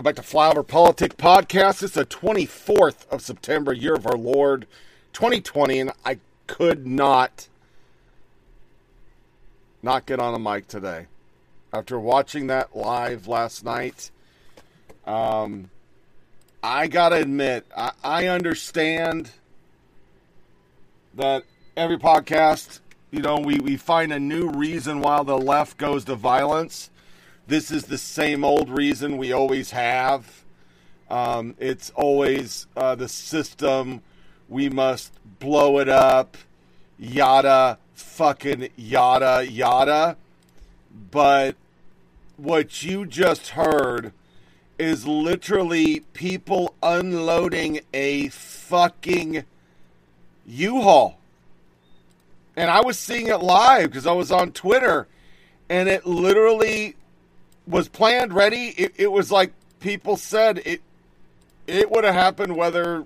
[0.00, 1.82] Welcome back to Flyover Politic Podcast.
[1.82, 4.66] It's the 24th of September, year of our Lord
[5.12, 7.48] 2020, and I could not
[9.82, 11.04] not get on a mic today.
[11.70, 14.10] After watching that live last night,
[15.06, 15.68] um,
[16.62, 19.32] I gotta admit, I, I understand
[21.12, 21.44] that
[21.76, 26.14] every podcast, you know, we, we find a new reason why the left goes to
[26.14, 26.88] violence
[27.50, 30.44] this is the same old reason we always have.
[31.10, 34.02] Um, it's always uh, the system.
[34.48, 36.36] We must blow it up.
[36.96, 40.16] Yada, fucking yada, yada.
[41.10, 41.56] But
[42.36, 44.12] what you just heard
[44.78, 49.44] is literally people unloading a fucking
[50.46, 51.18] U Haul.
[52.54, 55.08] And I was seeing it live because I was on Twitter.
[55.68, 56.96] And it literally
[57.66, 58.74] was planned, ready.
[58.76, 60.82] It, it was like people said it.
[61.66, 63.04] It would have happened whether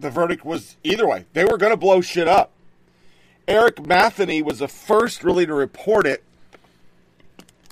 [0.00, 1.24] the verdict was either way.
[1.32, 2.52] They were going to blow shit up.
[3.46, 6.22] Eric Matheny was the first really to report it.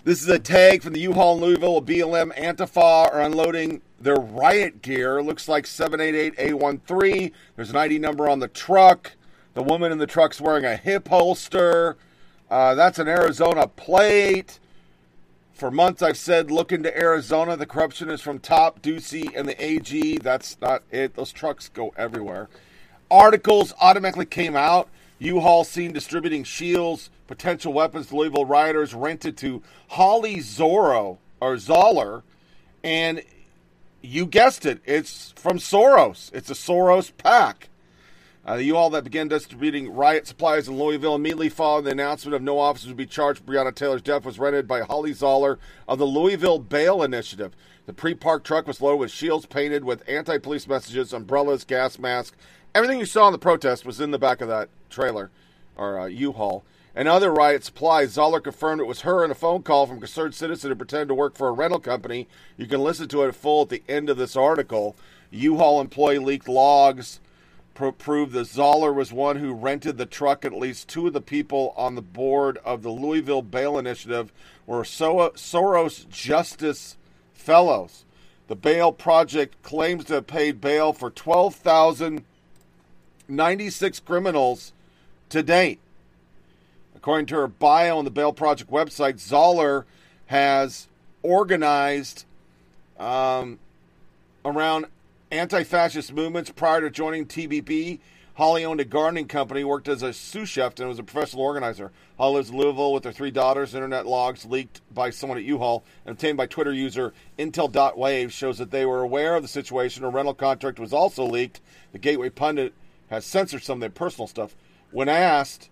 [0.04, 1.82] This is a tag from the U-Haul in Louisville.
[1.82, 5.20] BLM Antifa are unloading their riot gear.
[5.22, 7.32] Looks like 788A13.
[7.56, 9.12] There's an ID number on the truck.
[9.54, 11.96] The woman in the truck's wearing a hip holster.
[12.50, 14.58] Uh, that's an Arizona plate.
[15.54, 17.56] For months, I've said look into Arizona.
[17.56, 20.18] The corruption is from top, Ducey, and the AG.
[20.18, 21.14] That's not it.
[21.14, 22.48] Those trucks go everywhere.
[23.10, 24.88] Articles automatically came out.
[25.18, 32.22] U-Haul seen distributing shields, potential weapons to Louisville rioters rented to Holly Zorro or Zoller,
[32.84, 33.22] and
[34.02, 36.30] you guessed it, it's from Soros.
[36.34, 37.68] It's a Soros pack.
[38.46, 42.42] Uh, the U-Haul that began distributing riot supplies in Louisville immediately following the announcement of
[42.42, 45.58] no officers would be charged for Breonna Taylor's death was rented by Holly Zoller
[45.88, 47.56] of the Louisville Bail Initiative.
[47.86, 52.36] The pre-parked truck was loaded with shields painted with anti-police messages, umbrellas, gas masks.
[52.72, 55.32] Everything you saw in the protest was in the back of that trailer
[55.76, 56.64] or uh, U-Haul.
[56.94, 58.12] And other riot supplies.
[58.12, 61.08] Zoller confirmed it was her in a phone call from a concerned citizen who pretended
[61.08, 62.28] to work for a rental company.
[62.56, 64.94] You can listen to it full at the end of this article.
[65.32, 67.18] U-Haul employee leaked logs
[67.76, 70.44] pro- proved that Zoller was one who rented the truck.
[70.44, 74.32] At least two of the people on the board of the Louisville Bail Initiative
[74.66, 76.96] were so- Soros Justice
[77.34, 78.04] Fellows.
[78.48, 84.72] The bail project claims to have paid bail for 12,096 criminals
[85.28, 85.78] to date.
[86.96, 89.86] According to her bio on the Bail Project website, Zoller
[90.26, 90.88] has
[91.22, 92.24] organized
[92.98, 93.60] um,
[94.44, 94.86] around
[95.30, 98.00] anti fascist movements prior to joining TBP.
[98.34, 101.90] Holly owned a gardening company, worked as a sous chef, and was a professional organizer.
[102.18, 103.74] Holly lives in Louisville with her three daughters.
[103.74, 108.70] Internet logs leaked by someone at U-Haul and obtained by Twitter user Intel.wave shows that
[108.70, 110.04] they were aware of the situation.
[110.04, 111.62] A rental contract was also leaked.
[111.92, 112.74] The Gateway Pundit
[113.08, 114.54] has censored some of their personal stuff.
[114.90, 115.70] When asked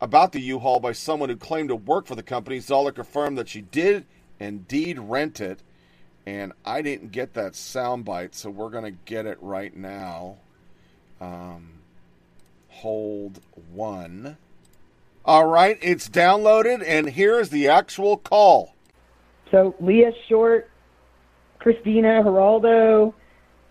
[0.00, 3.48] about the U-Haul by someone who claimed to work for the company, Zoller confirmed that
[3.48, 4.06] she did
[4.38, 5.60] indeed rent it
[6.26, 10.38] and I didn't get that soundbite, so we're to get it right now.
[11.20, 11.74] Um,
[12.68, 13.40] hold
[13.72, 14.36] one.
[15.24, 18.74] All right, it's downloaded, and here is the actual call.
[19.50, 20.70] So Leah Short,
[21.58, 23.14] Christina Geraldo,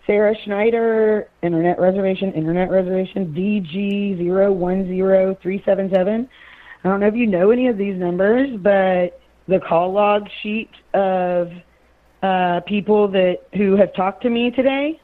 [0.06, 6.28] Sarah Schneider, internet reservation, internet reservation, DG010377.
[6.84, 9.18] I don't know if you know any of these numbers, but
[9.48, 11.50] the call log sheet of
[12.24, 14.98] uh, people that who have talked to me today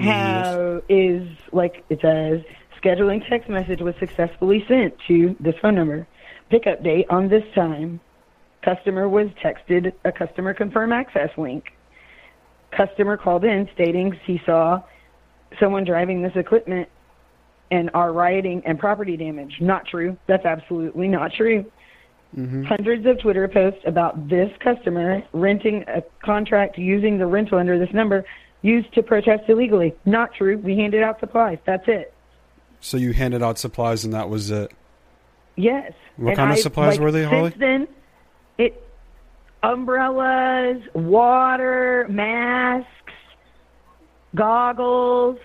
[0.00, 2.40] have is like it says
[2.82, 6.06] scheduling text message was successfully sent to this phone number.
[6.48, 8.00] Pickup date on this time.
[8.62, 11.64] Customer was texted a customer confirm access link.
[12.70, 14.82] Customer called in stating he saw
[15.60, 16.88] someone driving this equipment
[17.70, 19.56] and are rioting and property damage.
[19.60, 20.16] Not true.
[20.26, 21.70] That's absolutely not true.
[22.36, 22.64] Mm-hmm.
[22.64, 27.92] Hundreds of Twitter posts about this customer renting a contract using the rental under this
[27.94, 28.24] number
[28.62, 29.94] used to protest illegally.
[30.04, 30.58] Not true.
[30.58, 31.58] We handed out supplies.
[31.66, 32.12] That's it.
[32.80, 34.72] So you handed out supplies and that was it.
[35.56, 35.92] Yes.
[36.16, 37.50] What And kind of I- supplies like, were they, Holly?
[37.50, 37.88] Since then,
[38.58, 38.82] it
[39.62, 42.88] umbrellas, water, masks,
[44.34, 45.38] goggles,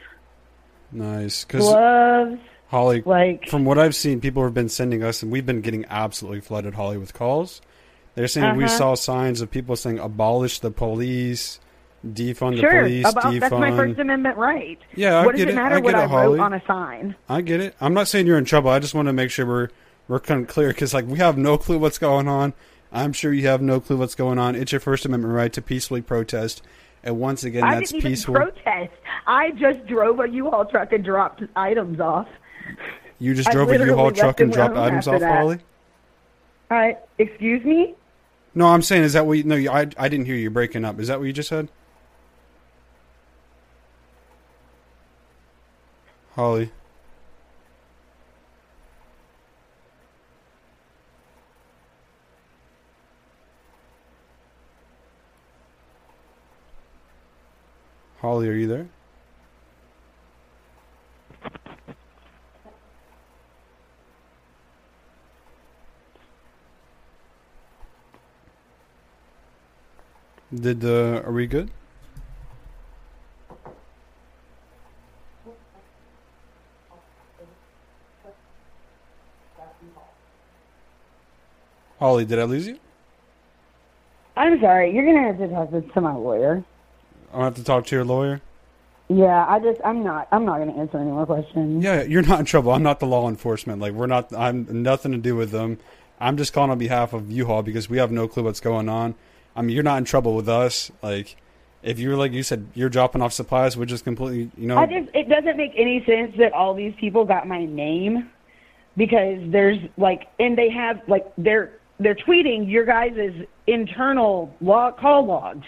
[0.92, 1.44] Nice.
[1.46, 2.40] Gloves.
[2.70, 5.86] Holly, Like from what I've seen, people have been sending us, and we've been getting
[5.90, 7.62] absolutely flooded, Holly, with calls.
[8.16, 8.78] They're saying we Uh-huh.
[8.78, 11.60] saw signs of people saying abolish the police,
[12.06, 13.40] defund the police, about defund.
[13.40, 14.78] that's my First Amendment right.
[14.96, 15.56] Yeah, I what does it it.
[15.56, 16.38] matter I what get I it, Holly.
[16.40, 17.16] wrote on a sign?
[17.28, 17.76] I get it.
[17.82, 18.70] I'm not saying you're in trouble.
[18.70, 19.70] I just want to make sure we're
[20.08, 22.54] we're kind of clear because like we have no clue what's going on.
[22.92, 24.56] I'm sure you have no clue what's going on.
[24.56, 26.62] It's your First Amendment right to peacefully protest,
[27.04, 28.34] and once again, I that's didn't even peaceful.
[28.36, 28.94] protest.
[29.28, 32.28] I just drove a U-Haul truck and dropped items off.
[33.20, 35.38] You just drove a U-Haul truck and dropped items off, that.
[35.38, 35.60] Holly.
[36.70, 37.96] Uh, excuse me?
[38.56, 39.38] No, I'm saying is that what?
[39.38, 41.00] You, no, I I didn't hear you breaking up.
[41.00, 41.70] Is that what you just said?
[46.36, 46.72] Holly.
[58.20, 58.88] Holly, are you there?
[70.54, 71.70] Did uh, are we good?
[82.00, 82.80] Holly, did I lose you?
[84.38, 84.94] I'm sorry.
[84.94, 86.64] You're gonna have to talk to- to my lawyer.
[87.34, 88.42] I'll have to talk to your lawyer.
[89.10, 91.84] Yeah, I just I'm not I'm not gonna answer any more questions.
[91.84, 92.72] Yeah, you're not in trouble.
[92.72, 93.82] I'm not the law enforcement.
[93.82, 94.34] Like we're not.
[94.34, 95.78] I'm nothing to do with them.
[96.22, 99.16] I'm just calling on behalf of U-Haul because we have no clue what's going on.
[99.60, 100.90] I mean, you're not in trouble with us.
[101.04, 101.36] Like,
[101.84, 104.78] if you're like you said, you're dropping off supplies, we're just completely, you know.
[104.78, 108.30] I just it doesn't make any sense that all these people got my name
[108.96, 115.26] because there's like and they have like they're they're tweeting your guys' internal log call
[115.26, 115.68] logs.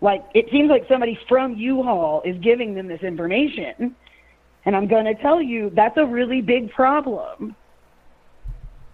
[0.00, 3.94] Like it seems like somebody from U-Haul is giving them this information.
[4.64, 7.54] And I'm going to tell you that's a really big problem.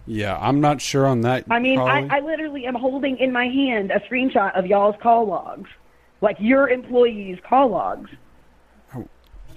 [0.07, 1.45] Yeah, I'm not sure on that.
[1.49, 5.25] I mean, I, I literally am holding in my hand a screenshot of y'all's call
[5.25, 5.69] logs,
[6.21, 8.09] like your employees' call logs,
[8.95, 9.07] Oh.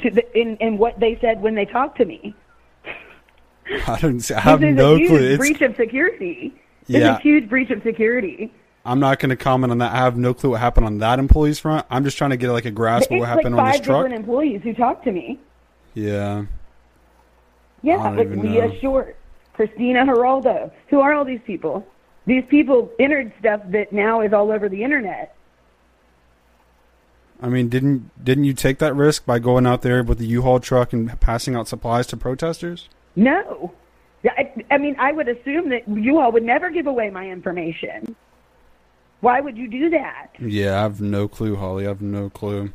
[0.00, 2.34] to the, in, in what they said when they talked to me.
[3.86, 4.20] I don't.
[4.20, 5.18] see- I have no a huge clue.
[5.18, 6.54] It's, breach of security.
[6.86, 6.98] Yeah.
[6.98, 8.52] is a huge breach of security.
[8.86, 9.92] I'm not going to comment on that.
[9.92, 11.84] I have no clue what happened on that employee's front.
[11.90, 13.80] I'm just trying to get like a grasp of it's what happened like on this
[13.82, 13.86] truck.
[13.86, 15.38] Five different employees who talked to me.
[15.92, 16.46] Yeah.
[17.82, 18.80] Yeah, like Leah.
[18.80, 19.16] Short,
[19.58, 20.70] Christina Geraldo.
[20.86, 21.84] Who are all these people?
[22.26, 25.34] These people entered stuff that now is all over the internet.
[27.42, 30.60] I mean, didn't didn't you take that risk by going out there with the U-Haul
[30.60, 32.88] truck and passing out supplies to protesters?
[33.16, 33.74] No.
[34.22, 37.28] Yeah, I, I mean, I would assume that you all would never give away my
[37.28, 38.14] information.
[39.22, 40.28] Why would you do that?
[40.38, 41.84] Yeah, I have no clue, Holly.
[41.84, 42.70] I have no clue.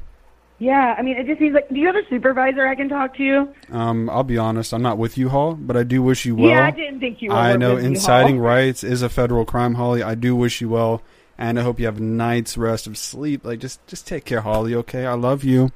[0.64, 1.68] Yeah, I mean, it just seems like.
[1.68, 3.54] Do you have a supervisor I can talk to?
[3.70, 4.74] Um, I'll be honest.
[4.74, 6.52] I'm not with you, Hall, but I do wish you well.
[6.52, 7.36] yeah, I didn't think you were.
[7.36, 8.46] I know with me, inciting Hall.
[8.46, 10.02] riots is a federal crime, Holly.
[10.02, 11.02] I do wish you well,
[11.38, 13.44] and I hope you have a night's rest of sleep.
[13.44, 14.74] Like, just just take care, Holly.
[14.74, 15.70] Okay, I love you.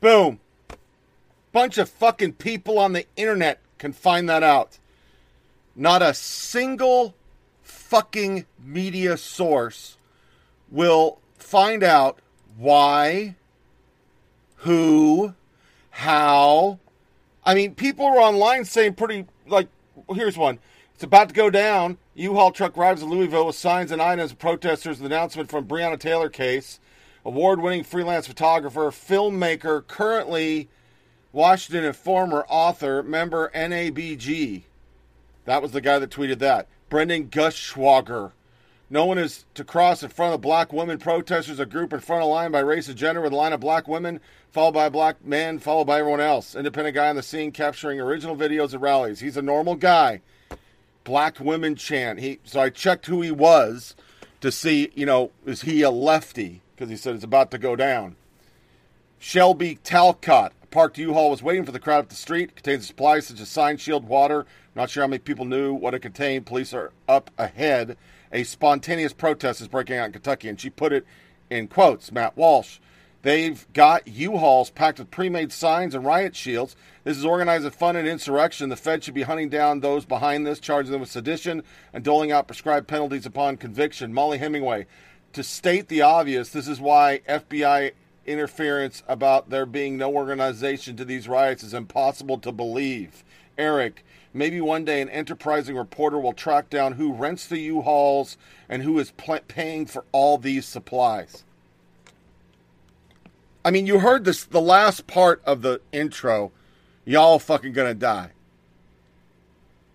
[0.00, 0.40] Boom.
[1.52, 4.78] Bunch of fucking people on the internet can find that out.
[5.76, 7.14] Not a single
[7.62, 9.96] fucking media source
[10.70, 12.18] will find out
[12.56, 13.36] why,
[14.56, 15.34] who,
[15.90, 16.78] how.
[17.44, 20.58] I mean, people are online saying pretty, like, well, here's one.
[20.94, 21.98] It's about to go down.
[22.14, 25.00] U-Haul truck arrives in Louisville with signs and items of protesters.
[25.00, 26.78] Announcement from Breonna Taylor case.
[27.24, 30.68] Award-winning freelance photographer, filmmaker, currently
[31.32, 34.62] Washington and former author, member NABG.
[35.44, 36.68] That was the guy that tweeted that.
[36.88, 38.32] Brendan Gutenschwager,
[38.92, 42.22] No one is to cross in front of black women protesters, a group in front
[42.22, 44.20] of line by race and gender with a line of black women,
[44.50, 46.54] followed by a black man, followed by everyone else.
[46.54, 49.20] Independent guy on the scene capturing original videos of rallies.
[49.20, 50.20] He's a normal guy.
[51.04, 52.20] Black women chant.
[52.20, 53.96] He so I checked who he was
[54.42, 56.60] to see, you know, is he a lefty?
[56.76, 58.16] Because he said it's about to go down.
[59.18, 62.56] Shelby Talcott, parked U-Haul was waiting for the crowd up the street.
[62.56, 64.44] Contains supplies such as sign, shield, water.
[64.74, 66.44] Not sure how many people knew what it contained.
[66.44, 67.96] Police are up ahead.
[68.32, 71.06] A spontaneous protest is breaking out in Kentucky, and she put it
[71.50, 72.10] in quotes.
[72.10, 72.78] Matt Walsh.
[73.22, 76.74] They've got U-Hauls packed with pre-made signs and riot shields.
[77.04, 78.68] This is organized and insurrection.
[78.68, 81.62] The Fed should be hunting down those behind this, charging them with sedition
[81.92, 84.12] and doling out prescribed penalties upon conviction.
[84.12, 84.86] Mollie Hemingway.
[85.34, 87.92] To state the obvious, this is why FBI
[88.26, 93.24] interference about there being no organization to these riots is impossible to believe.
[93.56, 98.36] Eric, maybe one day an enterprising reporter will track down who rents the U-Hauls
[98.68, 101.44] and who is pl- paying for all these supplies.
[103.64, 106.50] I mean, you heard this the last part of the intro.
[107.04, 108.30] Y'all fucking gonna die.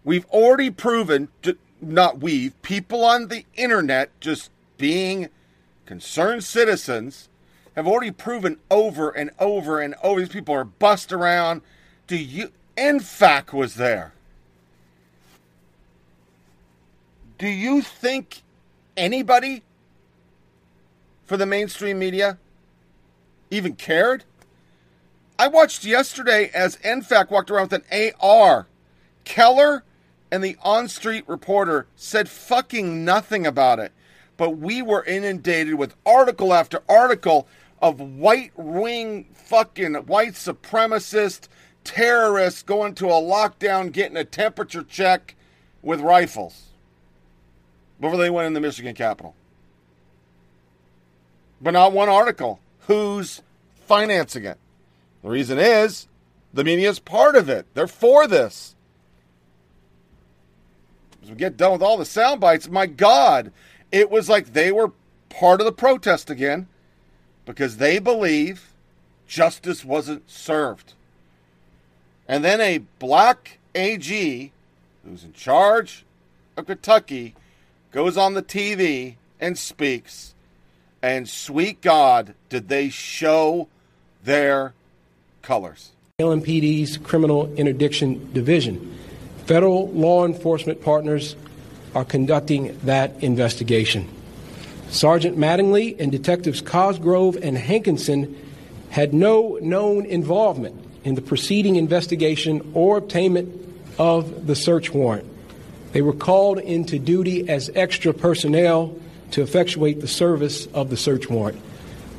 [0.03, 1.27] We've already proven,
[1.81, 5.29] not we, people on the internet just being
[5.85, 7.27] concerned citizens
[7.75, 10.21] have already proven over and over and over.
[10.21, 11.61] These people are bust around.
[12.07, 12.51] Do you?
[12.77, 14.13] NFAC was there.
[17.37, 18.41] Do you think
[18.95, 19.61] anybody
[21.23, 22.39] for the mainstream media
[23.51, 24.23] even cared?
[25.37, 28.67] I watched yesterday as NFAC walked around with an AR.
[29.23, 29.83] Keller
[30.31, 33.91] and the on street reporter said fucking nothing about it.
[34.35, 37.47] But we were inundated with article after article
[37.83, 41.49] of white wing fucking white supremacist
[41.83, 45.35] terrorists going to a lockdown, getting a temperature check
[45.83, 46.66] with rifles
[47.99, 49.35] before they went in the Michigan Capitol.
[51.61, 52.59] But not one article.
[52.81, 53.41] Who's
[53.85, 54.57] financing it?
[55.23, 56.07] The reason is
[56.53, 57.65] the media is part of it.
[57.73, 58.75] They're for this.
[61.23, 63.51] As we get done with all the sound bites, my God,
[63.91, 64.91] it was like they were
[65.29, 66.67] part of the protest again
[67.45, 68.73] because they believe
[69.27, 70.93] justice wasn't served.
[72.27, 74.51] And then a black AG
[75.03, 76.05] who's in charge
[76.55, 77.35] of Kentucky
[77.91, 80.33] goes on the TV and speaks.
[81.01, 83.67] And sweet God, did they show
[84.23, 84.73] their
[85.41, 85.91] colors?
[86.19, 88.97] LMPD's Criminal Interdiction Division.
[89.45, 91.35] Federal law enforcement partners
[91.93, 94.09] are conducting that investigation.
[94.89, 98.35] Sergeant Mattingly and Detectives Cosgrove and Hankison
[98.89, 103.53] had no known involvement in the preceding investigation or obtainment
[103.97, 105.25] of the search warrant.
[105.93, 108.97] They were called into duty as extra personnel
[109.31, 111.61] to effectuate the service of the search warrant.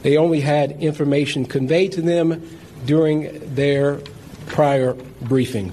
[0.03, 2.49] They only had information conveyed to them
[2.87, 4.01] during their
[4.47, 5.73] prior briefing.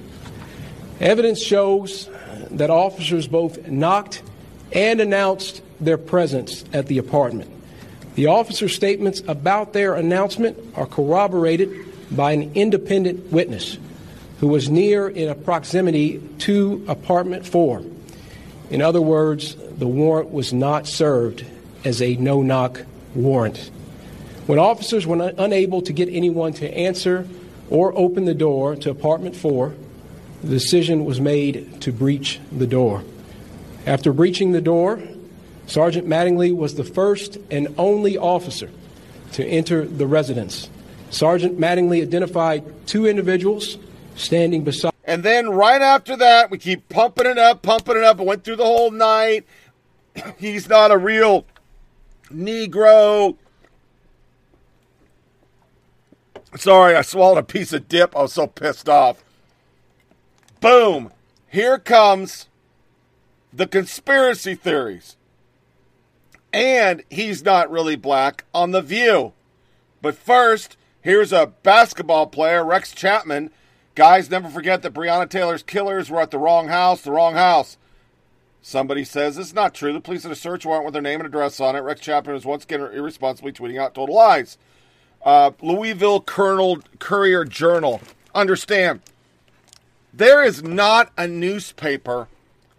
[1.00, 2.10] Evidence shows
[2.52, 4.24] that officers both knocked
[4.72, 7.52] and announced their presence at the apartment.
[8.16, 11.70] The officers' statements about their announcement are corroborated
[12.16, 13.78] by an independent witness
[14.40, 17.84] who was near in a proximity to apartment 4.
[18.70, 21.46] In other words, the warrant was not served
[21.84, 22.82] as a no knock
[23.14, 23.72] warrant.
[24.48, 27.28] When officers were unable to get anyone to answer
[27.70, 29.74] or open the door to apartment 4,
[30.44, 33.04] the decision was made to breach the door.
[33.88, 35.02] After breaching the door,
[35.68, 38.70] Sergeant Mattingly was the first and only officer
[39.34, 40.70] to enter the residence.
[41.10, 43.78] Sergeant Mattingly identified two individuals
[44.16, 44.94] standing beside.
[45.04, 48.20] And then right after that, we keep pumping it up, pumping it up.
[48.20, 49.46] It went through the whole night.
[50.38, 51.46] He's not a real
[52.32, 53.38] Negro.
[56.56, 58.16] Sorry, I swallowed a piece of dip.
[58.16, 59.24] I was so pissed off.
[60.62, 61.12] Boom.
[61.50, 62.48] Here comes
[63.54, 65.18] the conspiracy theories.
[66.54, 69.34] And he's not really black on The View.
[70.02, 73.52] But first, here's a basketball player, Rex Chapman.
[73.96, 77.78] Guys, never forget that Breonna Taylor's killers were at the wrong house, the wrong house.
[78.62, 79.94] Somebody says it's not true.
[79.94, 81.80] The police had a search warrant with their name and address on it.
[81.80, 84.58] Rex Chapman was once again irresponsibly tweeting out total lies.
[85.24, 88.02] Uh, Louisville Colonel Courier Journal.
[88.34, 89.02] Understand,
[90.14, 92.28] there is not a newspaper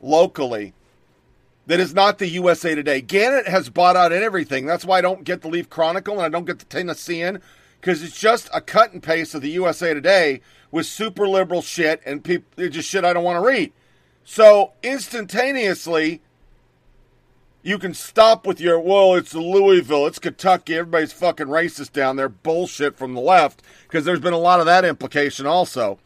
[0.02, 0.74] locally
[1.66, 3.00] that is not the USA Today.
[3.00, 4.66] Gannett has bought out everything.
[4.66, 7.40] That's why I don't get the Leaf Chronicle and I don't get the Tennessean
[7.86, 10.40] because it's just a cut and paste of the USA Today
[10.72, 13.72] with super liberal shit and people it's just shit I don't want to read.
[14.24, 16.20] So instantaneously,
[17.62, 22.28] you can stop with your, well, it's Louisville, it's Kentucky, everybody's fucking racist down there,
[22.28, 26.00] bullshit from the left, because there's been a lot of that implication also.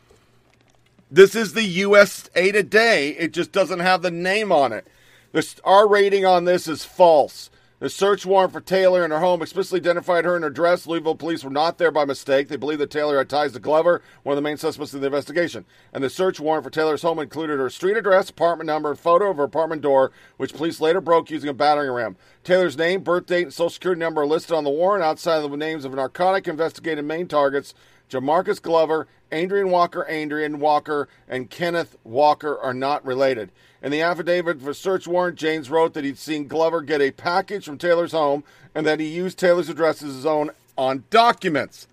[1.11, 3.13] This is the USA Today.
[3.13, 4.87] It just doesn't have the name on it.
[5.33, 7.49] This, our rating on this is false.
[7.81, 10.87] The search warrant for Taylor in her home explicitly identified her in her dress.
[10.87, 12.49] Louisville police were not there by mistake.
[12.49, 15.07] They believe that Taylor had ties to Glover, one of the main suspects in the
[15.07, 15.65] investigation.
[15.95, 19.31] And the search warrant for Taylor's home included her street address, apartment number, and photo
[19.31, 22.19] of her apartment door, which police later broke using a battering ram.
[22.45, 25.51] Taylor's name, birth date, and social security number are listed on the warrant outside of
[25.51, 27.73] the names of narcotic investigated main targets.
[28.11, 33.53] Jamarcus Glover, Adrian Walker, Adrian Walker, and Kenneth Walker are not related.
[33.83, 37.65] In the affidavit for search warrant, James wrote that he'd seen Glover get a package
[37.65, 38.45] from Taylor's home
[38.75, 41.87] and that he used Taylor's address as his own on documents.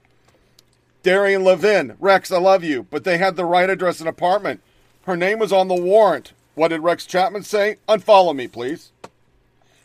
[1.03, 4.61] Darian Levin, Rex, I love you, but they had the right address and apartment.
[5.05, 6.33] Her name was on the warrant.
[6.55, 7.77] What did Rex Chapman say?
[7.87, 8.91] Unfollow me, please.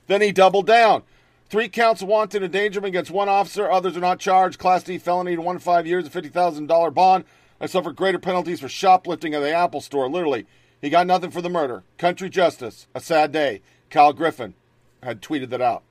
[0.09, 1.05] Then he doubled down.
[1.49, 3.71] Three counts of wanton endangerment against one officer.
[3.71, 4.59] Others are not charged.
[4.59, 7.25] Class D felony to one five years, a $50,000 bond.
[7.61, 10.09] I suffered greater penalties for shoplifting at the Apple store.
[10.09, 10.47] Literally,
[10.83, 11.85] he got nothing for the murder.
[11.97, 12.89] Country justice.
[12.95, 13.63] A sad day.
[13.89, 14.55] Cal Griffin
[15.03, 15.85] had tweeted that out.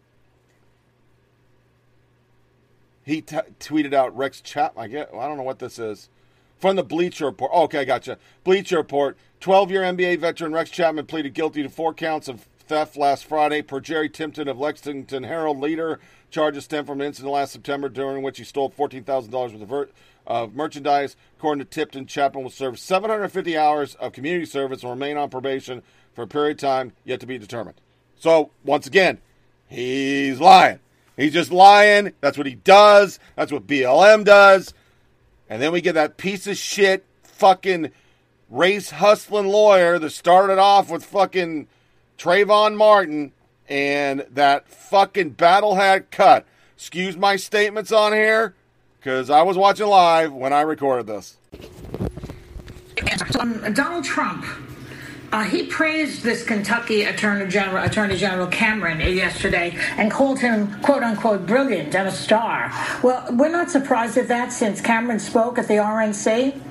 [3.04, 4.84] He t- tweeted out Rex Chapman.
[4.84, 5.10] I get.
[5.14, 6.10] I don't know what this is.
[6.60, 7.52] From the Bleacher Report.
[7.54, 8.18] Oh, okay, I gotcha.
[8.44, 9.18] Bleacher Report.
[9.40, 13.80] 12-year NBA veteran Rex Chapman pleaded guilty to four counts of theft last Friday per
[13.80, 16.00] Jerry Tipton of Lexington Herald Leader.
[16.30, 19.90] Charges stem from an incident last September during which he stole $14,000 worth of,
[20.26, 21.16] of merchandise.
[21.38, 25.82] According to Tipton, Chapman will serve 750 hours of community service and remain on probation
[26.14, 27.80] for a period of time yet to be determined.
[28.18, 29.20] So, once again,
[29.68, 30.80] he's lying.
[31.18, 32.14] He's just lying.
[32.22, 33.20] That's what he does.
[33.36, 34.74] That's what BLM does.
[35.50, 37.92] And then we get that piece of shit fucking
[38.50, 41.68] race hustling lawyer that started off with fucking
[42.18, 43.32] Trayvon Martin
[43.68, 46.46] and that fucking battle hat cut.
[46.76, 48.54] Excuse my statements on here
[49.02, 51.36] because I was watching live when I recorded this.
[53.40, 54.46] Um, Donald Trump,
[55.32, 61.02] uh, he praised this Kentucky Attorney General, Attorney General Cameron yesterday and called him "quote
[61.02, 62.72] unquote" brilliant and a star.
[63.02, 66.62] Well, we're not surprised at that since Cameron spoke at the RNC.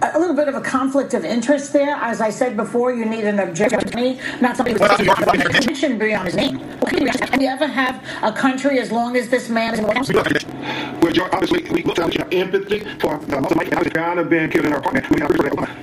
[0.00, 1.96] A little bit of a conflict of interest there.
[1.96, 6.24] As I said before, you need an objective attorney, not somebody who shouldn't be on
[6.24, 6.60] his name.
[6.86, 9.96] Can you ever have a country as long as this man is in the White
[9.98, 11.02] House?
[11.02, 14.66] Well, George, obviously, we looked at have empathy for the most Mike Ghana being killed
[14.66, 15.10] in our apartment.
[15.10, 15.30] We have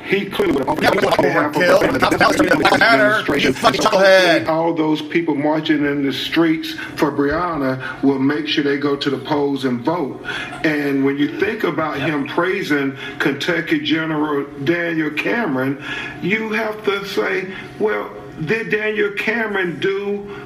[0.06, 2.08] he clearly would have Overkill.
[4.48, 9.10] All those people marching in the streets for Breonna will make sure they go to
[9.10, 10.22] the polls and vote.
[10.64, 14.05] And when you think about him praising Kentucky General
[14.64, 15.84] Daniel Cameron,
[16.22, 18.12] you have to say, well,
[18.46, 20.45] did Daniel Cameron do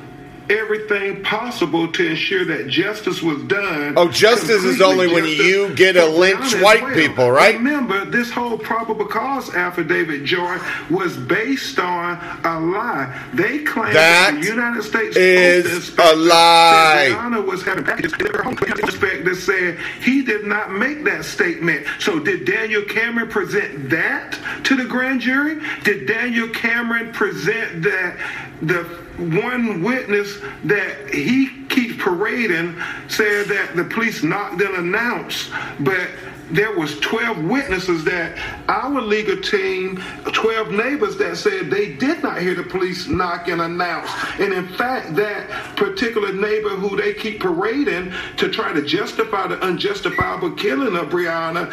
[0.49, 3.93] everything possible to ensure that justice was done.
[3.97, 6.93] Oh, justice is only when you get a lynch white well.
[6.93, 7.55] people, right?
[7.55, 10.57] Remember, this whole probable cause affidavit, Joy,
[10.89, 13.27] was based on a lie.
[13.33, 17.09] They claimed that, that the United States is a lie.
[17.11, 21.85] Breonna was having packages that said he did not make that statement.
[21.99, 25.59] So did Daniel Cameron present that to the grand jury?
[25.83, 28.17] Did Daniel Cameron present that
[28.61, 28.83] the
[29.17, 32.75] one witness that he keeps parading
[33.07, 36.09] said that the police knocked and announced, but
[36.51, 40.01] there was 12 witnesses that our legal team
[40.33, 44.09] 12 neighbors that said they did not hear the police knock and announce.
[44.39, 49.59] And in fact that particular neighbor who they keep parading to try to justify the
[49.59, 51.71] unjustifiable killing of breonna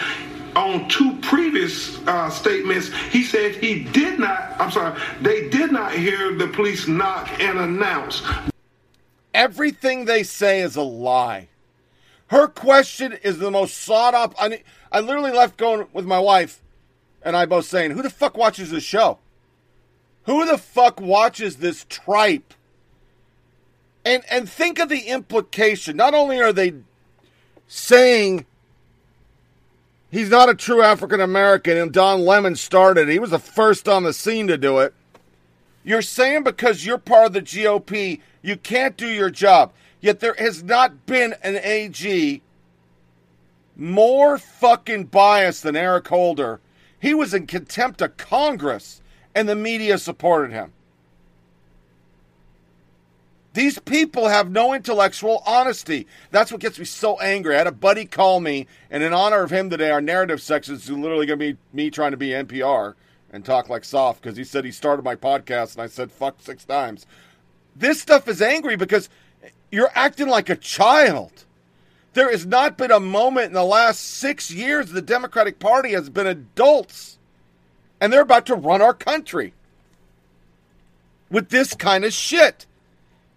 [0.56, 5.92] on two previous uh, statements, he said he did not, I'm sorry, they did not
[5.92, 8.22] hear the police knock and announce.
[9.34, 11.48] Everything they say is a lie.
[12.28, 14.34] Her question is the most sought up.
[14.38, 16.62] I, I literally left going with my wife
[17.22, 19.18] and I both saying, Who the fuck watches this show?
[20.24, 22.54] Who the fuck watches this tripe?
[24.04, 25.96] And and think of the implication.
[25.96, 26.74] Not only are they
[27.66, 28.46] saying
[30.16, 33.10] He's not a true African American, and Don Lemon started.
[33.10, 34.94] He was the first on the scene to do it.
[35.84, 39.74] You're saying because you're part of the GOP, you can't do your job.
[40.00, 42.40] Yet there has not been an AG
[43.76, 46.60] more fucking biased than Eric Holder.
[46.98, 49.02] He was in contempt of Congress,
[49.34, 50.72] and the media supported him.
[53.56, 56.06] These people have no intellectual honesty.
[56.30, 57.54] That's what gets me so angry.
[57.54, 60.74] I had a buddy call me, and in honor of him today, our narrative section
[60.74, 62.92] is literally going to be me trying to be NPR
[63.32, 66.36] and talk like soft because he said he started my podcast, and I said fuck
[66.38, 67.06] six times.
[67.74, 69.08] This stuff is angry because
[69.72, 71.46] you're acting like a child.
[72.12, 76.10] There has not been a moment in the last six years the Democratic Party has
[76.10, 77.16] been adults,
[78.02, 79.54] and they're about to run our country
[81.30, 82.66] with this kind of shit.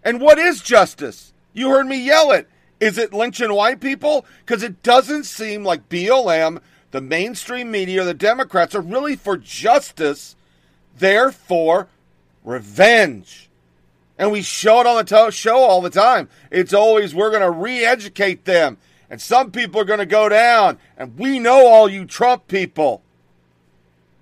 [0.04, 1.32] And what is justice?
[1.52, 2.48] You heard me yell it.
[2.78, 4.24] Is it lynching white people?
[4.44, 6.60] Because it doesn't seem like BLM,
[6.90, 10.34] the mainstream media, the Democrats are really for justice.
[10.98, 11.88] They're for
[12.44, 13.50] revenge.
[14.18, 16.28] And we show it on the to- show all the time.
[16.50, 18.78] It's always, we're going to re educate them.
[19.08, 20.78] And some people are going to go down.
[20.96, 23.02] And we know all you Trump people.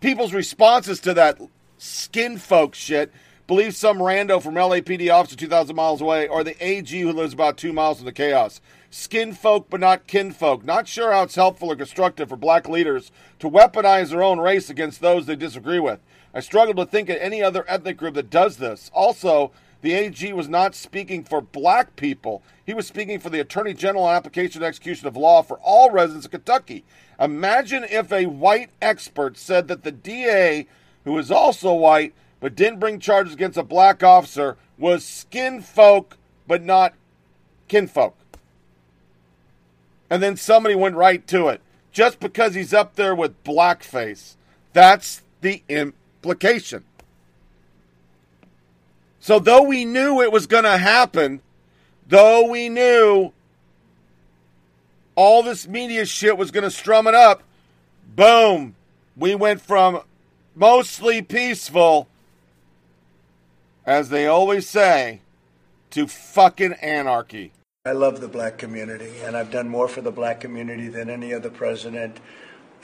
[0.01, 1.41] People's responses to that
[1.79, 3.13] skin folk shit
[3.49, 7.57] believe some rando from LAPD officer 2,000 miles away, or the AG who lives about
[7.57, 8.61] two miles from the chaos.
[8.91, 10.65] Skin folk, but not kinfolk.
[10.65, 14.69] Not sure how it's helpful or constructive for black leaders to weaponize their own race
[14.69, 15.99] against those they disagree with.
[16.35, 18.91] I struggle to think of any other ethnic group that does this.
[18.93, 22.43] Also, the AG was not speaking for black people.
[22.67, 25.91] He was speaking for the Attorney General on application and execution of law for all
[25.91, 26.85] residents of Kentucky.
[27.19, 30.67] Imagine if a white expert said that the DA,
[31.05, 36.17] who is also white, but didn't bring charges against a black officer was skin folk
[36.47, 36.95] but not
[37.69, 38.17] kinfolk.
[40.11, 41.61] And then somebody went right to it.
[41.93, 44.37] Just because he's up there with blackface.
[44.73, 46.85] That's the implication.
[49.21, 51.43] So, though we knew it was going to happen,
[52.07, 53.33] though we knew
[55.17, 57.43] all this media shit was going to strum it up,
[58.15, 58.77] boom,
[59.17, 60.01] we went from
[60.55, 62.09] mostly peaceful
[63.89, 65.23] as they always say,
[65.89, 67.53] to fucking anarchy.
[67.87, 71.33] I love the black community, and I've done more for the black community than any
[71.33, 72.21] other president.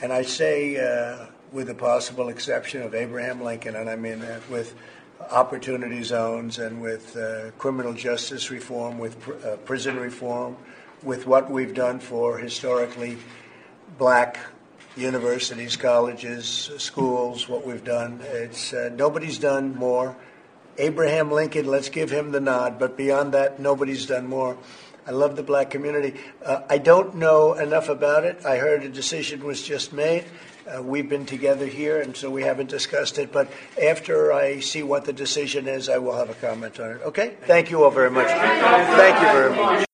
[0.01, 4.49] And I say, uh, with the possible exception of Abraham Lincoln, and I mean that
[4.49, 4.73] with
[5.29, 10.57] opportunity zones and with uh, criminal justice reform, with pr- uh, prison reform,
[11.03, 13.19] with what we've done for historically
[13.99, 14.39] black
[14.97, 18.21] universities, colleges, schools, what we've done.
[18.23, 20.15] It's uh, nobody's done more
[20.77, 22.79] Abraham Lincoln, let's give him the nod.
[22.79, 24.57] But beyond that, nobody's done more.
[25.07, 26.19] I love the black community.
[26.43, 28.43] Uh, I don't know enough about it.
[28.45, 30.25] I heard a decision was just made.
[30.67, 33.31] Uh, we've been together here, and so we haven't discussed it.
[33.31, 37.01] But after I see what the decision is, I will have a comment on it.
[37.03, 37.35] Okay?
[37.45, 38.27] Thank you all very much.
[38.27, 39.85] Thank you very much.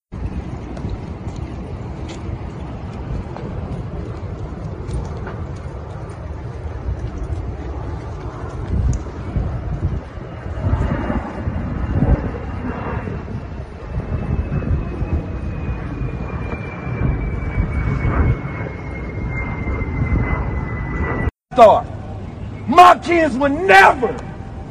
[21.62, 21.86] Star.
[22.67, 24.17] My kids would never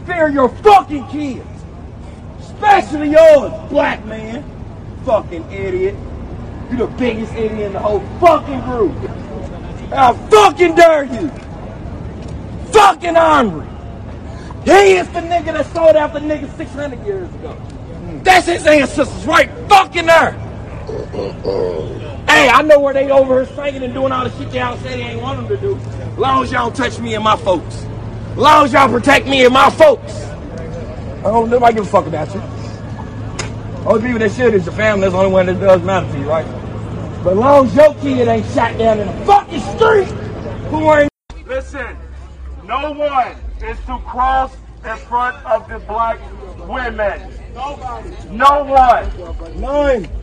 [0.07, 1.47] fear your fucking kids.
[2.41, 4.45] Especially yours, black man.
[5.05, 5.95] Fucking idiot.
[6.71, 8.97] You the biggest idiot in the whole fucking group.
[9.91, 11.29] How fucking dare you?
[12.73, 13.67] Fucking Omri.
[14.65, 17.57] He is the nigga that sold out the nigga 600 years ago.
[18.23, 20.50] That's his ancestors right fucking there.
[22.29, 24.97] Hey, I know where they over here singing and doing all the shit y'all say
[24.97, 25.75] they ain't want them to do.
[26.17, 27.85] Long as y'all don't touch me and my folks.
[28.37, 30.15] Long as y'all protect me and my folks.
[30.15, 32.41] I don't nobody give a fuck about you.
[33.87, 35.03] Only people that should is your family.
[35.03, 36.47] That's the only one that does matter to you, right?
[37.23, 40.09] But long as your kid ain't shot down in the fucking street,
[40.71, 41.11] who ain't
[41.47, 41.97] Listen,
[42.65, 46.19] no one is to cross in front of the black
[46.69, 47.35] women.
[47.55, 48.15] Nobody.
[48.31, 49.61] No one.
[49.61, 50.20] None.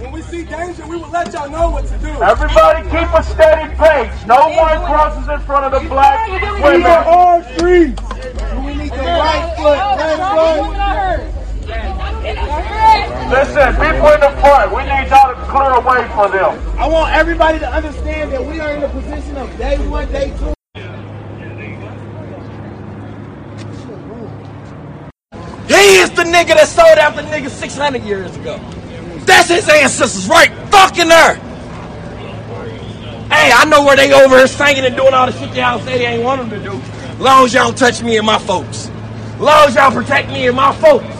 [0.00, 2.08] When we see danger, we will let y'all know what to do.
[2.22, 4.26] Everybody keep a steady pace.
[4.26, 6.82] No one crosses in front of the black We women.
[6.86, 7.94] are all free.
[8.60, 11.32] We need the right foot, left foot.
[13.30, 16.78] Listen, people in the front, we need y'all to clear a way for them.
[16.78, 20.34] I want everybody to understand that we are in a position of day one, day
[20.38, 20.52] two.
[25.68, 28.60] He is the nigga that sold out the nigga 600 years ago.
[29.26, 31.34] That's his ancestors right fucking there.
[33.28, 35.98] Hey, I know where they over here singing and doing all the shit y'all say
[35.98, 36.80] they ain't want them to do.
[37.22, 38.88] Long as y'all touch me and my folks.
[39.40, 41.15] Long as y'all protect me and my folks.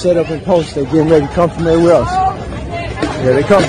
[0.00, 2.10] Set up in post, They're getting ready to come from everywhere else.
[3.20, 3.62] Here they come.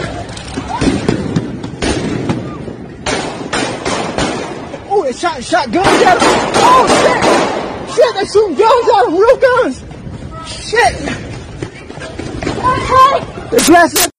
[4.89, 6.30] Oh, they shot, shot guns at him.
[6.56, 7.96] Oh, shit.
[7.96, 9.84] Shit, they shooting guns at him, real guns.
[10.48, 10.96] Shit.
[13.52, 14.12] They're blasting.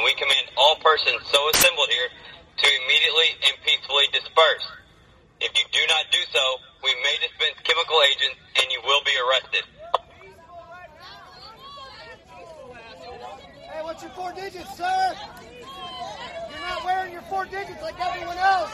[0.00, 2.08] and we command all persons so assembled here
[2.56, 4.64] to immediately and peacefully disperse.
[5.40, 6.44] If you do not do so,
[6.82, 9.64] we may dispense chemical agents and you will be arrested.
[13.68, 15.16] Hey, what's your four digits, sir?
[15.60, 18.70] You're not wearing your four digits like everyone else.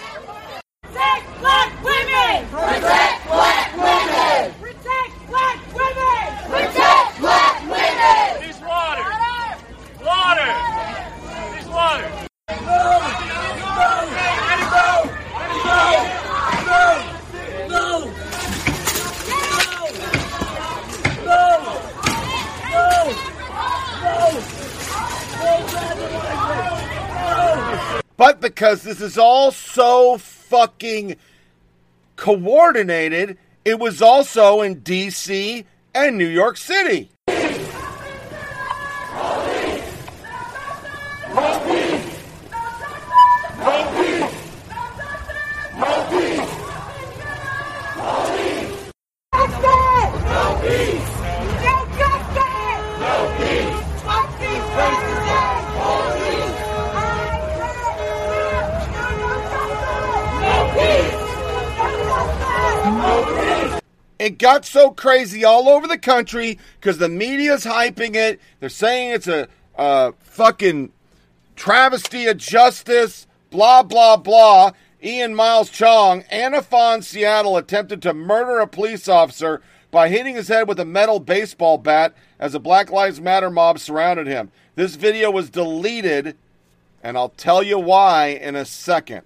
[0.82, 2.46] Protect black women!
[2.54, 4.54] Protect black women!
[4.62, 6.26] Protect black women!
[6.50, 8.46] Protect black women!
[8.46, 9.02] These water!
[10.04, 10.52] Water!
[11.56, 12.26] These water!
[28.16, 31.14] But because this is all so fucking
[32.16, 36.75] coordinated, it was also in DC and New York City.
[64.46, 68.40] Got so crazy all over the country because the media's hyping it.
[68.61, 70.92] They're saying it's a, a fucking
[71.56, 74.70] travesty of justice, blah, blah, blah.
[75.02, 80.68] Ian Miles Cheong, Anafon, Seattle, attempted to murder a police officer by hitting his head
[80.68, 84.52] with a metal baseball bat as a Black Lives Matter mob surrounded him.
[84.76, 86.37] This video was deleted,
[87.02, 89.22] and I'll tell you why in a second.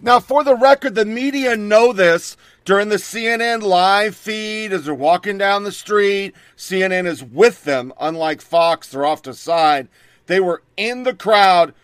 [0.00, 2.36] Now, for the record, the media know this.
[2.64, 7.92] During the CNN live feed, as they're walking down the street, CNN is with them,
[7.98, 9.88] unlike Fox, they're off to side.
[10.26, 11.74] They were in the crowd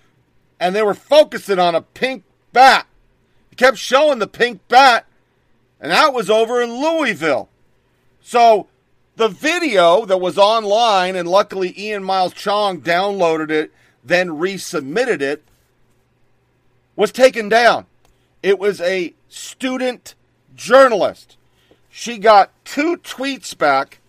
[0.60, 2.86] and they were focusing on a pink bat.
[3.50, 5.06] He kept showing the pink bat,
[5.80, 7.48] and that was over in Louisville.
[8.22, 8.68] So
[9.16, 15.42] the video that was online, and luckily Ian Miles Cheong downloaded it, then resubmitted it,
[16.96, 17.86] was taken down.
[18.42, 20.14] It was a student
[20.54, 21.36] journalist.
[21.90, 24.00] She got two tweets back.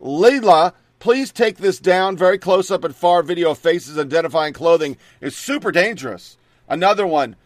[0.00, 2.16] Leila, please take this down.
[2.16, 6.36] Very close up and far video of faces identifying clothing is super dangerous.
[6.68, 7.36] Another one,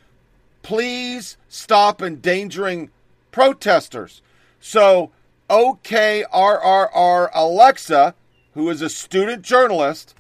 [0.62, 2.90] please stop endangering
[3.31, 4.22] protesters.
[4.61, 5.11] So,
[5.49, 8.14] OKRRR Alexa,
[8.55, 10.14] who is a student journalist,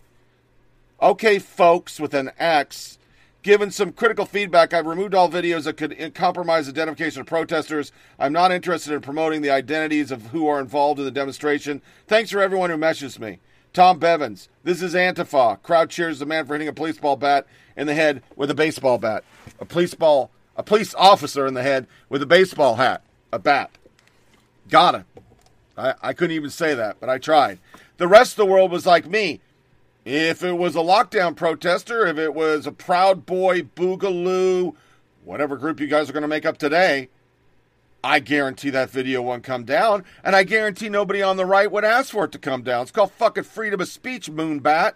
[1.02, 2.98] okay, folks, with an X,
[3.46, 4.74] given some critical feedback.
[4.74, 7.92] I've removed all videos that could compromise identification of protesters.
[8.18, 11.80] I'm not interested in promoting the identities of who are involved in the demonstration.
[12.08, 13.38] Thanks for everyone who messages me.
[13.72, 15.62] Tom Bevins, this is Antifa.
[15.62, 18.54] Crowd cheers the man for hitting a police ball bat in the head with a
[18.54, 19.22] baseball bat.
[19.60, 23.70] A police ball, a police officer in the head with a baseball hat, a bat.
[24.68, 25.04] Got it.
[25.78, 27.60] I, I couldn't even say that, but I tried.
[27.98, 29.40] The rest of the world was like me.
[30.06, 34.76] If it was a lockdown protester, if it was a Proud Boy, Boogaloo,
[35.24, 37.08] whatever group you guys are going to make up today,
[38.04, 41.84] I guarantee that video won't come down, and I guarantee nobody on the right would
[41.84, 42.82] ask for it to come down.
[42.82, 44.92] It's called fucking freedom of speech, Moonbat.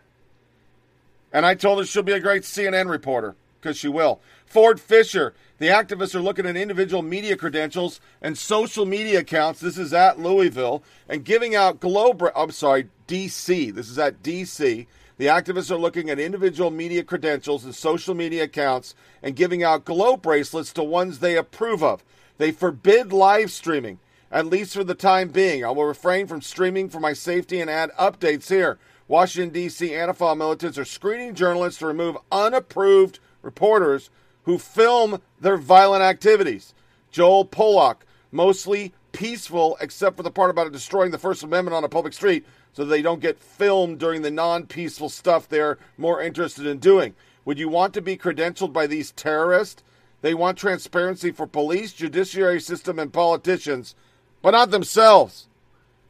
[1.32, 4.20] And I told her she'll be a great CNN reporter, because she will.
[4.46, 9.58] Ford Fisher, the activists are looking at individual media credentials and social media accounts.
[9.58, 12.22] This is at Louisville and giving out globe.
[12.36, 13.74] I'm sorry, DC.
[13.74, 14.86] This is at DC.
[15.20, 19.84] The activists are looking at individual media credentials and social media accounts and giving out
[19.84, 22.02] glow bracelets to ones they approve of.
[22.38, 23.98] They forbid live streaming,
[24.32, 25.62] at least for the time being.
[25.62, 28.78] I will refrain from streaming for my safety and add updates here.
[29.08, 29.90] Washington, D.C.
[29.90, 34.08] Antifa militants are screening journalists to remove unapproved reporters
[34.44, 36.72] who film their violent activities.
[37.10, 41.90] Joel Pollak, mostly peaceful, except for the part about destroying the First Amendment on a
[41.90, 46.66] public street, so they don't get filmed during the non peaceful stuff they're more interested
[46.66, 47.14] in doing.
[47.44, 49.82] Would you want to be credentialed by these terrorists?
[50.22, 53.94] They want transparency for police, judiciary system, and politicians,
[54.42, 55.48] but not themselves.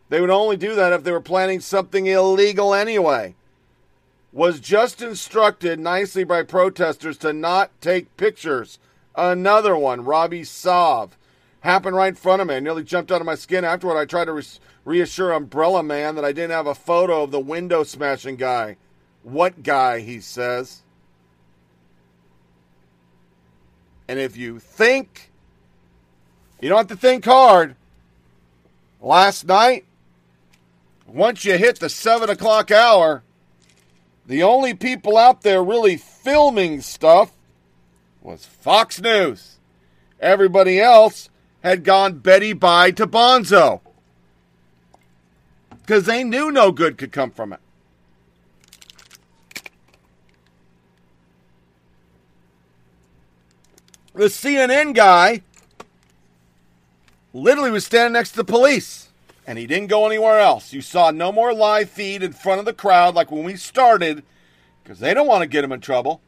[0.09, 3.37] They would only do that if they were planning something illegal anyway
[4.33, 8.79] was just instructed nicely by protesters to not take pictures.
[9.17, 11.17] Another one, Robby Soave,
[11.61, 12.57] happened right in front of me.
[12.57, 13.99] I nearly jumped out of my skin afterward.
[13.99, 14.45] I tried to re-
[14.91, 18.77] reassure Umbrella Man that I didn't have a photo of the window smashing guy.
[19.23, 20.83] What guy, he says.
[24.09, 25.31] And if you think,
[26.61, 27.77] you don't have to think hard.
[29.01, 29.85] Last night,
[31.07, 33.23] once you hit the 7 o'clock hour,
[34.27, 37.31] the only people out there really filming stuff
[38.21, 39.59] was Fox News.
[40.19, 41.31] Everybody else
[41.63, 43.83] had gone Betty Bye to Bonzo
[45.91, 47.59] because they knew no good could come from it.
[54.15, 55.43] The CNN guy
[57.33, 59.09] literally was standing next to the police
[59.49, 60.73] and he didn't go anywhere else.
[60.73, 64.23] You saw no more live feed in front of the crowd like when we started
[64.85, 66.21] because they don't want to get him in trouble.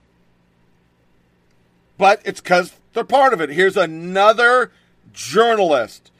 [1.98, 3.50] But it's because they're part of it.
[3.50, 4.72] Here's another
[5.12, 6.10] journalist.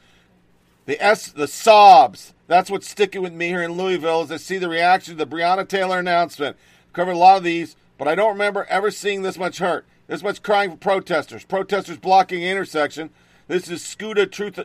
[0.85, 2.32] The S, the sobs.
[2.53, 5.35] That's what's sticking with me here in Louisville as I see the reaction to the
[5.35, 6.55] Breonna Taylor announcement.
[6.93, 10.21] Covered a lot of these, but I don't remember ever seeing this much hurt, this
[10.21, 11.43] much crying for protesters.
[11.45, 13.09] Protesters blocking intersection.
[13.47, 14.59] This is Scuda Truth,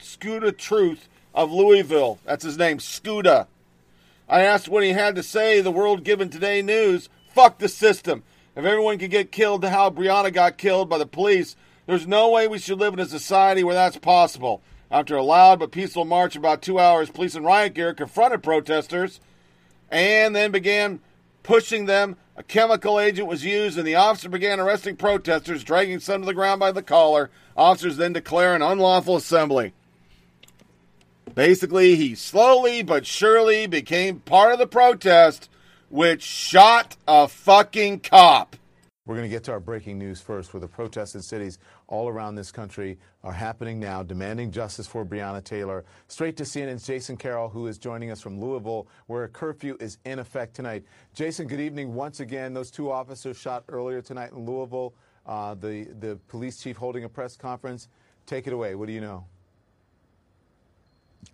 [0.00, 2.18] Scuda Truth of Louisville.
[2.24, 3.46] That's his name, Scuda.
[4.28, 5.60] I asked what he had to say.
[5.60, 7.08] The world given today news.
[7.32, 8.24] Fuck the system.
[8.56, 11.54] If everyone could get killed how Breonna got killed by the police,
[11.86, 14.60] there's no way we should live in a society where that's possible.
[14.90, 18.42] After a loud but peaceful march of about two hours, police in riot gear confronted
[18.42, 19.20] protesters
[19.90, 21.00] and then began
[21.42, 22.16] pushing them.
[22.36, 26.34] A chemical agent was used, and the officer began arresting protesters, dragging some to the
[26.34, 27.30] ground by the collar.
[27.56, 29.72] Officers then declare an unlawful assembly.
[31.34, 35.50] Basically, he slowly but surely became part of the protest,
[35.90, 38.56] which shot a fucking cop.
[39.04, 42.08] We're going to get to our breaking news first, where the protests in cities all
[42.08, 42.98] around this country
[43.28, 45.84] are happening now, demanding justice for Breonna Taylor.
[46.06, 49.98] Straight to CNN's Jason Carroll, who is joining us from Louisville, where a curfew is
[50.06, 50.82] in effect tonight.
[51.12, 52.54] Jason, good evening once again.
[52.54, 54.94] Those two officers shot earlier tonight in Louisville.
[55.26, 57.88] Uh, the the police chief holding a press conference.
[58.24, 58.74] Take it away.
[58.74, 59.26] What do you know?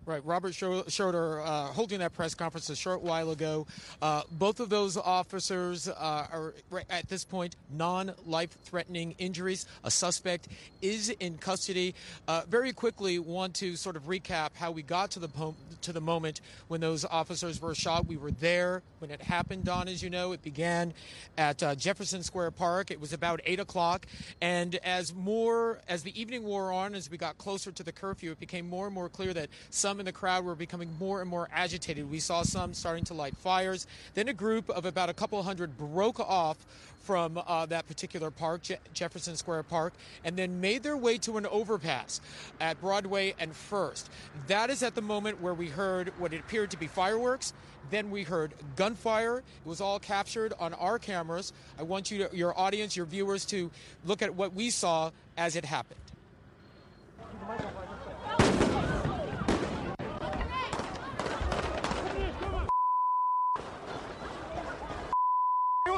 [0.05, 3.65] Right, Robert Schroeder uh, holding that press conference a short while ago.
[4.03, 5.93] Uh, both of those officers uh,
[6.31, 6.53] are
[6.91, 9.65] at this point non-life-threatening injuries.
[9.83, 10.47] A suspect
[10.83, 11.95] is in custody.
[12.27, 15.91] Uh, very quickly, want to sort of recap how we got to the po- to
[15.91, 18.05] the moment when those officers were shot.
[18.05, 19.65] We were there when it happened.
[19.65, 20.93] Don, as you know, it began
[21.35, 22.91] at uh, Jefferson Square Park.
[22.91, 24.05] It was about eight o'clock,
[24.39, 28.31] and as more as the evening wore on, as we got closer to the curfew,
[28.31, 31.29] it became more and more clear that some in the crowd were becoming more and
[31.29, 32.09] more agitated.
[32.09, 33.87] We saw some starting to light fires.
[34.13, 36.57] Then a group of about a couple hundred broke off
[37.03, 41.37] from uh, that particular park, Je- Jefferson Square Park, and then made their way to
[41.37, 42.19] an overpass
[42.59, 44.09] at Broadway and First.
[44.47, 47.53] That is at the moment where we heard what it appeared to be fireworks.
[47.91, 49.39] Then we heard gunfire.
[49.39, 51.53] It was all captured on our cameras.
[51.77, 53.69] I want you, to, your audience, your viewers, to
[54.05, 55.99] look at what we saw as it happened.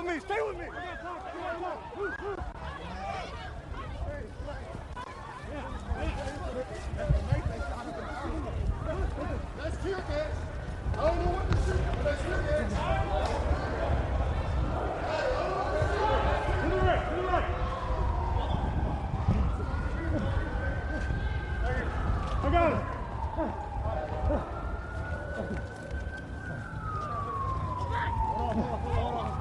[0.08, 0.66] Me, stay with me.
[9.62, 10.32] Let's kill that.
[10.94, 12.70] I don't know what to shoot, but let's kill that.
[16.64, 17.50] To the right, to the right.
[22.44, 22.78] I got it.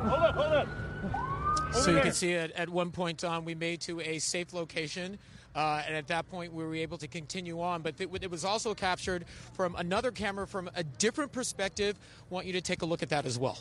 [0.07, 0.69] Hold up, hold up.
[1.87, 5.21] So you can see at, at one point on, we made to a safe location.
[5.55, 7.81] Uh, and at that point, we were able to continue on.
[7.81, 11.97] But it, it was also captured from another camera from a different perspective.
[12.29, 13.59] Want you to take a look at that as well.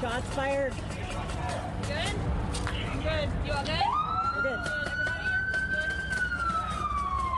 [0.00, 0.72] Shots fired.
[3.26, 3.34] Good?
[3.42, 3.46] Good.
[3.46, 3.72] You all good?
[4.36, 4.58] We're good.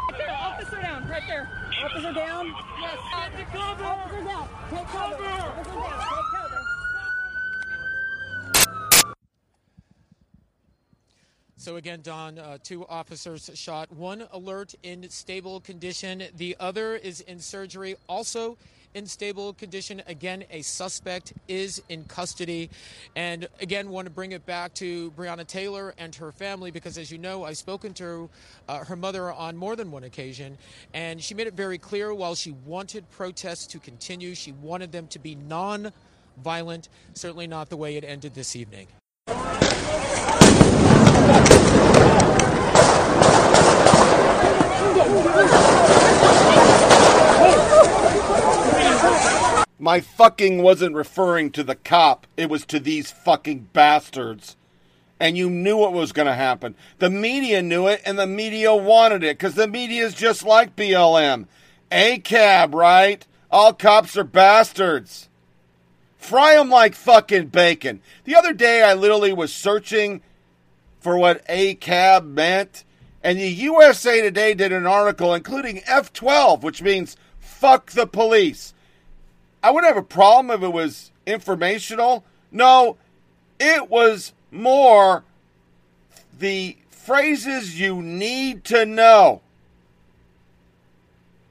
[0.08, 1.48] Right there, officer down, right there.
[1.84, 2.54] Officer down.
[2.80, 2.98] Yes.
[3.36, 3.84] Take cover.
[3.84, 4.48] Officer down.
[4.70, 5.24] Take cover.
[5.24, 5.64] Officer down.
[5.64, 6.64] Take cover.
[11.56, 13.92] So again, Don, uh, two officers shot.
[13.92, 16.22] One alert in stable condition.
[16.36, 18.56] The other is in surgery, also
[18.94, 20.02] in stable condition.
[20.06, 22.70] Again, a suspect is in custody.
[23.16, 27.10] And again, want to bring it back to Breonna Taylor and her family because, as
[27.10, 28.30] you know, I've spoken to
[28.68, 30.58] uh, her mother on more than one occasion,
[30.94, 35.06] and she made it very clear while she wanted protests to continue, she wanted them
[35.08, 36.88] to be non-violent.
[37.14, 38.88] Certainly not the way it ended this evening.
[49.78, 52.26] My fucking wasn't referring to the cop.
[52.36, 54.56] It was to these fucking bastards.
[55.20, 56.74] And you knew what was going to happen.
[56.98, 60.76] The media knew it, and the media wanted it, because the media is just like
[60.76, 61.46] BLM.
[61.90, 63.26] ACAB, right?
[63.50, 65.28] All cops are bastards.
[66.16, 68.00] Fry them like fucking bacon.
[68.24, 70.22] The other day, I literally was searching
[71.00, 72.84] for what ACAB meant,
[73.22, 78.74] and the USA Today did an article including F12, which means fuck the police.
[79.62, 82.24] I wouldn't have a problem if it was informational.
[82.50, 82.96] No,
[83.58, 85.24] it was more
[86.38, 89.40] the phrases you need to know.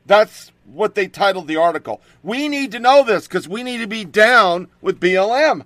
[0.06, 2.02] That's what they titled the article.
[2.24, 5.66] We need to know this because we need to be down with BLM.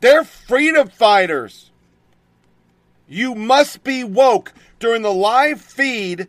[0.00, 1.70] They're freedom fighters.
[3.08, 4.52] You must be woke.
[4.78, 6.28] During the live feed,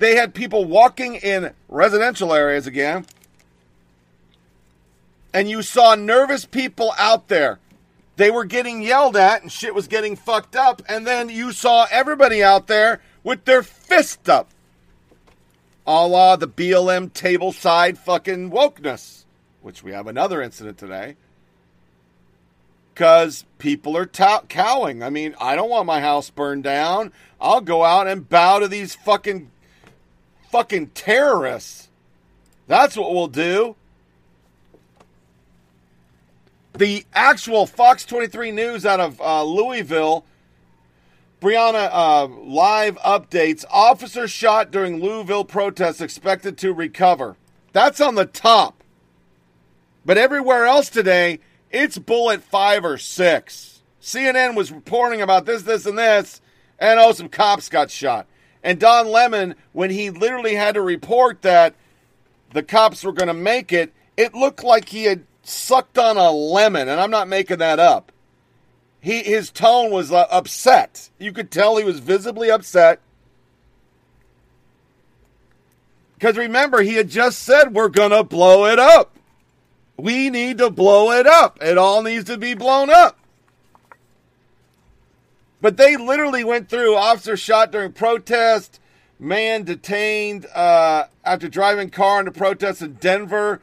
[0.00, 3.04] they had people walking in residential areas again.
[5.32, 7.60] And you saw nervous people out there.
[8.16, 10.80] They were getting yelled at and shit was getting fucked up.
[10.88, 14.48] And then you saw everybody out there with their fist up.
[15.86, 19.24] A la the BLM table side fucking wokeness,
[19.60, 21.16] which we have another incident today.
[22.94, 25.02] Because people are cowing.
[25.02, 27.12] I mean, I don't want my house burned down.
[27.38, 29.50] I'll go out and bow to these fucking
[30.50, 31.88] fucking terrorists.
[32.66, 33.76] That's what we'll do.
[36.74, 40.24] The actual Fox 23 News out of uh, Louisville,
[41.40, 43.64] Breonna uh, live updates.
[43.70, 47.36] Officer shot during Louisville protests expected to recover.
[47.72, 48.82] That's on the top.
[50.04, 51.40] But everywhere else today,
[51.70, 53.82] it's bullet five or six.
[54.00, 56.40] CNN was reporting about this, this, and this,
[56.78, 58.26] and oh, some cops got shot.
[58.62, 61.74] And Don Lemon, when he literally had to report that
[62.52, 66.30] the cops were going to make it, it looked like he had sucked on a
[66.30, 68.12] lemon, and I'm not making that up.
[69.00, 71.08] He his tone was uh, upset.
[71.18, 73.00] You could tell he was visibly upset.
[76.14, 79.16] Because remember, he had just said we're going to blow it up.
[79.96, 81.56] We need to blow it up.
[81.62, 83.18] It all needs to be blown up.
[85.60, 88.80] But they literally went through officer shot during protest,
[89.18, 93.60] man detained uh, after driving car into protest in Denver.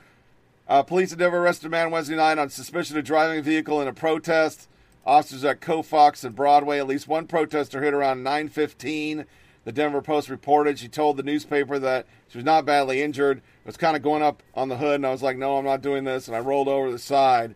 [0.68, 3.82] Uh, police in Denver arrested a man Wednesday night on suspicion of driving a vehicle
[3.82, 4.68] in a protest.
[5.06, 6.80] Officers at Colfax and Broadway.
[6.80, 9.26] At least one protester hit around 9:15.
[9.64, 13.38] The Denver Post reported she told the newspaper that she was not badly injured.
[13.38, 15.66] It was kind of going up on the hood, and I was like, "No, I'm
[15.66, 17.56] not doing this." And I rolled over the side,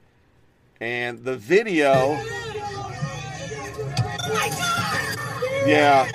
[0.79, 2.17] and the video.
[5.65, 6.11] Yeah,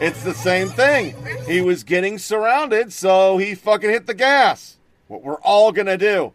[0.00, 1.14] it's the same thing.
[1.46, 4.78] He was getting surrounded, so he fucking hit the gas.
[5.06, 6.32] What we're all gonna do.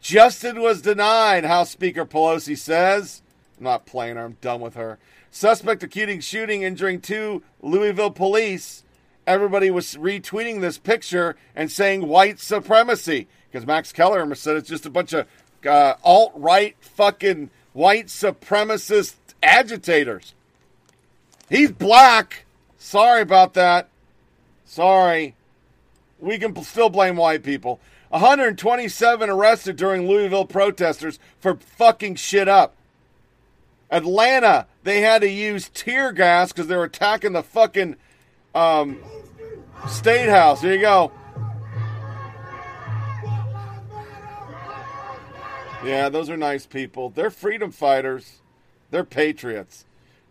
[0.00, 3.22] Justin was denied, House Speaker Pelosi says.
[3.58, 4.24] I'm not playing her.
[4.24, 4.98] I'm done with her.
[5.30, 8.84] Suspect accusing shooting, injuring two Louisville police.
[9.26, 14.86] Everybody was retweeting this picture and saying white supremacy because Max Keller said it's just
[14.86, 15.26] a bunch of
[15.66, 20.34] uh, alt right fucking white supremacist agitators.
[21.48, 22.44] He's black.
[22.78, 23.88] Sorry about that.
[24.64, 25.34] Sorry.
[26.18, 27.80] We can still blame white people.
[28.10, 32.74] 127 arrested during Louisville protesters for fucking shit up.
[33.90, 37.96] Atlanta, they had to use tear gas because they were attacking the fucking
[38.54, 38.98] um,
[39.88, 40.60] state house.
[40.60, 41.12] Here you go.
[45.84, 47.10] Yeah, those are nice people.
[47.10, 48.40] They're freedom fighters.
[48.90, 49.85] They're patriots.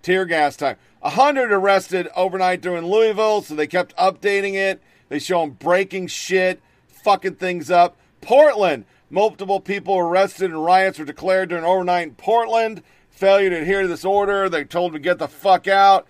[0.05, 0.77] Tear gas time.
[1.01, 4.79] A hundred arrested overnight during Louisville, so they kept updating it.
[5.09, 7.97] They show them breaking shit, fucking things up.
[8.21, 12.83] Portland, multiple people arrested and riots were declared during overnight in Portland.
[13.09, 16.05] Failure to adhere to this order, they told them to get the fuck out.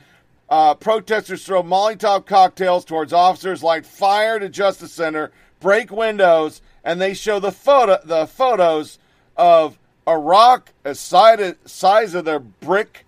[0.50, 5.32] Uh, protesters throw Molotov cocktails towards officers, light fire to Justice Center,
[5.62, 9.00] break windows, and they show the photo the photos
[9.38, 13.05] of a rock as size of their brick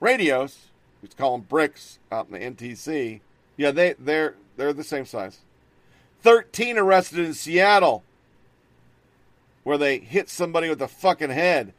[0.00, 0.66] radios.
[1.02, 3.20] We call them bricks out in the NTC.
[3.56, 5.40] Yeah, they they're they're the same size.
[6.20, 8.02] Thirteen arrested in Seattle,
[9.62, 11.72] where they hit somebody with a fucking head.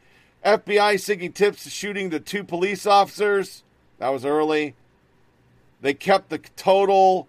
[0.46, 3.64] FBI seeking tips to shooting the two police officers.
[3.98, 4.76] That was early.
[5.82, 7.28] They kept the total.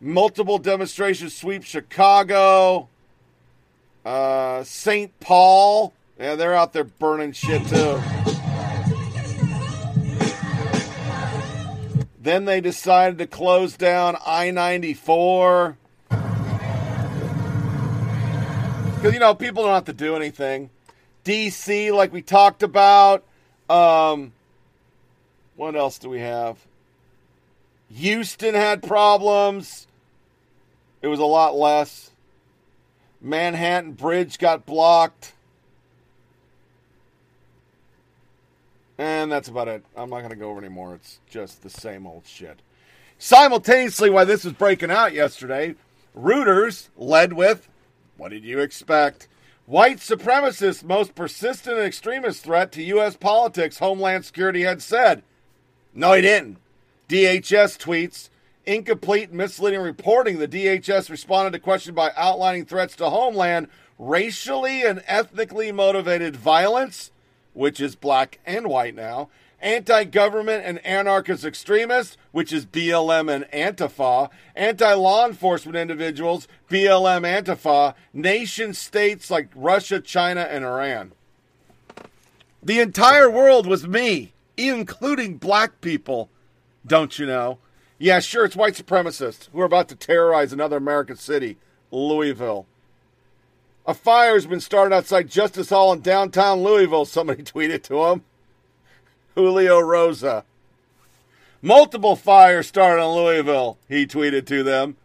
[0.00, 2.88] Multiple demonstrations sweep Chicago.
[4.04, 5.18] Uh, St.
[5.20, 5.92] Paul.
[6.18, 8.00] Yeah, they're out there burning shit too.
[12.24, 15.76] Then they decided to close down I 94.
[18.96, 20.70] Because, you know, people don't have to do anything.
[21.26, 23.24] DC, like we talked about.
[23.68, 24.32] Um,
[25.56, 26.56] what else do we have?
[27.94, 29.86] Houston had problems.
[31.02, 32.10] It was a lot less.
[33.20, 35.33] Manhattan Bridge got blocked.
[38.98, 39.84] And that's about it.
[39.96, 40.94] I'm not going to go over anymore.
[40.94, 42.60] It's just the same old shit.
[43.18, 45.74] Simultaneously, while this was breaking out yesterday,
[46.16, 47.68] Reuters led with
[48.16, 49.28] what did you expect?
[49.66, 53.16] White supremacists' most persistent and extremist threat to U.S.
[53.16, 55.22] politics, Homeland Security had said.
[55.94, 56.58] No, he didn't.
[57.08, 58.28] DHS tweets
[58.66, 60.38] incomplete misleading reporting.
[60.38, 63.68] The DHS responded to question by outlining threats to Homeland,
[63.98, 67.10] racially and ethnically motivated violence,
[67.54, 69.30] which is black and white now,
[69.60, 77.22] anti government and anarchist extremists, which is BLM and Antifa, anti law enforcement individuals, BLM
[77.22, 81.12] Antifa, nation states like Russia, China, and Iran.
[82.62, 86.30] The entire world was me, including black people,
[86.86, 87.58] don't you know?
[87.98, 91.56] Yeah, sure, it's white supremacists who are about to terrorize another American city,
[91.90, 92.66] Louisville.
[93.86, 98.24] A fire has been started outside Justice Hall in downtown Louisville, somebody tweeted to him.
[99.34, 100.44] Julio Rosas.
[101.60, 104.96] Multiple fires started in Louisville, he tweeted to them.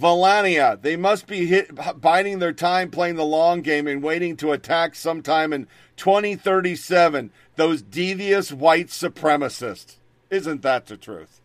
[0.00, 4.52] Valania, they must be hit, biding their time playing the long game and waiting to
[4.52, 7.30] attack sometime in 2037.
[7.56, 9.96] Those devious white supremacists.
[10.30, 11.40] Isn't that the truth?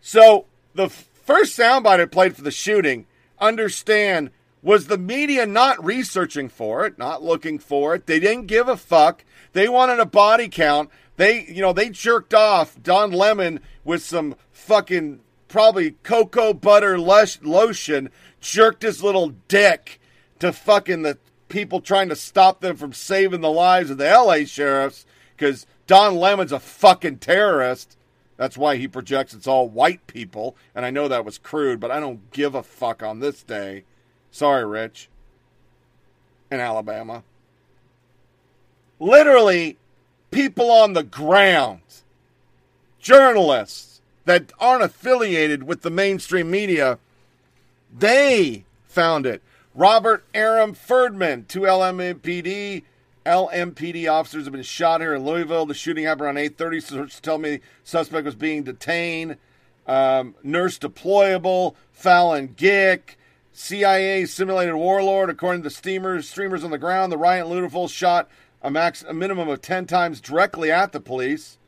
[0.00, 0.88] So, the
[1.30, 3.06] first soundbite I played for the shooting,
[3.38, 4.30] understand,
[4.62, 8.06] was the media not researching for it, not looking for it.
[8.06, 9.24] They didn't give a fuck.
[9.52, 10.90] They wanted a body count.
[11.18, 17.40] They, you know, they jerked off Don Lemon with some fucking probably cocoa butter lush
[17.42, 18.10] lotion
[18.40, 20.00] jerked his little dick
[20.40, 21.16] to fucking the
[21.48, 25.06] people trying to stop them from saving the lives of the LA sheriffs
[25.36, 27.96] because Don Lemon's a fucking terrorist.
[28.40, 30.56] That's why he projects it's all white people.
[30.74, 33.84] And I know that was crude, but I don't give a fuck on this day.
[34.30, 35.10] Sorry, Rich.
[36.50, 37.22] In Alabama.
[38.98, 39.76] Literally,
[40.30, 41.82] people on the ground,
[42.98, 46.98] journalists that aren't affiliated with the mainstream media,
[47.94, 49.42] they found it.
[49.74, 51.66] Robert Aram Ferdman, two
[53.30, 55.64] LMPD officers have been shot here in Louisville.
[55.64, 56.80] The shooting happened around 8:30.
[56.80, 59.36] Sources tell me suspect was being detained.
[59.86, 61.76] Um, nurse deployable.
[61.92, 63.16] Fallon Gick.
[63.52, 65.30] CIA simulated warlord.
[65.30, 68.28] According to the steamers, streamers on the ground, the riot in shot
[68.62, 71.58] a max, a minimum of 10 times directly at the police.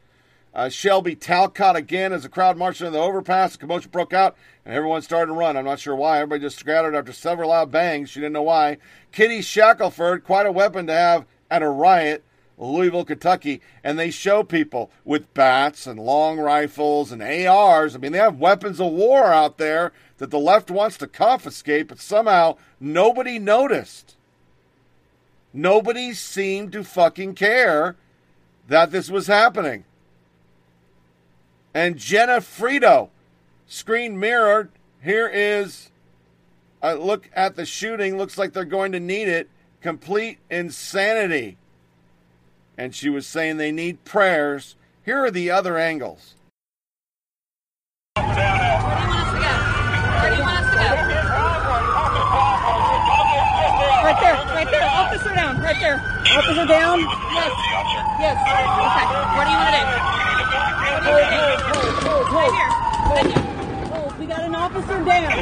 [0.54, 3.52] Uh, Shelby Talcott again as the crowd marched into the overpass.
[3.52, 5.56] The commotion broke out and everyone started to run.
[5.56, 6.18] I'm not sure why.
[6.18, 8.10] Everybody just scattered after several loud bangs.
[8.10, 8.78] She didn't know why.
[9.12, 12.24] Kitty Shackelford, quite a weapon to have at a riot,
[12.56, 17.94] Louisville, Kentucky, and they show people with bats and long rifles and ARs.
[17.94, 21.88] I mean, they have weapons of war out there that the left wants to confiscate,
[21.88, 24.16] but somehow nobody noticed.
[25.52, 27.96] Nobody seemed to fucking care
[28.68, 29.84] that this was happening.
[31.74, 33.10] And Jenna Frito,
[33.66, 34.70] screen mirrored.
[35.02, 35.90] Here is
[36.80, 38.16] a look at the shooting.
[38.16, 39.50] Looks like they're going to need it.
[39.82, 41.58] Complete insanity.
[42.78, 44.76] And she was saying they need prayers.
[45.04, 46.36] Here are the other angles.
[48.16, 48.30] Right
[54.20, 54.88] there, right there.
[54.88, 55.96] Officer down, right there.
[55.96, 57.00] Officer down?
[57.00, 57.52] Yes.
[58.20, 58.38] Yes.
[58.86, 59.06] Okay.
[59.34, 59.86] What do you want to do?
[60.94, 61.58] What do you want to do?
[62.38, 62.70] Right here.
[63.10, 63.42] Right here.
[63.94, 65.32] Oh, we got an officer down.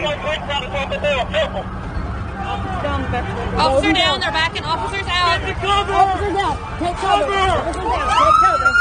[2.83, 3.29] Down, back.
[3.59, 5.37] Officer down, they're backing officers out.
[5.37, 5.53] Officer down.
[5.53, 5.93] Take cover.
[5.93, 6.57] Officer down.
[6.81, 8.73] Take cover.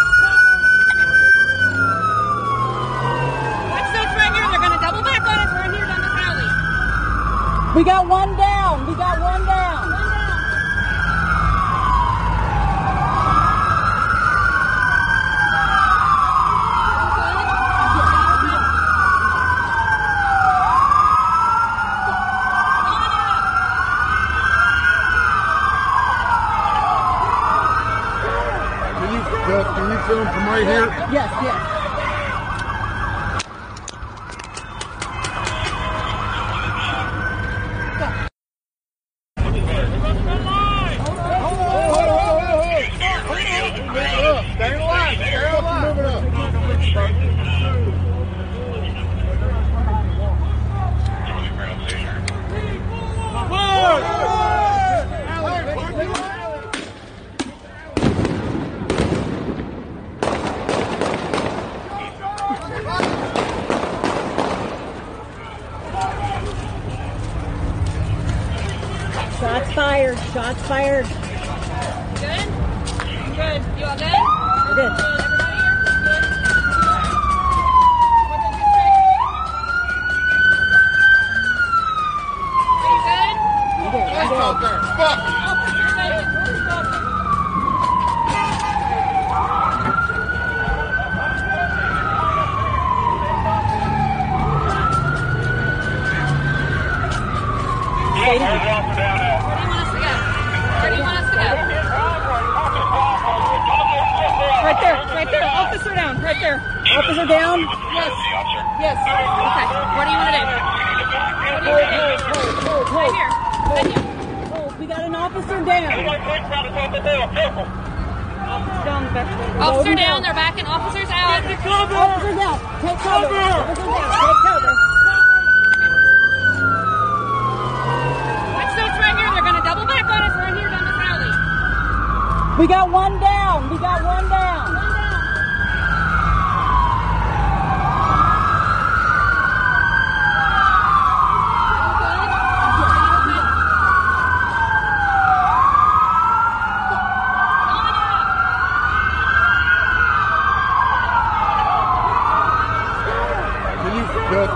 [3.67, 4.47] Watch those right here.
[4.47, 6.47] They're going to double back on us right here down this alley.
[7.75, 8.87] We got one down.
[8.87, 9.88] We got one down.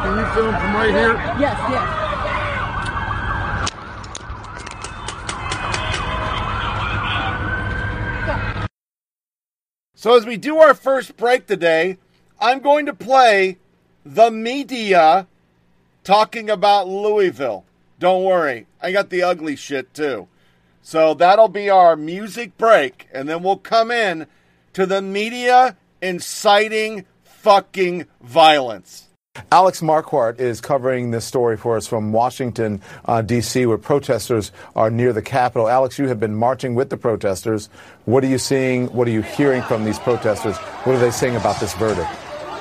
[0.03, 1.13] Can you film from right here?
[1.39, 1.99] Yes, yes.
[9.95, 11.97] So as we do our first break today,
[12.37, 13.59] I'm going to play
[14.05, 15.27] the media
[16.03, 17.63] talking about Louisville.
[17.99, 20.27] Don't worry, I got the ugly shit too.
[20.81, 24.27] So that'll be our music break, and then we'll come in
[24.73, 29.12] to the media inciting fucking violence.
[29.51, 34.91] Alex Marquardt is covering this story for us from Washington, uh, D.C., where protesters are
[34.91, 35.67] near the Capitol.
[35.67, 37.67] Alex, you have been marching with the protesters.
[38.05, 38.93] What are you seeing?
[38.93, 40.55] What are you hearing from these protesters?
[40.57, 42.11] What are they saying about this verdict?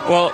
[0.09, 0.33] Well,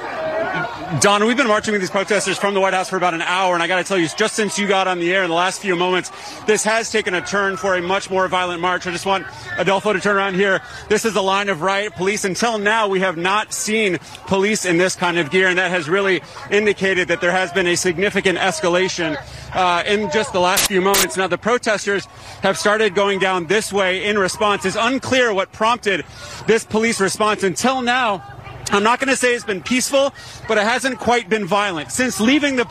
[1.01, 3.53] Don, we've been marching with these protesters from the White House for about an hour,
[3.53, 5.36] and I got to tell you, just since you got on the air in the
[5.36, 6.11] last few moments,
[6.47, 8.86] this has taken a turn for a much more violent march.
[8.86, 9.26] I just want
[9.59, 10.62] Adolfo to turn around here.
[10.89, 12.24] This is a line of riot police.
[12.24, 15.91] Until now, we have not seen police in this kind of gear, and that has
[15.91, 19.22] really indicated that there has been a significant escalation
[19.55, 21.18] uh, in just the last few moments.
[21.18, 22.07] Now, the protesters
[22.43, 24.64] have started going down this way in response.
[24.64, 26.07] It's unclear what prompted
[26.47, 27.43] this police response.
[27.43, 28.38] Until now,
[28.70, 30.12] I'm not going to say it's been peaceful,
[30.46, 31.90] but it hasn't quite been violent.
[31.90, 32.68] Since leaving the,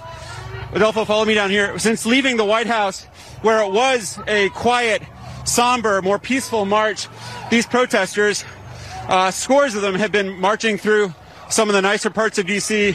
[0.74, 1.78] Adolfo, follow me down here.
[1.80, 3.06] Since leaving the White House,
[3.42, 5.02] where it was a quiet,
[5.46, 7.08] somber, more peaceful march,
[7.50, 8.46] these protesters,
[9.08, 11.14] uh, scores of them have been marching through
[11.50, 12.92] some of the nicer parts of D.C.,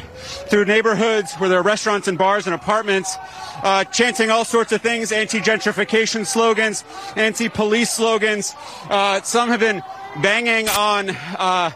[0.49, 3.17] through neighborhoods where there are restaurants and bars and apartments,
[3.63, 6.85] uh, chanting all sorts of things, anti-gentrification slogans,
[7.17, 8.55] anti-police slogans.
[8.91, 9.83] Uh, some have been
[10.21, 11.71] banging on uh,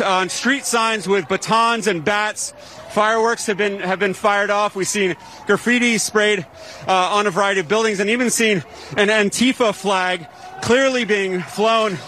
[0.00, 2.52] on street signs with batons and bats.
[2.90, 4.74] Fireworks have been have been fired off.
[4.74, 5.16] We've seen
[5.46, 6.46] graffiti sprayed
[6.86, 8.64] uh, on a variety of buildings, and even seen
[8.96, 10.26] an Antifa flag
[10.62, 11.98] clearly being flown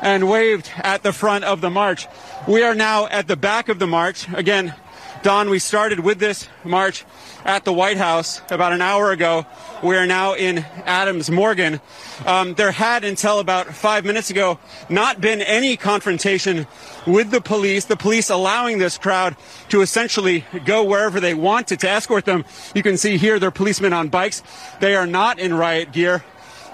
[0.00, 2.06] and waved at the front of the march.
[2.46, 4.28] We are now at the back of the march.
[4.32, 4.74] Again,
[5.22, 7.04] Don, we started with this march
[7.44, 9.46] at the White House about an hour ago.
[9.82, 11.80] We are now in Adams Morgan.
[12.24, 16.68] Um, there had until about five minutes ago not been any confrontation
[17.06, 19.36] with the police, the police allowing this crowd
[19.70, 22.44] to essentially go wherever they wanted to escort them.
[22.74, 24.42] You can see here they're policemen on bikes.
[24.80, 26.24] They are not in riot gear.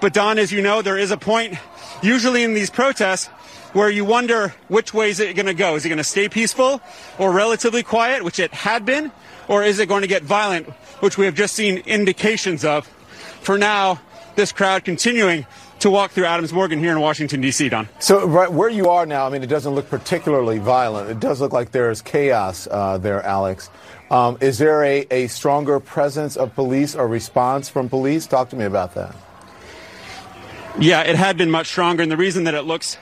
[0.03, 1.55] But Don, as you know, there is a point
[2.03, 3.31] usually in these protests
[3.75, 5.75] where you wonder which way is it going to go.
[5.75, 6.81] Is it going to stay peaceful
[7.19, 9.13] or relatively quiet, which it had been,
[9.49, 10.71] or is it going to get violent,
[11.01, 12.87] which we have just seen indications of?
[13.43, 14.01] For now,
[14.37, 15.45] this crowd continuing
[15.81, 17.89] to walk through Adams Morgan here in Washington, D.C., Don.
[17.99, 21.11] So, right where you are now, I mean, it doesn't look particularly violent.
[21.11, 23.69] It does look like there's chaos uh, there, Alex.
[24.11, 28.27] Um, is there a, a stronger presence of police or response from police?
[28.27, 29.15] Talk to me about that.
[30.79, 32.97] Yeah, it had been much stronger, and the reason that it looks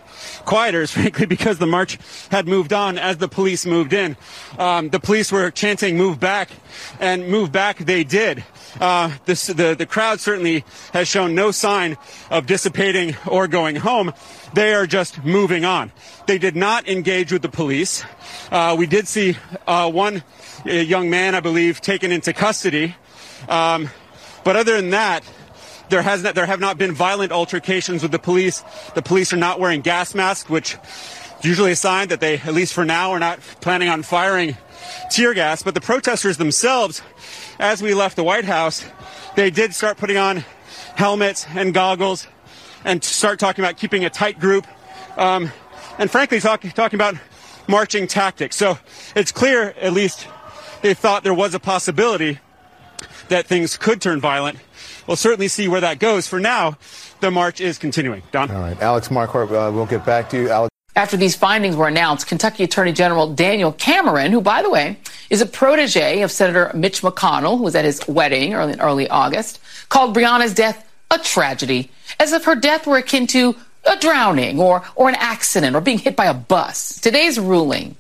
[0.44, 1.98] quieter is frankly because the march
[2.30, 4.16] had moved on as the police moved in.
[4.58, 6.50] Um, the police were chanting "Move back,"
[7.00, 8.44] and move back they did.
[8.80, 11.96] Uh, this, the the crowd certainly has shown no sign
[12.30, 14.12] of dissipating or going home.
[14.54, 15.92] They are just moving on.
[16.26, 18.04] They did not engage with the police.
[18.50, 20.22] Uh, we did see uh, one
[20.64, 22.94] young man, I believe, taken into custody.
[23.48, 23.88] Um,
[24.44, 25.24] but other than that,
[25.92, 28.64] there has not, there have not been violent altercations with the police.
[28.94, 30.78] The police are not wearing gas masks, which
[31.38, 34.56] is usually a sign that they, at least for now, are not planning on firing
[35.10, 35.62] tear gas.
[35.62, 37.02] But the protesters themselves,
[37.58, 38.86] as we left the White House,
[39.36, 40.44] they did start putting on
[40.96, 42.26] helmets and goggles
[42.86, 44.66] and start talking about keeping a tight group.
[45.18, 45.50] Um,
[45.98, 47.16] and frankly, talk, talking about
[47.68, 48.56] marching tactics.
[48.56, 48.78] So
[49.14, 50.26] it's clear, at least,
[50.80, 52.38] they thought there was a possibility
[53.28, 54.58] that things could turn violent.
[55.06, 56.28] We'll certainly see where that goes.
[56.28, 56.78] For now,
[57.20, 58.22] the march is continuing.
[58.32, 58.50] Don?
[58.50, 58.80] All right.
[58.80, 60.50] Alex Marquardt, uh, we'll get back to you.
[60.50, 60.70] Alex.
[60.94, 64.98] After these findings were announced, Kentucky Attorney General Daniel Cameron, who, by the way,
[65.30, 69.08] is a protege of Senator Mitch McConnell, who was at his wedding early, in early
[69.08, 71.90] August, called Breonna's death a tragedy,
[72.20, 75.98] as if her death were akin to a drowning or, or an accident or being
[75.98, 77.00] hit by a bus.
[77.00, 77.96] Today's ruling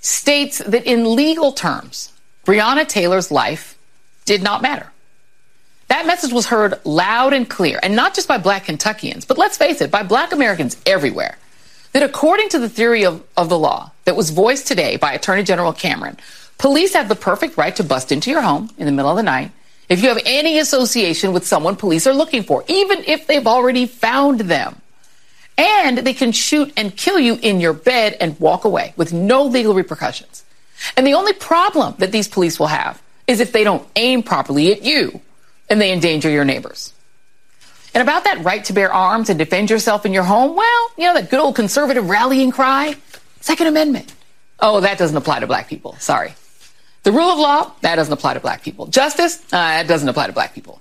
[0.00, 2.12] states that in legal terms,
[2.44, 3.78] Breonna Taylor's life
[4.24, 4.92] did not matter.
[5.88, 9.56] That message was heard loud and clear, and not just by black Kentuckians, but let's
[9.56, 11.38] face it, by black Americans everywhere.
[11.92, 15.44] That according to the theory of, of the law that was voiced today by Attorney
[15.44, 16.18] General Cameron,
[16.58, 19.22] police have the perfect right to bust into your home in the middle of the
[19.22, 19.52] night
[19.88, 23.86] if you have any association with someone police are looking for, even if they've already
[23.86, 24.80] found them.
[25.56, 29.44] And they can shoot and kill you in your bed and walk away with no
[29.44, 30.44] legal repercussions.
[30.96, 34.72] And the only problem that these police will have is if they don't aim properly
[34.72, 35.20] at you
[35.68, 36.92] and they endanger your neighbors.
[37.94, 41.04] And about that right to bear arms and defend yourself in your home, well, you
[41.04, 42.94] know, that good old conservative rallying cry,
[43.40, 44.14] Second Amendment.
[44.60, 45.96] Oh, that doesn't apply to black people.
[45.98, 46.34] Sorry.
[47.04, 48.86] The rule of law, that doesn't apply to black people.
[48.86, 50.80] Justice, uh, that doesn't apply to black people.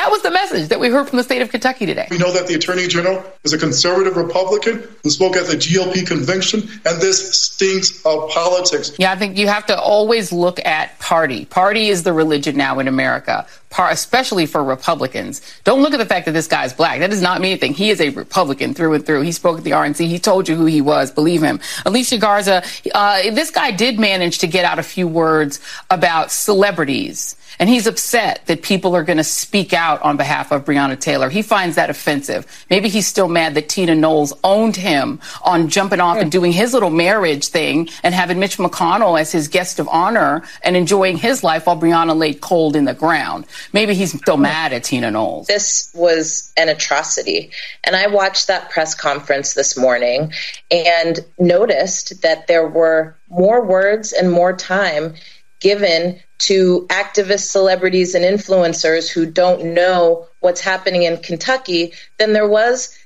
[0.00, 2.08] That was the message that we heard from the state of Kentucky today.
[2.10, 6.06] We know that the Attorney General is a conservative Republican who spoke at the GOP
[6.06, 8.92] convention, and this stinks of politics.
[8.98, 11.44] Yeah, I think you have to always look at party.
[11.44, 15.42] Party is the religion now in America, par- especially for Republicans.
[15.64, 17.00] Don't look at the fact that this guy's black.
[17.00, 17.74] That does not mean anything.
[17.74, 19.20] He is a Republican through and through.
[19.20, 20.06] He spoke at the RNC.
[20.06, 21.10] He told you who he was.
[21.10, 21.60] Believe him.
[21.84, 22.62] Alicia Garza,
[22.94, 27.36] uh, this guy did manage to get out a few words about celebrities.
[27.60, 31.28] And he's upset that people are going to speak out on behalf of Breonna Taylor.
[31.28, 32.64] He finds that offensive.
[32.70, 36.72] Maybe he's still mad that Tina Knowles owned him on jumping off and doing his
[36.72, 41.44] little marriage thing and having Mitch McConnell as his guest of honor and enjoying his
[41.44, 43.44] life while Breonna lay cold in the ground.
[43.74, 45.46] Maybe he's still mad at Tina Knowles.
[45.46, 47.50] This was an atrocity.
[47.84, 50.32] And I watched that press conference this morning
[50.70, 55.14] and noticed that there were more words and more time
[55.60, 62.48] given to activists, celebrities, and influencers who don't know what's happening in Kentucky than there
[62.48, 62.96] was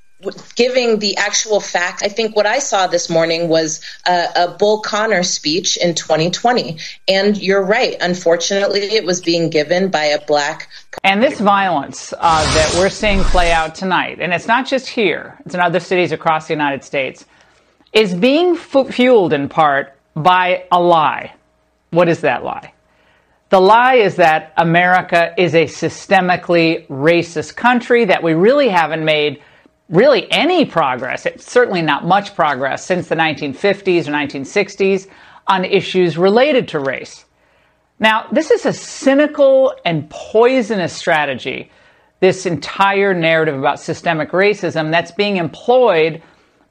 [0.54, 2.02] giving the actual fact.
[2.02, 6.78] I think what I saw this morning was a, a, Bull Connor speech in 2020.
[7.08, 7.96] And you're right.
[8.00, 10.68] Unfortunately, it was being given by a black.
[11.02, 15.38] And this violence uh, that we're seeing play out tonight, and it's not just here,
[15.44, 17.24] it's in other cities across the United States,
[17.92, 21.32] is being fueled in part by a lie.
[21.94, 22.72] What is that lie?
[23.50, 29.40] The lie is that America is a systemically racist country, that we really haven't made
[29.88, 35.06] really any progress, certainly not much progress since the 1950s or 1960s
[35.46, 37.26] on issues related to race.
[38.00, 41.70] Now, this is a cynical and poisonous strategy,
[42.18, 46.22] this entire narrative about systemic racism that's being employed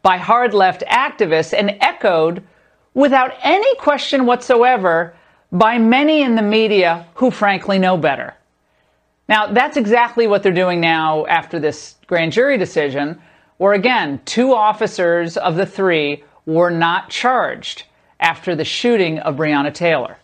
[0.02, 2.44] by hard left activists and echoed
[2.94, 5.14] without any question whatsoever
[5.52, 8.34] by many in the media who frankly know better.
[9.30, 13.22] Now, that's exactly what they're doing now after this grand jury decision,
[13.58, 17.84] where again, two officers of the three were not charged
[18.20, 20.18] after the shooting of Breonna Taylor.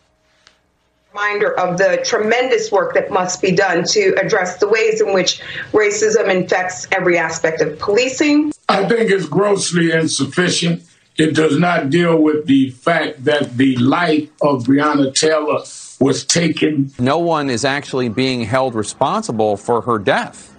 [1.14, 5.42] Reminder of the tremendous work that must be done to address the ways in which
[5.72, 8.52] racism infects every aspect of policing.
[8.68, 10.84] I think it's grossly insufficient.
[11.20, 15.60] It does not deal with the fact that the life of Breonna Taylor
[16.00, 16.94] was taken.
[16.98, 20.56] No one is actually being held responsible for her death.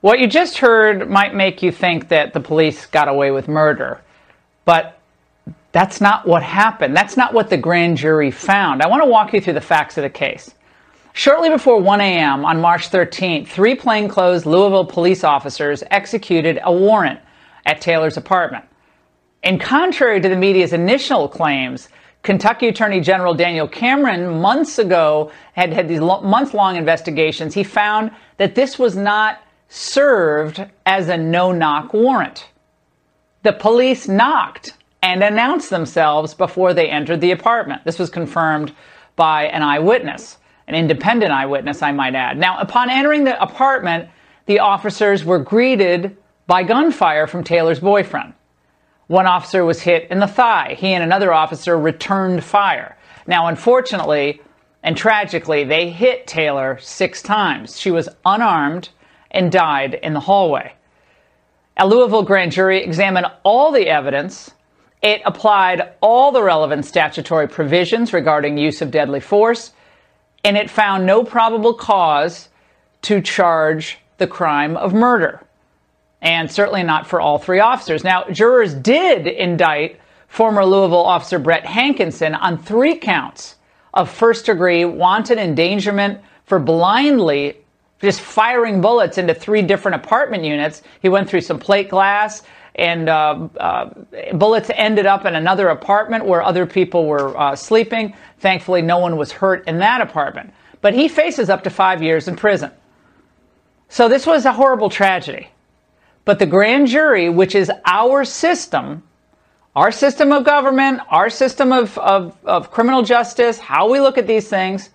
[0.00, 4.00] What you just heard might make you think that the police got away with murder,
[4.64, 4.98] but
[5.70, 6.96] that's not what happened.
[6.96, 8.82] That's not what the grand jury found.
[8.82, 10.52] I want to walk you through the facts of the case.
[11.12, 12.44] Shortly before 1 a.m.
[12.44, 17.20] on March 13th, three plainclothes Louisville police officers executed a warrant
[17.66, 18.64] at Taylor's apartment.
[19.42, 21.88] And contrary to the media's initial claims,
[22.22, 27.54] Kentucky Attorney General Daniel Cameron months ago had had these month long investigations.
[27.54, 32.48] He found that this was not served as a no knock warrant.
[33.42, 37.84] The police knocked and announced themselves before they entered the apartment.
[37.84, 38.74] This was confirmed
[39.14, 42.38] by an eyewitness, an independent eyewitness, I might add.
[42.38, 44.08] Now, upon entering the apartment,
[44.46, 46.16] the officers were greeted
[46.46, 48.34] by gunfire from Taylor's boyfriend.
[49.08, 50.76] One officer was hit in the thigh.
[50.78, 52.96] He and another officer returned fire.
[53.26, 54.40] Now, unfortunately
[54.82, 57.78] and tragically, they hit Taylor six times.
[57.78, 58.90] She was unarmed
[59.30, 60.72] and died in the hallway.
[61.76, 64.50] A Louisville grand jury examined all the evidence.
[65.02, 69.72] It applied all the relevant statutory provisions regarding use of deadly force,
[70.42, 72.48] and it found no probable cause
[73.02, 75.45] to charge the crime of murder
[76.26, 78.02] and certainly not for all three officers.
[78.02, 83.54] Now, jurors did indict former Louisville officer Brett Hankison on three counts
[83.94, 87.56] of first degree wanton endangerment for blindly
[88.00, 90.82] just firing bullets into three different apartment units.
[91.00, 92.42] He went through some plate glass,
[92.74, 93.90] and uh, uh,
[94.34, 98.14] bullets ended up in another apartment where other people were uh, sleeping.
[98.40, 100.52] Thankfully, no one was hurt in that apartment.
[100.80, 102.72] But he faces up to five years in prison.
[103.88, 105.50] So this was a horrible tragedy.
[106.26, 109.04] But the grand jury, which is our system,
[109.76, 114.26] our system of government, our system of, of, of criminal justice, how we look at
[114.26, 114.90] these things,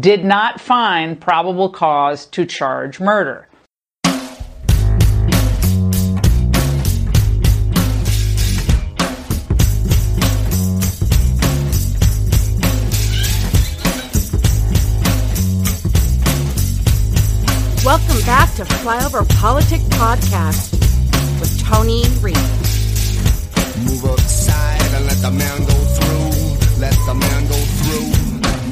[0.00, 3.46] did not find probable cause to charge murder.
[17.86, 20.72] Welcome back to Flyover Politic Podcast
[21.38, 22.34] with Tony Reed.
[23.86, 26.80] Move aside and let the man go through.
[26.80, 28.06] Let the man go through.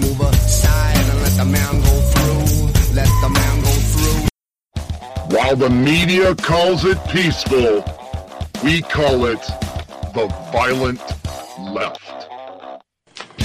[0.03, 2.97] Move aside and let the man go through.
[2.97, 5.37] Let the man go through.
[5.37, 7.85] While the media calls it peaceful,
[8.65, 9.43] we call it
[10.13, 11.01] the violent
[11.73, 12.01] left.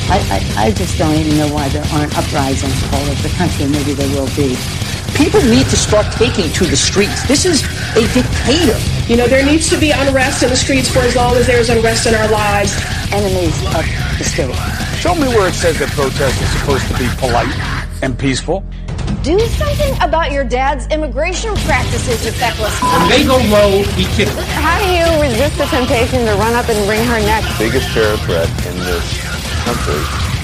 [0.10, 3.68] I, I, I just don't even know why there aren't uprisings all over the country.
[3.68, 4.58] Maybe there will be.
[5.20, 7.28] People need to start taking to the streets.
[7.28, 7.62] This is
[7.92, 8.80] a dictator.
[9.12, 11.68] You know, there needs to be unrest in the streets for as long as there's
[11.68, 12.72] unrest in our lives.
[13.12, 13.84] Enemies of
[14.18, 14.56] the state.
[14.96, 17.52] Show me where it says that protest is supposed to be polite
[18.02, 18.64] and peaceful.
[19.22, 22.80] Do something about your dad's immigration practices, you feckless.
[22.82, 24.32] When they go low, he kicks.
[24.56, 27.44] How do you resist the temptation to run up and wring her neck?
[27.60, 29.04] Biggest terror threat in this
[29.68, 30.29] country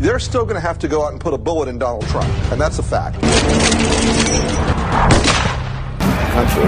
[0.00, 2.26] They're still going to have to go out and put a bullet in Donald Trump,
[2.50, 3.20] and that's a fact.
[3.20, 3.28] The
[6.32, 6.64] country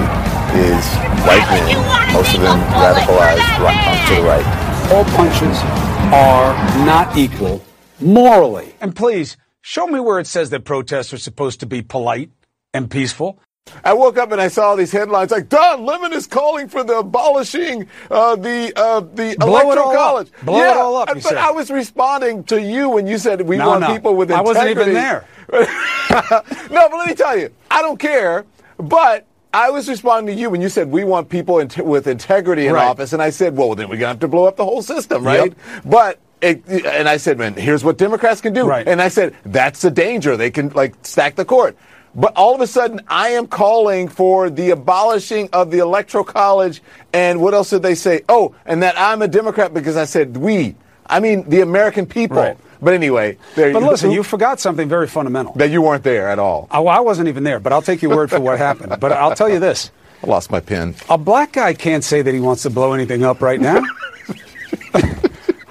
[0.61, 0.85] is
[1.25, 4.45] white men, most of them radicalized right, to the right.
[4.93, 5.57] All punches
[6.13, 6.53] are
[6.85, 7.65] not equal
[8.01, 8.75] morally.
[8.83, 12.33] And please, show me where it says that protests are supposed to be polite
[12.75, 13.41] and peaceful.
[13.85, 16.99] I woke up and I saw these headlines like Don Lemon is calling for the
[16.99, 20.29] abolishing uh, the uh, the Blow electoral college.
[20.41, 20.45] up.
[20.45, 21.37] Blow it all up, but said.
[21.37, 23.93] I was responding to you when you said we No, want no.
[23.95, 24.59] people with integrity.
[24.59, 25.27] I wasn't even there.
[26.71, 28.45] no, but let me tell you, I don't care.
[28.79, 32.67] But I was responding to you when you said we want people in with integrity
[32.67, 32.87] in Right.
[32.89, 35.25] office, and I said, well, then we're gonna have to blow up the whole system,
[35.25, 35.53] right?
[35.85, 36.19] But.
[36.41, 38.67] It, and I said, man, here's what Democrats can do.
[38.67, 38.89] Right.
[38.89, 40.37] And I said, that's the danger.
[40.37, 41.77] They can like stack the court.
[42.15, 46.83] But all of a sudden, I am calling for the abolishing of the electoral college.
[47.13, 48.23] And what else did they say?
[48.29, 50.75] Oh, and that I'm a Democrat because I said we.
[51.07, 52.37] I mean, the American people.
[52.37, 52.57] Right.
[52.83, 55.55] But anyway, there But you listen, you forgot something very fundamental.
[55.55, 56.69] That you weren't there at all.
[56.71, 58.99] I, I wasn't even there, but I'll take your word for what happened.
[59.01, 59.91] But I'll tell you this.
[60.23, 60.95] I lost my pen.
[61.09, 63.83] A black guy can't say that he wants to blow anything up right now.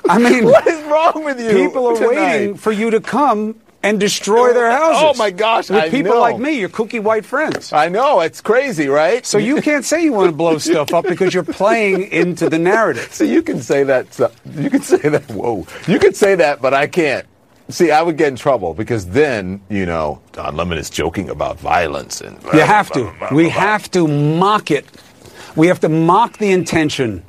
[0.09, 1.51] I mean, What is wrong with you?
[1.51, 2.09] people are tonight?
[2.15, 5.01] waiting for you to come and destroy their houses.
[5.01, 6.19] Oh, my gosh, With I people know.
[6.21, 7.73] like me, your cookie white friends.
[7.73, 9.25] I know, it's crazy, right?
[9.25, 12.59] So you can't say you want to blow stuff up because you're playing into the
[12.59, 13.09] narrative.
[13.21, 14.19] So you can say that.
[14.55, 15.23] You can say that.
[15.32, 15.65] Whoa.
[15.88, 17.25] You can say that, but I can't.
[17.69, 21.59] See, I would get in trouble because then, you know, Don Lemon is joking about
[21.59, 22.41] violence and.
[22.53, 23.13] You have to.
[23.32, 24.86] We have to mock it.
[25.55, 27.23] We have to mock the intention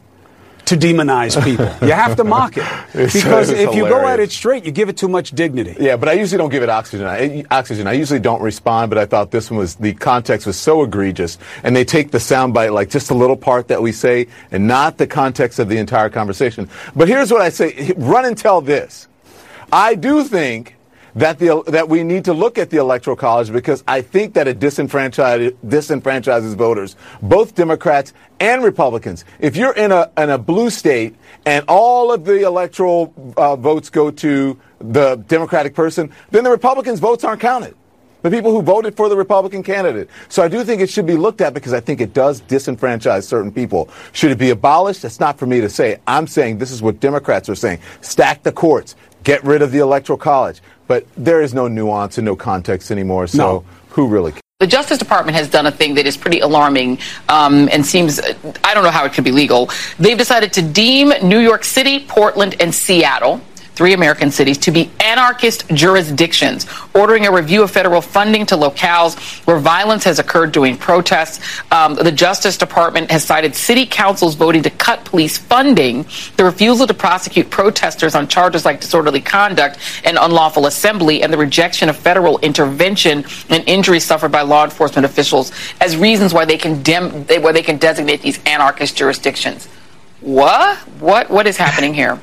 [0.67, 1.69] to demonize people.
[1.83, 2.65] You have to mock it.
[3.13, 5.77] Because if you go at it straight, you give it too much dignity.
[5.79, 7.07] Yeah, but I usually don't give it oxygen.
[7.07, 7.87] I, oxygen.
[7.87, 11.39] I usually don't respond, but I thought this one was the context was so egregious,
[11.65, 14.99] and they take the soundbite like just a little part that we say, and not
[14.99, 16.69] the context of the entire conversation.
[16.95, 19.09] But here's what I say: run and tell this.
[19.73, 20.77] I do think
[21.15, 24.49] that the that we need to look at the electoral college because I think that
[24.49, 29.25] it disenfranchises disenfranchises voters, both Democrats and Republicans.
[29.39, 33.91] If you're in a in a blue state and all of the electoral uh, votes
[33.91, 37.77] go to the Democratic person, then the Republicans' votes aren't counted.
[38.23, 40.09] The people who voted for the Republican candidate.
[40.29, 43.25] So I do think it should be looked at because I think it does disenfranchise
[43.25, 43.89] certain people.
[44.13, 45.03] Should it be abolished?
[45.03, 45.99] That's not for me to say.
[46.07, 47.81] I'm saying this is what Democrats are saying.
[48.01, 48.95] Stack the courts.
[49.25, 50.61] Get rid of the electoral college.
[50.93, 53.27] But there is no nuance and no context anymore.
[53.27, 53.65] So No.
[53.95, 54.43] who really cares?
[54.61, 56.99] The Justice Department has done a thing that is pretty alarming
[57.31, 58.21] um, and seems,
[58.63, 59.71] I don't know how it could be legal.
[59.99, 63.41] They've decided to deem New York City, Portland, and Seattle,
[63.75, 69.17] three American cities, to be anarchist jurisdictions, ordering a review of federal funding to locales
[69.47, 71.41] where violence has occurred during protests.
[71.71, 76.05] Um, the Justice Department has cited city councils voting to cut police funding,
[76.37, 81.39] the refusal to prosecute protesters on charges like disorderly conduct and unlawful assembly, and the
[81.39, 86.57] rejection of federal intervention and injuries suffered by law enforcement officials as reasons why they
[86.57, 89.67] they- why they can designate these anarchist jurisdictions.
[90.21, 90.77] What?
[91.01, 91.31] What?
[91.31, 92.19] What is happening here?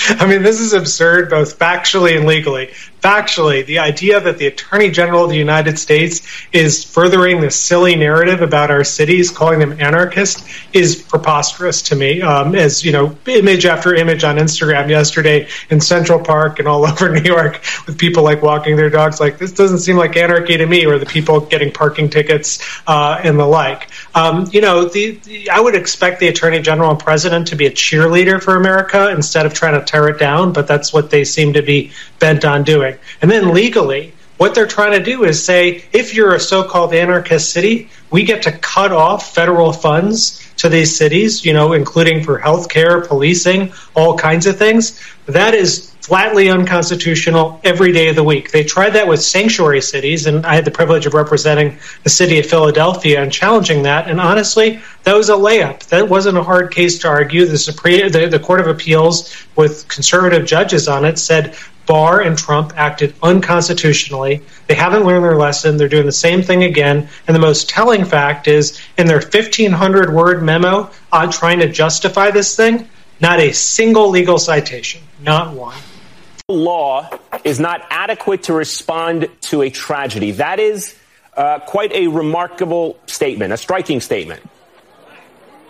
[0.00, 2.72] I mean, this is absurd, both factually and legally.
[3.02, 6.22] Factually, the idea that the Attorney General of the United States
[6.52, 12.22] is furthering this silly narrative about our cities, calling them anarchist, is preposterous to me.
[12.22, 16.86] Um, as you know, image after image on Instagram yesterday in Central Park and all
[16.90, 19.18] over New York, with people like walking their dogs.
[19.18, 23.20] Like this doesn't seem like anarchy to me, or the people getting parking tickets uh,
[23.24, 23.90] and the like.
[24.14, 27.66] Um, you know, the, the, I would expect the Attorney General and President to be
[27.66, 31.24] a cheerleader for America instead of trying to tear it down, but that's what they
[31.24, 31.90] seem to be
[32.20, 32.91] bent on doing.
[33.20, 34.12] And then legally,
[34.42, 38.24] What they're trying to do is say if you're a so called anarchist city, we
[38.24, 43.72] get to cut off federal funds to these cities, you know, including for healthcare, policing,
[43.94, 45.00] all kinds of things.
[45.26, 48.50] That is flatly unconstitutional every day of the week.
[48.50, 52.40] They tried that with sanctuary cities, and I had the privilege of representing the city
[52.40, 54.10] of Philadelphia and challenging that.
[54.10, 55.86] And honestly, that was a layup.
[55.86, 57.44] That wasn't a hard case to argue.
[57.44, 61.54] The Supreme, the, the Court of Appeals, with conservative judges on it, said
[61.86, 64.42] Barr and Trump acted unconstitutionally.
[64.66, 65.76] They haven't learned their lesson.
[65.76, 67.08] They're doing the same thing again.
[67.26, 72.30] And the most telling fact is in their 1,500 word memo on trying to justify
[72.30, 72.88] this thing,
[73.20, 75.76] not a single legal citation, not one
[76.48, 77.08] law
[77.44, 80.32] is not adequate to respond to a tragedy.
[80.32, 80.96] That is
[81.36, 84.42] uh, quite a remarkable statement, a striking statement.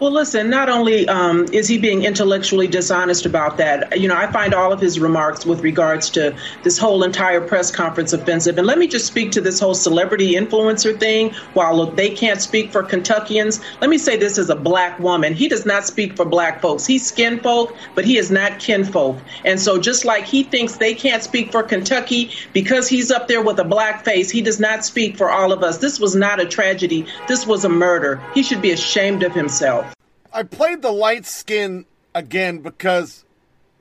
[0.03, 4.27] Well, listen, not only um, is he being intellectually dishonest about that, you know, I
[4.33, 8.59] find all of his remarks with regards to this whole entire press conference offensive.
[8.59, 11.33] And let me just speak to this whole celebrity influencer thing.
[11.55, 15.35] While they can't speak for Kentuckians, let me say this as a black woman.
[15.35, 16.85] He does not speak for black folks.
[16.85, 19.19] He's skin folk, but he is not kinfolk.
[19.45, 23.41] And so just like he thinks they can't speak for Kentucky because he's up there
[23.41, 25.79] with a black face, he does not speak for all of us.
[25.79, 27.07] This was not a tragedy.
[27.29, 28.21] This was a murder.
[28.35, 29.91] He should be ashamed of himself.
[30.33, 33.24] I played the light skin again because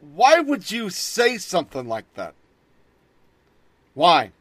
[0.02, 2.34] why would you say something like that?
[3.94, 4.32] Why?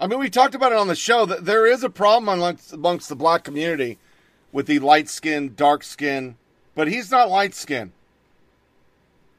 [0.00, 2.72] I mean, we talked about it on the show that there is a problem amongst,
[2.72, 3.98] amongst the black community
[4.50, 6.36] with the light skin, dark skin,
[6.74, 7.92] but he's not light skin.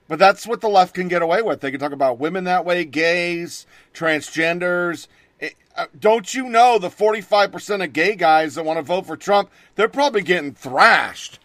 [0.08, 1.62] But that's what the left can get away with.
[1.62, 5.08] They can talk about women that way, gays, transgenders,
[5.76, 9.50] Uh, don't you know the 45% of gay guys that want to vote for Trump,
[9.76, 11.40] they're probably getting thrashed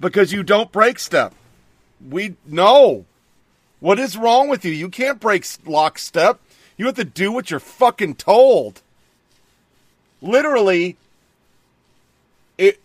[0.00, 1.34] because you don't break step.
[2.08, 3.04] We know.
[3.78, 4.72] What is wrong with you?
[4.72, 6.40] You can't break lockstep.
[6.76, 8.82] You have to do what you're fucking told.
[10.20, 10.96] Literally,
[12.58, 12.80] it.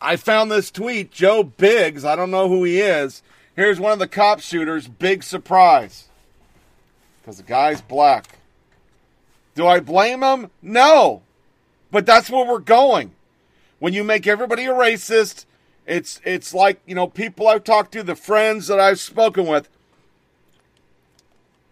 [0.00, 1.10] I found this tweet.
[1.10, 3.22] Joe Biggs, I don't know who he is.
[3.56, 4.88] Here's one of the cop shooters.
[4.88, 6.06] Big surprise.
[7.20, 8.39] Because the guy's black.
[9.54, 10.50] Do I blame them?
[10.62, 11.22] No.
[11.90, 13.12] But that's where we're going.
[13.78, 15.46] When you make everybody a racist,
[15.86, 19.68] it's it's like, you know, people I've talked to, the friends that I've spoken with.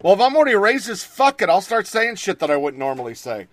[0.01, 1.49] Well, if I'm already a racist, fuck it.
[1.49, 3.47] I'll start saying shit that I wouldn't normally say.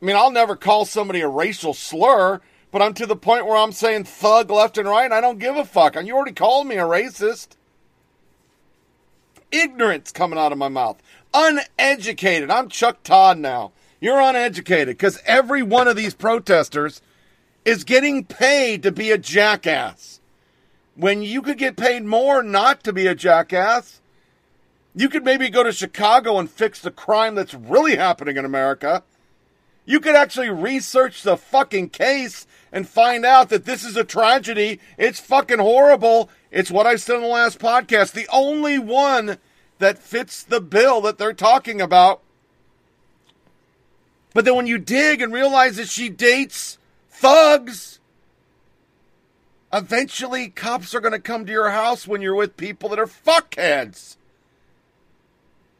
[0.00, 2.40] I mean, I'll never call somebody a racial slur,
[2.70, 5.38] but I'm to the point where I'm saying thug left and right, and I don't
[5.38, 5.96] give a fuck.
[5.96, 7.48] And you already called me a racist.
[9.50, 11.02] Ignorance coming out of my mouth
[11.34, 12.50] uneducated.
[12.50, 13.72] I'm Chuck Todd now.
[14.00, 17.02] You're uneducated because every one of these protesters
[17.64, 20.20] is getting paid to be a jackass.
[20.94, 24.00] When you could get paid more not to be a jackass,
[24.94, 29.02] you could maybe go to Chicago and fix the crime that's really happening in America.
[29.84, 34.80] You could actually research the fucking case and find out that this is a tragedy.
[34.96, 36.30] It's fucking horrible.
[36.50, 38.12] It's what I said in the last podcast.
[38.12, 39.38] The only one
[39.78, 42.20] that fits the bill that they're talking about.
[44.34, 46.78] But then when you dig and realize that she dates
[47.10, 47.98] thugs,
[49.72, 53.06] eventually cops are going to come to your house when you're with people that are
[53.06, 54.16] fuckheads.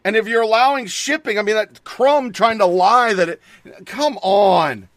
[0.04, 3.42] And if you're allowing shipping, I mean, that crumb trying to lie that it.
[3.84, 4.88] Come on.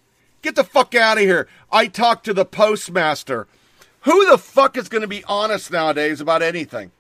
[0.42, 1.48] Get the fuck out of here.
[1.72, 3.48] I talked to the postmaster.
[4.02, 6.92] Who the fuck is going to be honest nowadays about anything?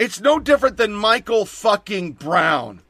[0.00, 2.80] It's no different than Michael fucking Brown.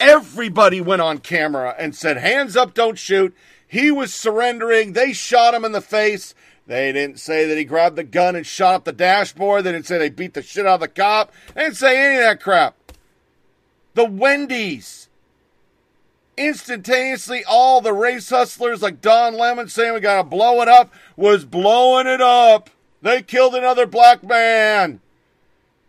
[0.00, 3.32] Everybody went on camera and said, hands up, don't shoot.
[3.68, 4.94] He was surrendering.
[4.94, 6.34] They shot him in the face.
[6.66, 9.62] They didn't say that he grabbed the gun and shot up the dashboard.
[9.62, 11.30] They didn't say they beat the shit out of the cop.
[11.54, 12.74] They didn't say any of that crap.
[13.94, 15.08] The Wendy's.
[16.36, 21.44] Instantaneously, all the race hustlers like Don Lemon saying we gotta blow it up was
[21.44, 22.70] blowing it up.
[23.02, 25.00] They killed another black man.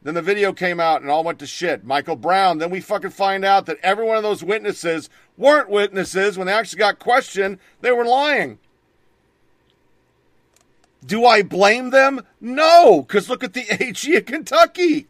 [0.05, 1.83] Then the video came out and all went to shit.
[1.83, 2.59] Michael Brown.
[2.59, 6.37] Then we fucking find out that every one of those witnesses weren't witnesses.
[6.37, 8.59] When they actually got questioned, they were lying.
[11.03, 12.21] Do I blame them?
[12.39, 15.07] No, because look at the AG of Kentucky.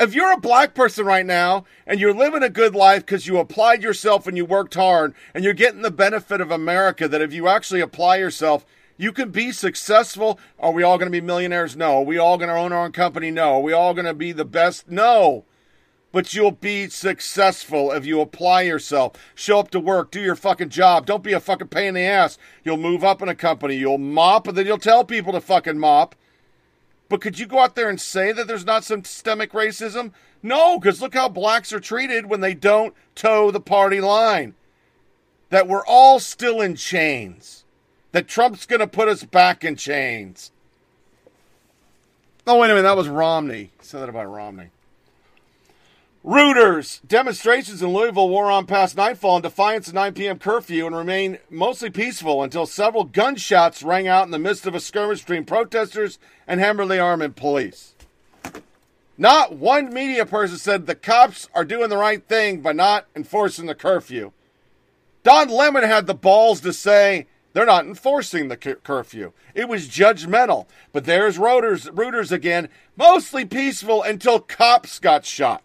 [0.00, 3.38] If you're a black person right now and you're living a good life because you
[3.38, 7.32] applied yourself and you worked hard and you're getting the benefit of America, that if
[7.32, 10.38] you actually apply yourself, you can be successful.
[10.58, 11.76] Are we all going to be millionaires?
[11.76, 11.98] No.
[11.98, 13.30] Are we all going to own our own company?
[13.30, 13.54] No.
[13.54, 14.90] Are we all going to be the best?
[14.90, 15.44] No.
[16.12, 19.14] But you'll be successful if you apply yourself.
[19.34, 21.06] Show up to work, do your fucking job.
[21.06, 22.38] Don't be a fucking pain in the ass.
[22.62, 23.74] You'll move up in a company.
[23.74, 26.14] You'll mop, and then you'll tell people to fucking mop.
[27.08, 30.12] But could you go out there and say that there's not some systemic racism?
[30.40, 34.54] No, because look how blacks are treated when they don't toe the party line.
[35.50, 37.63] That we're all still in chains.
[38.14, 40.52] That Trump's going to put us back in chains.
[42.46, 42.82] Oh, wait a minute.
[42.82, 43.72] That was Romney.
[43.80, 44.70] He said that about Romney.
[46.24, 47.00] Reuters.
[47.08, 50.38] Demonstrations in Louisville wore on past nightfall in defiance of 9 p.m.
[50.38, 54.80] curfew and remained mostly peaceful until several gunshots rang out in the midst of a
[54.80, 57.96] skirmish between protesters and heavily armed police.
[59.18, 63.66] Not one media person said the cops are doing the right thing by not enforcing
[63.66, 64.30] the curfew.
[65.24, 69.32] Don Lemon had the balls to say they're not enforcing the cur- curfew.
[69.54, 70.66] It was judgmental.
[70.92, 75.62] But there's Reuters again, mostly peaceful until cops got shot.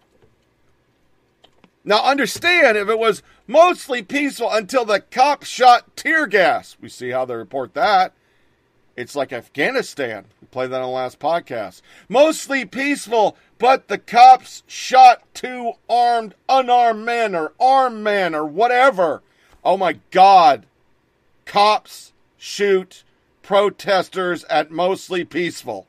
[1.84, 6.76] Now, understand if it was mostly peaceful until the cops shot tear gas.
[6.80, 8.12] We see how they report that.
[8.96, 10.26] It's like Afghanistan.
[10.40, 11.80] We played that on the last podcast.
[12.08, 19.22] Mostly peaceful, but the cops shot two armed, unarmed men or armed men or whatever.
[19.64, 20.66] Oh my God.
[21.50, 23.02] Cops shoot
[23.42, 25.88] protesters at mostly peaceful.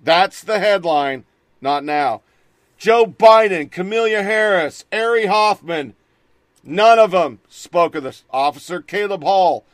[0.00, 1.24] That's the headline,
[1.60, 2.22] not now.
[2.78, 5.96] Joe Biden, Kamala Harris, Ari Hoffman,
[6.62, 8.22] none of them spoke of this.
[8.30, 9.64] Officer Caleb Hall.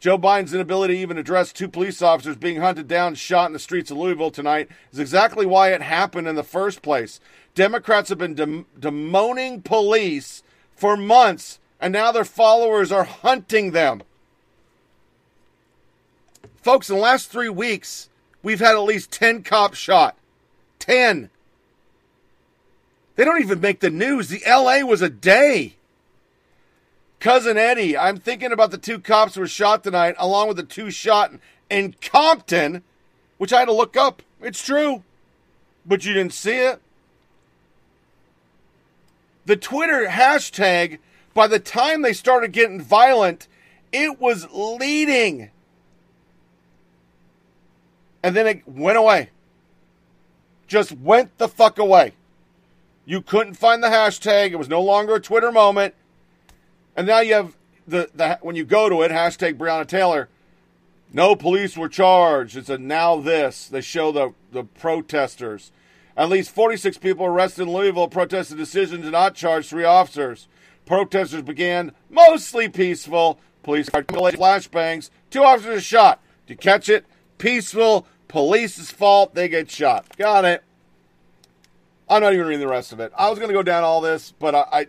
[0.00, 3.52] Joe Biden's inability to even address two police officers being hunted down and shot in
[3.52, 7.20] the streets of Louisville tonight is exactly why it happened in the first place.
[7.54, 10.42] Democrats have been dem- demoning police
[10.74, 14.02] for months, and now their followers are hunting them.
[16.62, 18.08] Folks, in the last three weeks,
[18.42, 20.16] we've had at least 10 cops shot.
[20.78, 21.30] 10.
[23.16, 24.28] They don't even make the news.
[24.28, 25.76] The LA was a day.
[27.20, 30.62] Cousin Eddie, I'm thinking about the two cops who were shot tonight, along with the
[30.62, 31.32] two shot
[31.70, 32.82] in Compton,
[33.38, 34.22] which I had to look up.
[34.42, 35.02] It's true.
[35.86, 36.80] But you didn't see it.
[39.46, 40.98] The Twitter hashtag,
[41.34, 43.48] by the time they started getting violent,
[43.92, 45.50] it was leading.
[48.24, 49.28] And then it went away.
[50.66, 52.14] Just went the fuck away.
[53.04, 54.52] You couldn't find the hashtag.
[54.52, 55.94] It was no longer a Twitter moment.
[56.96, 57.54] And now you have
[57.86, 60.30] the, the when you go to it, hashtag Breonna Taylor.
[61.12, 62.56] No police were charged.
[62.56, 63.68] It's a now this.
[63.68, 65.70] They show the, the protesters.
[66.16, 70.48] At least 46 people arrested in Louisville protested the decision to not charge three officers.
[70.86, 73.38] Protesters began mostly peaceful.
[73.62, 75.10] Police articulated flashbangs.
[75.28, 76.22] Two officers shot.
[76.46, 77.04] Did you catch it?
[77.36, 78.06] Peaceful.
[78.34, 79.36] Police's fault.
[79.36, 80.16] They get shot.
[80.16, 80.64] Got it.
[82.08, 83.12] I'm not even reading the rest of it.
[83.16, 84.64] I was going to go down all this, but I.
[84.72, 84.86] I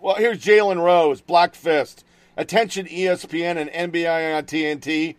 [0.00, 2.02] well, here's Jalen Rose, Black Fist.
[2.38, 5.16] Attention ESPN and NBA on TNT.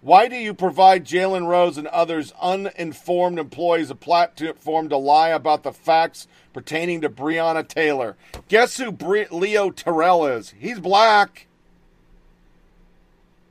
[0.00, 5.62] Why do you provide Jalen Rose and others uninformed employees a platform to lie about
[5.62, 8.16] the facts pertaining to Breonna Taylor?
[8.48, 10.54] Guess who Bre- Leo Terrell is?
[10.58, 11.48] He's black.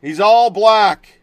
[0.02, 1.19] He's all black.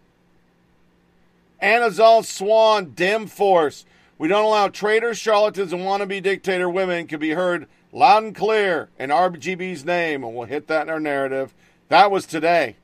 [1.63, 3.85] Anazal Swan, Dem Force.
[4.19, 8.89] We don't allow traitors, charlatans, and wannabe dictator women can be heard loud and clear
[8.99, 11.55] in RGB's name, and we'll hit that in our narrative.
[11.89, 12.77] That was today.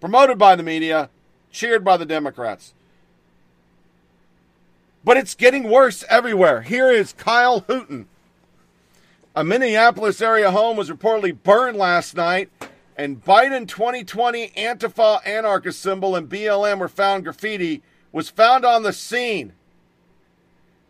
[0.00, 1.10] Promoted by the media,
[1.50, 2.74] cheered by the Democrats.
[5.04, 6.62] But it's getting worse everywhere.
[6.62, 8.06] Here is Kyle Hooten.
[9.36, 12.50] A Minneapolis area home was reportedly burned last night,
[12.96, 18.92] and Biden 2020 Antifa anarchist symbol and BLM were found graffiti was found on the
[18.92, 19.52] scene.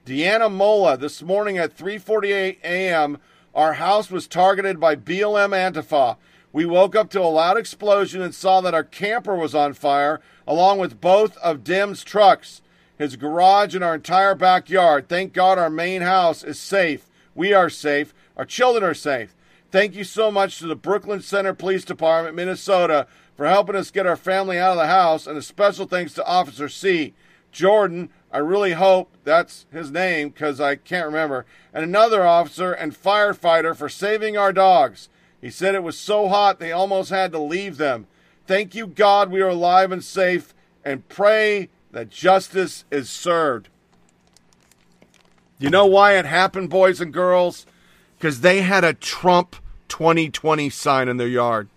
[0.04, 3.18] Deanna Mola, this morning at 3:48 a.m.,
[3.54, 6.16] our house was targeted by BLM Antifa.
[6.52, 10.20] We woke up to a loud explosion and saw that our camper was on fire,
[10.46, 12.60] along with both of Dim's trucks,
[12.98, 15.08] his garage, and our entire backyard.
[15.08, 17.08] Thank God our main house is safe.
[17.34, 18.12] We are safe.
[18.36, 19.34] Our children are safe.
[19.74, 24.06] Thank you so much to the Brooklyn Center Police Department, Minnesota, for helping us get
[24.06, 27.12] our family out of the house, and a special thanks to Officer C.
[27.50, 32.94] Jordan, I really hope that's his name because I can't remember, and another officer and
[32.94, 35.08] firefighter for saving our dogs.
[35.40, 38.06] He said it was so hot they almost had to leave them.
[38.46, 43.70] Thank you, God, we are alive and safe, and pray that justice is served.
[45.58, 47.66] You know why it happened, boys and girls?
[48.16, 49.56] Because they had a Trump
[49.88, 51.68] 2020 sign in their yard.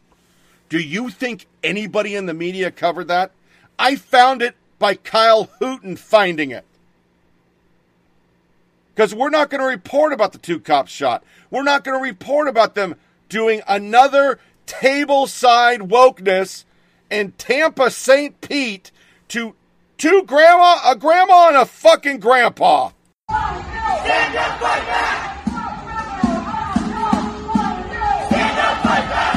[0.69, 3.31] Do you think anybody in the media covered that?
[3.79, 6.65] I found it by Kyle Hooten finding it.
[8.93, 11.23] Because we're not going to report about the two cops shot.
[11.51, 12.95] We're not going to report about them
[13.29, 16.65] doing another table side wokeness
[17.09, 18.41] in Tampa St.
[18.41, 18.91] Pete
[19.29, 19.55] to
[19.97, 22.91] Two grandma, a grandma and a fucking grandpa.
[28.87, 29.36] We're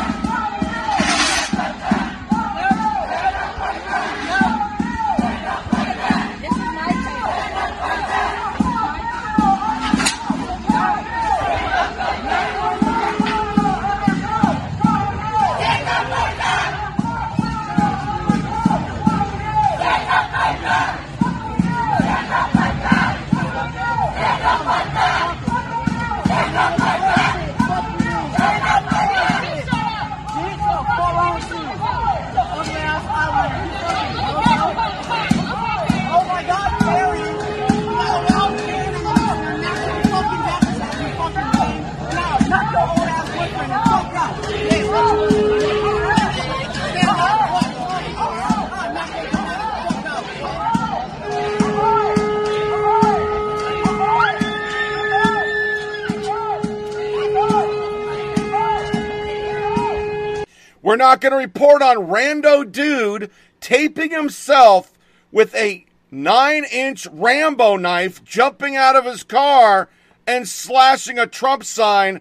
[61.21, 63.31] going to report on rando dude
[63.61, 64.93] taping himself
[65.31, 69.89] with a nine inch Rambo knife jumping out of his car
[70.27, 72.21] and slashing a Trump sign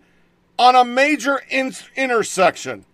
[0.57, 2.85] on a major in- intersection.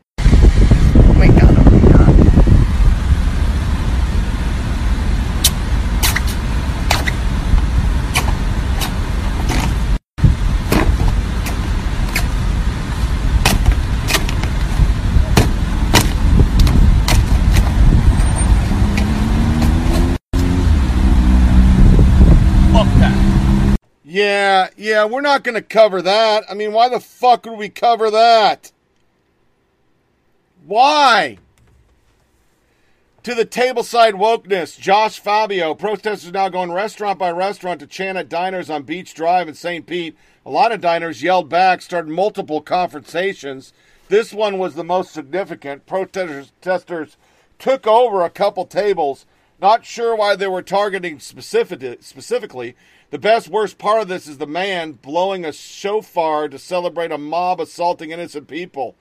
[24.15, 26.45] Yeah, yeah, we're not going to cover that.
[26.49, 28.71] I mean, why the fuck would we cover that?
[30.65, 31.37] Why?
[33.23, 35.77] To the tableside wokeness, Josh Fiallo.
[35.77, 39.85] Protesters now going restaurant by restaurant to chant at diners on Beach Drive in St.
[39.85, 40.15] Pete.
[40.45, 43.73] A lot of diners yelled back, started multiple confrontations.
[44.07, 45.85] This one was the most significant.
[45.85, 47.17] Protesters
[47.59, 49.25] took over a couple tables.
[49.59, 52.77] Not sure why they were targeting specific, specifically.
[53.15, 57.17] The best worst part of this is the man blowing a shofar to celebrate a
[57.17, 58.93] mob assaulting innocent people.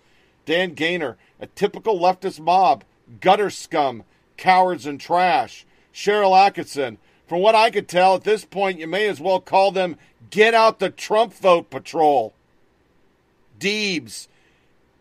[0.47, 2.85] Dan Gainor, a typical leftist mob,
[3.21, 4.05] gutter scum,
[4.37, 5.67] cowards and trash.
[5.93, 9.73] Sharyl Attkisson, from what I could tell at this point, you may as well call
[9.73, 9.97] them
[10.31, 12.35] Get Out the Trump Vote Patrol.
[13.59, 14.29] Deebs,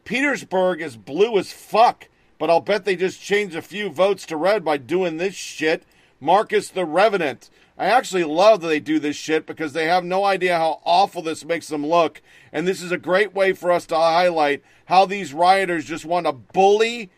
[0.06, 2.07] Petersburg is blue as fuck,
[2.40, 5.84] but I'll bet they just changed a few votes to red by doing this shit.
[6.19, 10.24] Marcus the Revenant, I actually love that they do this shit because they have no
[10.26, 12.22] idea how awful this makes them look.
[12.52, 16.28] And this is a great way for us to highlight how these rioters just want
[16.28, 17.10] to bully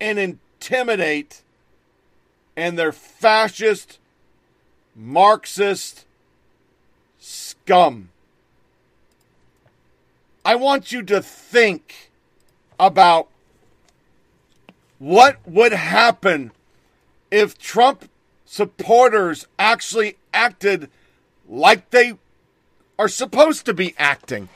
[0.00, 1.42] and intimidate
[2.56, 3.98] and they're fascist,
[4.94, 6.04] Marxist
[7.18, 8.10] scum.
[10.44, 12.10] I want you to think
[12.78, 13.28] about
[14.98, 16.52] what would happen
[17.30, 18.08] if Trump
[18.52, 20.90] supporters actually acted
[21.48, 22.12] like they
[22.98, 24.46] are supposed to be acting.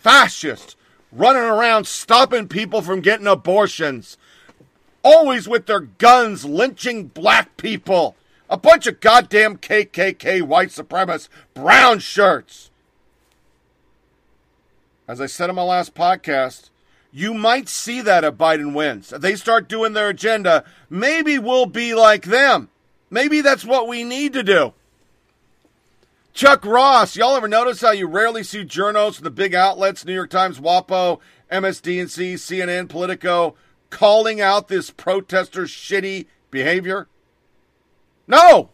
[0.00, 0.76] Fascists
[1.10, 4.16] running around stopping people from getting abortions,
[5.02, 8.14] always with their guns lynching black people.
[8.48, 12.70] A bunch of goddamn KKK white supremacists, brown shirts.
[15.08, 16.70] As I said in my last podcast,
[17.10, 19.12] you might see that if Biden wins.
[19.12, 22.68] If they start doing their agenda, maybe we'll be like them.
[23.14, 24.74] Maybe that's what we need to do.
[26.32, 30.12] Chuck Ross, y'all ever notice how you rarely see journos from the big outlets, New
[30.12, 33.54] York Times, WAPO, MSDNC, CNN, Politico,
[33.88, 37.06] calling out this protesters' shitty behavior?
[38.26, 38.70] No!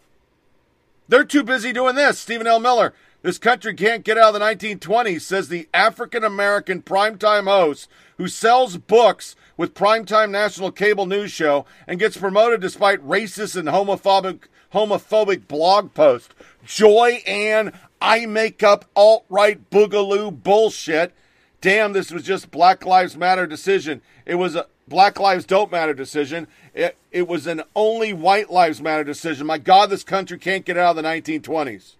[1.06, 2.18] They're too busy doing this.
[2.18, 2.60] Stephen L.
[2.60, 7.90] Miller, this country can't get out of the 1920s, says the African American primetime host
[8.16, 13.68] who sells books with primetime national cable news show and gets promoted despite racist and
[13.68, 16.32] homophobic homophobic blog post.
[16.64, 21.12] Joy Ann, I make up alt right boogaloo bullshit.
[21.60, 24.00] Damn, this was just Black Lives Matter decision.
[24.24, 26.48] It was a Black Lives Don't Matter decision.
[26.72, 29.46] It, it was an only White Lives Matter decision.
[29.46, 31.96] My God, this country can't get out of the 1920s.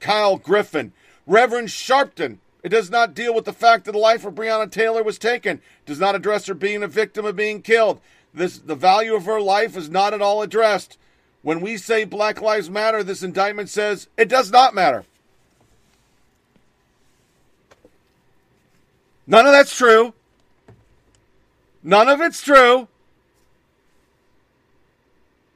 [0.00, 0.94] Kyle Griffin,
[1.28, 2.38] Reverend Sharpton.
[2.62, 5.56] It does not deal with the fact that the life of Breonna Taylor was taken.
[5.58, 8.00] It Does not address her being a victim of being killed.
[8.34, 10.98] This the value of her life is not at all addressed.
[11.42, 15.04] When we say Black Lives Matter, this indictment says it does not matter.
[19.26, 20.12] None of that's true.
[21.82, 22.88] None of it's true.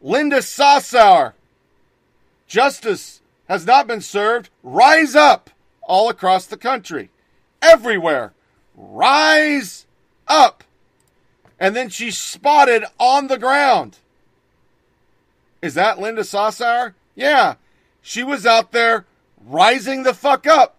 [0.01, 1.35] Linda Sarsour.
[2.47, 4.49] Justice has not been served.
[4.63, 5.51] Rise up
[5.87, 7.11] all across the country.
[7.63, 8.33] Everywhere.
[8.77, 9.87] Rise
[10.27, 10.65] up.
[11.59, 13.99] And then she's spotted on the ground.
[15.63, 16.95] Is that Linda Sarsour?
[17.15, 17.55] Yeah.
[18.03, 19.07] She was out there
[19.47, 20.77] rising the fuck up.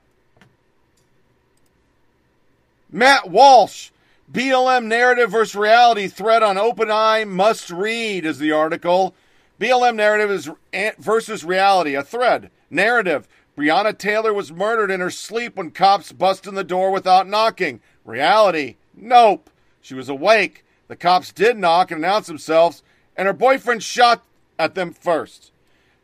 [2.92, 3.90] Matt Walsh,
[4.32, 9.14] BLM narrative versus reality thread on Open Eye must read is the article.
[9.60, 12.52] BLM narrative is eh, versus reality, a thread.
[12.70, 13.28] Narrative.
[13.58, 17.80] Breonna Taylor was murdered in her sleep when cops bust in the door without knocking.
[18.04, 18.76] Reality.
[18.94, 19.50] Nope.
[19.82, 20.66] She was awake.
[20.88, 22.84] The cops did knock and announce themselves,
[23.16, 24.24] and her boyfriend shot
[24.60, 25.52] at them first.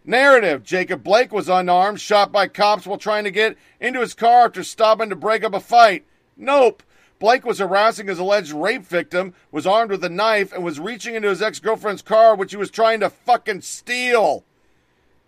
[0.06, 4.46] Narrative Jacob Blake was unarmed, shot by cops while trying to get into his car
[4.46, 6.06] after stopping to break up a fight.
[6.38, 6.82] Nope.
[7.20, 11.14] Blake was harassing his alleged rape victim, was armed with a knife, and was reaching
[11.14, 14.44] into his ex girlfriend's car, which he was trying to fucking steal.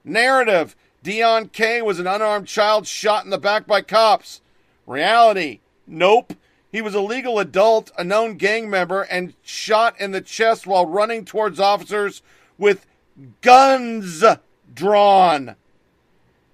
[0.04, 4.42] Narrative Deon Kay was an unarmed child shot in the back by cops.
[4.88, 6.34] Reality Nope.
[6.72, 10.86] He was a legal adult, a known gang member, and shot in the chest while
[10.86, 12.24] running towards officers
[12.58, 12.88] with
[13.42, 14.24] guns
[14.74, 15.56] drawn.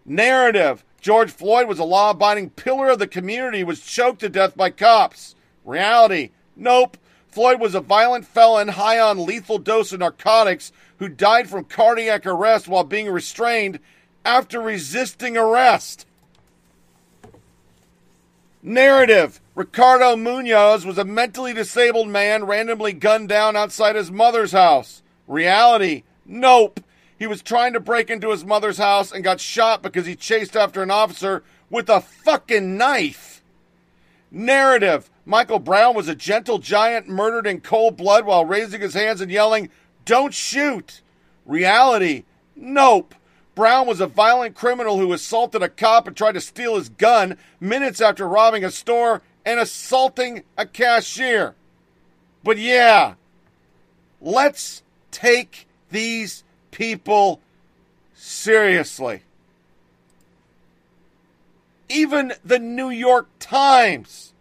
[0.04, 4.58] Narrative George Floyd was a law abiding pillar of the community, was choked to death
[4.58, 5.36] by cops.
[5.64, 6.98] Reality Nope.
[7.28, 12.26] Floyd was a violent felon high on lethal dose of narcotics who died from cardiac
[12.26, 13.80] arrest while being restrained
[14.26, 16.06] after resisting arrest.
[18.62, 25.02] Narrative Ricardo Munoz was a mentally disabled man randomly gunned down outside his mother's house.
[25.28, 26.82] Reality Nope.
[27.18, 30.56] He was trying to break into his mother's house and got shot because he chased
[30.56, 33.42] after an officer with a fucking knife.
[34.32, 39.22] Narrative Michael Brown was a gentle giant murdered in cold blood while raising his hands
[39.22, 39.70] and yelling,
[40.06, 41.02] Don't shoot!
[41.46, 42.24] Reality
[42.56, 43.16] Nope.
[43.60, 47.36] Brown was a violent criminal who assaulted a cop and tried to steal his gun
[47.60, 51.56] minutes after robbing a store and assaulting a cashier.
[52.42, 53.16] But yeah,
[54.22, 54.82] let's
[55.12, 57.42] take these people
[58.14, 59.24] seriously.
[61.90, 64.34] Even the New York Times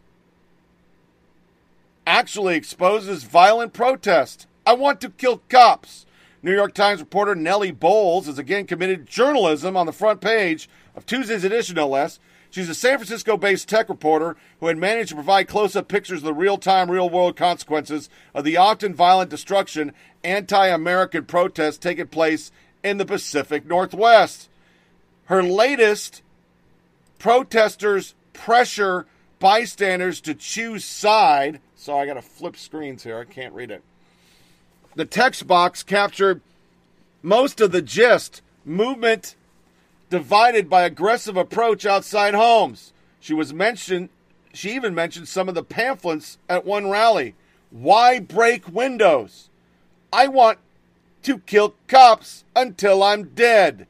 [2.06, 4.46] actually exposes violent protest.
[4.64, 6.06] I want to kill cops.
[6.42, 11.04] New York Times reporter Nellie Bowles has again committed journalism on the front page of
[11.04, 12.20] Tuesday's edition, no less.
[12.50, 16.18] She's a San Francisco based tech reporter who had managed to provide close up pictures
[16.18, 19.92] of the real time, real world consequences of the often violent destruction,
[20.24, 22.50] anti American protests taking place
[22.82, 24.48] in the Pacific Northwest.
[25.24, 26.22] Her latest
[27.18, 29.06] protesters pressure
[29.40, 31.60] bystanders to choose side.
[31.76, 33.18] So I got to flip screens here.
[33.18, 33.82] I can't read it.
[34.98, 36.40] The text box captured
[37.22, 39.36] most of the gist movement
[40.10, 42.92] divided by aggressive approach outside homes.
[43.20, 44.08] She was mentioned
[44.52, 47.36] she even mentioned some of the pamphlets at one rally.
[47.70, 49.50] Why break windows?
[50.12, 50.58] I want
[51.22, 53.86] to kill cops until I'm dead.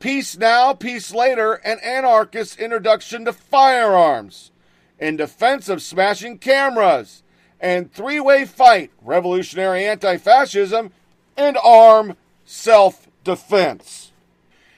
[0.00, 4.50] Peace now, peace later, an anarchist introduction to firearms.
[4.98, 7.22] In defense of smashing cameras.
[7.60, 10.92] And three way fight revolutionary anti fascism
[11.36, 14.12] and arm self defense.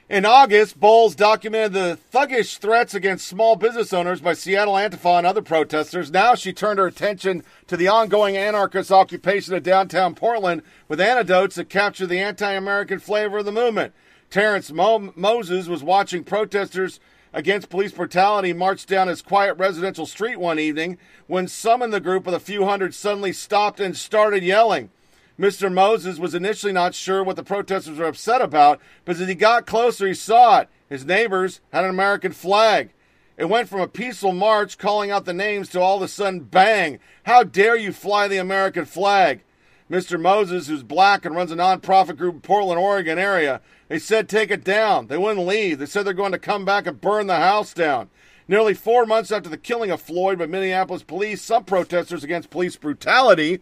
[0.09, 5.27] In August, Bowles documented the thuggish threats against small business owners by Seattle Antifa and
[5.27, 6.11] other protesters.
[6.11, 11.57] Now she turned her attention to the ongoing anarchist occupation of downtown Portland with anecdotes
[11.57, 13.93] that capture the anti American flavor of the movement.
[14.31, 17.01] Terrence Mo- Moses was watching protesters
[17.33, 22.01] against police brutality marched down his quiet residential street one evening when some in the
[22.01, 24.91] group of a few hundred suddenly stopped and started yelling.
[25.39, 25.73] Mr.
[25.73, 29.67] Moses was initially not sure what the protesters were upset about, but as he got
[29.67, 30.69] closer, he saw it.
[30.89, 32.91] His neighbors had an American flag.
[33.37, 36.41] It went from a peaceful march calling out the names to all of a sudden,
[36.41, 36.99] bang!
[37.23, 39.45] How dare you fly the American flag?
[39.90, 40.20] Mr.
[40.20, 44.51] Moses, who's black and runs a nonprofit group in Portland, Oregon area, they said take
[44.51, 45.06] it down.
[45.06, 45.78] They wouldn't leave.
[45.78, 48.10] They said they're going to come back and burn the house down.
[48.47, 52.77] Nearly four months after the killing of Floyd by Minneapolis police, some protesters against police
[52.77, 53.60] brutality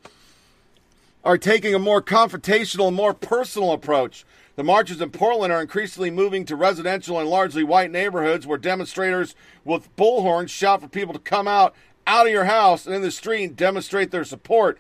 [1.25, 4.25] are taking a more confrontational and more personal approach.
[4.55, 9.35] The marches in Portland are increasingly moving to residential and largely white neighborhoods where demonstrators
[9.65, 11.75] with bullhorns shout for people to come out
[12.07, 14.79] out of your house and in the street and demonstrate their support.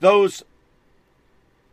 [0.00, 0.44] Those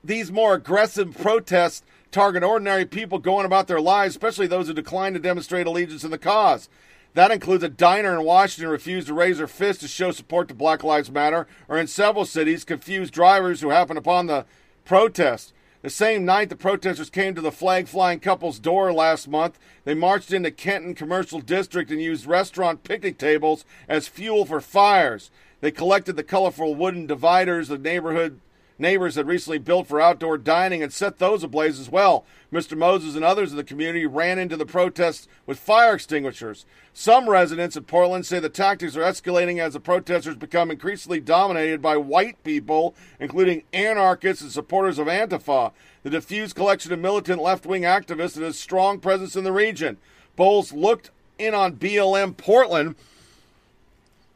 [0.08, 5.14] these more aggressive protests target ordinary people going about their lives, especially those who decline
[5.14, 6.70] to demonstrate allegiance in the cause.
[7.14, 10.54] That includes a diner in Washington refused to raise their fist to show support to
[10.54, 14.46] Black Lives Matter, or in several cities, confused drivers who happened upon the
[14.84, 15.54] protest.
[15.82, 19.94] The same night the protesters came to the flag flying couple's door last month, they
[19.94, 25.32] marched into Kenton Commercial District and used restaurant picnic tables as fuel for fires.
[25.62, 28.40] They collected the colorful wooden dividers the neighborhood
[28.78, 32.26] neighbors had recently built for outdoor dining and set those ablaze as well.
[32.52, 32.78] Mr.
[32.78, 36.66] Moses and others in the community ran into the protests with fire extinguishers.
[36.94, 41.82] Some residents in Portland say the tactics are escalating as the protesters become increasingly dominated
[41.82, 45.72] by white people, including anarchists and supporters of Antifa,
[46.04, 49.98] the diffused collection of militant left wing activists and a strong presence in the region.
[50.36, 52.96] Bowles looked in on BLM Portland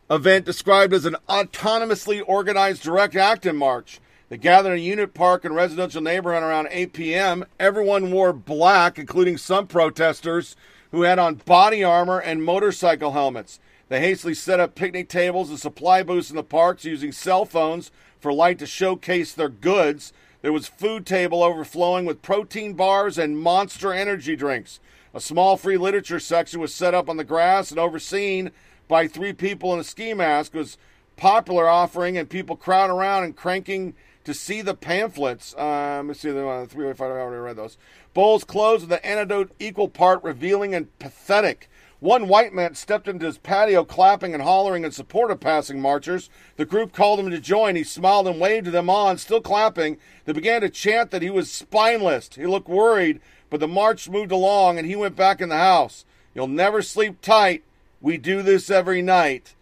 [0.10, 4.00] event described as an autonomously organized direct action march.
[4.30, 7.46] They gathered in Unthank Park and residential neighborhood around 8 p.m.
[7.60, 10.56] Everyone wore black, including some protesters
[10.92, 13.60] who had on body armor and motorcycle helmets.
[13.88, 17.90] They hastily set up picnic tables and supply booths in the parks using cell phones
[18.20, 20.14] for light to showcase their goods.
[20.44, 24.80] There was food table overflowing with protein bars and monster energy drinks.
[25.12, 28.52] A small free literature section was set up on the grass and overseen
[28.88, 30.78] by three people in a ski mask it was
[31.18, 33.96] popular offering and people crowd around and cranking
[34.30, 35.56] to see the pamphlets.
[35.58, 37.10] Uh, let me see the uh, three way five.
[37.10, 37.78] I already read those.
[38.14, 41.68] Bowles closed with an anecdote equal part revealing and pathetic.
[42.00, 46.30] One white man stepped into his patio clapping and hollering in support of passing marchers.
[46.58, 47.76] The group called him to join.
[47.76, 49.98] He smiled and waved them on, still clapping.
[50.26, 52.30] They began to chant that he was spineless.
[52.36, 53.20] He looked worried,
[53.50, 56.06] but the march moved along and he went back in the house.
[56.36, 57.64] You'll never sleep tight.
[58.00, 59.56] We do this every night.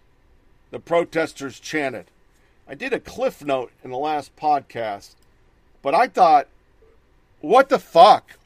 [0.72, 2.12] The protesters chanted.
[2.70, 5.16] I did a cliff note in the last podcast,
[5.82, 6.48] but I thought,
[7.40, 8.38] what the fuck?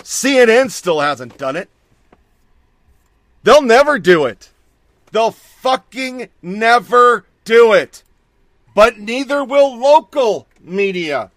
[0.00, 1.70] CNN still hasn't done it.
[3.42, 4.50] They'll never do it.
[5.12, 8.02] They'll fucking never do it.
[8.74, 11.30] But neither will local media.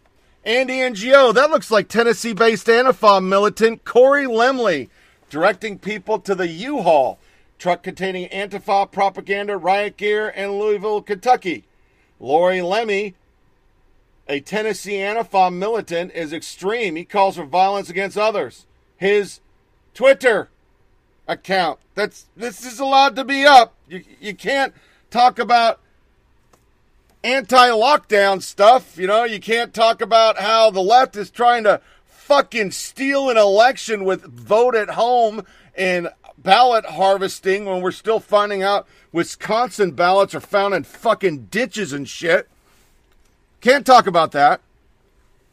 [0.44, 4.90] Andy Ngo, that looks like Tennessee based Antifa militant Corey Lemley
[5.30, 7.20] directing people to the U Haul
[7.58, 11.66] truck containing Antifa propaganda, riot gear, and Louisville, Kentucky.
[12.20, 13.14] Corey Lemley,
[14.28, 16.96] a Tennessee Antifa militant, is extreme.
[16.96, 18.66] He calls for violence against others.
[18.98, 19.42] His
[19.94, 20.50] Twitter
[21.28, 21.80] account.
[21.94, 23.76] That's this is allowed to be up.
[23.88, 24.74] You you can't
[25.12, 25.80] talk about
[27.24, 28.98] anti-lockdown stuff.
[28.98, 33.38] You know, you can't talk about how the left is trying to fucking steal an
[33.38, 35.44] election with vote at home
[35.76, 36.10] and
[36.46, 42.08] ballot harvesting when we're still finding out Wisconsin ballots are found in fucking ditches and
[42.08, 42.48] shit.
[43.60, 44.62] Can't talk about that.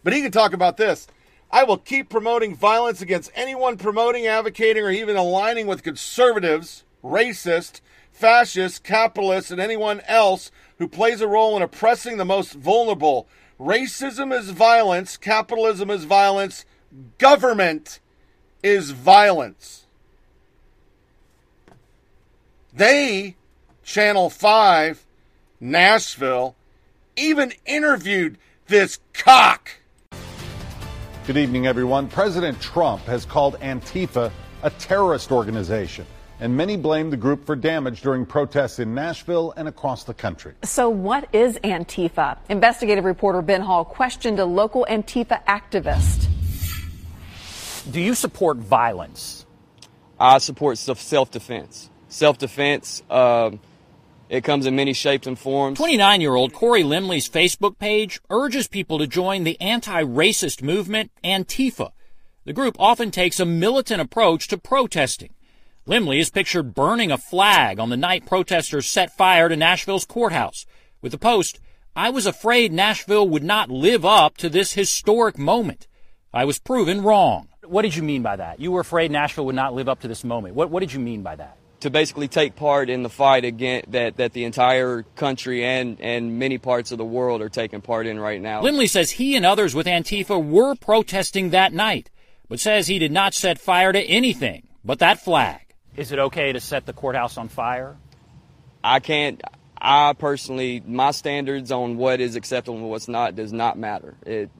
[0.05, 1.09] But he can talk about this.
[1.51, 7.81] I will keep promoting violence against anyone promoting, advocating, or even aligning with conservatives, racist,
[8.12, 13.28] fascist, capitalists, and anyone else who plays a role in oppressing the most vulnerable.
[13.59, 16.66] Racism is violence, capitalism is violence,
[17.19, 18.01] government
[18.62, 19.82] is violence.
[22.74, 23.36] They,
[23.82, 25.05] Channel 5,
[25.61, 26.57] Nashville,
[27.16, 29.69] even interviewed this cock.
[31.27, 32.09] Good evening, everyone.
[32.09, 34.32] President Trump has called Antifa
[34.62, 36.07] a terrorist organization,
[36.40, 40.55] and many blame the group for damage during protests in Nashville and across the country.
[40.62, 42.39] So, what is Antifa?
[42.49, 46.27] Investigative reporter Ben Hall questioned a local Antifa activist.
[47.93, 49.44] Do you support violence?
[50.19, 53.02] I support self defense self defense.
[53.10, 53.60] Um,
[54.28, 55.76] it comes in many shapes and forms.
[55.78, 61.10] 29 year old Corey Lemley's Facebook page urges people to join the anti racist movement
[61.24, 61.90] Antifa.
[62.44, 65.34] The group often takes a militant approach to protesting.
[65.86, 70.64] Lemley is pictured burning a flag on the night protesters set fire to Nashville's courthouse.
[71.01, 71.60] With the post,
[71.94, 75.89] I was afraid Nashville would not live up to this historic moment.
[76.32, 77.48] I was proven wrong.
[77.64, 78.60] What did you mean by that?
[78.60, 80.55] You were afraid Nashville would not live up to this moment.
[80.55, 81.59] What, what did you mean by that?
[81.83, 86.39] To basically take part in the fight again that, that the entire country and, and
[86.39, 88.63] many parts of the world are taking part in right now.
[88.63, 92.11] Lemley says he and others with Antifa were protesting that night,
[92.49, 95.61] but says he did not set fire to anything but that flag.
[95.97, 97.97] Is it okay to set the courthouse on fire?
[98.83, 99.43] I can't.
[99.77, 104.15] I personally, my standards on what is acceptable and what's not does not matter.
[104.25, 104.51] It,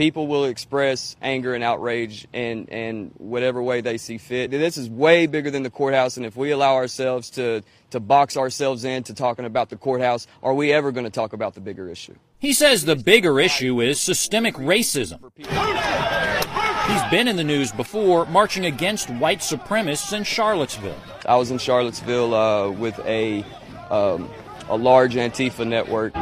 [0.00, 4.50] people will express anger and outrage in, in whatever way they see fit.
[4.50, 8.38] This is way bigger than the courthouse, and if we allow ourselves to, to box
[8.38, 11.86] ourselves into talking about the courthouse, are we ever going to talk about the bigger
[11.86, 12.14] issue?
[12.38, 15.20] He says the bigger issue is systemic racism.
[15.36, 20.96] He's been in the news before marching against white supremacists in Charlottesville.
[21.26, 23.44] I was in Charlottesville uh, with a,
[23.90, 24.30] um,
[24.70, 26.14] a large Antifa network.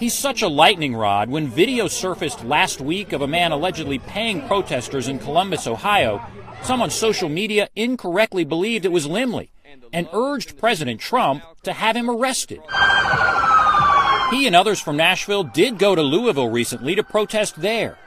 [0.00, 4.46] He's such a lightning rod when video surfaced last week of a man allegedly paying
[4.46, 6.24] protesters in Columbus, Ohio.
[6.62, 9.50] Some on social media incorrectly believed it was Lemley
[9.92, 12.60] and urged President Trump to have him arrested.
[14.30, 17.98] He and others from Nashville did go to Louisville recently to protest there.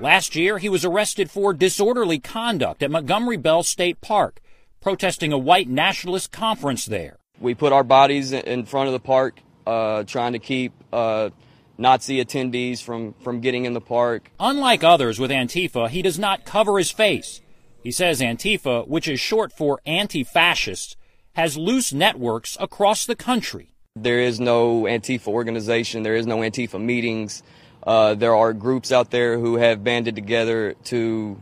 [0.00, 4.40] Last year, he was arrested for disorderly conduct at Montgomery Bell State Park,
[4.80, 7.18] protesting a white nationalist conference there.
[7.40, 11.30] We put our bodies in front of the park, uh, trying to keep uh,
[11.78, 14.30] Nazi attendees from, from getting in the park.
[14.40, 17.40] Unlike others with Antifa, he does not cover his face.
[17.82, 20.96] He says Antifa, which is short for anti fascists,
[21.34, 23.70] has loose networks across the country.
[23.94, 27.42] There is no Antifa organization, there is no Antifa meetings.
[27.82, 31.40] Uh, there are groups out there who have banded together to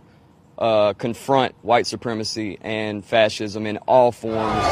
[0.58, 4.62] uh, confront white supremacy and fascism in all forms.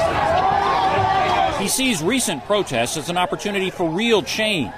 [1.62, 4.72] He sees recent protests as an opportunity for real change.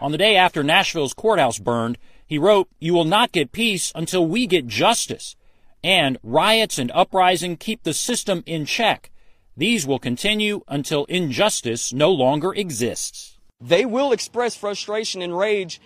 [0.00, 4.24] On the day after Nashville's courthouse burned, he wrote, You will not get peace until
[4.24, 5.34] we get justice.
[5.82, 9.10] And riots and uprising keep the system in check.
[9.56, 13.36] These will continue until injustice no longer exists.
[13.60, 15.80] They will express frustration and rage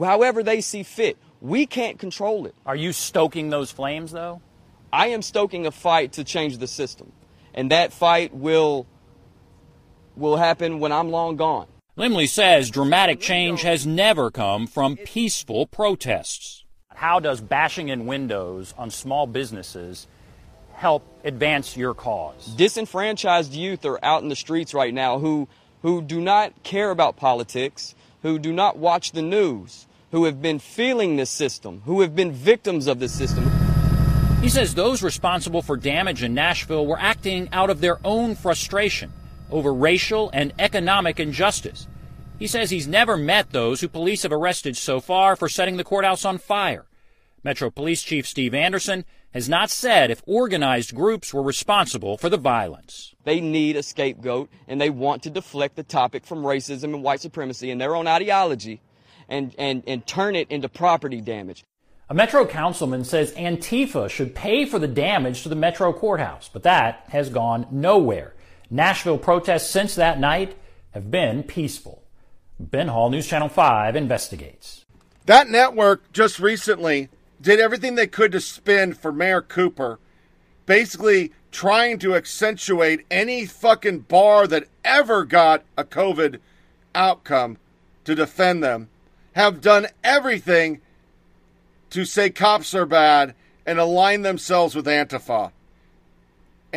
[0.00, 1.18] however they see fit.
[1.40, 2.54] We can't control it.
[2.64, 4.40] Are you stoking those flames, though?
[4.92, 7.10] I am stoking a fight to change the system.
[7.54, 8.86] And that fight will
[10.18, 11.66] will happen when I'm long gone.
[11.96, 16.64] Lemley says dramatic change has never come from peaceful protests.
[16.94, 20.06] How does bashing in windows on small businesses
[20.74, 22.46] help advance your cause?
[22.54, 25.48] Disenfranchised youth are out in the streets right now who
[25.82, 30.58] who do not care about politics, who do not watch the news, who have been
[30.58, 33.48] feeling this system, who have been victims of this system.
[34.40, 39.12] He says those responsible for damage in Nashville were acting out of their own frustration
[39.50, 41.86] over racial and economic injustice.
[42.38, 45.84] He says he's never met those who police have arrested so far for setting the
[45.84, 46.86] courthouse on fire.
[47.42, 52.36] Metro Police Chief Steve Anderson has not said if organized groups were responsible for the
[52.36, 53.14] violence.
[53.24, 57.20] They need a scapegoat and they want to deflect the topic from racism and white
[57.20, 58.80] supremacy and their own ideology
[59.28, 61.64] and, and, and turn it into property damage.
[62.10, 66.62] A Metro councilman says Antifa should pay for the damage to the Metro courthouse, but
[66.62, 68.32] that has gone nowhere.
[68.70, 70.56] Nashville protests since that night
[70.90, 72.02] have been peaceful.
[72.60, 74.84] Ben Hall, News Channel 5, investigates.
[75.26, 77.08] That network just recently
[77.40, 79.98] did everything they could to spin for Mayor Cooper,
[80.66, 86.40] basically trying to accentuate any fucking bar that ever got a COVID
[86.94, 87.58] outcome
[88.04, 88.88] to defend them,
[89.32, 90.80] have done everything
[91.90, 93.34] to say cops are bad
[93.64, 95.52] and align themselves with Antifa.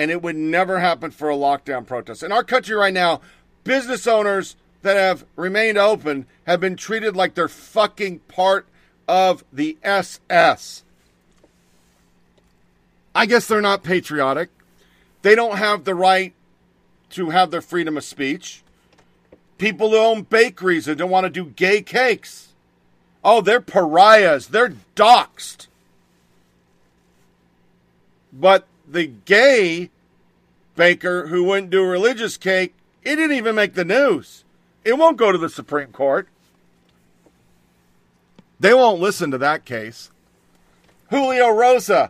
[0.01, 2.23] And it would never happen for a lockdown protest.
[2.23, 3.21] In our country right now,
[3.63, 8.65] business owners that have remained open have been treated like they're fucking part
[9.07, 10.81] of the SS.
[13.13, 14.49] I guess they're not patriotic.
[15.21, 16.33] They don't have the right
[17.11, 18.63] to have their freedom of speech.
[19.59, 22.53] People who own bakeries and don't want to do gay cakes.
[23.23, 24.47] Oh, they're pariahs.
[24.47, 25.67] They're doxxed.
[28.33, 29.89] But the gay
[30.75, 32.73] baker who wouldn't do a religious cake,
[33.03, 34.43] it didn't even make the news.
[34.83, 36.27] It won't go to the Supreme Court.
[38.59, 40.11] They won't listen to that case.
[41.09, 42.09] Julio Rosas,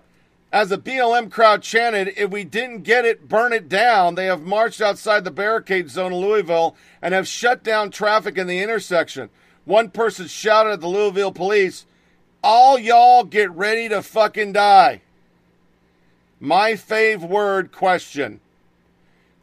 [0.51, 4.41] as the BLM crowd chanted, if we didn't get it, burn it down, they have
[4.41, 9.29] marched outside the barricade zone in Louisville and have shut down traffic in the intersection.
[9.63, 11.85] One person shouted at the Louisville police,
[12.43, 15.01] All y'all get ready to fucking die.
[16.43, 18.39] My fave word question.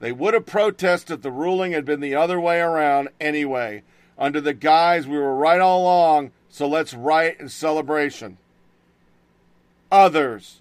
[0.00, 3.84] They would have protested if the ruling had been the other way around anyway.
[4.18, 8.36] Under the guise we were right all along, so let's riot in celebration.
[9.92, 10.60] Others.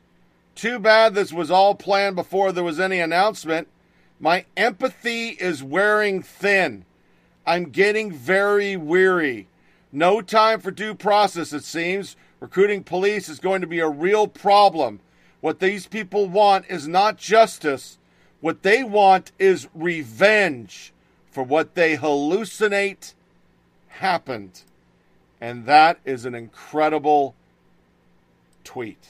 [0.53, 3.67] Too bad this was all planned before there was any announcement.
[4.19, 6.85] My empathy is wearing thin.
[7.47, 9.47] I'm getting very weary.
[9.91, 12.15] No time for due process, it seems.
[12.39, 14.99] Recruiting police is going to be a real problem.
[15.41, 17.97] What these people want is not justice.
[18.41, 20.93] What they want is revenge
[21.31, 23.13] for what they hallucinate
[23.87, 24.61] happened.
[25.39, 27.35] And that is an incredible
[28.63, 29.09] tweet.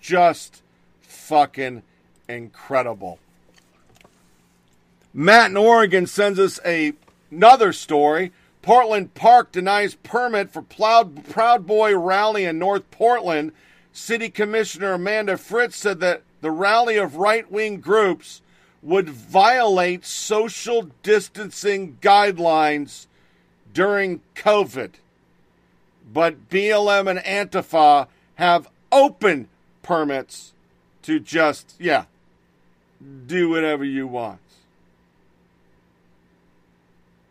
[0.00, 0.62] Just
[1.00, 1.82] fucking
[2.28, 3.18] incredible.
[5.12, 6.92] Matt in Oregon sends us a,
[7.30, 8.32] another story.
[8.62, 13.52] Portland Park denies permit for Proud, Proud Boy rally in North Portland.
[13.94, 18.42] City Commissioner Amanda Fritz said that the rally of right wing groups
[18.82, 23.06] would violate social distancing guidelines
[23.72, 24.90] during COVID.
[26.12, 29.48] But BLM and Antifa have open
[29.82, 30.52] permits
[31.02, 32.04] to just, yeah,
[33.26, 34.40] do whatever you want.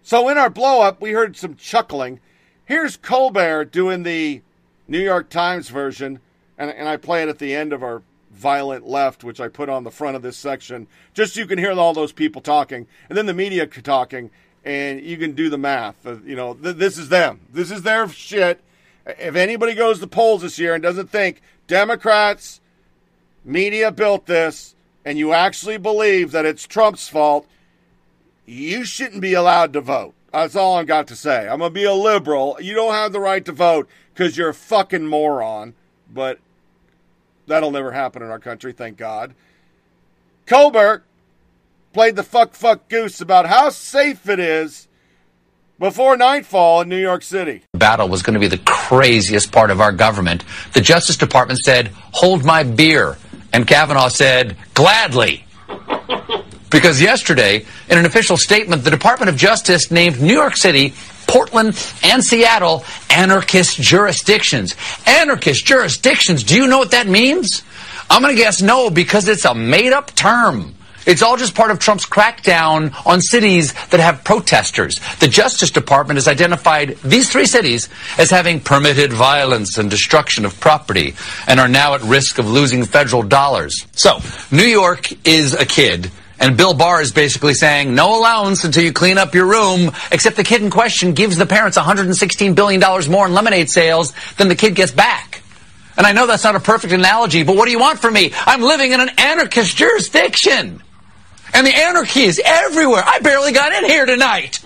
[0.01, 2.21] So in our blow up, we heard some chuckling.
[2.65, 4.41] Here's Colbert doing the
[4.87, 6.19] New York Times version,
[6.57, 8.01] and, and I play it at the end of our
[8.31, 11.59] violent left, which I put on the front of this section, just so you can
[11.59, 14.31] hear all those people talking, and then the media talking,
[14.65, 16.05] and you can do the math.
[16.05, 17.41] You know, th- this is them.
[17.51, 18.61] This is their shit.
[19.05, 22.61] If anybody goes to polls this year and doesn't think Democrats,
[23.43, 24.75] media built this,
[25.05, 27.45] and you actually believe that it's Trump's fault,
[28.45, 30.13] you shouldn't be allowed to vote.
[30.31, 31.47] That's all I've got to say.
[31.47, 32.57] I'm going to be a liberal.
[32.59, 35.75] You don't have the right to vote because you're a fucking moron.
[36.13, 36.39] But
[37.47, 39.33] that'll never happen in our country, thank God.
[40.45, 41.03] Colbert
[41.93, 44.87] played the fuck fuck goose about how safe it is
[45.79, 47.63] before nightfall in New York City.
[47.73, 50.43] The battle was going to be the craziest part of our government.
[50.73, 53.17] The Justice Department said, hold my beer.
[53.51, 55.45] And Kavanaugh said, gladly.
[56.69, 60.93] Because yesterday, in an official statement, the Department of Justice named New York City,
[61.33, 61.69] Portland,
[62.03, 64.75] and Seattle anarchist jurisdictions.
[65.07, 67.63] Anarchist jurisdictions, do you know what that means?
[68.07, 70.75] I'm going to guess no, because it's a made up term.
[71.07, 74.99] It's all just part of Trump's crackdown on cities that have protesters.
[75.19, 77.89] The Justice Department has identified these three cities
[78.19, 81.15] as having permitted violence and destruction of property
[81.47, 83.87] and are now at risk of losing federal dollars.
[83.93, 84.19] So,
[84.51, 88.91] New York is a kid and Bill Barr is basically saying no allowance until you
[88.91, 92.81] clean up your room, except the kid in question gives the parents $116 billion
[93.11, 95.41] more in lemonade sales than the kid gets back.
[95.95, 98.33] And I know that's not a perfect analogy, but what do you want from me?
[98.45, 100.81] I'm living in an anarchist jurisdiction.
[101.53, 103.03] And the anarchy is everywhere.
[103.05, 104.59] I barely got in here tonight.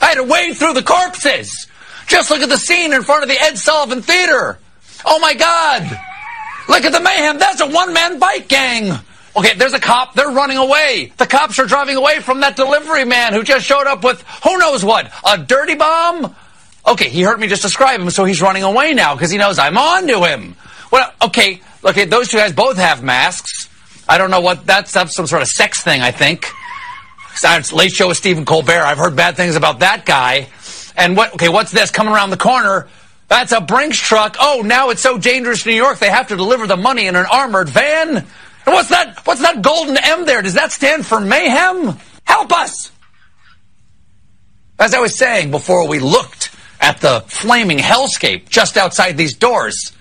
[0.00, 1.68] I had to wade through the corpses.
[2.08, 4.58] Just look at the scene in front of the Ed Sullivan Theater.
[5.04, 5.82] Oh my God.
[6.68, 7.38] Look at the mayhem.
[7.38, 8.98] That's a one man bike gang.
[9.36, 10.14] Okay, there's a cop.
[10.14, 11.12] They're running away.
[11.18, 14.56] The cops are driving away from that delivery man who just showed up with who
[14.58, 15.12] knows what?
[15.26, 16.34] A dirty bomb?
[16.86, 19.58] Okay, he heard me just describe him, so he's running away now because he knows
[19.58, 20.56] I'm on to him.
[20.90, 23.68] Well, okay, okay, those two guys both have masks.
[24.08, 26.46] I don't know what that's, that's some sort of sex thing, I think.
[27.42, 28.82] It's late show with Stephen Colbert.
[28.82, 30.48] I've heard bad things about that guy.
[30.96, 31.34] And what?
[31.34, 32.88] Okay, what's this coming around the corner?
[33.28, 34.36] That's a Brinks truck.
[34.40, 37.16] Oh, now it's so dangerous in New York they have to deliver the money in
[37.16, 38.26] an armored van.
[38.66, 39.24] And what's that?
[39.24, 40.42] What's that golden M there?
[40.42, 41.96] Does that stand for mayhem?
[42.24, 42.90] Help us!
[44.78, 49.92] As I was saying before we looked at the flaming hellscape just outside these doors,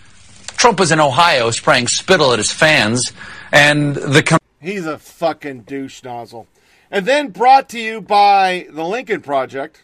[0.57, 3.13] Trump was in Ohio spraying spittle at his fans,
[3.51, 4.39] and the.
[4.59, 6.47] He's a fucking douche nozzle.
[6.89, 9.83] And then brought to you by the Lincoln Project.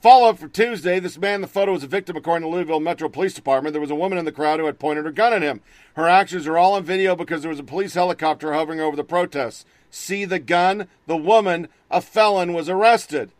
[0.00, 0.98] Follow up for Tuesday.
[0.98, 3.74] This man in the photo was a victim, according to Louisville Metro Police Department.
[3.74, 5.60] There was a woman in the crowd who had pointed her gun at him.
[5.92, 9.04] Her actions are all on video because there was a police helicopter hovering over the
[9.04, 9.66] protests.
[9.90, 10.88] See the gun?
[11.06, 13.30] The woman, a felon, was arrested.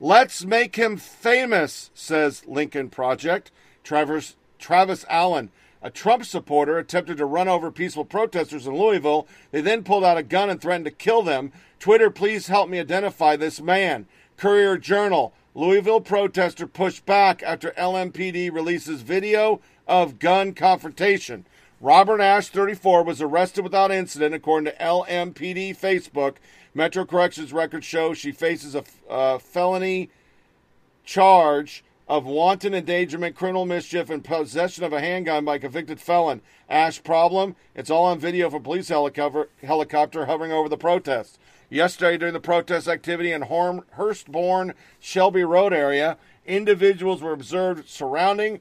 [0.00, 3.50] Let's make him famous, says Lincoln Project.
[3.84, 5.50] Travis, Travis Allen,
[5.82, 9.28] a Trump supporter, attempted to run over peaceful protesters in Louisville.
[9.50, 11.52] They then pulled out a gun and threatened to kill them.
[11.78, 14.06] Twitter, please help me identify this man.
[14.38, 21.44] Courier Journal, Louisville protester pushed back after LMPD releases video of gun confrontation.
[21.80, 26.36] Robert Ash, 34, was arrested without incident, according to LMPD Facebook.
[26.72, 30.10] Metro Corrections records show she faces a uh, felony
[31.04, 36.42] charge of wanton endangerment, criminal mischief, and possession of a handgun by a convicted felon.
[36.68, 37.56] Ash problem?
[37.74, 41.39] It's all on video from police helicopter, helicopter hovering over the protest.
[41.70, 48.58] Yesterday, during the protest activity in Hurstbourne, Shelby Road area, individuals were observed surrounding,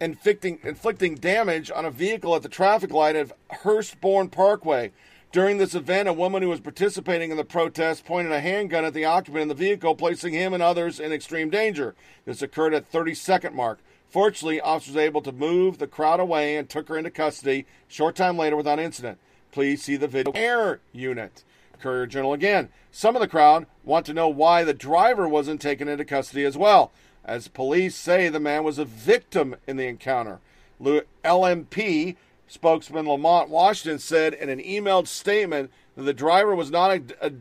[0.00, 4.92] inflicting, inflicting damage on a vehicle at the traffic light of Hurstbourne Parkway.
[5.32, 8.94] During this event, a woman who was participating in the protest pointed a handgun at
[8.94, 11.96] the occupant in the vehicle, placing him and others in extreme danger.
[12.24, 13.80] This occurred at 30 second mark.
[14.08, 18.14] Fortunately, officers were able to move the crowd away and took her into custody short
[18.14, 19.18] time later without incident.
[19.50, 21.42] Please see the video air unit.
[21.80, 22.68] Courier Journal again.
[22.90, 26.56] Some of the crowd want to know why the driver wasn't taken into custody as
[26.56, 26.92] well,
[27.24, 30.40] as police say the man was a victim in the encounter.
[30.80, 32.16] LMP
[32.48, 37.32] spokesman Lamont Washington said in an emailed statement that the driver was not a, a,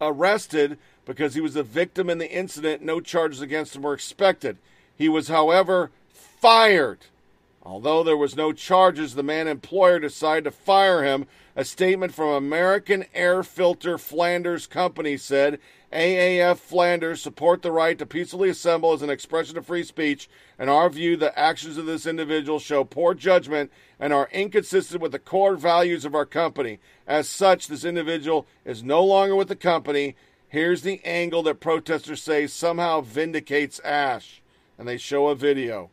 [0.00, 2.82] arrested because he was a victim in the incident.
[2.82, 4.58] No charges against him were expected.
[4.96, 6.98] He was, however, fired
[7.64, 11.26] Although there was no charges, the man employer decided to fire him.
[11.56, 15.60] A statement from American Air Filter Flanders Company said
[15.92, 20.28] AAF Flanders support the right to peacefully assemble as an expression of free speech.
[20.58, 23.70] In our view, the actions of this individual show poor judgment
[24.00, 26.80] and are inconsistent with the core values of our company.
[27.06, 30.16] As such, this individual is no longer with the company.
[30.48, 34.42] Here's the angle that protesters say somehow vindicates Ash.
[34.76, 35.90] And they show a video.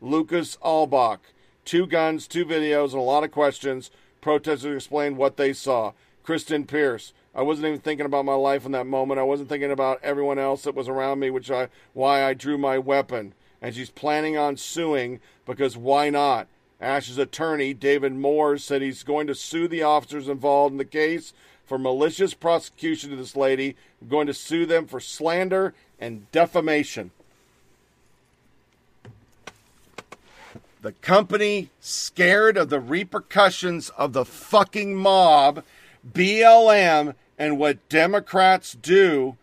[0.00, 1.18] Lucas Aulbach.
[1.66, 3.90] Two guns, two videos, and a lot of questions.
[4.22, 5.92] Protesters explain what they saw.
[6.22, 7.12] Kristen Pierce.
[7.34, 9.20] I wasn't even thinking about my life in that moment.
[9.20, 12.56] I wasn't thinking about everyone else that was around me, which I why I drew
[12.56, 13.34] my weapon.
[13.60, 16.46] And she's planning on suing because why not?
[16.80, 21.32] Ash's attorney, David Moore, said he's going to sue the officers involved in the case
[21.64, 23.76] for malicious prosecution of this lady.
[24.00, 27.10] I'm going to sue them for slander and defamation.
[30.82, 35.62] The company, scared of the repercussions of the fucking mob,
[36.12, 39.36] BLM, and what Democrats do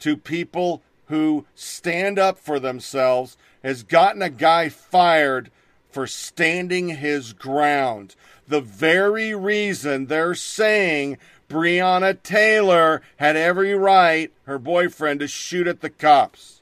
[0.00, 5.52] to people who stand up for themselves, has gotten a guy fired
[5.88, 8.16] for standing his ground.
[8.48, 11.18] The very reason they're saying
[11.48, 16.61] Breonna Taylor had every right, her boyfriend, to shoot at the cops.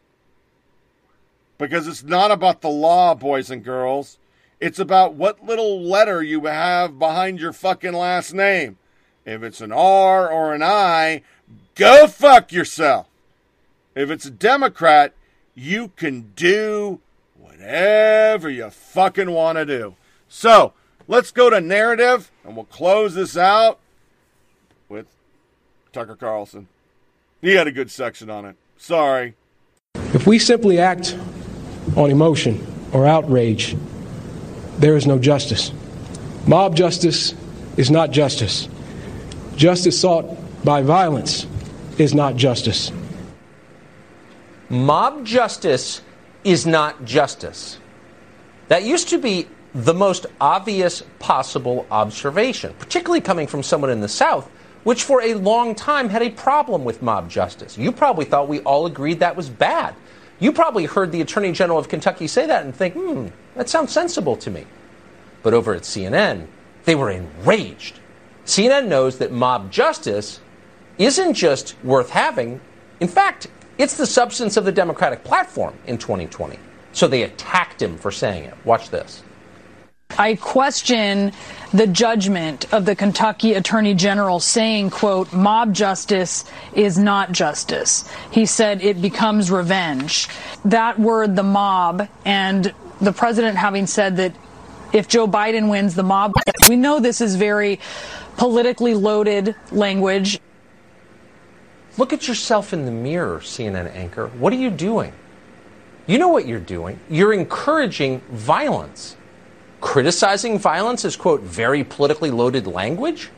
[1.61, 4.17] Because it's not about the law, boys and girls.
[4.61, 8.79] It's about what little letter you have behind your fucking last name.
[9.27, 11.21] If it's an R or an I,
[11.75, 13.09] go fuck yourself.
[13.95, 15.13] If it's a Democrat,
[15.55, 17.01] you can do
[17.39, 19.97] whatever you fucking want to do.
[20.31, 20.73] So,
[21.09, 23.79] let's go to narrative and we'll close this out
[24.89, 25.07] with
[25.93, 26.69] Tucker Carlson.
[27.43, 28.57] He had a good section on it.
[28.79, 29.35] Sorry.
[29.95, 31.17] If we simply act
[31.97, 33.77] on emotion or outrage,
[34.79, 35.73] there is no justice.
[36.47, 37.35] Mob justice
[37.77, 38.69] is not justice.
[39.57, 41.47] Justice sought by violence
[41.99, 42.93] is not justice.
[44.69, 46.01] Mob justice
[46.45, 47.79] is not justice.
[48.69, 54.09] That used to be the most obvious possible observation, particularly coming from someone in the
[54.09, 54.49] South,
[54.85, 57.77] which for a long time had a problem with mob justice.
[57.77, 59.95] You probably thought we all agreed that was bad.
[60.41, 63.93] You probably heard the Attorney General of Kentucky say that and think, hmm, that sounds
[63.93, 64.65] sensible to me.
[65.43, 66.47] But over at CNN,
[66.85, 68.01] they were enraged.
[68.47, 70.41] CNN knows that mob justice
[70.99, 72.61] isn't just worth having.
[73.01, 73.49] In fact,
[73.79, 76.59] it's the substance of the Democratic platform in 2020.
[76.93, 78.55] So they attacked him for saying it.
[78.65, 79.23] Watch this.
[80.19, 81.33] I question
[81.73, 88.11] the judgment of the Kentucky Attorney General saying, quote, mob justice is not justice.
[88.31, 90.29] He said it becomes revenge.
[90.65, 94.35] That word, the mob, and the president having said that
[94.93, 96.33] if Joe Biden wins, the mob,
[96.69, 97.79] we know this is very
[98.37, 100.41] politically loaded language.
[101.97, 104.29] Look at yourself in the mirror, CNN anchor.
[104.29, 105.13] What are you doing?
[106.07, 106.99] You know what you're doing.
[107.09, 109.17] You're encouraging violence.
[109.81, 113.31] Criticizing violence is, quote, very politically loaded language?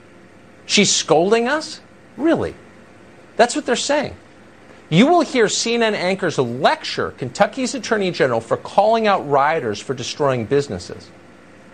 [0.66, 1.80] She's scolding us?
[2.16, 2.54] Really?
[3.36, 4.14] That's what they're saying.
[4.90, 10.44] You will hear CNN anchors lecture Kentucky's Attorney General for calling out rioters for destroying
[10.44, 11.08] businesses.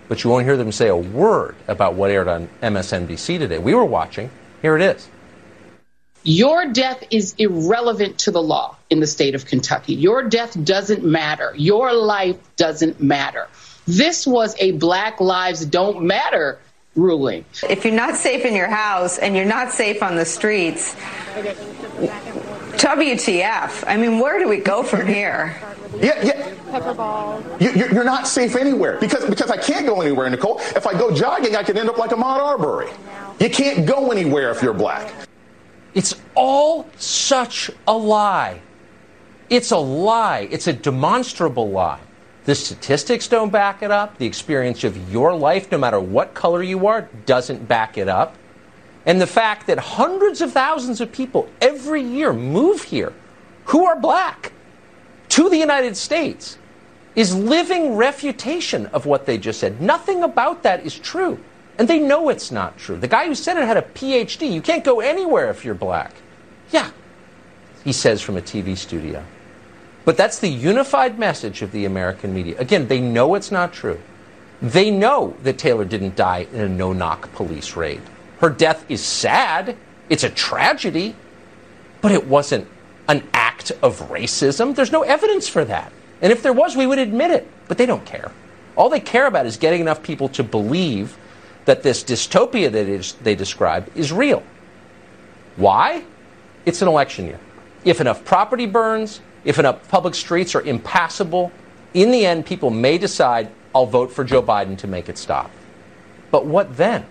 [0.07, 3.59] But you won't hear them say a word about what aired on MSNBC today.
[3.59, 4.31] We were watching.
[4.62, 5.09] Here it is.
[6.23, 9.95] Your death is irrelevant to the law in the state of Kentucky.
[9.95, 11.53] Your death doesn't matter.
[11.57, 13.49] Your life doesn't matter.
[13.89, 16.59] This was a Black Lives Don't Matter
[16.94, 17.47] ruling.
[17.70, 20.94] If you're not safe in your house and you're not safe on the streets,
[22.77, 23.85] WTF?
[23.86, 25.59] I mean, where do we go from here?
[25.97, 26.55] Yeah, yeah.
[26.70, 27.43] Pepper balls.
[27.62, 30.59] You, you're, you're not safe anywhere because because I can't go anywhere, Nicole.
[30.77, 32.90] If I go jogging, I could end up like a Ahmaud Arbery.
[33.40, 35.10] You can't go anywhere if you're black.
[35.94, 38.60] It's all such a lie.
[39.48, 40.47] It's a lie.
[40.51, 42.01] It's a demonstrable lie.
[42.49, 44.16] The statistics don't back it up.
[44.16, 48.37] The experience of your life, no matter what color you are, doesn't back it up.
[49.05, 53.12] And the fact that hundreds of thousands of people every year move here
[53.66, 54.55] who are black
[55.29, 56.57] to the United States
[57.15, 59.83] is living refutation of what they just said.
[59.83, 61.39] Nothing about that is true.
[61.77, 62.97] And they know it's not true.
[62.97, 64.51] The guy who said it had a PhD.
[64.51, 66.15] You can't go anywhere if you're black.
[66.73, 66.93] Yeah,
[67.85, 69.23] he says from a TV studio.
[70.09, 72.57] But that's the unified message of the American media.
[72.59, 74.01] Again, they know it's not true.
[74.63, 78.01] They know that Taylor didn't die in a no knock police raid.
[78.39, 79.77] Her death is sad,
[80.09, 81.15] it's a tragedy,
[82.01, 82.67] but it wasn't
[83.07, 84.75] an act of racism.
[84.75, 85.93] There's no evidence for that.
[86.23, 87.47] And if there was, we would admit it.
[87.69, 88.33] But they don't care.
[88.77, 91.19] All they care about is getting enough people to believe
[91.67, 94.43] that this dystopia that is, they describe is real.
[95.57, 96.03] Why?
[96.65, 97.41] It's an election year.
[97.85, 101.52] If enough property burns, if enough public streets are impassable,
[101.94, 105.51] in the end, people may decide, I'll vote for Joe Biden to make it stop.
[106.31, 107.06] But what then?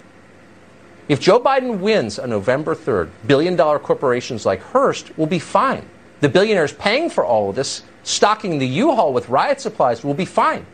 [1.07, 5.85] If Joe Biden wins on November 3rd, billion dollar corporations like Hearst will be fine.
[6.19, 10.13] The billionaires paying for all of this, stocking the U Haul with riot supplies, will
[10.13, 10.65] be fine.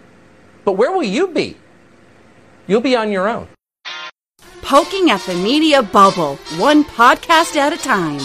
[0.65, 1.57] But where will you be?
[2.67, 3.47] You'll be on your own.
[4.61, 8.21] Poking at the media bubble, one podcast at a time.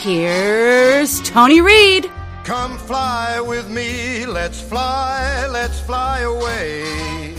[0.00, 2.10] Here's Tony Reed.
[2.46, 7.34] Come fly with me, let's fly, let's fly away.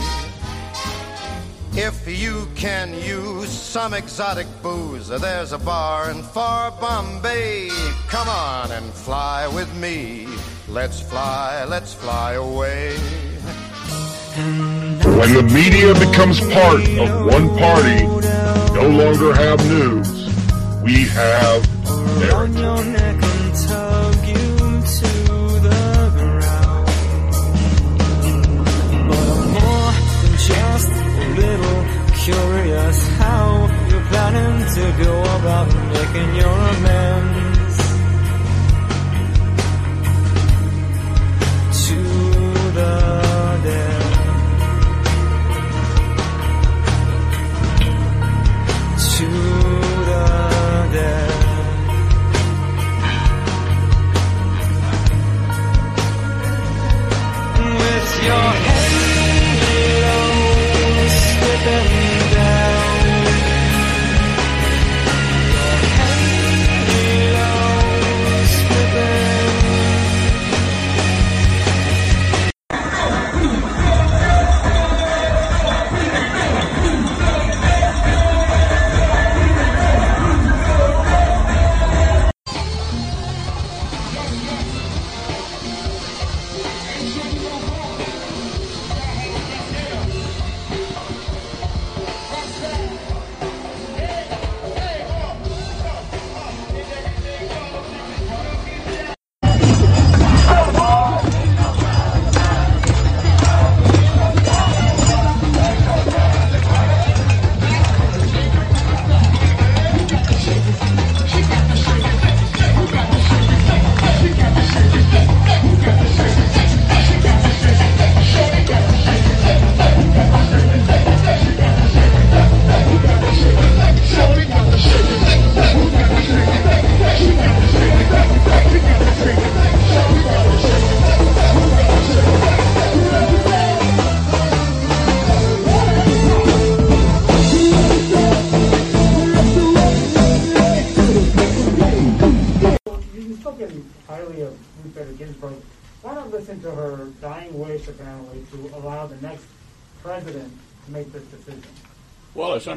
[1.71, 7.69] If you can use some exotic booze, there's a bar in far Bombay.
[8.09, 10.27] Come on and fly with me.
[10.67, 12.97] Let's fly, let's fly away.
[15.19, 18.03] When the media becomes part of one party,
[18.75, 20.27] no longer have news,
[20.83, 21.65] we have
[22.19, 23.86] narrative.
[32.27, 33.45] Curious how
[33.89, 37.77] you're planning to go about making your amends
[41.87, 41.99] to
[42.77, 42.95] the
[43.67, 44.03] dead.
[49.13, 49.29] To
[50.09, 50.25] the
[50.95, 51.33] dead.
[57.79, 58.56] With your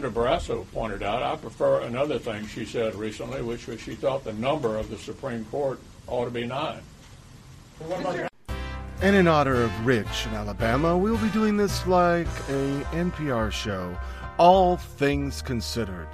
[0.02, 4.24] As Barrasso pointed out, I prefer another thing she said recently, which was she thought
[4.24, 6.80] the number of the Supreme Court ought to be nine.
[9.02, 13.94] And in honor of Rich in Alabama, we'll be doing this like a NPR show,
[14.38, 16.08] All Things Considered.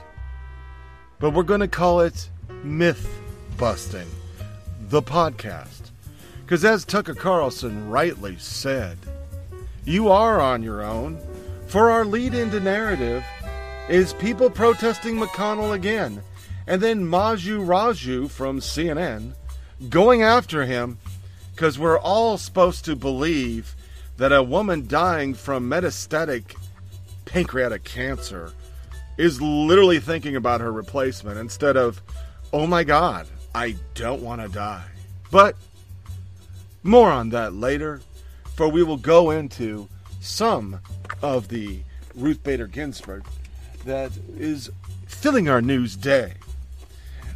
[1.21, 2.29] But we're going to call it
[2.65, 3.09] Myth
[3.57, 4.09] Busting,
[4.89, 5.91] the podcast.
[6.45, 8.99] Because as Tucker Carlson rightly said,
[9.85, 11.21] you are on your own.
[11.69, 13.25] For our lead into narrative
[13.89, 16.23] is people protesting McConnell again,
[16.67, 19.35] and then Manu Raju from CNN
[19.89, 20.99] going after him
[21.55, 23.77] because we're all supposed to believe
[24.17, 26.57] that a woman dying from metastatic
[27.27, 28.53] pancreatic cancer
[29.17, 32.03] is literally thinking about her replacement instead of,
[32.53, 34.85] oh my God, I don't want to die.
[35.31, 35.57] But
[36.83, 38.01] more on that later,
[38.55, 39.89] for we will go into
[40.21, 40.81] some
[41.23, 41.81] of the
[42.15, 43.25] Ruth Bader Ginsburg
[43.87, 44.71] that is
[45.07, 46.35] filling our news day.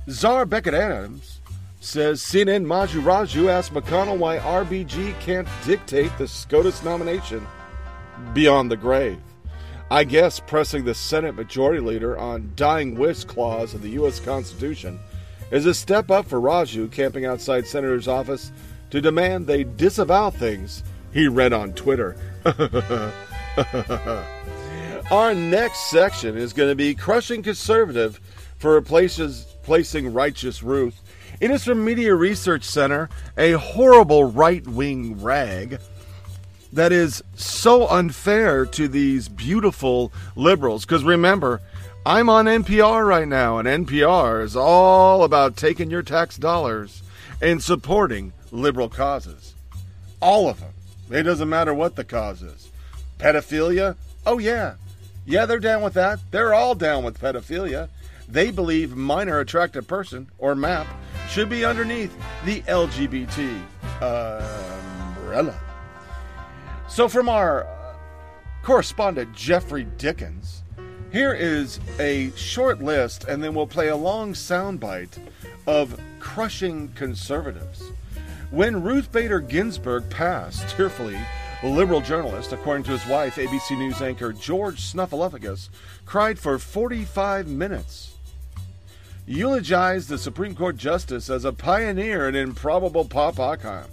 [0.09, 1.41] Czar Becket Adams
[1.81, 7.47] says CNN Manu Raju asked McConnell why RBG can't dictate the SCOTUS nomination
[8.35, 9.19] beyond the grave.
[9.91, 14.21] I guess pressing the Senate Majority Leader on dying wish clause of the U.S.
[14.21, 15.01] Constitution
[15.51, 18.53] is a step up for Raju camping outside Senator's office
[18.91, 22.17] to demand they disavow things he read on Twitter.
[25.11, 28.21] Our next section is going to be crushing conservative
[28.59, 31.01] for replaces, placing righteous Ruth.
[31.41, 35.81] It is from Media Research Center, a horrible right wing rag.
[36.73, 40.85] that is so unfair to these beautiful liberals.
[40.85, 41.61] Because remember,
[42.07, 47.03] I'm on NPR right now, and NPR is all about taking your tax dollars
[47.43, 49.55] and supporting liberal causes.
[50.21, 50.73] All of them.
[51.11, 52.71] It doesn't matter what the cause is.
[53.19, 53.97] Pedophilia?
[54.25, 54.75] Oh, yeah.
[55.31, 56.19] Yeah, they're down with that.
[56.33, 57.89] They're all down with pedophilia.
[58.29, 60.89] They believe minor attractive person, or MAP,
[61.29, 62.13] should be underneath
[62.45, 63.63] the LGBT
[64.01, 65.57] uh, umbrella.
[66.89, 67.95] So, from our uh,
[68.65, 70.65] correspondent Geoffrey Dickens,
[71.13, 75.17] here is a short list, and then we'll play a long soundbite
[75.65, 77.93] of crushing conservatives.
[78.51, 81.21] When Ruth Bader Ginsburg passed, tearfully,
[81.63, 85.69] the liberal journalist, according to his wife, ABC News anchor George Snuffleupagus,
[86.07, 88.15] cried for 45 minutes.
[89.27, 93.85] Eulogized the Supreme Court justice as a pioneer and improbable pop icon,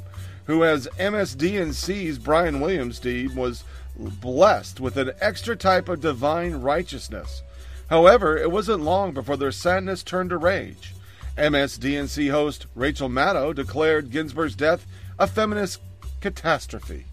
[0.45, 3.65] who, as MSDNC's Brian Williams deemed, was
[3.97, 7.41] blessed with an extra type of divine righteousness.
[7.89, 10.93] However, it wasn't long before their sadness turned to rage.
[11.37, 14.85] MSDNC host Rachel Maddow declared Ginsburg's death
[15.19, 15.81] a feminist
[16.21, 17.05] catastrophe.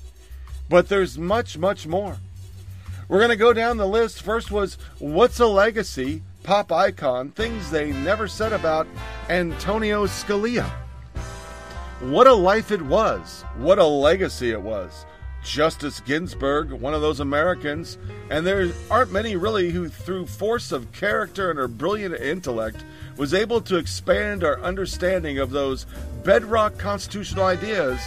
[0.69, 2.19] But there's much, much more.
[3.09, 4.23] We're going to go down the list.
[4.23, 6.23] First was What's a Legacy?
[6.43, 8.87] Pop icon, things they never said about
[9.31, 10.71] Antonio Scalia.
[12.01, 13.43] What a life it was.
[13.57, 15.07] What a legacy it was.
[15.43, 17.97] Justice Ginsburg, one of those Americans,
[18.31, 22.85] and there aren't many really who, through force of character and her brilliant intellect,
[23.17, 25.87] was able to expand our understanding of those
[26.25, 28.01] bedrock constitutional ideas.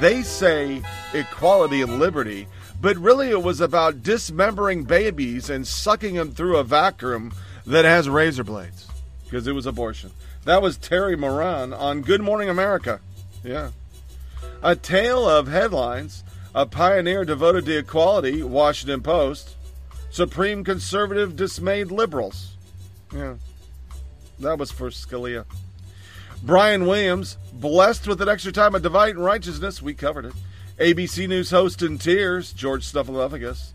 [0.00, 2.48] They say equality and liberty,
[2.80, 7.32] but really it was about dismembering babies and sucking them through a vacuum
[7.64, 8.88] that has razor blades
[9.24, 10.10] because it was abortion.
[10.44, 13.00] That was Terry Moran on Good Morning America.
[13.42, 13.70] Yeah.
[14.62, 16.22] A tale of headlines.
[16.54, 19.56] A pioneer devoted to equality, Washington Post.
[20.10, 22.56] Supreme conservative dismayed liberals.
[23.12, 23.34] Yeah.
[24.38, 25.46] That was for Scalia.
[26.42, 29.80] Brian Williams, blessed with an extra time of divine righteousness.
[29.80, 30.34] We covered it.
[30.78, 33.72] ABC News host in tears, George Snuffleupagus.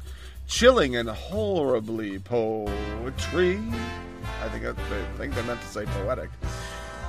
[0.47, 3.59] Chilling and horribly poetry.
[4.41, 4.73] I think I
[5.17, 6.29] think they meant to say poetic.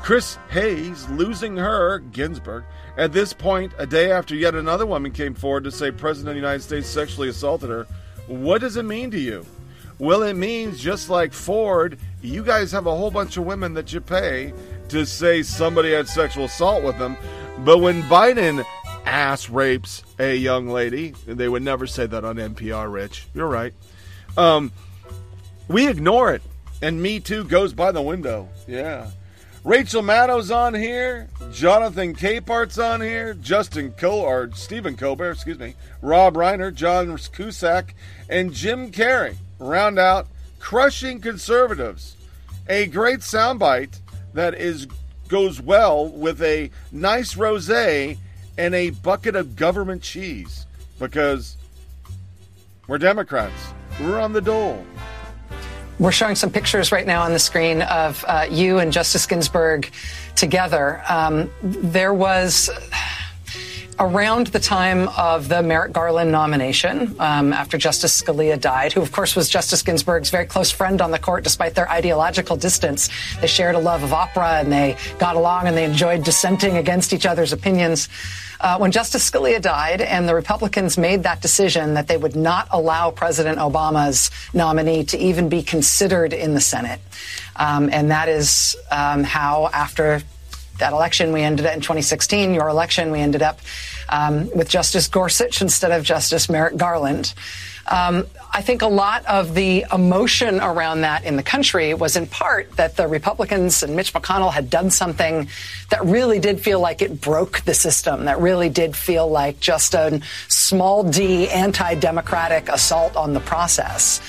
[0.02, 2.64] Chris Hayes losing her, Ginsburg.
[2.96, 6.34] At this point, a day after yet another woman came forward to say President of
[6.34, 7.86] the United States sexually assaulted her.
[8.26, 9.44] What does it mean to you?
[9.98, 13.92] Well, it means just like Ford, you guys have a whole bunch of women that
[13.92, 14.54] you pay
[14.90, 17.16] to say somebody had sexual assault with them.
[17.58, 18.64] But when Biden
[19.04, 23.26] ass rapes a young lady, they would never say that on NPR, Rich.
[23.34, 23.72] You're right.
[24.36, 24.72] Um,
[25.68, 26.42] we ignore it,
[26.82, 28.48] and Me Too goes by the window.
[28.66, 29.10] Yeah.
[29.62, 31.28] Rachel Maddow's on here.
[31.52, 33.34] Jonathan Capehart's on here.
[33.34, 35.74] Justin Col or Stephen Colbert, excuse me.
[36.00, 37.94] Rob Reiner, John Cusack,
[38.28, 42.16] and Jim Carrey round out crushing conservatives.
[42.68, 43.98] A great soundbite
[44.34, 44.86] that is
[45.28, 48.18] goes well with a nice rosé
[48.58, 50.66] and a bucket of government cheese
[50.98, 51.56] because
[52.88, 53.72] we're Democrats.
[54.00, 54.84] We're on the dole.
[56.00, 59.90] We're showing some pictures right now on the screen of uh, you and Justice Ginsburg
[60.34, 61.02] together.
[61.08, 62.70] Um, there was
[64.00, 69.12] around the time of the Merrick Garland nomination, um, after Justice Scalia died, who, of
[69.12, 73.10] course, was Justice Ginsburg's very close friend on the court, despite their ideological distance.
[73.42, 77.12] They shared a love of opera and they got along and they enjoyed dissenting against
[77.12, 78.08] each other's opinions.
[78.58, 82.68] Uh, when Justice Scalia died and the Republicans made that decision that they would not
[82.70, 87.00] allow President Obama's nominee to even be considered in the Senate.
[87.56, 90.22] Um, and that is um, how, after
[90.78, 93.60] that election, we ended up in 2016, your election, we ended up
[94.10, 97.32] um, with Justice Gorsuch instead of Justice Merrick Garland.
[97.86, 102.26] Um, I think a lot of the emotion around that in the country was in
[102.26, 105.48] part that the Republicans and Mitch McConnell had done something
[105.90, 109.94] that really did feel like it broke the system, that really did feel like just
[109.94, 114.20] a small d anti democratic assault on the process.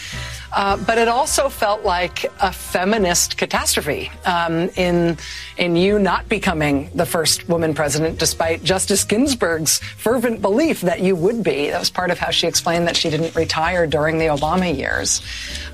[0.54, 5.18] Uh, but it also felt like a feminist catastrophe um, in
[5.62, 11.16] in you not becoming the first woman president, despite Justice Ginsburg's fervent belief that you
[11.16, 11.70] would be.
[11.70, 15.22] That was part of how she explained that she didn't retire during the Obama years.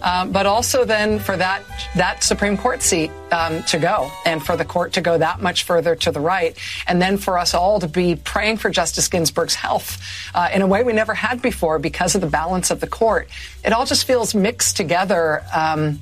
[0.01, 1.64] Uh, but also then for that
[1.95, 5.64] that Supreme Court seat um, to go, and for the court to go that much
[5.64, 9.55] further to the right, and then for us all to be praying for Justice Ginsburg's
[9.55, 10.01] health
[10.35, 13.30] uh, in a way we never had before because of the balance of the court.
[13.64, 15.43] It all just feels mixed together.
[15.55, 16.01] Um,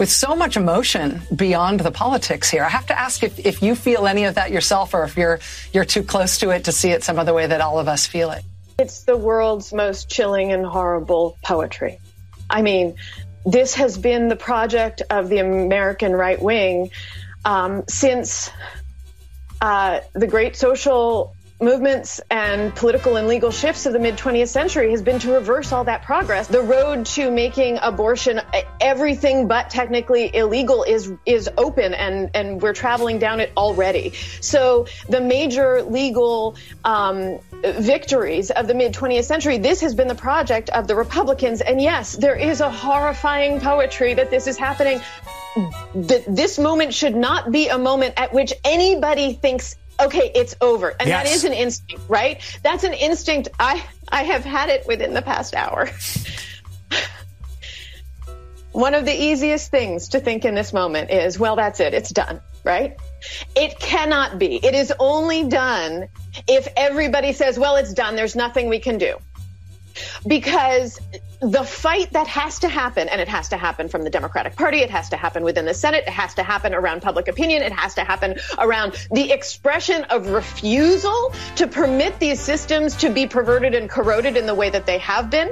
[0.00, 2.64] with so much emotion beyond the politics here.
[2.64, 5.40] I have to ask if, if you feel any of that yourself or if you're
[5.74, 8.06] you're too close to it to see it some other way that all of us
[8.06, 8.42] feel it.
[8.78, 11.98] It's the world's most chilling and horrible poetry.
[12.48, 12.96] I mean,
[13.44, 16.90] this has been the project of the American right wing
[17.44, 18.50] um, since
[19.60, 24.90] uh, the great social movements and political and legal shifts of the mid 20th century
[24.90, 26.46] has been to reverse all that progress.
[26.46, 28.40] The road to making abortion
[28.80, 34.12] everything but technically illegal is is open and and we're traveling down it already.
[34.40, 40.14] So the major legal um, victories of the mid 20th century, this has been the
[40.14, 41.60] project of the Republicans.
[41.60, 45.00] And yes, there is a horrifying poetry that this is happening.
[45.94, 50.94] That this moment should not be a moment at which anybody thinks okay, it's over.
[50.98, 51.24] And Yes.
[51.24, 52.40] that is an instinct, right?
[52.62, 53.48] That's an instinct.
[53.58, 55.88] I, I have had it within the past hour.
[58.72, 61.92] One of the easiest things to think in this moment is, well, that's it.
[61.92, 62.96] It's done, right?
[63.56, 64.64] It cannot be.
[64.64, 66.08] It is only done
[66.46, 68.14] if everybody says, well, it's done.
[68.14, 69.16] There's nothing we can do.
[70.26, 71.00] Because
[71.40, 74.78] the fight that has to happen, and it has to happen from the Democratic Party,
[74.80, 77.72] it has to happen within the Senate, it has to happen around public opinion, it
[77.72, 83.74] has to happen around the expression of refusal to permit these systems to be perverted
[83.74, 85.50] and corroded in the way that they have been.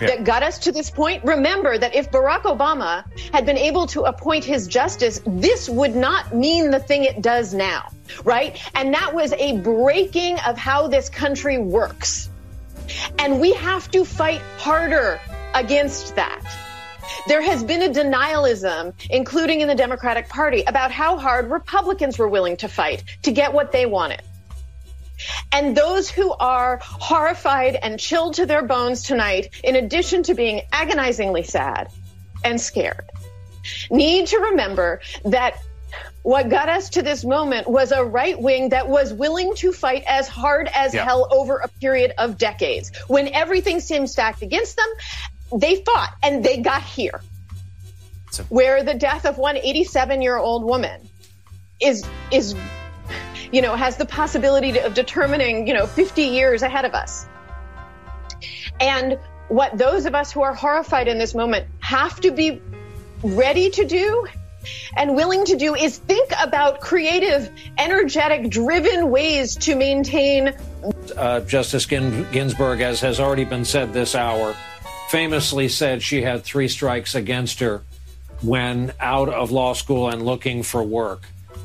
[0.00, 0.08] Yeah.
[0.08, 1.24] That got us to this point.
[1.24, 3.04] Remember that if Barack Obama
[3.34, 7.52] had been able to appoint his justice, this would not mean the thing it does
[7.52, 7.90] now,
[8.24, 8.58] right?
[8.74, 12.30] And that was a breaking of how this country works.
[13.18, 15.20] And we have to fight harder
[15.54, 16.42] against that.
[17.26, 22.28] There has been a denialism, including in the Democratic Party, about how hard Republicans were
[22.28, 24.22] willing to fight to get what they wanted.
[25.52, 30.62] And those who are horrified and chilled to their bones tonight, in addition to being
[30.72, 31.88] agonizingly sad
[32.44, 33.08] and scared,
[33.90, 35.56] need to remember that
[36.24, 40.04] what got us to this moment was a right wing that was willing to fight
[40.06, 41.04] as hard as Yeah.
[41.04, 42.90] hell over a period of decades.
[43.08, 47.20] When everything seemed stacked against them, they fought and they got here.
[48.48, 51.06] Where the death of one 87 year old woman
[51.78, 52.54] is, is,
[53.52, 57.26] you know, has the possibility to, of determining, you know, 50 years ahead of us.
[58.80, 59.18] And
[59.48, 62.62] what those of us who are horrified in this moment have to be
[63.22, 64.26] ready to do
[64.96, 70.54] and willing to do is think about creative, energetic, driven ways to maintain
[71.16, 74.54] uh, Justice Gin- Ginsburg, as has already been said this hour,
[75.08, 77.82] famously said she had three strikes against her
[78.42, 81.22] when out of law school and looking for work.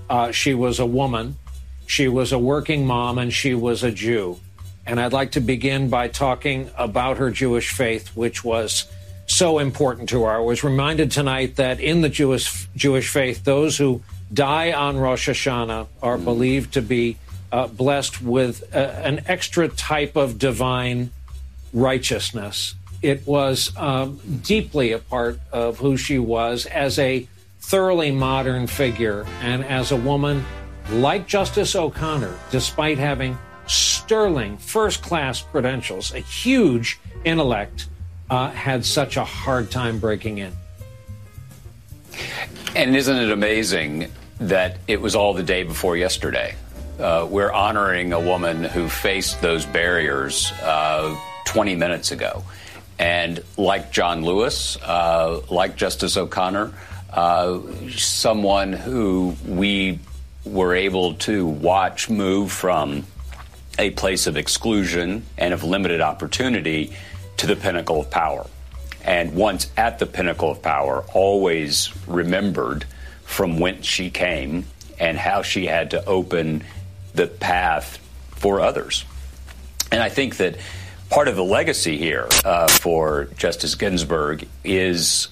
[0.10, 1.38] Uh, she was a woman,
[1.86, 4.40] she was a working mom, and she was a Jew.
[4.86, 8.88] And I'd like to begin by talking about her Jewish faith, which was
[9.30, 10.32] so important to her.
[10.32, 14.02] I was reminded tonight that in the Jewish Jewish faith, those who
[14.34, 17.18] die on Rosh Hashanah are believed to be
[17.52, 21.12] uh, blessed with uh, an extra type of divine
[21.74, 22.76] righteousness.
[23.02, 27.28] It was um, deeply a part of who she was as a
[27.60, 30.44] thoroughly modern figure and as a woman
[30.92, 33.38] like Justice O'Connor, despite having
[33.68, 37.88] sterling first class credentials, a huge intellect,
[38.30, 40.54] uh, had such a hard time breaking in.
[42.76, 46.56] And isn't it amazing that it was all the day before yesterday?
[47.00, 51.16] Uh, we're honoring a woman who faced those barriers uh,
[51.46, 52.44] 20 minutes ago.
[53.00, 56.74] And like John Lewis, uh, like Justice O'Connor,
[57.12, 57.60] uh,
[57.96, 60.00] someone who we
[60.44, 63.06] were able to watch move from
[63.78, 66.94] a place of exclusion and of limited opportunity
[67.40, 68.46] to the pinnacle of power.
[69.04, 72.86] And once at the pinnacle of power, always remembered
[73.24, 74.66] from whence she came
[75.00, 76.64] and how she had to open
[77.14, 77.98] the path
[78.32, 79.06] for others.
[79.92, 80.58] And I think that
[81.10, 85.30] part of the legacy here uh, for Justice Ginsburg is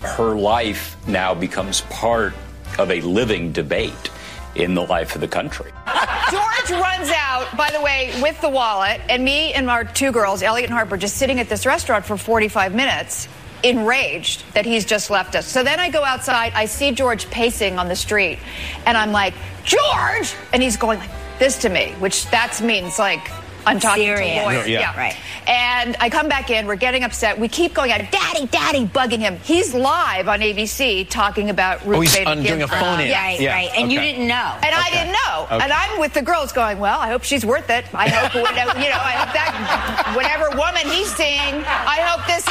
[0.00, 2.34] her life now becomes part
[2.78, 4.10] of a living debate
[4.58, 5.72] in the life of the country.
[6.30, 10.42] George runs out, by the way, with the wallet, and me and our two girls,
[10.42, 13.28] Elliot and Harper, just sitting at this restaurant for 45 minutes,
[13.62, 15.46] enraged that he's just left us.
[15.46, 18.38] So then I go outside, I see George pacing on the street,
[18.86, 20.34] and I'm like, George!
[20.52, 23.30] And he's going like this to me, which that means like,
[23.68, 24.38] I'm talking Serious.
[24.40, 24.68] to lawyers.
[24.68, 24.96] Yeah.
[24.96, 25.16] Right.
[25.46, 27.38] And I come back in, we're getting upset.
[27.38, 29.38] We keep going out, Daddy, Daddy, bugging him.
[29.44, 33.10] He's live on ABC talking about Ruth Oh, he's Bader on- doing a phone-in.
[33.10, 33.52] Right, Yeah.
[33.54, 33.70] right.
[33.74, 34.52] And you didn't know.
[34.62, 35.44] And I didn't know.
[35.56, 35.64] Okay.
[35.64, 37.84] And I'm with the girls going, well, I hope she's worth it.
[37.94, 42.44] I hope, you know, I hope that whatever woman he's seeing, I hope this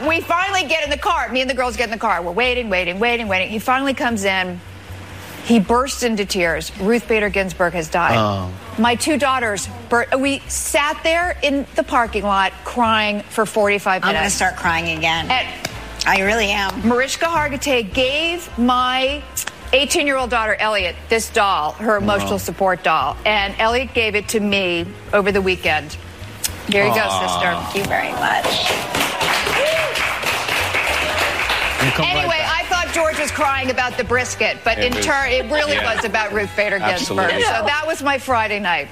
[0.00, 0.06] is.
[0.08, 1.28] we finally get in the car.
[1.30, 2.22] Me and the girls get in the car.
[2.22, 3.48] We're waiting, waiting, waiting, waiting.
[3.50, 4.60] He finally comes in.
[5.44, 6.70] He burst into tears.
[6.78, 8.16] Ruth Bader Ginsburg has died.
[8.16, 8.52] Oh.
[8.78, 14.06] My two daughters, bur- we sat there in the parking lot crying for 45 minutes.
[14.08, 15.28] I'm gonna start crying again.
[16.06, 16.86] I really am.
[16.88, 19.22] Mariska Hargitay gave my
[19.72, 22.38] 18 year old daughter, Elliot, this doll, her emotional Wow.
[22.38, 23.16] support doll.
[23.26, 25.96] And Elliot gave it to me over the weekend.
[26.68, 27.52] Here you go, sister.
[27.52, 28.46] Thank you very much.
[31.98, 35.50] Anyway, I thought George was crying about the brisket, but It in was- turn, it
[35.50, 35.94] really yeah.
[35.94, 37.18] was about Ruth Bader Ginsburg.
[37.18, 37.42] Absolutely.
[37.42, 38.88] So that was my Friday night.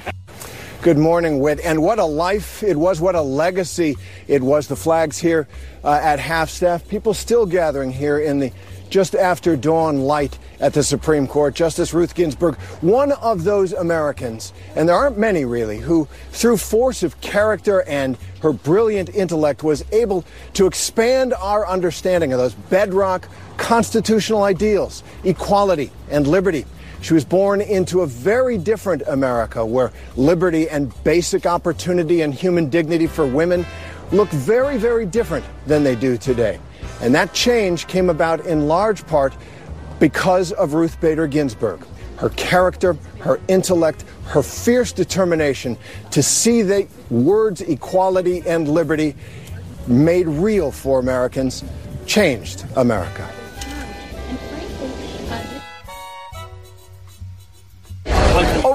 [0.81, 1.59] Good morning, Whit.
[1.65, 3.97] And what a life it was, what a legacy
[4.29, 4.69] it was.
[4.69, 5.49] The flags here
[5.83, 8.53] uh, at half staff, people still gathering here in the
[8.91, 11.55] just after dawn light at the Supreme Court.
[11.55, 17.03] Justice Ruth Ginsburg, one of those Americans, and there aren't many really, who through force
[17.03, 20.25] of character and her brilliant intellect was able
[20.55, 26.65] to expand our understanding of those bedrock constitutional ideals, equality and liberty.
[27.01, 32.69] She was born into a very different America where liberty and basic opportunity and human
[32.71, 33.65] dignity for women
[34.11, 36.59] look very, very different than they do today.
[37.01, 39.35] And that change came about in large part
[39.99, 41.85] because of Ruth Bader Ginsburg.
[42.17, 45.77] Her character, her intellect, her fierce determination
[46.11, 49.15] to see the words equality and liberty
[49.87, 51.65] made real for Americans
[52.07, 53.29] changed America.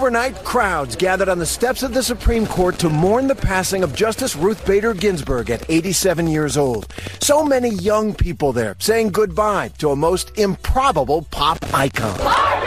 [0.04, 3.96] Overnight, crowds gathered on the steps of the Supreme Court to mourn the passing of
[3.96, 6.94] Justice Ruth Bader Ginsburg at 87 years old.
[7.22, 12.63] So many young people there saying goodbye to a most improbable pop icon.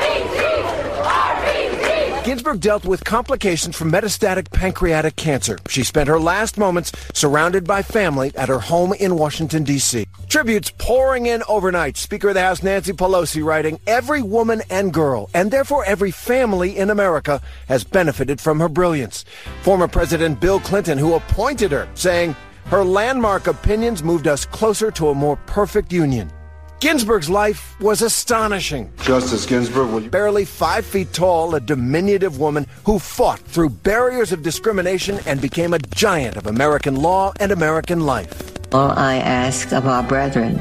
[2.26, 5.60] Ginsburg dealt with complications from metastatic pancreatic cancer.
[5.68, 10.08] She spent her last moments surrounded by family at her home in Washington, D.C.
[10.28, 11.96] Tributes pouring in overnight.
[11.96, 16.76] Speaker of the House Nancy Pelosi writing, Every woman and girl, and therefore every family
[16.76, 19.24] in America, has benefited from her brilliance.
[19.62, 22.34] Former President Bill Clinton, who appointed her, saying,
[22.64, 26.32] Her landmark opinions moved us closer to a more perfect union.
[26.78, 28.92] Ginsburg's life was astonishing.
[29.00, 30.10] Justice Ginsburg, will you?
[30.10, 35.72] Barely five feet tall, a diminutive woman who fought through barriers of discrimination and became
[35.72, 38.52] a giant of American law and American life.
[38.74, 40.60] All I ask of our brethren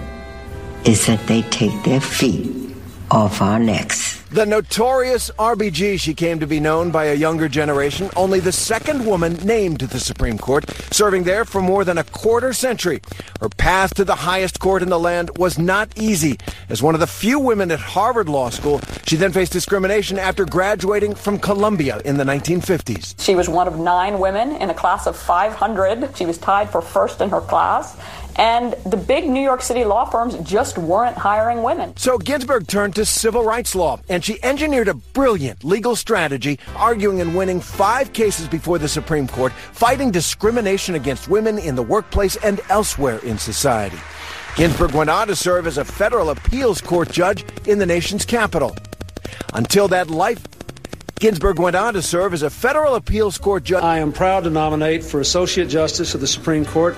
[0.85, 2.64] is that they take their feet
[3.11, 4.21] off our necks.
[4.31, 9.05] The notorious RBG, she came to be known by a younger generation, only the second
[9.05, 12.99] woman named to the Supreme Court, serving there for more than a quarter century.
[13.39, 16.37] Her path to the highest court in the land was not easy.
[16.67, 20.43] As one of the few women at Harvard Law School, she then faced discrimination after
[20.43, 23.15] graduating from Columbia in the 1950s.
[23.21, 26.17] She was one of nine women in a class of 500.
[26.17, 27.95] She was tied for first in her class.
[28.37, 31.95] And the big New York City law firms just weren't hiring women.
[31.97, 37.21] So Ginsburg turned to civil rights law, and she engineered a brilliant legal strategy, arguing
[37.21, 42.35] and winning five cases before the Supreme Court, fighting discrimination against women in the workplace
[42.37, 43.97] and elsewhere in society.
[44.55, 48.75] Ginsburg went on to serve as a federal appeals court judge in the nation's capital.
[49.53, 50.45] Until that life,
[51.19, 53.83] Ginsburg went on to serve as a federal appeals court judge.
[53.83, 56.95] I am proud to nominate for Associate Justice of the Supreme Court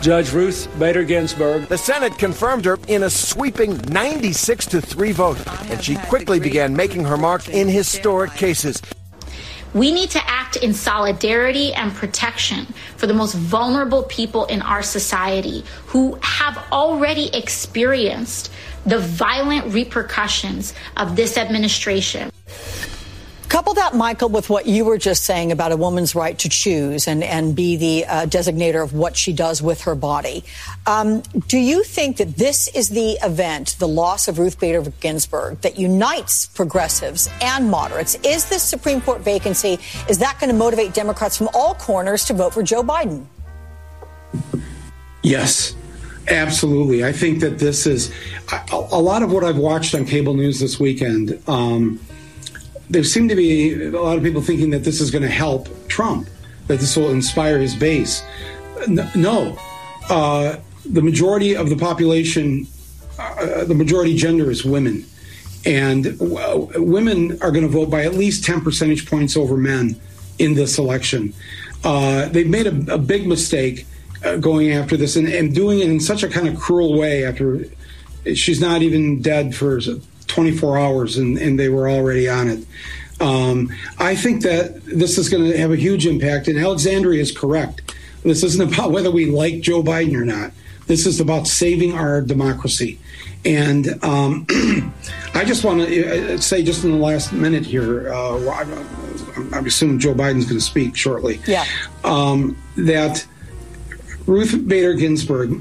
[0.00, 1.68] Judge Ruth Bader Ginsburg.
[1.68, 5.38] The Senate confirmed her in a sweeping 96 to 3 vote,
[5.70, 8.80] and she quickly began making her mark in historic cases.
[9.74, 12.66] We need to act in solidarity and protection
[12.96, 18.50] for the most vulnerable people in our society who have already experienced
[18.86, 22.30] the violent repercussions of this administration.
[23.50, 27.08] Couple that, Michael, with what you were just saying about a woman's right to choose
[27.08, 30.44] and, and be the uh, designator of what she does with her body.
[30.86, 35.62] Um, do you think that this is the event, the loss of Ruth Bader Ginsburg,
[35.62, 38.14] that unites progressives and moderates?
[38.22, 42.34] Is this Supreme Court vacancy, is that going to motivate Democrats from all corners to
[42.34, 43.26] vote for Joe Biden?
[45.24, 45.74] Yes,
[46.28, 47.04] absolutely.
[47.04, 48.14] I think that this is
[48.52, 51.42] a, a lot of what I've watched on cable news this weekend.
[51.48, 51.98] Um,
[52.90, 55.68] there seem to be a lot of people thinking that this is going to help
[55.88, 56.28] Trump,
[56.66, 58.22] that this will inspire his base.
[59.14, 59.56] No,
[60.08, 62.66] uh, the majority of the population,
[63.18, 65.04] uh, the majority gender is women,
[65.64, 70.00] and w- women are going to vote by at least ten percentage points over men
[70.38, 71.32] in this election.
[71.84, 73.86] Uh, they've made a, a big mistake
[74.24, 77.24] uh, going after this and, and doing it in such a kind of cruel way.
[77.24, 77.64] After
[78.34, 79.80] she's not even dead for
[80.30, 82.64] 24 hours and, and they were already on it.
[83.20, 87.36] Um, I think that this is going to have a huge impact, and Alexandria is
[87.36, 87.94] correct.
[88.22, 90.52] This isn't about whether we like Joe Biden or not.
[90.86, 92.98] This is about saving our democracy.
[93.44, 94.46] And um,
[95.34, 98.66] I just want to say, just in the last minute here, uh, I,
[99.52, 101.40] I assume Joe Biden's going to speak shortly.
[101.46, 101.64] Yeah.
[102.02, 103.26] Um, that
[104.26, 105.60] Ruth Bader Ginsburg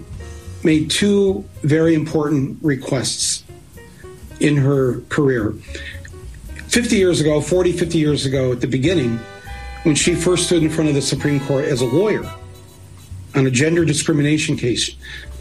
[0.64, 3.39] made two very important requests
[4.40, 5.54] in her career.
[6.68, 9.20] 50 years ago, 40, 50 years ago, at the beginning,
[9.84, 12.30] when she first stood in front of the Supreme Court as a lawyer
[13.36, 14.96] on a gender discrimination case,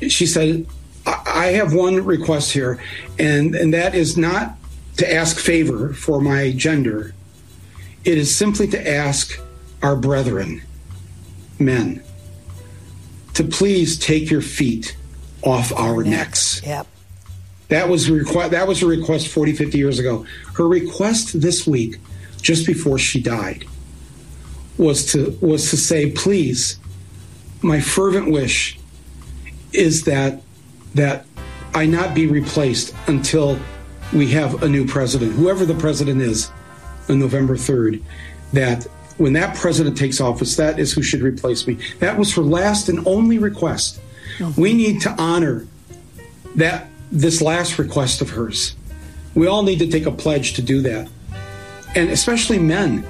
[0.09, 0.67] she said,
[1.07, 2.81] I have one request here,
[3.19, 4.57] and, and that is not
[4.99, 7.15] to ask favor for my gender.
[8.05, 9.39] It is simply to ask
[9.83, 10.63] our brethren,
[11.59, 12.03] men,
[13.35, 14.97] to please take your feet
[15.43, 16.63] off our necks.
[16.65, 16.87] Yep.
[17.69, 18.51] That was a request.
[18.51, 20.27] That was a request 40, 50 years ago.
[20.55, 21.99] Her request this week,
[22.41, 23.65] just before she died,
[24.79, 26.79] was to was to say, please,
[27.63, 28.79] my fervent wish
[29.73, 30.43] is that
[30.95, 31.27] that
[31.75, 33.59] I not be replaced until
[34.13, 36.51] we have a new president, whoever the president is,
[37.09, 38.03] on November 3rd,
[38.53, 38.85] that
[39.19, 41.77] when that president takes office, that is who should replace me.
[41.99, 44.01] That was her last and only request.
[44.41, 44.55] Oh.
[44.57, 45.67] We need to honor
[46.55, 48.75] that this last request of hers.
[49.35, 51.09] We all need to take a pledge to do that.
[51.95, 53.07] And especially men,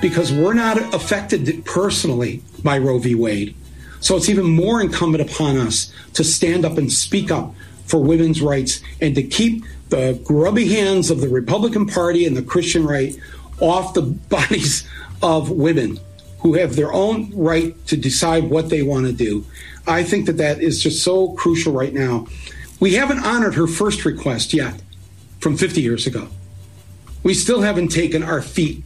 [0.00, 3.14] because we're not affected personally by Roe v.
[3.14, 3.54] Wade.
[4.00, 7.54] So it's even more incumbent upon us to stand up and speak up
[7.86, 12.42] for women's rights and to keep the grubby hands of the Republican Party and the
[12.42, 13.16] Christian right
[13.60, 14.88] off the bodies
[15.22, 15.98] of women
[16.40, 19.44] who have their own right to decide what they want to do.
[19.86, 22.26] I think that that is just so crucial right now.
[22.80, 24.82] We haven't honored her first request yet
[25.40, 26.28] from 50 years ago.
[27.22, 28.84] We still haven't taken our feet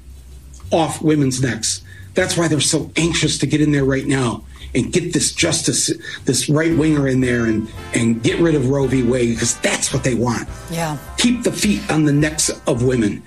[0.71, 1.83] off women's necks.
[2.15, 4.45] That's why they're so anxious to get in there right now
[4.75, 5.93] and get this justice,
[6.25, 9.03] this right winger in there and, and get rid of Roe v.
[9.03, 10.49] Wade because that's what they want.
[10.71, 10.97] Yeah.
[11.19, 13.23] Keep the feet on the necks of women.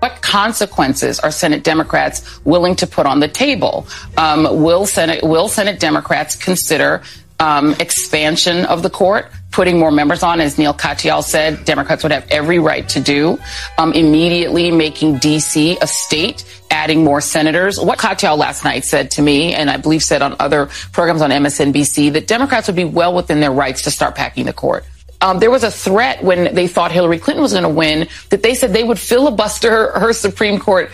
[0.00, 3.86] What consequences are Senate Democrats willing to put on the table?
[4.16, 7.02] Um, will Senate will Senate Democrats consider
[7.40, 12.12] um, expansion of the court, putting more members on, as Neil Katyal said, Democrats would
[12.12, 13.38] have every right to do,
[13.78, 15.78] um, immediately making D.C.
[15.80, 17.80] a state, adding more senators.
[17.80, 21.30] What Katyal last night said to me, and I believe said on other programs on
[21.30, 24.84] MSNBC, that Democrats would be well within their rights to start packing the court.
[25.20, 28.42] Um, there was a threat when they thought Hillary Clinton was going to win that
[28.42, 30.90] they said they would filibuster her, her Supreme Court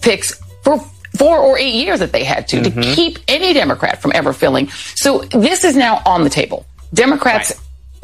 [0.00, 0.78] picks for
[1.18, 2.64] four or eight years that they had to Mhm.
[2.82, 4.70] to keep any Democrat from ever filling.
[4.94, 6.64] So this is now on the table.
[6.94, 7.52] Democrats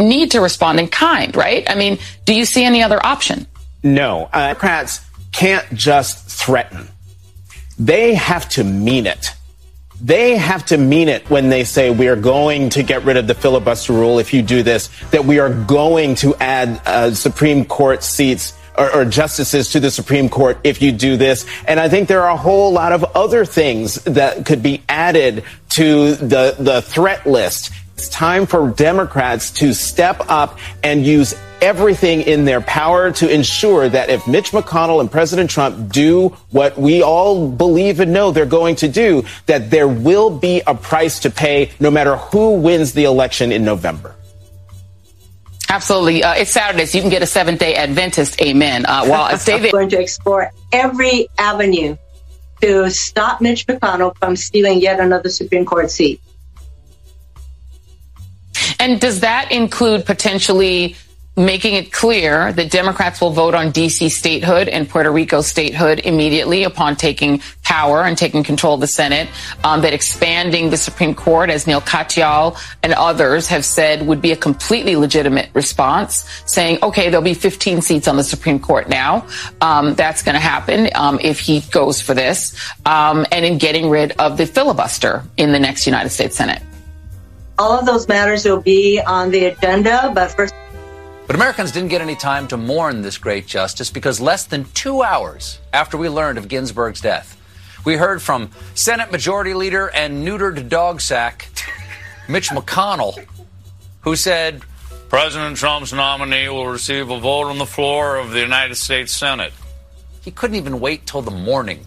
[0.02, 1.68] need to respond in kind, right?
[1.68, 3.46] I mean, do you see any other option?
[3.82, 5.00] No, uh, Democrats
[5.32, 6.88] can't just threaten.
[7.78, 9.32] They have to mean it.
[10.00, 13.26] They have to mean it when they say we are going to get rid of
[13.26, 17.64] the filibuster rule if you do this, that we are going to add uh, Supreme
[17.64, 21.46] Court seats or, or justices to the Supreme Court if you do this.
[21.66, 25.44] And I think there are a whole lot of other things that could be added
[25.74, 27.70] to the, the threat list.
[28.02, 33.88] It's time for Democrats to step up and use everything in their power to ensure
[33.88, 38.44] that if Mitch McConnell and President Trump do what we all believe and know they're
[38.44, 42.92] going to do, that there will be a price to pay no matter who wins
[42.92, 44.16] the election in November.
[45.68, 46.24] Absolutely.
[46.24, 48.42] Uh, it's Saturday, so you can get a Seventh day Adventist.
[48.42, 48.84] Amen.
[48.84, 49.70] Uh, while stay there.
[49.70, 51.96] going to explore every avenue
[52.62, 56.20] to stop Mitch McConnell from stealing yet another Supreme Court seat.
[58.78, 60.96] And does that include potentially
[61.36, 64.10] making it clear that Democrats will vote on D.C.
[64.10, 69.28] statehood and Puerto Rico statehood immediately upon taking power and taking control of the Senate?
[69.64, 74.32] Um, that expanding the Supreme Court, as Neil Katyal and others have said, would be
[74.32, 79.26] a completely legitimate response, saying, okay, there'll be 15 seats on the Supreme Court now.
[79.62, 83.88] Um, that's going to happen um, if he goes for this, um, and in getting
[83.88, 86.62] rid of the filibuster in the next United States Senate.
[87.58, 90.54] All of those matters will be on the agenda, but first.
[91.26, 95.02] But Americans didn't get any time to mourn this great justice because less than two
[95.02, 97.38] hours after we learned of Ginsburg's death,
[97.84, 101.48] we heard from Senate Majority Leader and neutered dog sack
[102.28, 103.24] Mitch McConnell,
[104.00, 104.62] who said
[105.08, 109.52] President Trump's nominee will receive a vote on the floor of the United States Senate.
[110.22, 111.84] he couldn't even wait till the morning.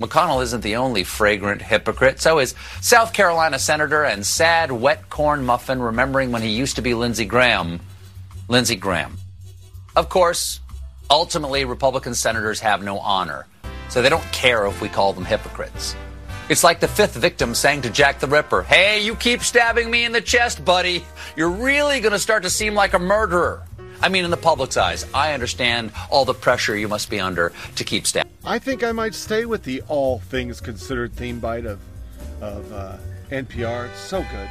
[0.00, 2.20] McConnell isn't the only fragrant hypocrite.
[2.20, 6.82] So is South Carolina Senator and sad wet corn muffin remembering when he used to
[6.82, 7.80] be Lindsey Graham,
[8.48, 9.16] Lindsey Graham.
[9.94, 10.60] Of course,
[11.08, 13.46] ultimately, Republican senators have no honor,
[13.88, 15.96] so they don't care if we call them hypocrites.
[16.48, 20.04] It's like the fifth victim saying to Jack the Ripper, Hey, you keep stabbing me
[20.04, 21.04] in the chest, buddy.
[21.34, 23.65] You're really going to start to seem like a murderer.
[24.02, 27.52] I mean, in the public's eyes, I understand all the pressure you must be under
[27.76, 28.26] to keep staff.
[28.44, 31.80] I think I might stay with the all things considered theme bite of
[32.40, 32.96] of uh,
[33.30, 33.88] NPR.
[33.88, 34.50] It's so good.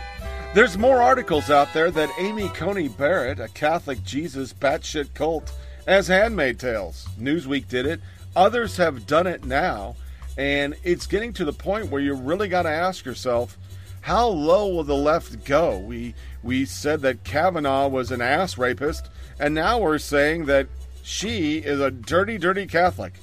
[0.54, 5.52] There's more articles out there that Amy Coney Barrett, a Catholic Jesus batshit cult,
[5.86, 7.08] as Handmaid Tales.
[7.20, 8.02] Newsweek did it.
[8.36, 9.96] Others have done it now,
[10.38, 13.58] and it's getting to the point where you really got to ask yourself,
[14.02, 15.78] how low will the left go?
[15.78, 16.14] We
[16.44, 19.10] we said that Kavanaugh was an ass rapist,
[19.40, 20.68] and now we're saying that
[21.04, 23.14] she is a dirty, dirty Catholic.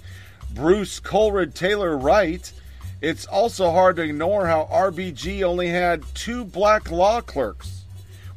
[0.55, 2.53] Bruce Coleridge Taylor Wright.
[3.01, 7.85] It's also hard to ignore how RBG only had two black law clerks.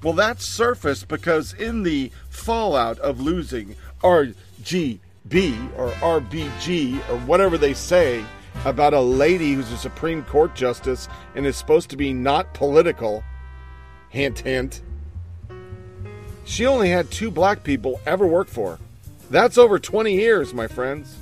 [0.02, 5.00] Well, that surfaced because in the fallout of losing RGB
[5.78, 8.24] or RBG or whatever they say
[8.64, 13.24] about a lady who's a Supreme Court justice and is supposed to be not political,
[14.10, 14.82] hint, hint,
[16.46, 18.80] she only had two black people ever work for.
[19.30, 21.18] That's over 20 years, my friends.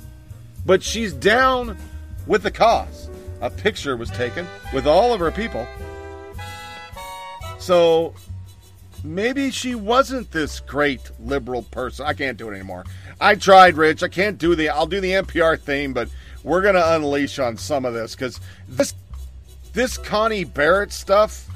[0.66, 1.76] But she's down
[2.26, 3.08] with the cause.
[3.40, 5.66] A picture was taken with all of her people.
[7.58, 8.14] So
[9.02, 12.06] maybe she wasn't this great liberal person.
[12.06, 12.84] I can't do it anymore.
[13.20, 14.02] I tried, Rich.
[14.02, 14.68] I can't do the.
[14.68, 16.08] I'll do the NPR theme, but
[16.42, 18.94] we're gonna unleash on some of this because this
[19.72, 21.48] this Coney Barrett stuff.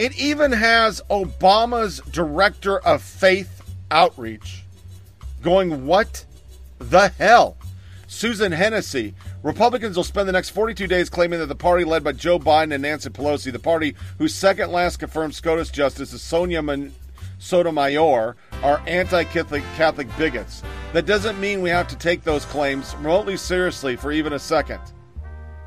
[0.00, 3.60] It even has Obama's director of faith
[3.90, 4.64] outreach
[5.42, 6.24] going, What
[6.78, 7.58] the hell?
[8.06, 9.14] Susan Hennessey.
[9.42, 12.72] Republicans will spend the next 42 days claiming that the party led by Joe Biden
[12.72, 16.94] and Nancy Pelosi, the party whose second last confirmed SCOTUS justice is Sonia Man-
[17.38, 20.62] Sotomayor, are anti Catholic bigots.
[20.94, 24.80] That doesn't mean we have to take those claims remotely seriously for even a second.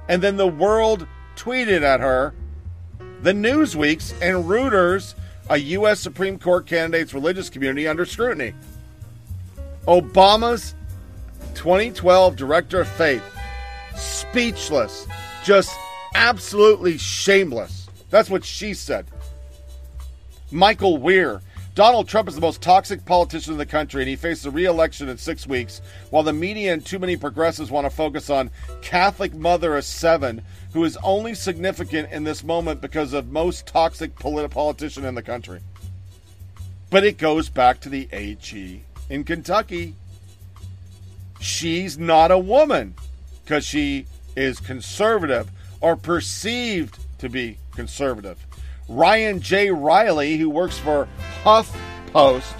[0.10, 1.05] And then the world
[1.35, 2.34] tweeted at her
[3.23, 5.15] the Newsweeks and Reuters,
[5.49, 6.01] a U.S.
[6.01, 8.53] Supreme Court candidate's religious community under scrutiny.
[9.87, 10.75] Obama's
[11.55, 13.23] 2012 director of faith,
[13.95, 15.07] speechless,
[15.45, 15.73] just
[16.15, 17.87] absolutely shameless.
[18.09, 19.07] That's what she said.
[20.51, 21.41] Michael Wear.
[21.75, 24.65] Donald Trump is the most toxic politician in the country, and he faces a re
[24.65, 25.81] election in six weeks,
[26.11, 28.51] while the media and too many progressives want to focus on
[28.83, 30.43] Catholic mother of seven,
[30.73, 35.23] who is only significant in this moment because of most toxic polit- politician in the
[35.23, 35.61] country.
[36.91, 39.95] But it goes back to the AG in Kentucky.
[41.39, 42.93] She's not a woman
[43.43, 44.05] because she
[44.35, 45.49] is conservative
[45.81, 48.37] or perceived to be conservative.
[48.94, 49.72] Ryan J.
[49.72, 51.07] Reilly, who works for
[51.44, 52.53] HuffPost,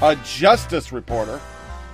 [0.00, 1.40] a justice reporter.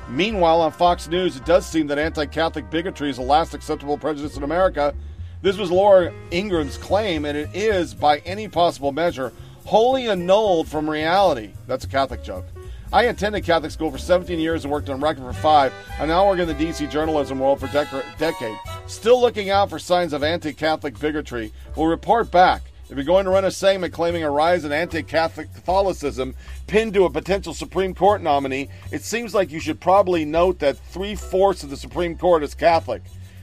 [0.06, 3.96] Meanwhile, on Fox News, it does seem that anti Catholic bigotry is the last acceptable
[3.96, 4.94] prejudice in America.
[5.40, 9.32] This was Laura Ingraham's claim, and it is, by any possible measure,
[9.64, 11.54] wholly annulled from reality.
[11.66, 12.44] That's a Catholic joke.
[12.92, 15.72] I attended Catholic school for 17 years and worked on record for five.
[15.98, 18.58] I now work in the DC journalism world for dec- decade.
[18.88, 21.50] Still looking out for signs of anti-Catholic bigotry.
[21.76, 22.62] We'll report back.
[22.90, 26.34] If you're going to run a segment claiming a rise in anti-Catholic Catholicism
[26.66, 30.76] pinned to a potential Supreme Court nominee, it seems like you should probably note that
[30.76, 33.02] three-fourths of the Supreme Court is Catholic.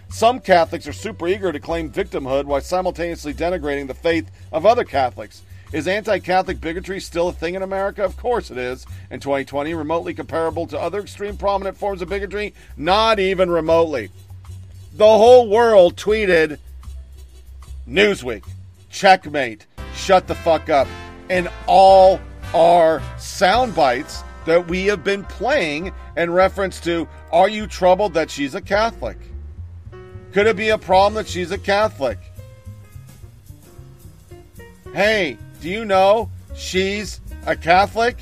[0.10, 4.84] Some Catholics are super eager to claim victimhood while simultaneously denigrating the faith of other
[4.84, 5.42] Catholics.
[5.74, 8.04] Is anti Catholic bigotry still a thing in America?
[8.04, 8.86] Of course it is.
[9.10, 12.54] In 2020, remotely comparable to other extreme prominent forms of bigotry?
[12.76, 14.12] Not even remotely.
[14.94, 16.60] The whole world tweeted
[17.88, 18.44] Newsweek,
[18.92, 19.66] checkmate,
[19.96, 20.88] shut the fuck up.
[21.30, 22.20] And all
[22.54, 28.30] our sound bites that we have been playing in reference to Are you troubled that
[28.30, 29.18] she's a Catholic?
[30.34, 32.18] Could it be a problem that she's a Catholic?
[34.94, 38.18] Hey, do you know she's a Catholic?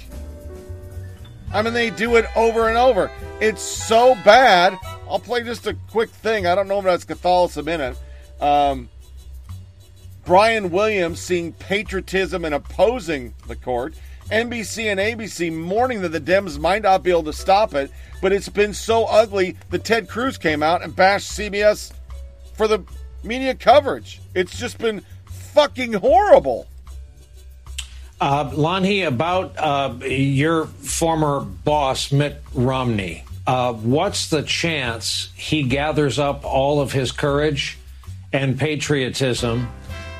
[1.51, 3.09] I mean, they do it over and over.
[3.39, 4.77] It's so bad.
[5.09, 6.45] I'll play just a quick thing.
[6.45, 7.97] I don't know if that's Catholicism in it.
[8.41, 8.89] Um,
[10.25, 13.93] Brian Williams seeing patriotism and opposing the court.
[14.31, 17.91] NBC and ABC mourning that the Dems might not be able to stop it,
[18.21, 21.91] but it's been so ugly that Ted Cruz came out and bashed CBS
[22.55, 22.83] for the
[23.23, 24.21] media coverage.
[24.35, 26.67] It's just been fucking horrible.
[28.21, 36.19] Uh, Lanhee, about uh, your former boss, Mitt Romney, uh, what's the chance he gathers
[36.19, 37.79] up all of his courage
[38.31, 39.69] and patriotism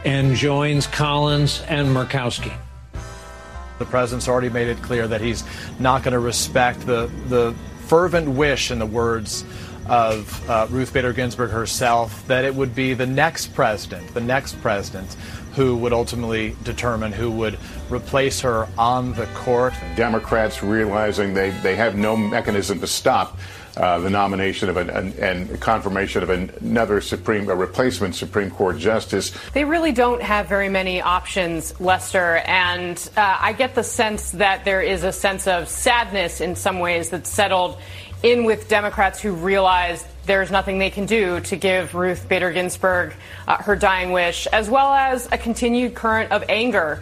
[0.06, 2.54] and joins Collins and Murkowski?
[3.80, 5.44] The president's already made it clear that he's
[5.80, 7.56] not going to respect the, the
[7.88, 9.46] fervent wish, in the words
[9.88, 14.62] of uh, Ruth Bader Ginsburg herself that it would be the next president, the next
[14.62, 15.16] president,
[15.56, 17.58] who would ultimately determine who would
[17.90, 19.74] replace her on the court.
[19.96, 23.38] Democrats realizing they, they have no mechanism to stop
[23.80, 28.78] uh, the nomination of an, an, and confirmation of another Supreme, a replacement Supreme Court
[28.78, 29.32] justice.
[29.54, 34.66] They really don't have very many options, Lester, and uh, I get the sense that
[34.66, 37.78] there is a sense of sadness in some ways that's settled
[38.22, 43.14] in with Democrats who realize there's nothing they can do to give Ruth Bader Ginsburg
[43.48, 47.02] uh, her dying wish, as well as a continued current of anger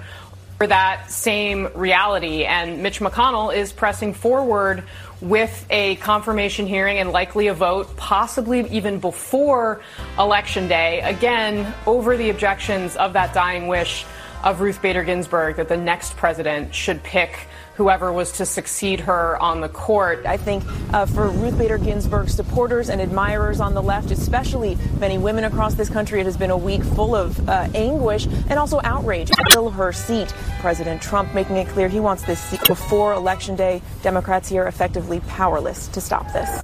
[0.57, 2.45] for that same reality.
[2.45, 4.83] And Mitch McConnell is pressing forward
[5.21, 9.81] with a confirmation hearing and likely a vote, possibly even before
[10.19, 14.05] Election Day, again, over the objections of that dying wish
[14.43, 17.47] of Ruth Bader Ginsburg that the next president should pick
[17.77, 20.25] whoever was to succeed her on the court.
[20.25, 20.63] I think
[20.93, 25.75] uh, for Ruth Bader Ginsburg supporters and admirers on the left, especially many women across
[25.75, 29.29] this country, it has been a week full of uh, anguish and also outrage.
[29.51, 30.33] Fill her seat.
[30.59, 33.83] President Trump making it clear he wants this seat before Election Day.
[34.01, 36.63] Democrats here effectively powerless to stop this.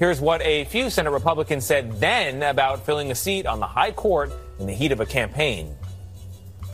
[0.00, 3.92] Here's what a few Senate Republicans said then about filling a seat on the high
[3.92, 5.74] court in the heat of a campaign.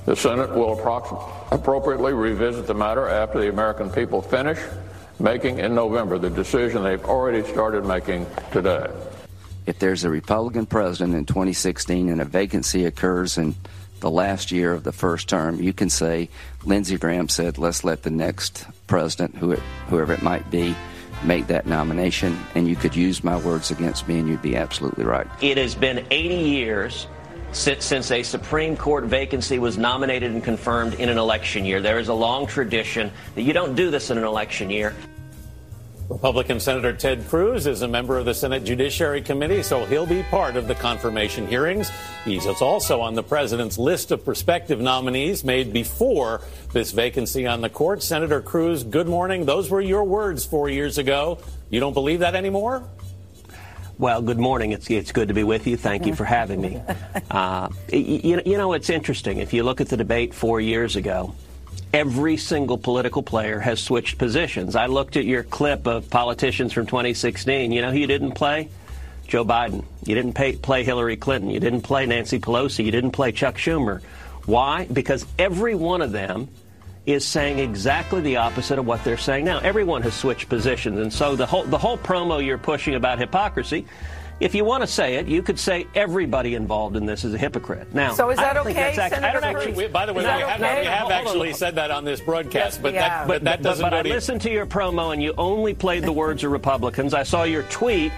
[0.04, 0.72] The Senate will
[1.52, 4.58] appropriately revisit the matter after the American people finish
[5.20, 8.86] making in November the decision they've already started making today.
[9.64, 13.54] If there's a Republican president in 2016 and a vacancy occurs in
[14.00, 16.28] the last year of the first term, you can say
[16.64, 20.74] Lindsey Graham said, let's let the next president, whoever it might be,
[21.22, 22.36] make that nomination.
[22.56, 25.28] And you could use my words against me, and you'd be absolutely right.
[25.40, 27.06] It has been 80 years
[27.52, 31.80] since a Supreme Court vacancy was nominated and confirmed in an election year.
[31.80, 34.94] There is a long tradition that you don't do this in an election year.
[36.08, 40.22] Republican Senator Ted Cruz is a member of the Senate Judiciary Committee, so he'll be
[40.24, 41.90] part of the confirmation hearings.
[42.24, 47.70] He's also on the president's list of prospective nominees made before this vacancy on the
[47.70, 48.02] court.
[48.02, 49.46] Senator Cruz, good morning.
[49.46, 51.38] Those were your words four years ago.
[51.70, 52.82] You don't believe that anymore?
[53.98, 54.72] Well, good morning.
[54.72, 55.76] It's, it's good to be with you.
[55.76, 56.80] Thank you for having me.
[57.30, 59.38] Uh, you, you know, it's interesting.
[59.38, 61.34] If you look at the debate four years ago,
[61.94, 64.76] every single political player has switched positions.
[64.76, 67.72] I looked at your clip of politicians from 2016.
[67.72, 68.68] You know who you didn't play?
[69.26, 69.86] Joe Biden.
[70.04, 71.48] You didn't pay, play Hillary Clinton.
[71.48, 72.84] You didn't play Nancy Pelosi.
[72.84, 74.02] You didn't play Chuck Schumer.
[74.44, 74.86] Why?
[74.92, 76.48] Because every one of them
[77.06, 79.58] is saying exactly the opposite of what they're saying now.
[79.58, 83.86] Everyone has switched positions, and so the whole the whole promo you're pushing about hypocrisy.
[84.40, 87.38] If you want to say it, you could say everybody involved in this is a
[87.38, 87.94] hypocrite.
[87.94, 88.96] Now, so is that okay?
[88.98, 89.72] Actually, I don't actually.
[89.72, 90.80] We, by the way, we have, okay?
[90.80, 93.84] we have actually said that on this broadcast, yes, but, that, but, that doesn't.
[93.84, 97.14] But, but I listened to your promo, and you only played the words of Republicans.
[97.14, 98.10] I saw your tweet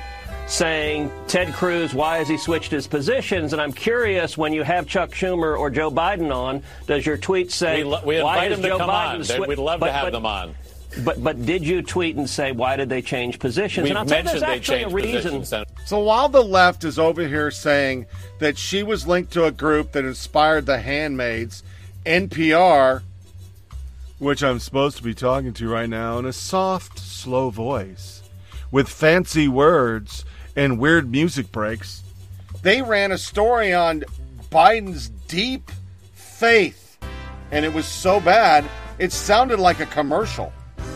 [0.47, 3.53] saying, Ted Cruz, why has he switched his positions?
[3.53, 7.51] And I'm curious, when you have Chuck Schumer or Joe Biden on, does your tweet
[7.51, 9.49] say, we, we why invite them Joe to come Biden on.
[9.49, 10.55] We'd love but, to have but, them on.
[11.03, 13.85] But but did you tweet and say why did they change positions?
[13.85, 15.67] We've and I'll mentioned tell you, there's actually they a reason.
[15.87, 18.07] So while the left is over here saying
[18.39, 21.65] that she was linked to a group that inspired the handmaids,
[22.07, 23.03] NPR,
[24.19, 28.23] which I'm supposed to be talking to right now in a soft, slow voice,
[28.71, 30.25] with fancy words
[30.57, 32.03] and weird music breaks,
[32.63, 34.05] they ran a story on
[34.51, 35.71] Biden's deep
[36.13, 36.99] faith.
[37.51, 38.65] And it was so bad,
[38.99, 40.53] it sounded like a commercial.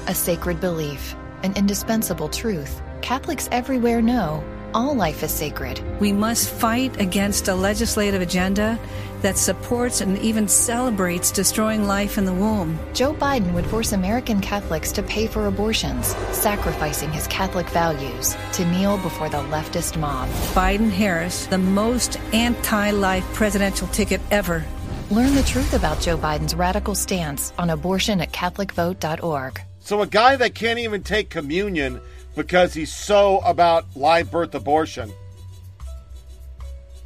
[0.07, 2.81] A sacred belief, an indispensable truth.
[3.03, 4.43] Catholics everywhere know
[4.75, 5.81] all life is sacred.
[6.01, 8.79] We must fight against a legislative agenda
[9.23, 12.79] that supports and even celebrates destroying life in the womb.
[12.95, 18.65] Joe Biden would force American Catholics to pay for abortions, sacrificing his Catholic values to
[18.71, 20.29] kneel before the leftist mob.
[20.55, 24.65] Biden Harris, the most anti life presidential ticket ever.
[25.11, 29.63] Learn the truth about Joe Biden's radical stance on abortion at CatholicVote.org.
[29.81, 32.03] So, a guy that can't even take communion
[32.37, 35.13] because he's so about live birth abortion.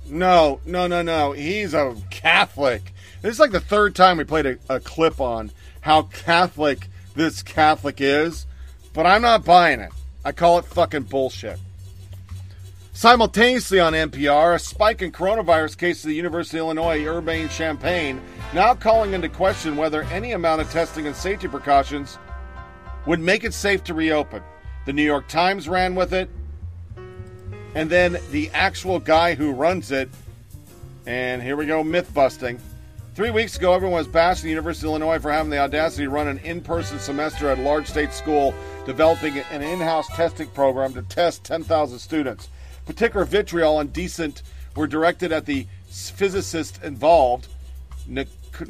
[0.09, 1.33] No, no, no, no.
[1.33, 2.93] He's a Catholic.
[3.23, 7.43] This is like the third time we played a, a clip on how Catholic this
[7.43, 8.47] Catholic is,
[8.93, 9.93] but I'm not buying it.
[10.25, 11.59] I call it fucking bullshit.
[12.95, 18.21] Simultaneously on NPR, a spike in coronavirus cases at the University of Illinois Urbana-Champaign
[18.53, 22.19] now calling into question whether any amount of testing and safety precautions
[23.07, 24.43] would make it safe to reopen.
[24.85, 26.29] The New York Times ran with it,
[27.75, 30.11] and then the actual guy who runs it,
[31.07, 32.61] and here we go, myth busting,
[33.15, 36.09] Three weeks ago, everyone was bashing the University of Illinois for having the audacity to
[36.09, 38.55] run an in person semester at a large state school,
[38.87, 42.49] developing an in house testing program to test 10,000 students.
[42.87, 44.43] Particular vitriol and decent
[44.77, 47.49] were directed at the physicist involved,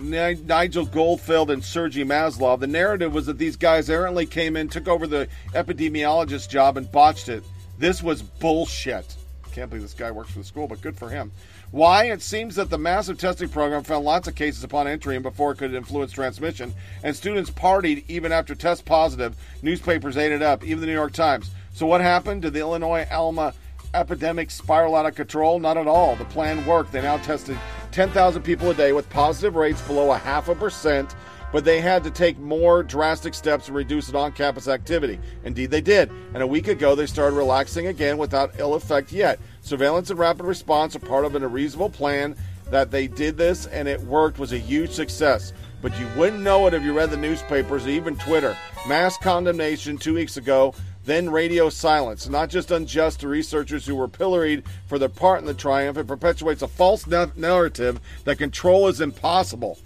[0.00, 2.60] Nigel Goldenfeld and Sergei Maslov.
[2.60, 6.90] The narrative was that these guys errantly came in, took over the epidemiologist job, and
[6.90, 7.44] botched it.
[7.78, 9.16] This was bullshit.
[9.52, 11.30] Can't believe this guy works for the school, but good for him.
[11.72, 12.04] Why?
[12.04, 15.52] It seems that the massive testing program found lots of cases upon entry and before
[15.52, 19.36] it could influence transmission, and students partied even after test positive.
[19.62, 21.50] Newspapers ate it up, even the New York Times.
[21.74, 22.42] So what happened?
[22.42, 23.52] Did the Illinois Alma
[23.94, 25.58] epidemic spiral out of control?
[25.58, 26.16] Not at all.
[26.16, 26.92] The plan worked.
[26.92, 27.58] They now tested
[27.92, 31.14] 10,000 people a day with positive rates below a half a percent,
[31.52, 35.20] but they had to take more drastic steps to reduce the on campus activity.
[35.44, 36.10] Indeed, they did.
[36.32, 39.38] And a week ago, they started relaxing again without ill effect yet.
[39.60, 42.34] Surveillance and rapid response are part of a reasonable plan
[42.70, 45.52] that they did this and it worked was a huge success.
[45.82, 48.56] But you wouldn't know it if you read the newspapers even Twitter.
[48.88, 50.74] Mass condemnation two weeks ago,
[51.05, 52.28] then radio silence.
[52.28, 56.06] Not just unjust to researchers who were pilloried for their part in the triumph, it
[56.06, 59.78] perpetuates a false narrative that control is impossible.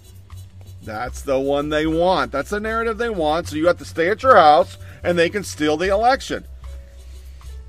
[0.83, 2.31] That's the one they want.
[2.31, 3.47] That's the narrative they want.
[3.47, 6.45] So you have to stay at your house and they can steal the election.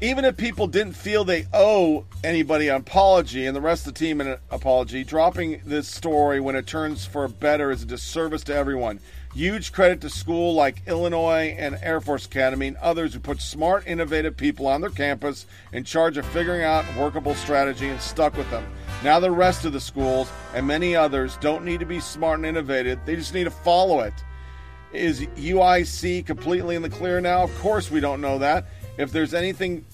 [0.01, 3.99] Even if people didn't feel they owe anybody an apology and the rest of the
[3.99, 8.55] team an apology, dropping this story when it turns for better is a disservice to
[8.55, 9.01] everyone.
[9.39, 13.87] Huge credit to school like Illinois and Air Force Academy and others who put smart,
[13.87, 18.51] innovative people on their campus in charge of figuring out workable strategy and stuck with
[18.51, 18.67] them.
[19.05, 22.47] Now the rest of the schools and many others don't need to be smart and
[22.47, 22.99] innovative.
[23.05, 24.13] They just need to follow it.
[24.93, 27.45] Is UIC completely in the clear now?
[27.45, 28.67] Of course we don't know that.
[28.97, 29.85] If there's anything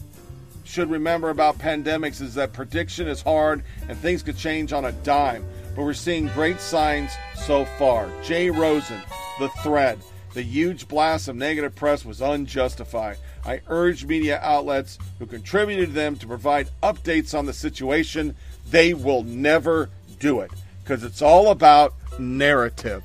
[0.65, 4.93] should remember about pandemics is that prediction is hard and things could change on a
[4.93, 5.45] dime.
[5.77, 8.09] But we're seeing great signs so far.
[8.23, 9.03] Jay Rosen,
[9.39, 9.99] the thread,
[10.35, 13.19] the huge blast of negative press was unjustified.
[13.45, 18.35] I urge media outlets who contributed to them to provide updates on the situation.
[18.71, 20.51] They will never do it
[20.83, 23.03] because it's all about narrative.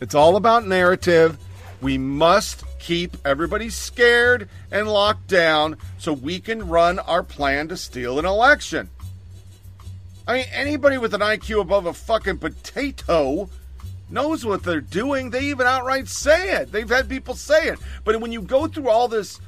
[0.00, 1.38] It's all about narrative.
[1.80, 7.76] We must keep everybody scared and locked down so we can run our plan to
[7.76, 8.90] steal an election.
[10.26, 13.48] I mean, anybody with an IQ above a fucking potato
[14.14, 15.28] knows what they're doing.
[15.28, 16.72] They even outright say it.
[16.72, 17.78] They've had people say it.
[18.04, 19.40] But when you go through all this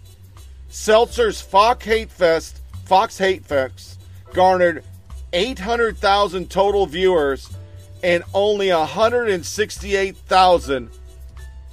[0.70, 4.00] Stelter's Fox Hate Fest, Fox Hate Fest
[4.34, 4.84] garnered
[5.34, 7.50] 800,000 total viewers
[8.04, 10.92] and only 168,000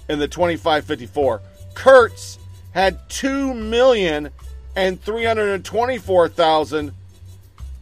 [0.09, 1.43] in the 2554.
[1.75, 2.39] Kurtz
[2.73, 4.31] had 2 million
[4.75, 6.93] and 324,000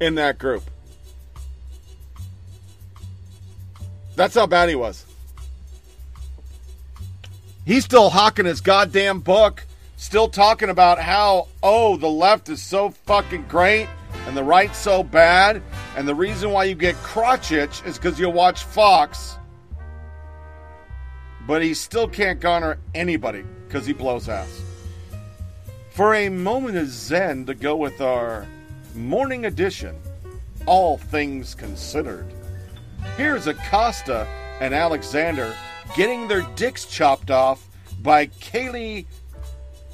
[0.01, 0.65] in that group.
[4.17, 5.07] That's how bad he was.
[7.65, 9.65] He's still hawking his goddamn book,
[9.97, 13.89] still talking about how, oh, the left is so fucking great
[14.27, 15.63] and the right so bad.
[15.97, 19.39] And the reason why you get crotch itch is because you watch Fox.
[21.47, 24.63] But he still can't garner anybody because he blows ass.
[25.91, 28.47] For a moment of zen to go with our
[28.95, 29.97] morning edition,
[30.67, 32.33] All Things Considered.
[33.17, 34.27] Here's Acosta
[34.61, 35.55] and Alexander
[35.95, 37.69] getting their dicks chopped off
[38.03, 39.07] by Kayleigh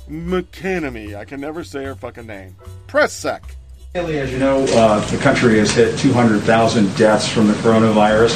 [0.09, 1.17] McKenemy.
[1.17, 2.57] I can never say her fucking name.
[2.87, 3.57] Press sec.
[3.95, 8.35] Haley, as you know, uh, the country has hit 200,000 deaths from the coronavirus.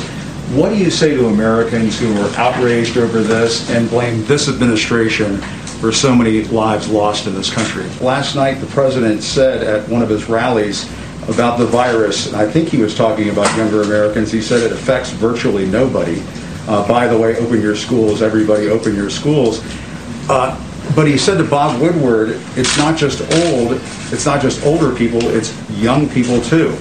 [0.54, 5.38] What do you say to Americans who are outraged over this and blame this administration
[5.80, 7.88] for so many lives lost in this country?
[8.00, 10.84] Last night, the president said at one of his rallies
[11.28, 14.72] about the virus, and I think he was talking about younger Americans, he said it
[14.72, 16.22] affects virtually nobody.
[16.68, 19.62] Uh, by the way, open your schools, everybody open your schools.
[20.28, 20.54] Uh,
[20.94, 23.72] but he said to Bob Woodward, it's not just old,
[24.12, 26.76] it's not just older people, it's young people too.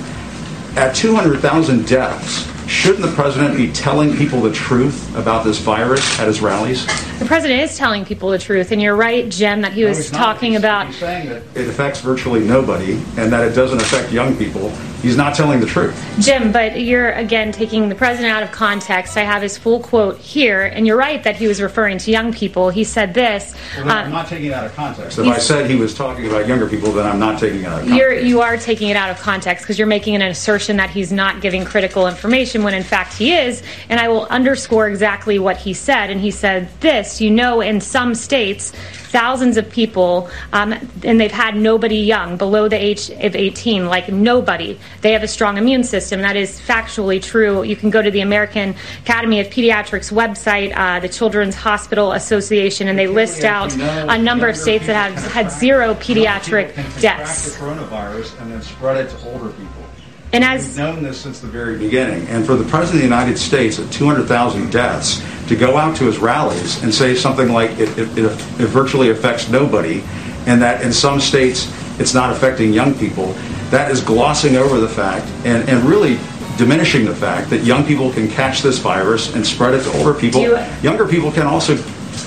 [0.77, 6.27] At 200,000 deaths, shouldn't the president be telling people the truth about this virus at
[6.27, 6.85] his rallies?
[7.19, 9.97] The president is telling people the truth, and you're right, Jim, that he No, was
[9.97, 10.17] he's not.
[10.17, 10.93] talking about.
[10.93, 14.71] saying that it affects virtually nobody and that it doesn't affect young people.
[15.05, 15.95] He's not telling the truth.
[16.19, 19.15] Jim, but you're again taking the president out of context.
[19.17, 22.33] I have his full quote here, and you're right that he was referring to young
[22.33, 22.71] people.
[22.71, 23.53] He said this.
[23.77, 25.19] Well, uh, I'm not taking it out of context.
[25.19, 27.83] If I said he was talking about younger people, then I'm not taking it out
[27.83, 27.95] of context.
[27.95, 31.11] You're, you are taking it out of context because you're making an assertion that he's
[31.11, 33.61] not giving critical information when in fact he is.
[33.89, 36.09] And I will underscore exactly what he said.
[36.09, 38.71] And he said this you know, in some states,
[39.15, 44.09] thousands of people, um, and they've had nobody young below the age of 18, like
[44.09, 44.77] nobody.
[45.01, 46.21] They have a strong immune system.
[46.21, 47.63] That is factually true.
[47.63, 52.87] You can go to the American Academy of Pediatrics website, uh, the Children's Hospital Association,
[52.87, 57.55] and they list out a number of states that have had zero pediatric deaths.
[57.57, 59.85] Coronavirus and then spread it to older people.
[60.33, 62.27] And as We've known this since the very beginning.
[62.27, 66.05] And for the President of the United States at 200,000 deaths to go out to
[66.05, 70.03] his rallies and say something like it, it, it, it virtually affects nobody
[70.45, 73.33] and that in some states it's not affecting young people,
[73.71, 76.17] that is glossing over the fact and, and really
[76.57, 80.13] diminishing the fact that young people can catch this virus and spread it to older
[80.13, 80.41] people.
[80.41, 81.75] You- Younger people can also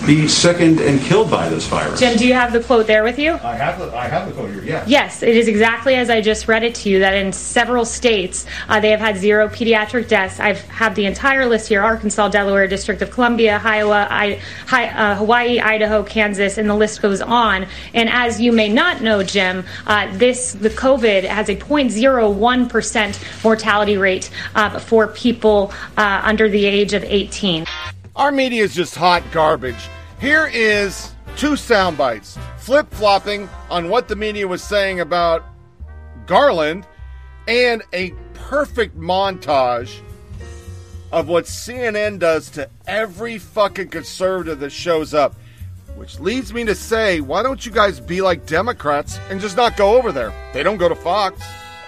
[0.06, 2.00] be sickened and killed by this virus.
[2.00, 3.32] Jim, do you have the quote there with you?
[3.34, 4.88] I have the, I have the quote here, yes.
[4.88, 8.46] Yes, it is exactly as I just read it to you that in several states
[8.68, 10.40] uh, they have had zero pediatric deaths.
[10.40, 15.16] I have the entire list here Arkansas, Delaware, District of Columbia, Iowa, I, Hi, uh,
[15.16, 17.66] Hawaii, Idaho, Kansas, and the list goes on.
[17.94, 23.96] And as you may not know, Jim, uh, this the COVID has a 0.01% mortality
[23.96, 27.66] rate uh, for people uh, under the age of 18.
[28.18, 29.88] Our media is just hot garbage.
[30.20, 35.44] Here is two sound bites flip flopping on what the media was saying about
[36.26, 36.84] Garland
[37.46, 40.00] and a perfect montage
[41.12, 45.36] of what CNN does to every fucking conservative that shows up.
[45.94, 49.76] Which leads me to say, why don't you guys be like Democrats and just not
[49.76, 50.32] go over there?
[50.52, 51.40] They don't go to Fox.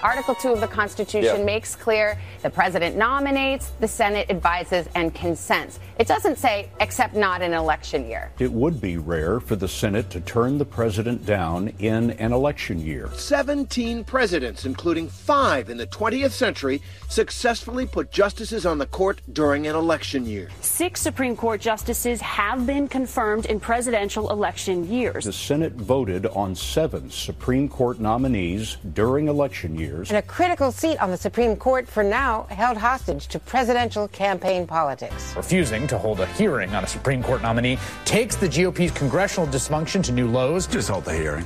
[0.03, 1.45] Article 2 of the Constitution Yeah.
[1.45, 5.79] makes clear the president nominates, the Senate advises, and consents.
[5.99, 8.31] It doesn't say, except not in election year.
[8.39, 12.81] It would be rare for the Senate to turn the president down in an election
[12.81, 13.11] year.
[13.15, 19.67] 17 presidents, including five in the 20th century, successfully put justices on the court during
[19.67, 20.49] an election year.
[20.63, 25.25] Six Supreme Court justices have been confirmed in presidential election years.
[25.25, 30.11] The Senate voted on seven Supreme Court nominees during election years.
[30.11, 34.67] And a critical seat on the Supreme Court for now held hostage to presidential campaign
[34.67, 35.35] politics.
[35.37, 40.03] Refusing to hold a hearing on a Supreme Court nominee takes the GOP's congressional dysfunction
[40.05, 40.67] to new lows.
[40.67, 41.45] Just hold the hearing.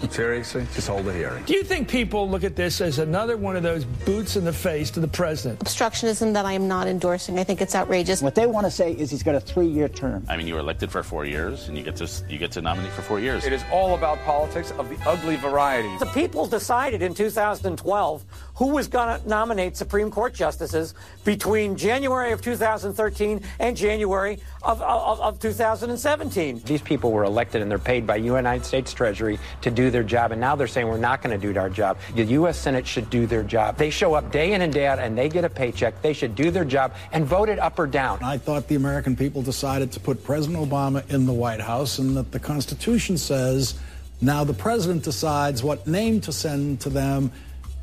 [0.10, 0.66] Seriously?
[0.74, 1.44] Just hold the hearing.
[1.44, 4.52] Do you think people look at this as another one of those boots in the
[4.52, 5.60] face to the president?
[5.60, 7.38] obstructionism that I am not endorsing.
[7.38, 8.22] I think it's outrageous.
[8.22, 10.24] What they want to say is he's got a three-year term.
[10.28, 12.62] I mean, you were elected for four years, and you get to you get to
[12.62, 13.44] nominate for four years.
[13.44, 15.96] It is all about politics of the ugly variety.
[15.98, 18.24] The people decided in 2012
[18.56, 20.94] who was going to nominate Supreme Court justices
[21.24, 26.62] between January of 2013 and January of, of, of 2017.
[26.64, 30.32] These people were elected and they're paid by United States Treasury to do their job,
[30.32, 31.98] and now they're saying we're not going to do our job.
[32.14, 32.58] The U.S.
[32.58, 33.76] Senate should do their job.
[33.76, 36.02] They show up day in and day out and they get a paycheck.
[36.02, 38.22] They should do their job and vote it up or down.
[38.22, 42.16] I thought the American people decided to put President Obama in the White House and
[42.16, 43.78] that the Constitution says
[44.20, 47.30] now the president decides what name to send to them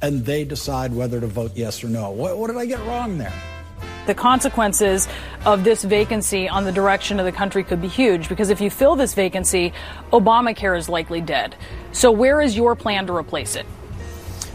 [0.04, 2.12] and they decide whether to vote yes or no.
[2.12, 3.34] What, what did I get wrong there?
[4.06, 5.08] The consequences
[5.46, 8.70] of this vacancy on the direction of the country could be huge because if you
[8.70, 9.72] fill this vacancy,
[10.12, 11.56] Obamacare is likely dead.
[11.94, 13.66] So, where is your plan to replace it?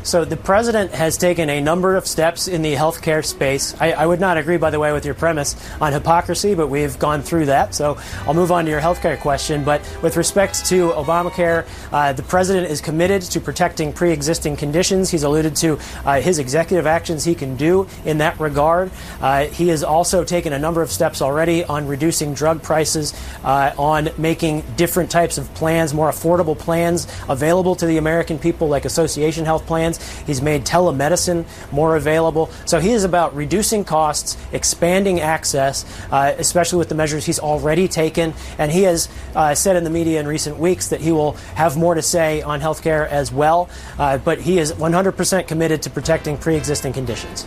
[0.08, 3.78] So the president has taken a number of steps in the healthcare space.
[3.78, 6.98] I, I, would not agree, by the way, with your premise on hypocrisy, but we've
[6.98, 7.74] gone through that.
[7.74, 9.64] So I'll move on to your healthcare question.
[9.64, 15.10] But with respect to Obamacare, uh, the president is committed to protecting pre-existing conditions.
[15.10, 18.90] He's alluded to uh, his executive actions he can do in that regard.
[19.20, 23.12] Uh, he has also taken a number of steps already on reducing drug prices,
[23.44, 28.68] uh, on making different types of plans, more affordable plans available to the American people,
[28.68, 29.97] like association health plans.
[30.26, 32.50] He's made telemedicine more available.
[32.64, 37.88] So he is about reducing costs, expanding access, uh, especially with the measures he's already
[37.88, 38.34] taken.
[38.58, 41.76] And he has uh, said in the media in recent weeks that he will have
[41.76, 43.68] more to say on health care as well.
[43.98, 47.46] Uh, but he is 100% committed to protecting pre existing conditions.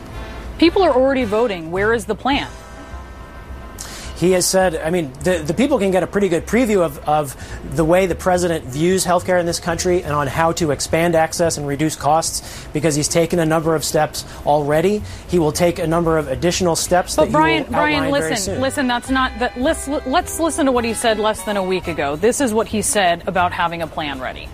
[0.57, 1.71] People are already voting.
[1.71, 2.47] Where is the plan?
[4.21, 6.99] He has said, I mean, the, the people can get a pretty good preview of,
[7.09, 7.35] of
[7.75, 11.57] the way the president views healthcare in this country and on how to expand access
[11.57, 15.01] and reduce costs because he's taken a number of steps already.
[15.27, 19.09] He will take a number of additional steps but that Brian, Brian, listen, listen, that's
[19.09, 19.59] not that.
[19.59, 22.15] Let's, let's listen to what he said less than a week ago.
[22.15, 24.47] This is what he said about having a plan ready.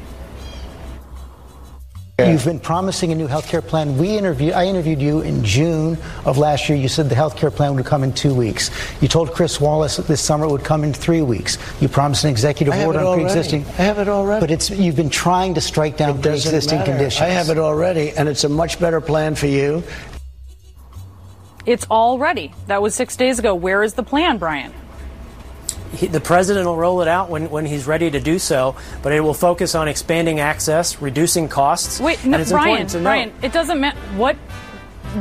[2.19, 3.95] You've been promising a new health care plan.
[3.99, 6.75] We interviewed, I interviewed you in June of last year.
[6.75, 8.71] You said the health care plan would come in two weeks.
[9.01, 11.59] You told Chris Wallace this summer it would come in three weeks.
[11.79, 13.65] You promised an executive order on pre-existing.
[13.65, 14.39] I have it already.
[14.39, 17.21] But it's you've been trying to strike down pre-existing conditions.
[17.21, 19.83] I have it already, and it's a much better plan for you.
[21.67, 22.51] It's all ready.
[22.65, 23.53] That was six days ago.
[23.53, 24.73] Where is the plan, Brian?
[25.93, 29.13] He, the president will roll it out when, when he's ready to do so, but
[29.13, 31.99] it will focus on expanding access, reducing costs.
[31.99, 34.35] Wait, no, Brian, Brian, it doesn't matter what.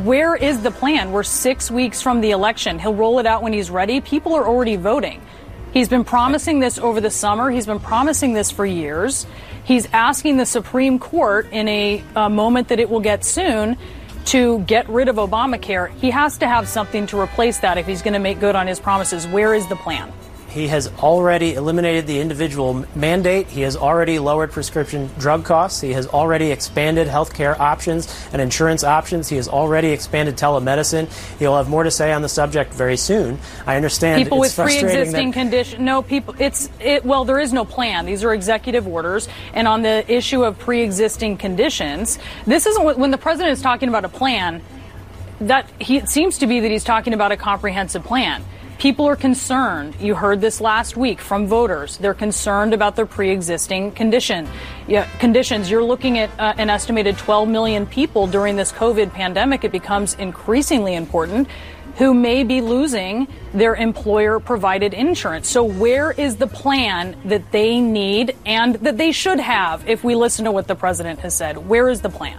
[0.03, 1.13] Where is the plan?
[1.13, 2.79] We're six weeks from the election.
[2.79, 4.01] He'll roll it out when he's ready.
[4.01, 5.23] People are already voting.
[5.73, 7.51] He's been promising this over the summer.
[7.51, 9.27] He's been promising this for years.
[9.65, 13.77] He's asking the Supreme Court in a, a moment that it will get soon
[14.27, 15.91] to get rid of Obamacare.
[15.95, 18.67] He has to have something to replace that if he's going to make good on
[18.67, 19.27] his promises.
[19.27, 20.13] Where is the plan?
[20.57, 23.49] He has already eliminated the individual mandate.
[23.49, 25.83] He has already lowered prescription drug costs.
[25.83, 29.29] He has already expanded health care options and insurance options.
[29.29, 31.13] He has already expanded telemedicine.
[31.39, 33.39] He'll have more to say on the subject very soon.
[33.67, 35.79] I understand people with pre-existing conditions.
[35.79, 36.35] No, people.
[36.39, 37.05] It's it.
[37.05, 38.07] Well, there is no plan.
[38.07, 39.29] These are executive orders.
[39.53, 44.07] And on the issue of pre-existing conditions, this isn't when the president is talking about
[44.07, 44.63] a plan.
[45.39, 48.43] That he it seems to be that he's talking about a comprehensive plan.
[48.79, 49.97] People are concerned.
[50.01, 51.97] You heard this last week from voters.
[51.97, 54.47] They're concerned about their pre-existing condition
[54.87, 55.71] yeah, conditions.
[55.71, 59.65] You're looking at uh, an estimated 12 million people during this COVID pandemic.
[59.65, 61.49] It becomes increasingly important
[61.97, 65.49] who may be losing their employer provided insurance.
[65.49, 70.15] So where is the plan that they need and that they should have if we
[70.15, 71.57] listen to what the president has said?
[71.57, 72.39] Where is the plan?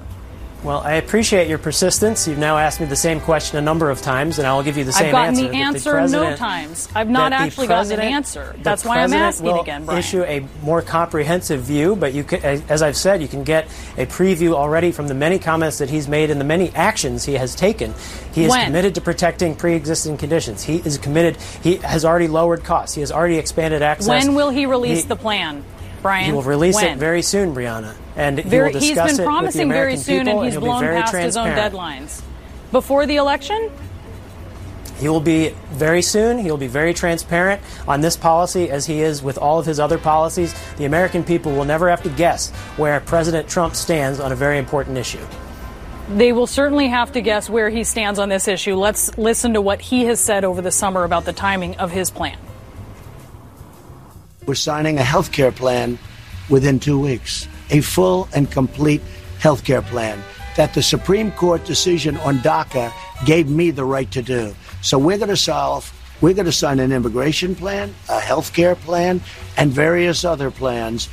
[0.68, 2.28] Well, I appreciate your persistence.
[2.28, 4.76] You've now asked me the same question a number of times, and I will give
[4.76, 5.18] you the same answer.
[5.18, 5.92] I've gotten answer.
[5.92, 6.90] the answer no times.
[6.94, 8.54] I've not actually gotten an answer.
[8.64, 9.98] That's why I'm asking will again, Brian.
[9.98, 14.06] issue a more comprehensive view, but you can, as I've said, you can get a
[14.08, 17.56] preview already from the many comments that he's made and the many actions he has
[17.56, 17.94] taken.
[18.34, 18.66] He is when?
[18.66, 20.64] committed to protecting pre-existing conditions.
[20.64, 21.38] He is committed.
[21.64, 22.94] He has already lowered costs.
[22.94, 24.10] He has already expanded access.
[24.10, 25.64] When will he release he, the plan?
[26.02, 26.26] Brian.
[26.26, 26.94] He will release when?
[26.94, 30.46] it very soon, Brianna, and very, he will discuss He's been promising very soon, and
[30.46, 32.22] he's blown past his own deadlines.
[32.72, 33.72] Before the election.
[35.00, 36.40] He will be very soon.
[36.40, 39.80] He will be very transparent on this policy as he is with all of his
[39.80, 40.56] other policies.
[40.78, 44.58] The American people will never have to guess where President Trump stands on a very
[44.58, 45.24] important issue.
[46.10, 48.76] They will certainly have to guess where he stands on this issue.
[48.76, 52.10] Let's listen to what he has said over the summer about the timing of his
[52.10, 52.38] plan.
[54.48, 56.00] We're signing a health care plan
[56.48, 59.02] within two weeks, a full and complete
[59.40, 60.24] health care plan
[60.56, 62.94] that the Supreme Court decision on DACA
[63.26, 64.56] gave me the right to do.
[64.82, 68.76] So we're going to solve, we're going to sign an immigration plan, a health care
[68.76, 69.20] plan,
[69.58, 71.10] and various other plans.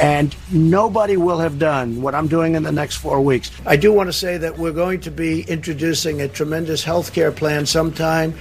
[0.00, 3.50] And nobody will have done what I'm doing in the next four weeks.
[3.66, 7.32] I do want to say that we're going to be introducing a tremendous health care
[7.32, 8.32] plan sometime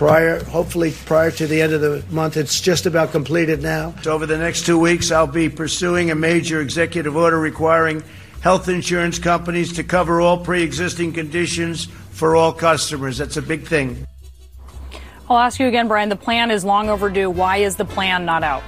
[0.00, 2.38] prior, hopefully prior to the end of the month.
[2.38, 3.94] It's just about completed now.
[4.00, 8.02] So over the next two weeks, I'll be pursuing a major executive order requiring
[8.40, 13.18] health insurance companies to cover all pre-existing conditions for all customers.
[13.18, 14.06] That's a big thing.
[15.28, 16.08] I'll ask you again, Brian.
[16.08, 17.28] The plan is long overdue.
[17.28, 18.62] Why is the plan not out?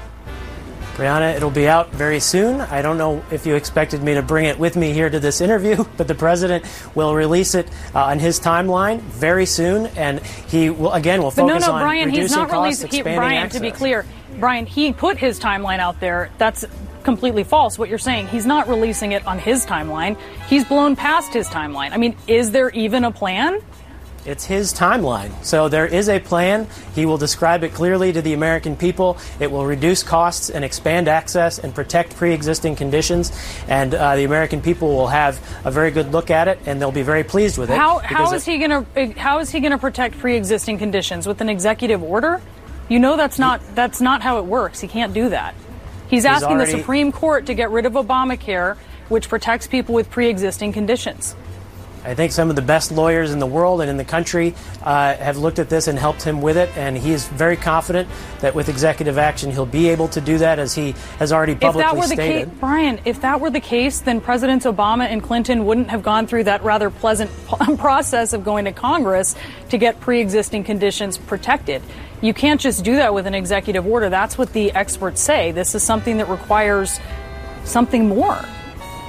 [0.94, 2.60] Brianna, it'll be out very soon.
[2.60, 5.40] I don't know if you expected me to bring it with me here to this
[5.40, 6.64] interview, but the president
[6.94, 11.52] will release it uh, on his timeline very soon, and he will again will focus
[11.52, 13.04] but no, no, on Brian, reducing he's not costs, releasing.
[13.04, 13.60] Brian, access.
[13.60, 14.04] to be clear,
[14.38, 16.30] Brian, he put his timeline out there.
[16.38, 16.64] That's
[17.02, 18.28] completely false what you're saying.
[18.28, 20.16] He's not releasing it on his timeline.
[20.46, 21.92] He's blown past his timeline.
[21.92, 23.60] I mean, is there even a plan?
[24.24, 25.32] It's his timeline.
[25.44, 26.68] So there is a plan.
[26.94, 29.18] He will describe it clearly to the American people.
[29.40, 33.32] It will reduce costs and expand access and protect pre existing conditions.
[33.66, 36.92] And uh, the American people will have a very good look at it and they'll
[36.92, 37.76] be very pleased with it.
[37.76, 41.26] How, how is he going to how is he going to protect pre existing conditions
[41.26, 42.40] with an executive order?
[42.88, 44.80] You know that's not that's not how it works.
[44.80, 45.54] He can't do that.
[46.04, 48.76] He's, He's asking already, the Supreme Court to get rid of Obamacare,
[49.08, 51.34] which protects people with pre existing conditions.
[52.04, 55.14] I think some of the best lawyers in the world and in the country uh,
[55.14, 58.08] have looked at this and helped him with it, and he is very confident
[58.40, 61.82] that with executive action he'll be able to do that, as he has already publicly
[61.82, 62.48] if that were stated.
[62.48, 66.02] The case, Brian, if that were the case, then Presidents Obama and Clinton wouldn't have
[66.02, 67.30] gone through that rather pleasant
[67.78, 69.36] process of going to Congress
[69.70, 71.82] to get pre-existing conditions protected.
[72.20, 74.08] You can't just do that with an executive order.
[74.08, 75.52] That's what the experts say.
[75.52, 77.00] This is something that requires
[77.64, 78.44] something more.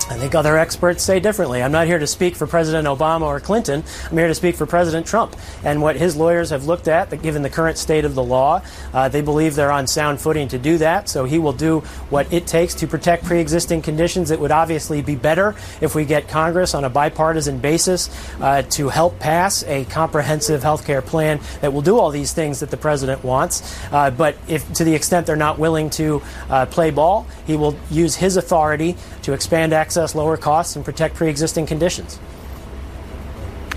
[0.10, 1.64] I think other experts say differently.
[1.64, 3.86] I'm not here to speak for President Obama or Clinton.
[4.12, 5.34] I'm here to speak for President Trump
[5.64, 8.62] and what his lawyers have looked at, given the current state of the law.
[8.94, 12.32] Uh, they believe they're on sound footing to do that, so he will do what
[12.34, 14.30] it takes to protect pre existing conditions.
[14.30, 18.10] It would obviously be better if we get Congress on a bipartisan basis
[18.42, 22.60] uh, to help pass a comprehensive health care plan that will do all these things
[22.60, 23.82] that the president wants.
[23.92, 27.76] Uh, but if to the extent they're not willing to uh, play ball, he will
[27.90, 32.20] use his authority to expand access access lower costs and protect pre existing conditions.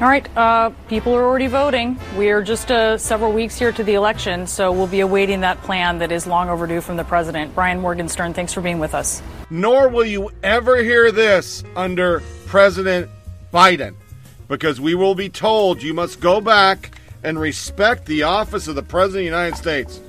[0.01, 1.99] All right, uh, people are already voting.
[2.17, 5.61] We are just uh, several weeks here to the election, so we'll be awaiting that
[5.63, 7.55] plan that is long overdue from the president.
[7.55, 9.23] Brian Morgenstern, thanks for being with us.
[9.49, 13.11] Nor will you ever hear this under President
[13.53, 13.95] Biden,
[14.49, 18.83] because we will be told you must go back and respect the office of the
[18.83, 20.01] President of the United States.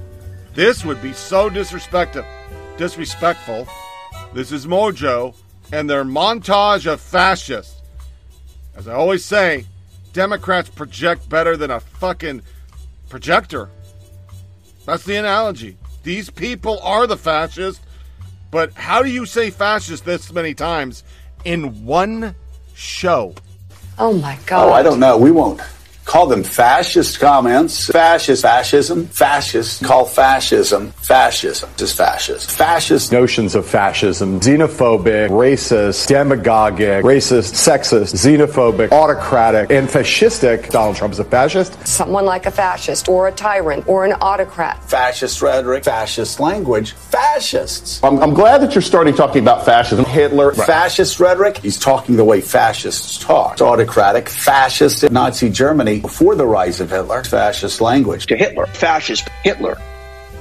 [0.53, 2.25] This would be so disrespectful.
[2.77, 3.67] Disrespectful.
[4.33, 5.33] This is Mojo
[5.71, 7.81] and their montage of fascists.
[8.75, 9.65] As I always say,
[10.13, 12.41] Democrats project better than a fucking
[13.09, 13.69] projector.
[14.85, 15.77] That's the analogy.
[16.03, 17.83] These people are the fascists,
[18.51, 21.03] but how do you say fascist this many times
[21.43, 22.35] in one
[22.73, 23.35] show?
[23.99, 24.69] Oh my God.
[24.69, 25.17] Oh, I don't know.
[25.17, 25.59] We won't
[26.07, 27.87] call them fascist comments.
[27.87, 32.49] Fascist, fascism, fascist, call fascism, fascism, just fascist.
[32.49, 40.69] Fascist notions of fascism, xenophobic, racist, demagogic, racist, sexist, xenophobic, autocratic, and fascistic.
[40.69, 41.85] Donald Trump is a fascist.
[41.85, 44.81] Someone like a fascist or a tyrant or an autocrat.
[44.89, 48.01] Fascist rhetoric, fascist language, fascists.
[48.01, 50.05] I'm, I'm glad that you're starting talking about fascism.
[50.05, 50.67] Hitler, right.
[50.67, 51.57] fascist rhetoric.
[51.57, 53.53] He's talking the way fascists talk.
[53.53, 58.27] It's autocratic, fascist, Nazi Germany before the rise of Hitler, fascist language.
[58.27, 59.77] To Hitler, fascist Hitler.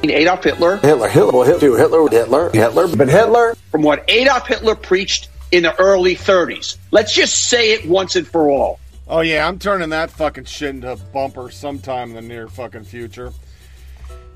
[0.05, 0.77] Adolf Hitler.
[0.77, 3.55] Hitler, Hitler, well, Hitler, Hitler, Hitler, Hitler, but Hitler.
[3.71, 6.77] From what Adolf Hitler preached in the early 30s.
[6.91, 8.79] Let's just say it once and for all.
[9.09, 12.85] Oh, yeah, I'm turning that fucking shit into a bumper sometime in the near fucking
[12.85, 13.33] future.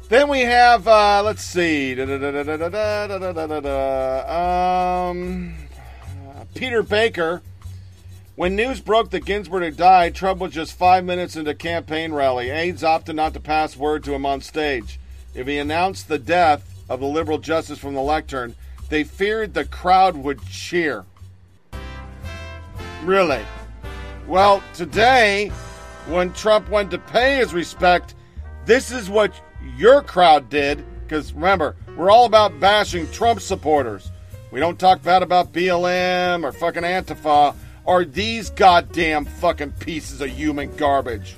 [0.08, 2.08] Then we have, uh, let's see, um,
[6.54, 7.42] Peter Baker
[8.40, 12.48] when news broke that Ginsburg had died, Trump was just five minutes into campaign rally.
[12.48, 14.98] Aides opted not to pass word to him on stage.
[15.34, 18.54] If he announced the death of the liberal justice from the lectern,
[18.88, 21.04] they feared the crowd would cheer.
[23.04, 23.44] Really?
[24.26, 25.50] Well, today,
[26.08, 28.14] when Trump went to pay his respect,
[28.64, 29.38] this is what
[29.76, 30.82] your crowd did.
[31.02, 34.10] Because remember, we're all about bashing Trump supporters.
[34.50, 37.54] We don't talk bad about BLM or fucking Antifa
[37.90, 41.34] are these goddamn fucking pieces of human garbage.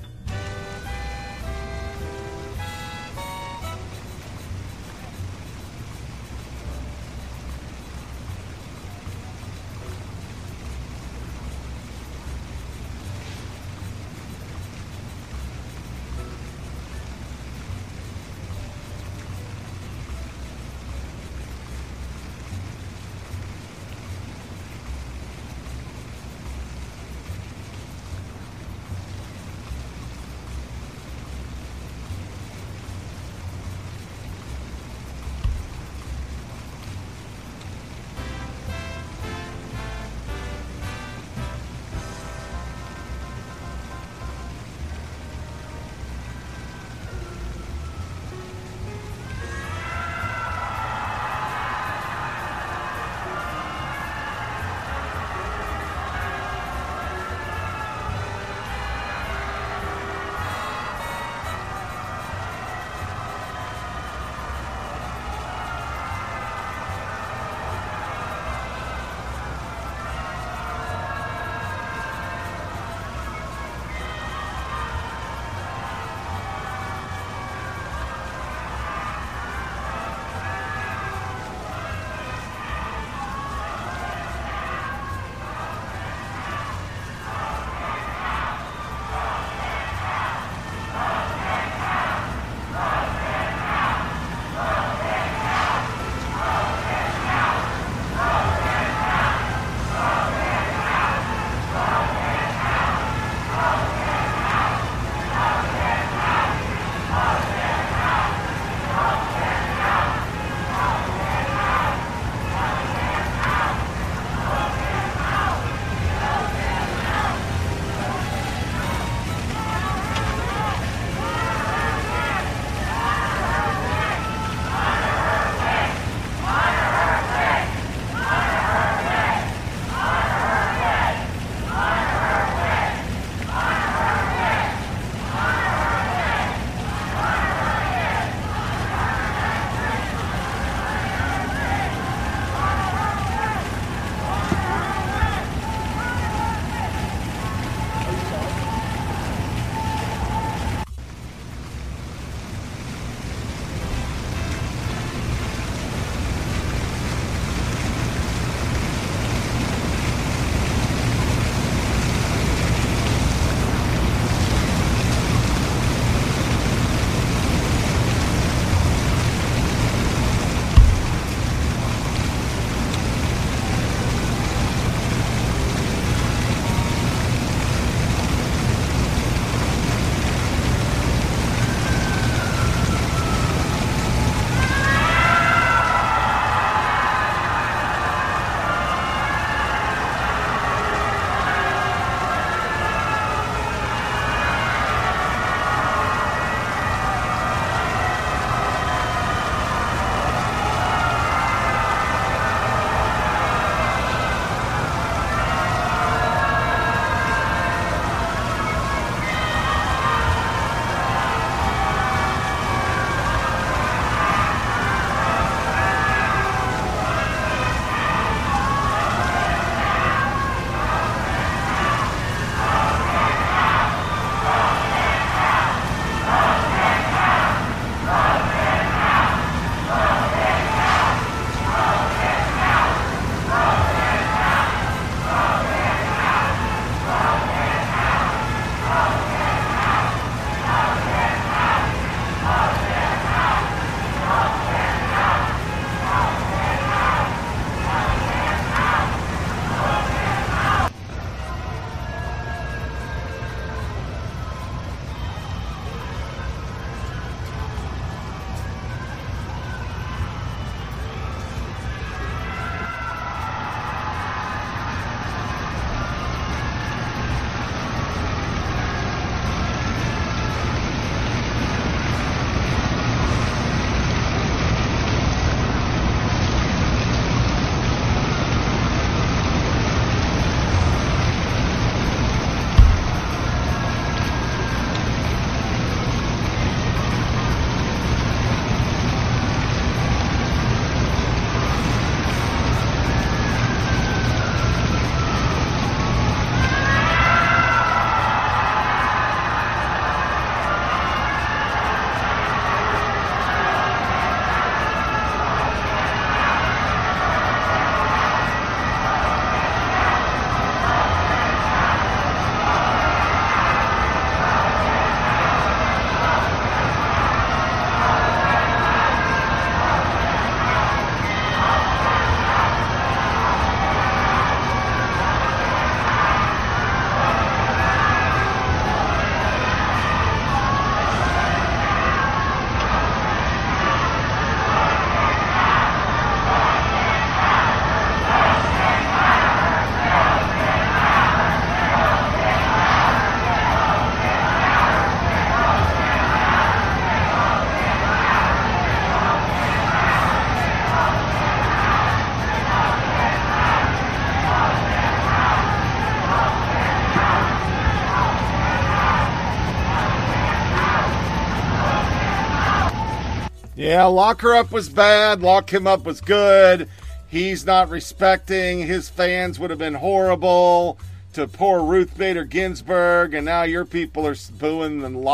[364.12, 365.42] Lock her up was bad.
[365.42, 366.88] Lock him up was good.
[367.28, 368.80] He's not respecting.
[368.80, 370.98] His fans would have been horrible
[371.32, 375.24] to poor Ruth Bader Ginsburg, and now your people are booing and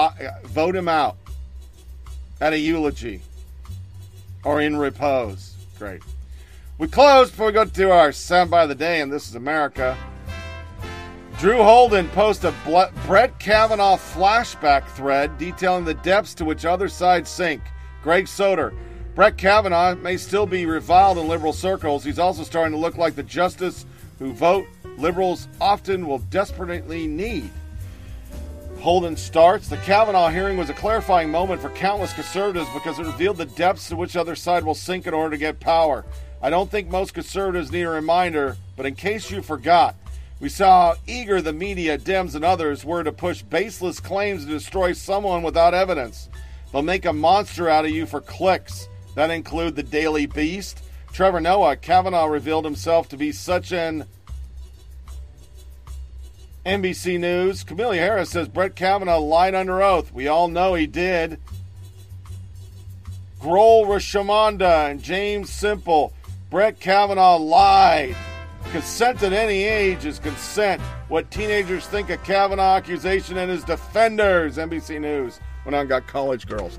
[0.45, 1.17] vote him out
[2.41, 3.21] at a eulogy
[4.45, 5.55] or in repose.
[5.79, 6.03] Great.
[6.79, 9.97] We close before we go to our soundbite of the day, and this is America.
[11.39, 12.53] Drew Holden posts a
[13.07, 17.63] Brett Kavanaugh flashback thread detailing the depths to which other sides sink.
[18.03, 18.75] Greg Soder.
[19.15, 22.05] Brett Kavanaugh may still be reviled in liberal circles.
[22.05, 23.85] He's also starting to look like the justice
[24.19, 27.51] who vote liberals often will desperately need.
[28.81, 29.69] Holden starts.
[29.69, 33.89] The Kavanaugh hearing was a clarifying moment for countless conservatives because it revealed the depths
[33.89, 36.05] to which the other side will sink in order to get power.
[36.41, 39.97] I don't think most conservatives need a reminder, but in case you forgot,
[40.39, 44.51] we saw how eager the media, Dems, and others were to push baseless claims to
[44.51, 46.29] destroy someone without evidence.
[46.73, 48.89] They'll make a monster out of you for clicks.
[49.15, 50.83] That include the Daily Beast.
[51.13, 54.05] Trevor Noah, Kavanaugh revealed himself to be such an
[56.67, 57.65] NBC News.
[57.65, 60.13] Kamala Harris says Brett Kavanaugh lied under oath.
[60.13, 61.41] We all know he did.
[63.41, 66.13] Grohl Rashamanda and James Simple.
[66.51, 68.15] Brett Kavanaugh lied.
[68.71, 70.83] Consent at any age is consent.
[71.09, 74.59] What teenagers think of Kavanaugh accusation and his defenders.
[74.59, 76.79] NBC News went on got college girls.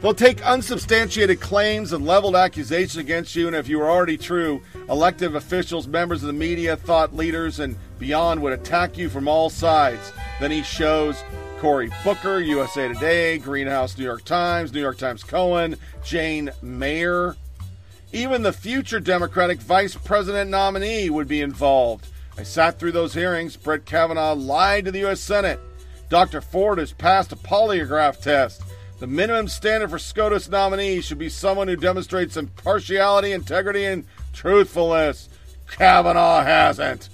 [0.00, 4.62] They'll take unsubstantiated claims and leveled accusations against you, and if you were already true,
[4.88, 9.50] elective officials, members of the media, thought leaders, and beyond would attack you from all
[9.50, 10.12] sides.
[10.40, 11.22] Then he shows
[11.58, 17.36] Cory Booker, USA Today, Greenhouse, New York Times, New York Times Cohen, Jane Mayer.
[18.10, 22.06] Even the future Democratic vice president nominee would be involved.
[22.38, 23.56] I sat through those hearings.
[23.56, 25.20] Brett Kavanaugh lied to the U.S.
[25.20, 25.60] Senate.
[26.08, 26.40] Dr.
[26.40, 28.62] Ford has passed a polygraph test.
[28.98, 35.28] The minimum standard for SCOTUS nominees should be someone who demonstrates impartiality, integrity, and truthfulness.
[35.70, 37.08] Kavanaugh hasn't.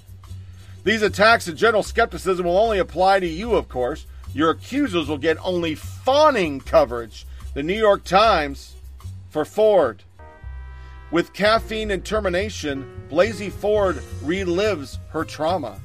[0.84, 4.06] These attacks and general skepticism will only apply to you, of course.
[4.34, 7.26] Your accusers will get only fawning coverage.
[7.54, 8.74] The New York Times
[9.30, 10.02] for Ford.
[11.10, 15.80] With caffeine and termination, Blasey Ford relives her trauma.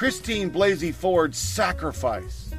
[0.00, 2.54] Christine Blasey Ford's sacrifice.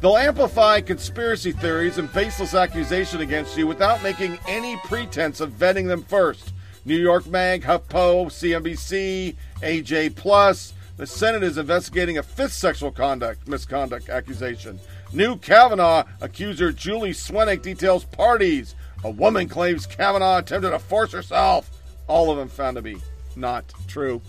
[0.00, 5.86] They'll amplify conspiracy theories and baseless accusation against you without making any pretense of vetting
[5.86, 6.54] them first.
[6.86, 10.72] New York Mag, HuffPo, CNBC, AJ Plus.
[10.96, 14.80] The Senate is investigating a fifth sexual conduct misconduct accusation.
[15.12, 18.74] New Kavanaugh accuser Julie Swetnick details parties.
[19.04, 21.70] A woman claims Kavanaugh attempted to force herself.
[22.06, 22.96] All of them found to be
[23.36, 24.22] not true.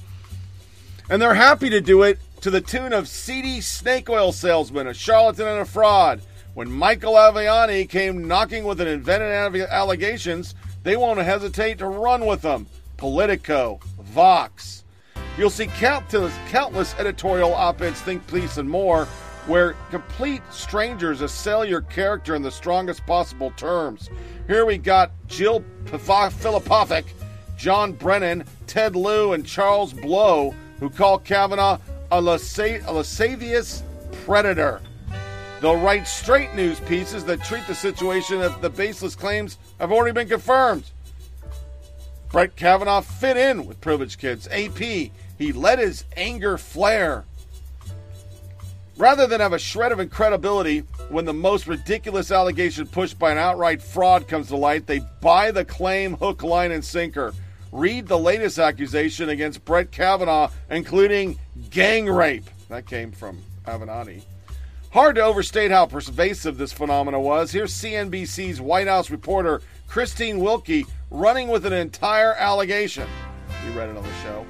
[1.09, 4.93] And they're happy to do it to the tune of seedy snake oil salesman, a
[4.93, 6.22] charlatan, and a fraud.
[6.53, 9.32] When Michael Avenatti came knocking with an invented
[9.67, 12.67] allegations, they won't hesitate to run with them.
[12.98, 14.83] Politico, Vox.
[15.40, 19.06] You'll see countless, countless editorial op-eds, think piece, and more,
[19.48, 24.11] where complete strangers assail your character in the strongest possible terms.
[24.45, 27.06] Here we got Jill Filipovic,
[27.57, 31.80] John Brennan, Ted Lieu, and Charles Blow, who call Kavanaugh
[32.11, 33.84] a, lasa- a lascivious
[34.25, 34.82] predator.
[35.61, 40.14] They'll write straight news pieces that treat the situation as the baseless claims have already
[40.14, 40.90] been confirmed.
[42.32, 44.48] Brett Kavanaugh fit in with privileged kids.
[44.51, 47.24] AP, he let his anger flare.
[48.98, 53.38] Rather than have a shred of incredibility when the most ridiculous allegation pushed by an
[53.38, 57.34] outright fraud comes to light, they buy the claim hook, line, and sinker.
[57.75, 61.37] Read the latest accusation against Brett Kavanaugh, including
[61.71, 62.49] gang rape.
[62.69, 64.21] That came from Avenatti.
[64.91, 67.51] Hard to overstate how pervasive this phenomenon was.
[67.51, 73.09] Here's CNBC's White House reporter Christina Wilkie running with an entire allegation.
[73.65, 74.45] You read it on the show.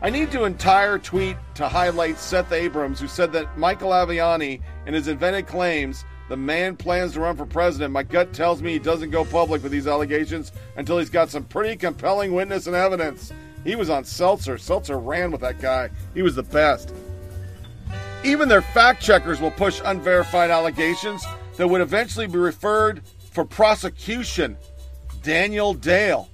[0.00, 4.94] I need to entire tweet to highlight Seth Abrams, who said that Michael Avenatti, and
[4.94, 7.92] his invented claims, the man plans to run for president.
[7.92, 11.44] My gut tells me he doesn't go public with these allegations until he's got some
[11.44, 13.32] pretty compelling witness and evidence.
[13.64, 14.54] He was on Stelter.
[14.54, 15.90] Stelter ran with that guy.
[16.14, 16.92] He was the best.
[18.24, 21.24] Even their fact checkers will push unverified allegations
[21.56, 23.02] that would eventually be referred
[23.32, 24.56] for prosecution.
[25.22, 26.28] Daniel Dale.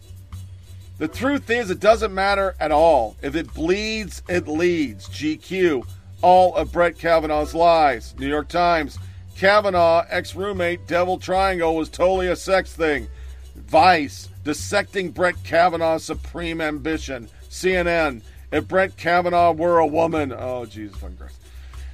[0.98, 3.16] The truth is, it doesn't matter at all.
[3.22, 5.08] If it bleeds, it leads.
[5.08, 5.86] GQ.
[6.22, 8.14] All of Brett Kavanaugh's lies.
[8.18, 8.98] New York Times.
[9.38, 13.06] Kavanaugh, ex roommate, Devil Triangle was totally a sex thing.
[13.54, 17.28] Vice, dissecting Brett Kavanaugh's supreme ambition.
[17.48, 20.34] CNN, if Brett Kavanaugh were a woman.
[20.36, 21.36] Oh, Jesus fucking Christ.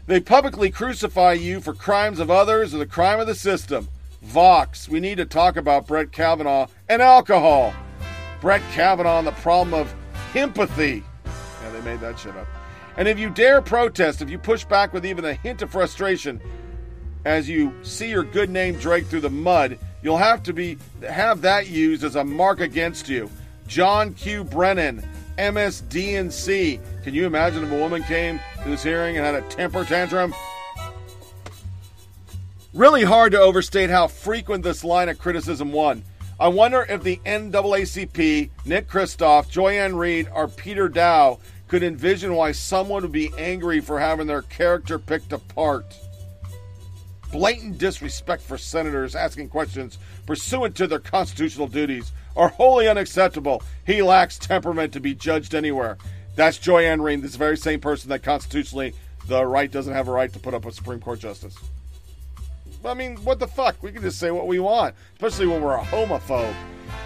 [0.07, 3.89] They publicly crucify you for crimes of others or the crime of the system.
[4.23, 7.75] Vox, we need to talk about Brett Kavanaugh and alcohol.
[8.41, 9.95] Brett Kavanaugh and the problem of
[10.35, 11.03] empathy.
[11.27, 12.49] Yeah, they made that shit up.
[12.97, 16.41] And if you dare protest, if you push back with even a hint of frustration
[17.25, 20.79] as you see your good name dragged through the mud, you'll have to be
[21.09, 23.31] have that used as a mark against you.
[23.67, 24.45] John Q.
[24.45, 25.03] Brennan,
[25.39, 26.81] MSDNC.
[27.03, 30.35] Can you imagine if a woman came to this hearing and had a temper tantrum?
[32.73, 35.99] Really hard to overstate how frequent this line of criticism was.
[36.41, 39.95] I wonder if the NAACP, Nick Kristof, Joy-Ann
[40.33, 41.39] or Peter Daou
[41.69, 45.97] could envision why someone would be angry for having their character picked apart.
[47.35, 53.61] Blatant disrespect for senators asking questions pursuant to their constitutional duties are wholly unacceptable.
[53.85, 55.99] He lacks temperament to be judged anywhere.
[56.37, 58.95] That's Joy-Ann Reid, this very same person that constitutionally
[59.27, 61.57] the right doesn't have a right to put up a Supreme Court justice.
[62.85, 63.83] I mean, what the fuck?
[63.83, 66.55] We can just say what we want, especially when we're a homophobe.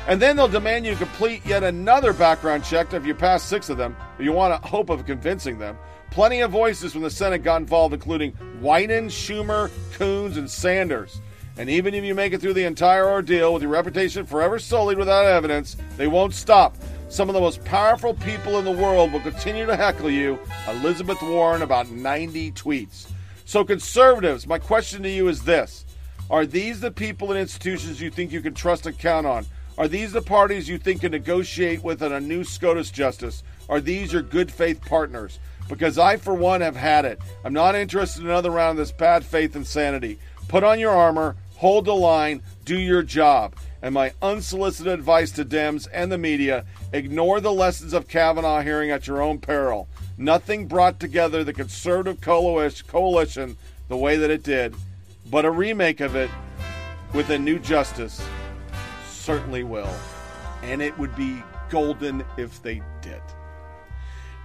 [0.08, 3.78] And then they'll demand you complete yet another background check if you pass six of
[3.78, 5.78] them, you want a hope of convincing them.
[6.10, 11.20] Plenty of voices from the Senate got involved, including Wyden, Schumer, Coons, and Sanders.
[11.58, 14.98] And even if you make it through the entire ordeal with your reputation forever sullied
[14.98, 16.76] without evidence, they won't stop.
[17.08, 20.38] Some of the most powerful people in the world will continue to heckle you.
[20.68, 23.08] Elizabeth Warren, about 90 tweets.
[23.44, 25.84] So, conservatives, my question to you is this
[26.30, 29.46] Are these the people and institutions you think you can trust and count on?
[29.78, 33.42] Are these the parties you think can negotiate with on a new SCOTUS justice?
[33.68, 35.38] Are these your good faith partners?
[35.68, 37.20] Because I, for one, have had it.
[37.44, 40.18] I'm not interested in another round of this bad faith insanity.
[40.48, 43.54] Put on your armor, hold the line, do your job.
[43.82, 48.90] And my unsolicited advice to Dems and the media ignore the lessons of Kavanaugh hearing
[48.90, 49.88] at your own peril.
[50.16, 53.56] Nothing brought together the conservative coalition
[53.88, 54.74] the way that it did,
[55.30, 56.30] but a remake of it
[57.14, 58.26] with a new justice
[59.08, 59.94] certainly will.
[60.62, 63.20] And it would be golden if they did.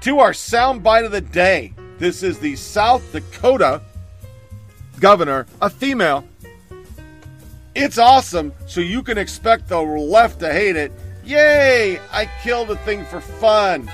[0.04, 1.74] To our soundbite of the day.
[1.98, 3.82] This is the South Dakota
[5.00, 6.26] governor, a female.
[7.74, 10.92] It's awesome, so you can expect the left to hate it.
[11.24, 12.02] Yay!
[12.12, 13.90] I killed a thing for fun.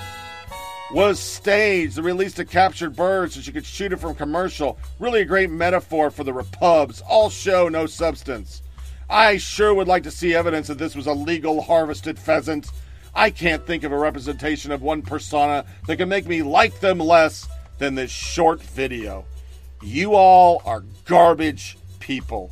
[0.92, 1.96] Was staged.
[1.96, 4.80] The release of captured birds so she could shoot it from commercial.
[4.98, 7.02] Really a great metaphor for the repubs.
[7.02, 8.64] All show, no substance.
[9.12, 12.72] I sure would like to see evidence that this was a legal harvested pheasant.
[13.20, 17.00] I can't think of a representation of one persona that can make me like them
[17.00, 19.26] less than this short video.
[19.84, 22.50] You all are garbage people.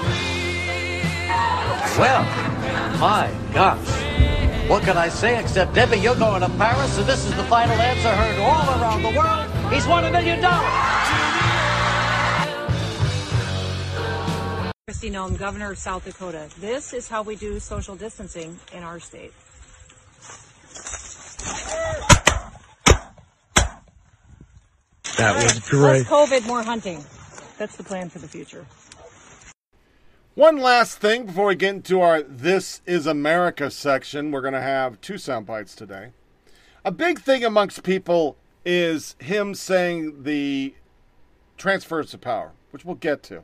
[0.00, 2.24] Well,
[2.98, 3.78] my gosh.
[4.68, 7.76] What can I say except, Debbie, you're going to Paris, and this is the final
[7.76, 9.72] answer heard all around the world.
[9.72, 10.68] He's won a million dollars.
[14.90, 16.48] Kristi Noem, Governor of South Dakota.
[16.58, 19.32] This is how we do social distancing in our state.
[25.18, 25.98] That was great.
[25.98, 27.04] Less COVID, more hunting.
[27.58, 28.66] That's the plan for the future.
[30.34, 34.30] One last thing before we get into our This is America section.
[34.30, 36.12] We're going to have two sound bites today.
[36.84, 40.74] A big thing amongst people is him saying the
[41.58, 43.42] transfers of power, which we'll get to.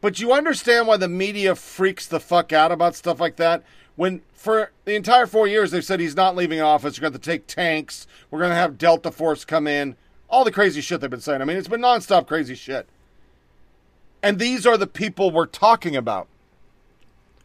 [0.00, 3.64] But you understand why the media freaks the fuck out about stuff like that?
[3.98, 7.18] When for the entire four years they've said he's not leaving office, We're going to
[7.18, 9.96] take tanks, we're going to have Delta Force come in,
[10.30, 11.42] all the crazy shit they've been saying.
[11.42, 12.88] I mean, it's been nonstop crazy shit.
[14.22, 16.28] And these are the people we're talking about.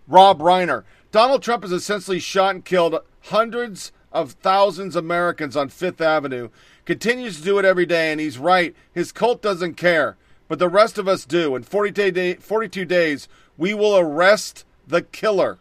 [0.08, 0.84] Rob Reiner.
[1.12, 6.50] Donald Trump has essentially shot and killed hundreds of thousands of Americans on Fifth Avenue,
[6.86, 8.76] continues to do it every day, and he's right.
[8.94, 10.18] His cult doesn't care,
[10.48, 11.56] but the rest of us do.
[11.56, 15.58] In 42, day, 42 days, we will arrest the killer.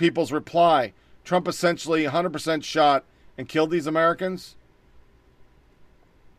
[0.00, 3.04] People's reply Trump essentially 100% shot
[3.36, 4.56] and killed these Americans?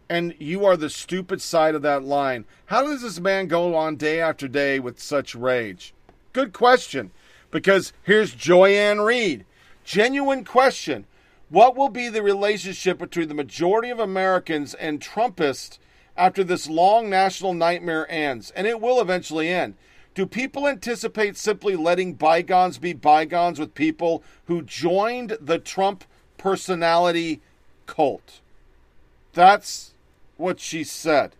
[0.09, 2.43] and you are the stupid side of that line.
[2.65, 5.93] How does this man go on day after day with such rage?
[6.33, 7.11] Good question.
[7.49, 9.45] Because here's Joy-Ann
[9.85, 11.05] Genuine question.
[11.47, 15.79] What will be the relationship between the majority of Americans and Trumpists
[16.17, 18.51] after this long national nightmare ends?
[18.51, 19.75] And it will eventually end.
[20.13, 26.03] Do people anticipate simply letting bygones be bygones with people who joined the Trump
[26.37, 27.39] personality
[27.85, 28.41] cult?
[29.33, 29.93] That's
[30.35, 31.31] what she said.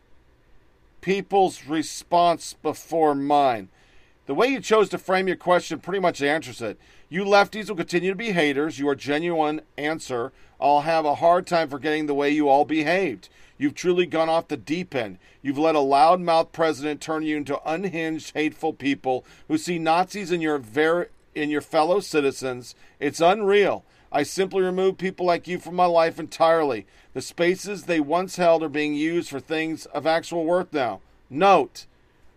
[1.02, 3.68] People's response before mine.
[4.28, 6.80] The way you chose to frame your question pretty much answers it.
[7.10, 8.80] You lefties will continue to be haters.
[8.80, 10.32] Your genuine answer.
[10.62, 13.28] I'll have a hard time forgetting the way you all behaved.
[13.62, 15.20] You've truly gone off the deep end.
[15.44, 20.42] You've let a loudmouth president turn you into unhinged, hateful people who see Nazis in
[20.42, 22.74] your ver- in your fellow citizens.
[23.00, 23.86] It's unreal.
[24.12, 26.88] I simply remove people like you from my life entirely.
[27.14, 31.02] The spaces they once held are being used for things of actual worth now.
[31.30, 31.86] Note,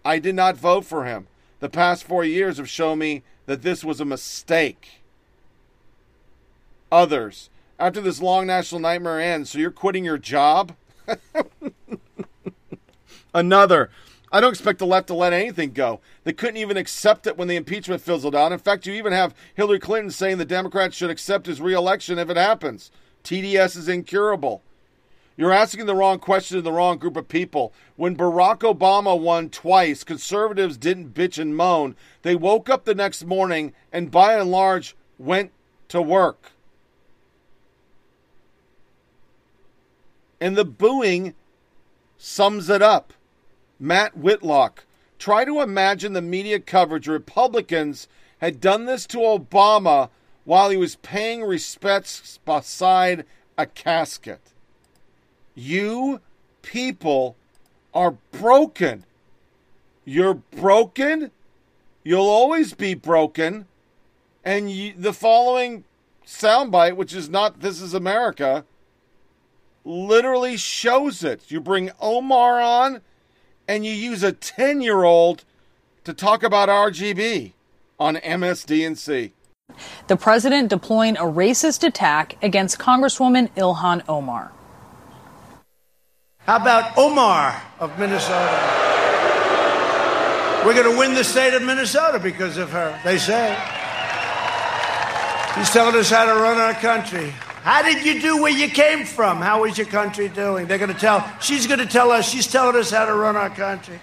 [0.04, 1.28] I did not vote for him.
[1.60, 5.00] The past four years have shown me that this was a mistake.
[6.92, 10.74] Others, after this long national nightmare ends, so you're quitting your job?
[13.34, 13.90] Another,
[14.32, 16.00] I don't expect the left to let anything go.
[16.24, 18.52] They couldn't even accept it when the impeachment fizzled out.
[18.52, 22.30] In fact, you even have Hillary Clinton saying the Democrats should accept his reelection if
[22.30, 22.90] it happens.
[23.22, 24.62] TDS is incurable.
[25.36, 27.72] You're asking the wrong question to the wrong group of people.
[27.96, 31.96] When Barack Obama won twice, conservatives didn't bitch and moan.
[32.22, 35.50] They woke up the next morning and by and large went
[35.88, 36.52] to work.
[40.44, 41.32] And the booing
[42.18, 43.14] sums it up.
[43.80, 44.84] Matt Whitlock.
[45.18, 48.08] Try to imagine the media coverage Republicans
[48.42, 50.10] had done this to Obama
[50.44, 53.24] while he was paying respects beside
[53.56, 54.52] a casket.
[55.54, 56.20] You
[56.60, 57.36] people
[57.94, 59.06] are broken.
[60.04, 61.30] You're broken.
[62.02, 63.64] You'll always be broken.
[64.44, 65.84] And you, the following
[66.26, 68.66] soundbite, which is not This is America,
[69.84, 71.50] literally shows it.
[71.50, 73.00] You bring Omar on
[73.68, 75.44] and you use a 10 year old
[76.04, 77.52] to talk about RGB
[77.98, 79.32] on MSDNC.
[80.08, 84.52] The president deploying a racist attack against Congresswoman Ilhan Omar.
[86.40, 88.82] How about Omar of Minnesota?
[90.64, 93.56] We're going to win the state of Minnesota because of her, they say.
[95.54, 97.32] She's telling us how to run our country.
[97.64, 99.38] How did you do where you came from?
[99.38, 100.66] How is your country doing?
[100.66, 103.36] They're going to tell, she's going to tell us, she's telling us how to run
[103.36, 103.98] our country.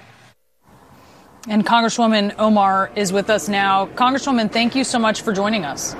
[1.48, 3.86] And Congresswoman Omar is with us now.
[3.86, 5.94] Congresswoman, thank you so much for joining us.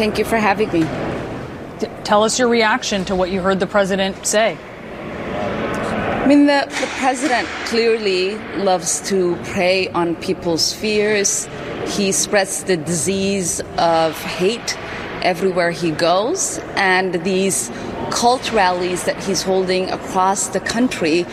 [0.00, 0.80] Thank you for having me.
[1.78, 4.56] T- tell us your reaction to what you heard the president say.
[4.56, 11.50] I mean, the, the president clearly loves to prey on people's fears.
[11.86, 14.78] He spreads the disease of hate
[15.22, 16.58] everywhere he goes.
[16.76, 17.70] And these
[18.10, 21.24] cult rallies that he's holding across the country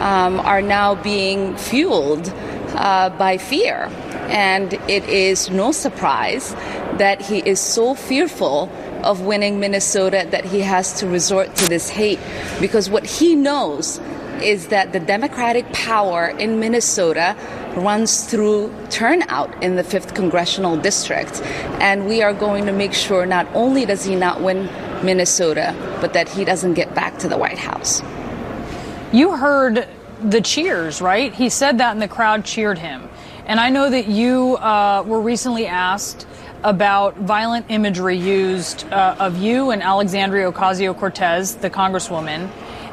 [0.00, 2.32] um, are now being fueled
[2.74, 3.88] uh, by fear.
[4.28, 6.54] And it is no surprise
[6.98, 8.70] that he is so fearful
[9.02, 12.18] of winning Minnesota that he has to resort to this hate
[12.60, 14.00] because what he knows
[14.42, 17.36] is that the Democratic power in Minnesota
[17.76, 21.42] runs through turnout in the 5th congressional district.
[21.80, 24.66] And we are going to make sure not only does he not win
[25.04, 28.02] Minnesota, but that he doesn't get back to the White House.
[29.12, 29.88] You heard
[30.22, 31.32] the cheers, right?
[31.32, 33.08] He said that and the crowd cheered him.
[33.46, 36.26] And I know that you uh, were recently asked
[36.62, 42.50] about violent imagery used uh, of you and Alexandria Ocasio Cortez, the Congresswoman.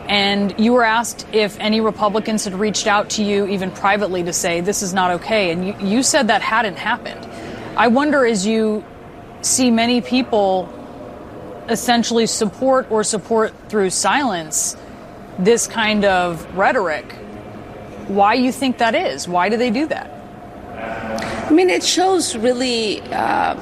[0.08, 4.34] And you were asked if any Republicans had reached out to you, even privately, to
[4.34, 5.52] say this is not okay.
[5.52, 7.26] And you, you said that hadn't happened.
[7.78, 8.84] I wonder, as you
[9.42, 10.72] see many people
[11.70, 14.76] essentially support or support through silence
[15.40, 17.10] this kind of rhetoric,
[18.08, 19.28] why you think that is?
[19.28, 20.10] Why do they do that?
[21.48, 23.56] I mean, it shows really uh,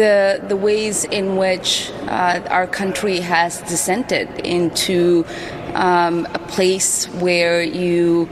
[0.00, 5.26] the the ways in which uh, our country has descended into
[5.74, 8.26] um, a place where you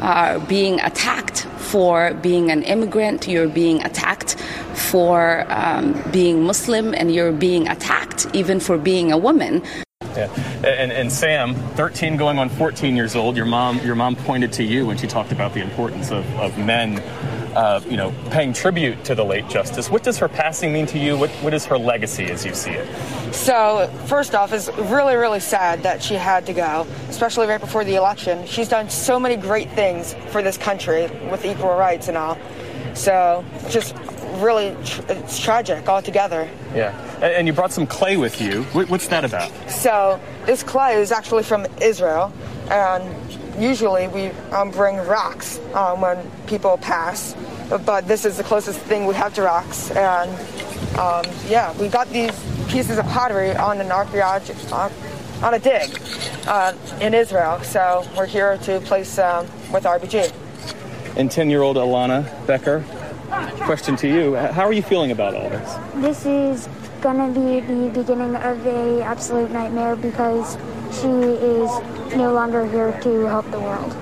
[0.00, 4.36] are being attacked for being an immigrant, you're being attacked
[4.74, 9.62] for um, being Muslim, and you're being attacked even for being a woman.
[10.02, 10.28] Yeah.
[10.64, 14.62] And, and Sam, 13 going on 14 years old, your mom, your mom pointed to
[14.62, 17.02] you when she talked about the importance of, of men
[17.54, 19.90] uh, you know, paying tribute to the late justice.
[19.90, 21.16] What does her passing mean to you?
[21.16, 23.34] What, what is her legacy as you see it?
[23.34, 27.84] So, first off, it's really, really sad that she had to go, especially right before
[27.84, 28.46] the election.
[28.46, 32.38] She's done so many great things for this country with equal rights and all.
[32.94, 33.94] So, just
[34.36, 36.48] really, tr- it's tragic altogether.
[36.74, 36.98] Yeah.
[37.16, 38.64] And, and you brought some clay with you.
[38.72, 39.50] What, what's that about?
[39.70, 42.32] So, this clay is actually from Israel,
[42.70, 43.04] and
[43.58, 47.34] usually we um, bring rocks um, when people pass,
[47.84, 49.90] but this is the closest thing we have to rocks.
[49.92, 50.30] And
[50.98, 52.32] um, yeah, we got these
[52.68, 54.90] pieces of pottery on an archaeology, uh,
[55.42, 55.98] on a dig
[56.46, 57.60] uh, in Israel.
[57.62, 60.32] So we're here to place um, with RBG.
[61.16, 62.84] And 10 year old Alana Becker,
[63.62, 64.34] question to you.
[64.34, 65.76] How are you feeling about all this?
[65.96, 66.68] This is
[67.00, 70.56] gonna be the beginning of a absolute nightmare because
[70.94, 73.94] she is no longer here to help the world.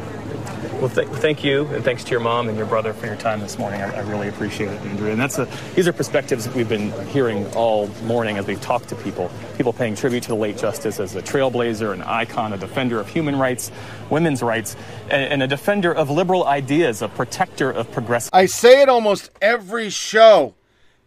[0.81, 3.41] Well, th- thank you, and thanks to your mom and your brother for your time
[3.41, 3.81] this morning.
[3.81, 5.13] I, I really appreciate it, Andrea.
[5.13, 8.89] And that's a, these are perspectives that we've been hearing all morning as we've talked
[8.89, 9.31] to people.
[9.57, 13.09] People paying tribute to the late justice as a trailblazer, an icon, a defender of
[13.09, 13.71] human rights,
[14.11, 18.31] women's rights, and, and a defender of liberal ideas, a protector of progressive.
[18.33, 20.55] I say it almost every show.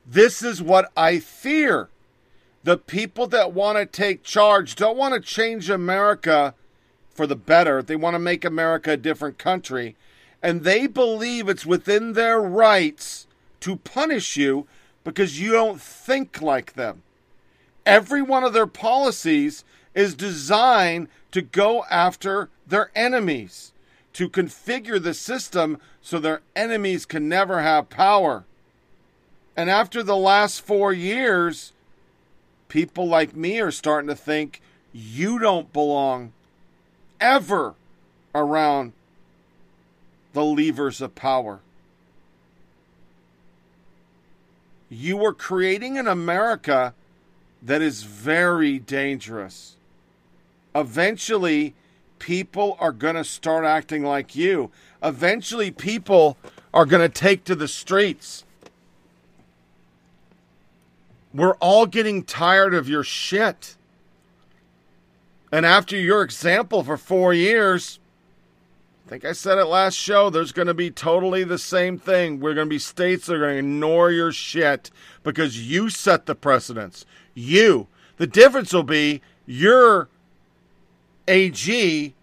[0.05, 1.89] This is what I fear.
[2.65, 6.55] The people that want to take charge don't want to change America
[7.11, 7.83] for the better.
[7.83, 9.95] They want to make America a different country.
[10.41, 13.27] And they believe it's within their rights
[13.59, 14.65] to punish you
[15.03, 17.03] because you don't think like them.
[17.85, 19.63] Every one of their policies
[19.93, 23.73] is designed to go after their enemies,
[24.13, 28.43] to configure the system so their enemies can never have power.
[29.55, 31.71] And after the last four years,
[32.67, 34.61] people like me are starting to think
[34.93, 36.31] you don't belong
[37.19, 37.75] ever
[38.33, 38.93] around
[40.33, 41.59] the levers of power.
[44.89, 46.93] You are creating an America
[47.61, 49.75] that is very dangerous.
[50.73, 51.73] Eventually,
[52.19, 54.71] people are going to start acting like you.
[55.03, 56.37] Eventually, people
[56.73, 58.44] are going to take to the streets.
[61.35, 63.75] We're all getting tired of your shit.
[65.51, 67.99] And after your example for four years,
[69.05, 72.39] I think I said it last show, there's going to be totally the same thing.
[72.39, 74.91] We're going to be states that are going to ignore your shit
[75.23, 77.05] because you set the precedence.
[77.33, 77.87] You.
[78.15, 80.07] The difference will be your
[81.27, 82.13] AG,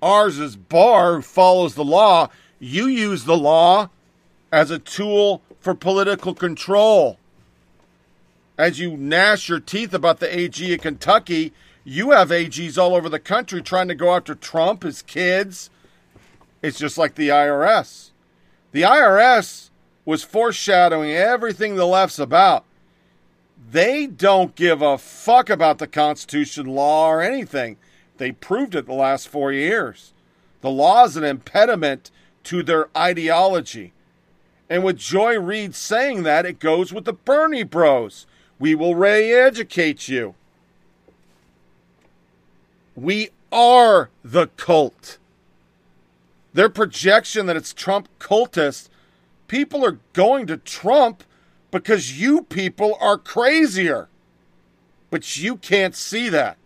[0.00, 2.30] ours is Barr, who follows the law.
[2.58, 3.90] You use the law
[4.50, 7.18] as a tool for political control
[8.60, 13.08] as you gnash your teeth about the AG of Kentucky, you have AGs all over
[13.08, 15.70] the country trying to go after Trump, his kids.
[16.60, 18.10] It's just like the IRS.
[18.72, 19.70] The IRS
[20.04, 22.66] was foreshadowing everything the left's about.
[23.70, 27.78] They don't give a fuck about the Constitution, law, or anything.
[28.18, 30.12] They proved it the last four years.
[30.60, 32.10] The law is an impediment
[32.44, 33.94] to their ideology.
[34.68, 38.26] And with Joy Reid saying that, it goes with the Bernie bros.
[38.60, 40.34] We will re educate you.
[42.94, 45.18] We are the cult.
[46.52, 48.88] Their projection that it's Trump cultists,
[49.48, 51.24] people are going to Trump
[51.70, 54.08] because you people are crazier.
[55.08, 56.58] But you can't see that.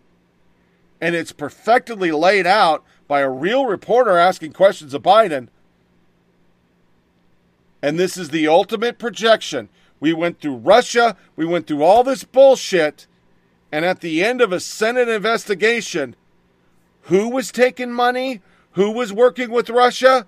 [0.99, 5.47] And it's perfectly laid out by a real reporter asking questions of Biden.
[7.81, 9.69] And this is the ultimate projection.
[9.99, 11.15] We went through Russia.
[11.35, 13.07] We went through all this bullshit.
[13.71, 16.15] And at the end of a Senate investigation,
[17.03, 18.41] who was taking money?
[18.71, 20.27] Who was working with Russia?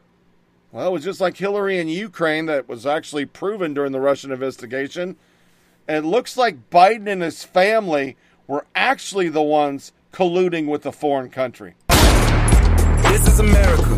[0.72, 4.32] Well, it was just like Hillary in Ukraine that was actually proven during the Russian
[4.32, 5.16] investigation.
[5.88, 10.92] And it looks like Biden and his family were actually the ones colluding with a
[10.92, 11.76] foreign country.
[11.90, 13.98] This is America.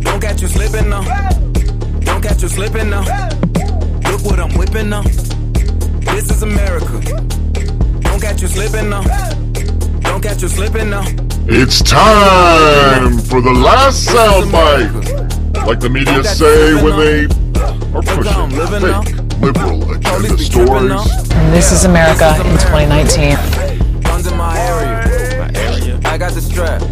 [0.00, 1.30] Don't catch you slipping now.
[2.00, 3.49] Don't catch you slipping now.
[4.20, 5.00] Look what I'm whipping now.
[6.12, 7.00] This is America.
[8.00, 9.02] Don't catch you slipping now.
[10.00, 11.04] Don't catch you slipping now.
[11.46, 15.64] It's time for the last soundbite.
[15.66, 17.24] Like the media say when they
[17.96, 21.30] are pushing fake liberal agenda stories.
[21.32, 24.02] And this is America in 2019.
[24.02, 25.98] Guns in my area.
[26.04, 26.82] I got the strap.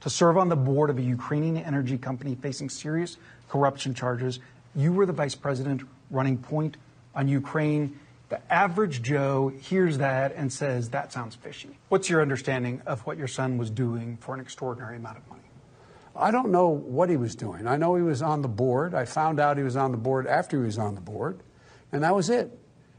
[0.00, 3.16] To serve on the board of a Ukrainian energy company facing serious
[3.48, 4.40] corruption charges,
[4.78, 6.76] you were the vice president running point
[7.14, 7.98] on Ukraine.
[8.28, 11.78] The average Joe hears that and says, that sounds fishy.
[11.88, 15.42] What's your understanding of what your son was doing for an extraordinary amount of money?
[16.14, 17.66] I don't know what he was doing.
[17.66, 18.94] I know he was on the board.
[18.94, 21.40] I found out he was on the board after he was on the board,
[21.92, 22.56] and that was it.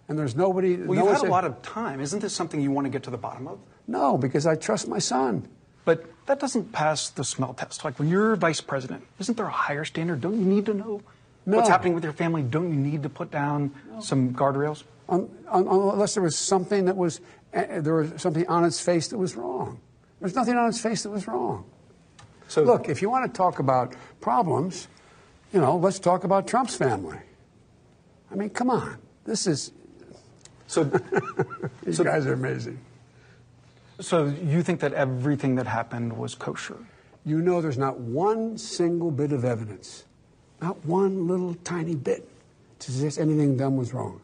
[0.08, 0.78] And there's nobody.
[0.78, 2.00] Well, no you've had one's- a lot of time.
[2.02, 3.60] Isn't this something you want to get to the bottom of?
[3.88, 5.48] No, because I trust my son.
[5.86, 7.84] But that doesn't pass the smell test.
[7.86, 10.22] Like when you're vice president, isn't there a higher standard?
[10.22, 11.02] Don't you need to know
[11.58, 12.42] what's happening with your family?
[12.42, 14.84] Don't you need to put down some guardrails?
[15.08, 17.22] Un- unless there was something that was
[17.54, 19.80] uh, there was something on its face that was wrong.
[20.20, 21.66] There's nothing on its face that was wrong.
[22.48, 24.88] So look, if you want to talk about problems,
[25.54, 27.18] you know, let's talk about Trump's family.
[28.32, 29.72] I mean, come on, this is.
[30.68, 30.84] So
[31.84, 32.80] these guys are amazing.
[34.00, 36.78] So you think that everything that happened was kosher?
[37.26, 40.06] You know, there's not one single bit of evidence
[40.62, 42.28] Not one little tiny bit
[42.80, 44.22] to suggest anything done was wrong.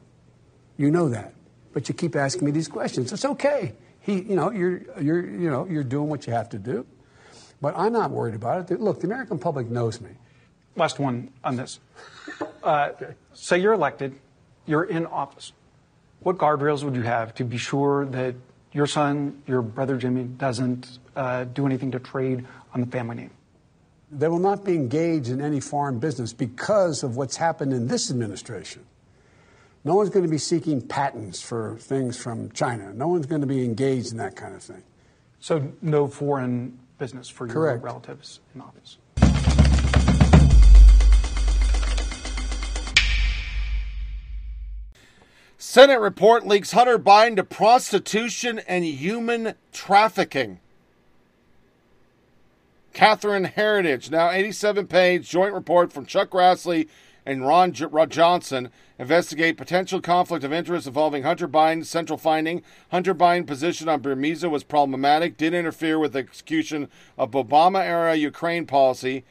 [0.77, 1.33] You know that.
[1.73, 3.11] But you keep asking me these questions.
[3.11, 3.73] It's okay.
[4.01, 6.85] He, you know, you're, you're, you know, you're doing what you have to do.
[7.61, 8.79] But I'm not worried about it.
[8.79, 10.11] Look, the American public knows me.
[10.75, 11.79] Last one on this.
[12.63, 12.89] Uh,
[13.33, 14.15] say you're elected,
[14.65, 15.53] you're in office.
[16.19, 18.35] What guardrails would you have to be sure that
[18.73, 23.31] your son, your brother Jimmy, doesn't uh, do anything to trade on the family name?
[24.17, 28.09] They will not be engaged in any foreign business because of what's happened in this
[28.09, 28.85] administration.
[29.83, 32.93] No one's going to be seeking patents for things from China.
[32.93, 34.83] No one's going to be engaged in that kind of thing.
[35.41, 37.81] So, no foreign business for Correct.
[37.81, 38.97] your relatives in office.
[45.57, 50.59] Senate report links Hunter Biden to prostitution and human trafficking.
[52.95, 56.87] Catherine Herridge, now 87 page joint report from Chuck Grassley
[57.25, 62.61] and Ron, J- Johnson investigate potential conflict of interest involving Hunter Biden's central finding.
[62.91, 68.15] Hunter Biden's position on Burisma was problematic, did interfere with the execution of Obama era
[68.15, 69.25] Ukraine policy.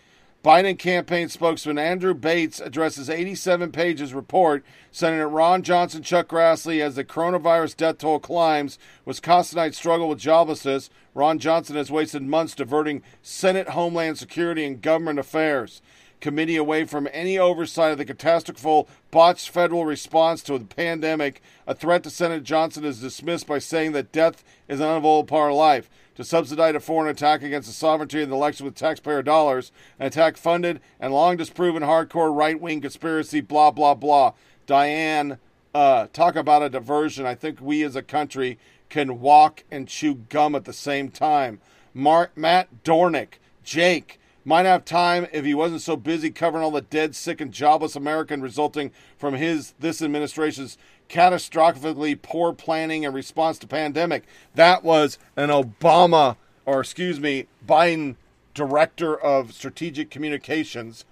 [0.44, 4.62] Biden campaign spokesman Andrew Bates addresses 87 pages report.
[4.90, 10.90] Senator Ron Johnson, Chuck Grassley, as the coronavirus death toll climbs, Wisconsinites struggle with joblessness.
[11.14, 15.80] Ron Johnson has wasted months diverting Senate Homeland Security and government affairs
[16.20, 21.42] committee away from any oversight of the catastrophic botched federal response to the pandemic.
[21.66, 25.50] A threat to Senator Johnson is dismissed by saying that death is an unavoidable part
[25.50, 25.90] of life.
[26.16, 30.06] To subsidize a foreign attack against the sovereignty of the election with taxpayer dollars, an
[30.06, 34.32] attack funded and long disproven hardcore right wing conspiracy, blah, blah, blah.
[34.66, 35.38] Diane,
[35.74, 37.26] uh, talk about a diversion.
[37.26, 41.60] I think we as a country can walk and chew gum at the same time.
[41.92, 46.82] Mark, Matt Dornick, Jake, might have time if he wasn't so busy covering all the
[46.82, 50.78] dead, sick, and jobless American resulting from his this administration's
[51.08, 54.24] catastrophically poor planning and response to pandemic.
[54.54, 58.16] That was an Obama, or excuse me, Biden
[58.54, 61.04] director of strategic communications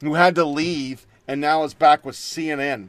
[0.00, 2.88] who had to leave and now is back with CNN.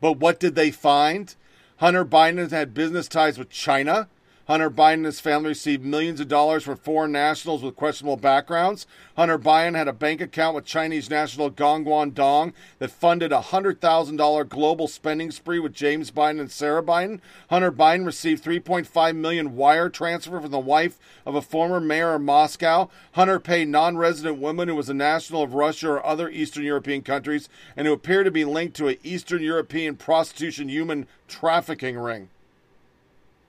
[0.00, 1.34] But what did they find?
[1.78, 4.08] Hunter Biden had business ties with China.
[4.48, 8.86] Hunter Biden and his family received millions of dollars from foreign nationals with questionable backgrounds.
[9.14, 14.48] Hunter Biden had a bank account with Chinese national Gong Guangdong that funded a $100,000
[14.48, 17.20] global spending spree with James Biden and Sarah Biden.
[17.50, 22.22] Hunter Biden received 3.5 million wire transfer from the wife of a former mayor of
[22.22, 22.88] Moscow.
[23.12, 27.50] Hunter paid non-resident woman who was a national of Russia or other Eastern European countries
[27.76, 32.30] and who appeared to be linked to an Eastern European prostitution human trafficking ring.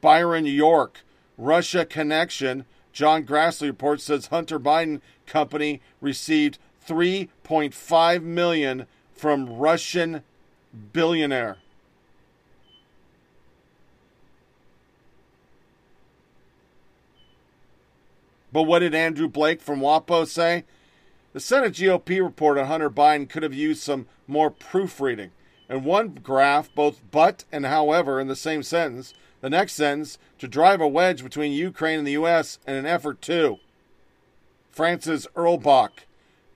[0.02, 1.02] Byron York,
[1.38, 2.66] Russia connection.
[2.92, 10.24] John Grassley report says Hunter Biden company received 3.5 million from Russian
[10.94, 11.58] billionaire.
[18.52, 20.66] But what did Aaron Blake from WAPO say?
[21.34, 25.30] The Senate GOP report on Hunter Biden could have used some more proofreading.
[25.70, 29.14] In one graph, both but and however in the same sentence.
[29.42, 32.60] The next sentence, to drive a wedge between Ukraine and the U.S.
[32.68, 33.60] in an effort to.
[34.72, 35.92] Francis Earlbach.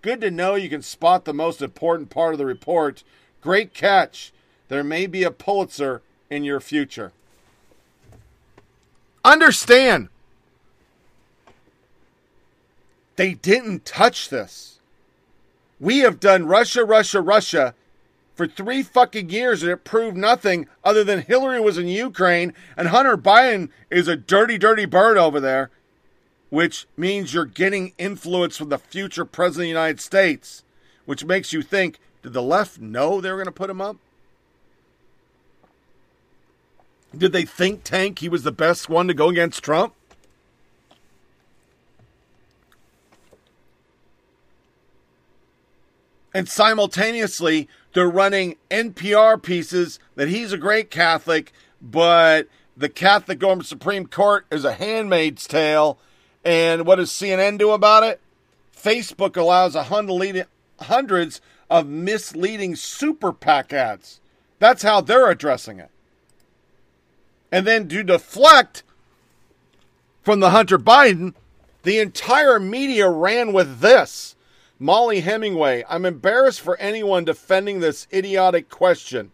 [0.01, 3.03] Good to know you can spot the most important part of the report.
[3.41, 4.33] Great catch.
[4.67, 7.11] There may be a Pulitzer in your future.
[9.25, 10.09] Understand,
[13.15, 14.79] they didn't touch this.
[15.79, 17.75] We have done Russia, Russia, Russia
[18.35, 22.89] for three fucking years and it proved nothing other than Hillary was in Ukraine and
[22.89, 25.69] Hunter Biden is a dirty, dirty bird over there,
[26.49, 30.63] which means you're getting influence from the future president of the United States,
[31.05, 33.97] which makes you think did the left know they were going to put him up?
[37.15, 39.93] Did they think tank he was the best one to go against Trump?
[46.33, 53.67] And simultaneously, they're running NPR pieces that he's a great Catholic, but the Catholic government
[53.67, 55.99] Supreme Court is a handmaid's tale.
[56.43, 58.19] And what does CNN do about it?
[58.75, 60.47] Facebook allows a hundred,
[60.81, 61.39] hundreds
[61.69, 64.19] of misleading super PAC ads.
[64.59, 65.89] That's how they're addressing it.
[67.51, 68.83] And then to deflect
[70.23, 71.33] from the Hunter Biden,
[71.83, 74.32] the entire media ran with this.
[74.83, 79.31] Mollie Hemingway, I'm embarrassed for anyone defending this idiotic question.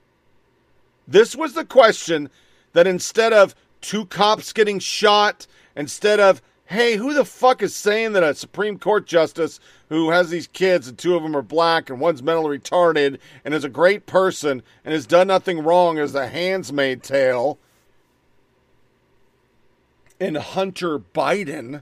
[1.08, 2.30] This was the question
[2.74, 8.14] that instead of two cops getting shot, instead of Hey, who the fuck is saying
[8.14, 11.90] that a Supreme Court justice who has these kids and two of them are black
[11.90, 16.14] and one's mentally retarded and is a great person and has done nothing wrong as
[16.14, 17.58] the handsmaid tale
[20.19, 21.82] and Hunter Biden?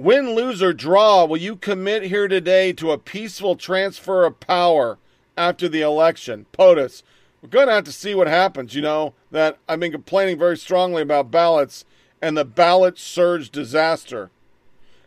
[0.00, 4.96] Win, lose, or draw, will you commit here today to a peaceful transfer of power
[5.36, 6.46] after the election?
[6.52, 7.02] POTUS,
[7.42, 8.74] we're going to have to see what happens.
[8.74, 11.84] You know, that I've been complaining very strongly about ballots
[12.22, 14.30] and the ballot surge disaster.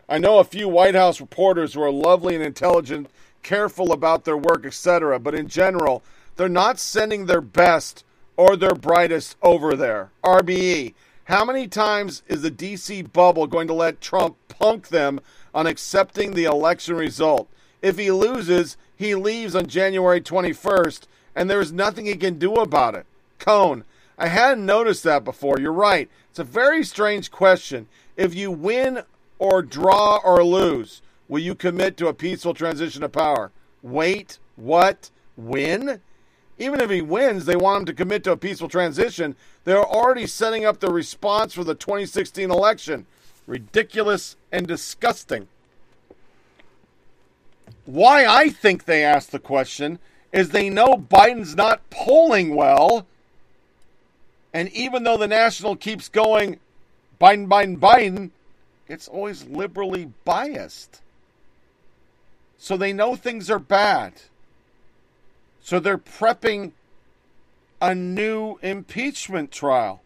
[0.08, 3.10] I know a few White House reporters who are lovely and intelligent,
[3.42, 6.04] careful about their work, etc., but in general,
[6.36, 8.06] they're not sending their best
[8.38, 10.12] or their brightest over there.
[10.24, 10.94] RBE,
[11.26, 15.22] how many times is the DC bubble going to let Trump punk them
[15.53, 17.50] on accepting the election result?
[17.82, 21.03] If he loses, he leaves on January 21st,
[21.35, 23.06] and there is nothing he can do about it.
[23.40, 23.85] Cone,
[24.18, 25.60] I hadn't noticed that before.
[25.60, 26.10] You're right.
[26.30, 27.88] It's a very strange question.
[28.18, 29.03] If you win
[29.40, 33.52] or draw or lose, will you commit to a peaceful transition of power?
[33.82, 35.10] Wait, what?
[35.35, 36.02] Win?
[36.59, 39.35] Even if he wins, they want him to commit to a peaceful transition.
[39.64, 43.06] They're already setting up the response for the 2016 election.
[43.48, 45.48] Ridiculous and disgusting.
[47.85, 49.99] Why I think they asked the question
[50.32, 53.06] is they know Biden's not polling well
[54.53, 56.59] and even though the National keeps going
[57.19, 58.32] Biden, Biden, Biden,
[58.88, 61.01] it's always liberally biased.
[62.57, 64.14] So they know things are bad.
[65.64, 66.74] So they're prepping
[67.82, 70.01] a new impeachment trial.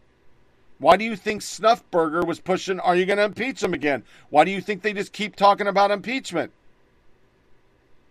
[0.78, 4.04] Why do you think Snuffburger was pushing, are you going to impeach him again?
[4.30, 6.52] Why do you think they just keep talking about impeachment?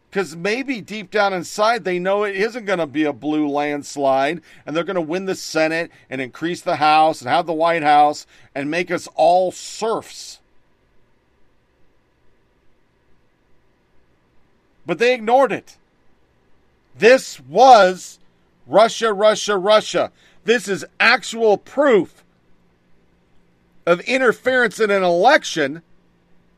[0.09, 4.41] because maybe deep down inside they know it isn't going to be a blue landslide
[4.65, 7.83] and they're going to win the Senate and increase the House and have the White
[7.83, 10.39] House and make us all serfs.
[14.85, 15.77] But they ignored it.
[16.97, 18.19] This was
[18.65, 20.11] Russia, Russia, Russia.
[20.43, 22.23] This is actual proof
[23.85, 25.81] of interference in an election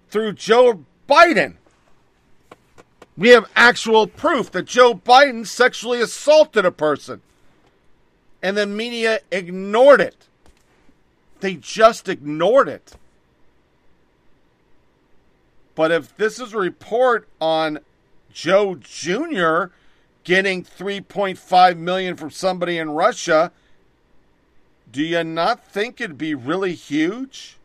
[0.10, 1.56] through Joe Biden.
[3.18, 7.22] We have actual proof that Joe Biden sexually assaulted a person.
[8.42, 10.28] And the media ignored it.
[11.42, 12.94] They just ignored it.
[15.76, 17.80] But if this is a report on
[18.32, 19.74] Joe Jr.
[20.30, 23.52] getting 3.5 million from somebody in Russia,
[24.92, 27.58] do you not think it'd be really huge?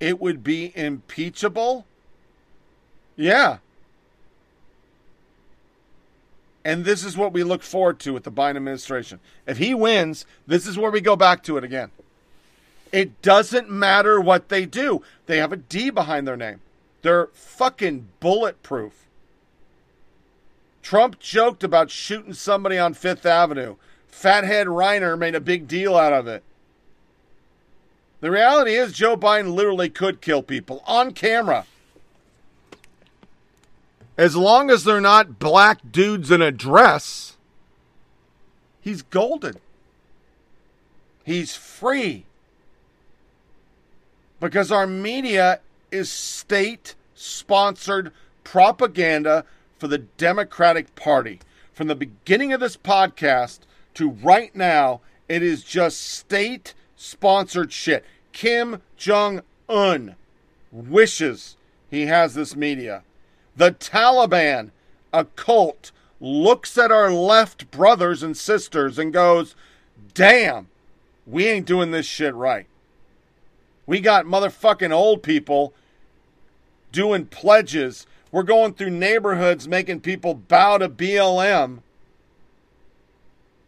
[0.00, 1.84] It would be impeachable?
[3.16, 3.58] Yeah.
[6.64, 9.20] And this is what we look forward to with the Biden administration.
[9.46, 11.90] If he wins, this is where we go back to it again.
[12.92, 16.62] It doesn't matter what they do, they have a D behind their name.
[17.02, 19.04] They're fucking bulletproof.
[20.84, 23.76] Trump joked about shooting somebody on Fifth Avenue.
[24.06, 26.44] Fathead Reiner made a big deal out of it.
[28.20, 31.64] The reality is, Joe Biden literally could kill people on camera.
[34.18, 37.38] As long as they're not black dudes in a dress,
[38.82, 39.56] he's golden.
[41.24, 42.26] He's free.
[44.38, 48.12] Because our media is state sponsored
[48.44, 49.46] propaganda
[49.78, 51.40] for the Democratic Party.
[51.72, 53.60] From the beginning of this podcast
[53.94, 58.04] to right now, it is just state sponsored shit.
[58.32, 60.16] Kim Jong un
[60.70, 61.56] wishes
[61.90, 63.02] he has this media.
[63.56, 64.70] The Taliban,
[65.12, 69.54] a cult, looks at our left brothers and sisters and goes,
[70.12, 70.68] damn,
[71.26, 72.66] we ain't doing this shit right.
[73.86, 75.74] We got motherfucking old people
[76.90, 78.06] doing pledges.
[78.34, 81.82] We're going through neighborhoods making people bow to BLM.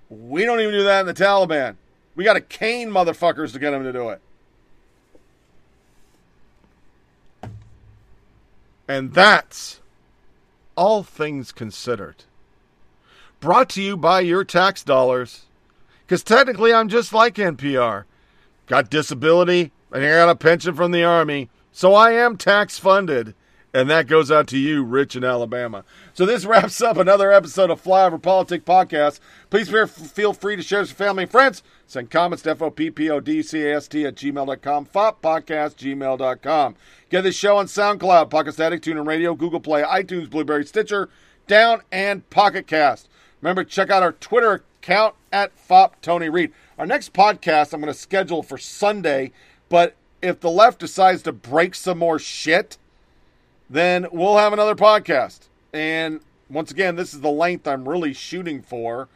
[0.09, 1.77] We don't even do that in the Taliban.
[2.17, 4.21] We got to cane motherfuckers to get them to do it.
[8.89, 9.79] And that's
[10.75, 12.25] all things considered.
[13.39, 15.45] Brought to you by your tax dollars.
[16.05, 18.03] Because technically, I'm just like NPR.
[18.67, 23.33] Got disability, and I got a pension from the Army, so I am tax funded.
[23.77, 25.85] And that goes out to you, rich in Alabama.
[26.15, 29.21] So this wraps up another episode of Flyover Politic Podcast.
[29.51, 31.63] Please feel free to share with your family and friends.
[31.87, 36.77] Send comments to F-O-P-P-O-D-C-A-S-T at gmail.com, foppodcast, gmail.com.
[37.11, 41.11] Get this show on SoundCloud, Pocket Static, TuneIn Radio, Google Play, iTunes, Blubrry, Stitcher,
[41.47, 43.11] Down, and Pocket Cast.
[43.43, 46.51] Remember, check out our Twitter account at Fop Tony Reed.
[46.79, 49.33] Our next podcast I'm going to schedule for Sunday,
[49.69, 52.79] but if the left decides to break some more shit,
[53.69, 55.49] then we'll have another podcast.
[55.73, 59.09] And once again, this is the length I'm really shooting for.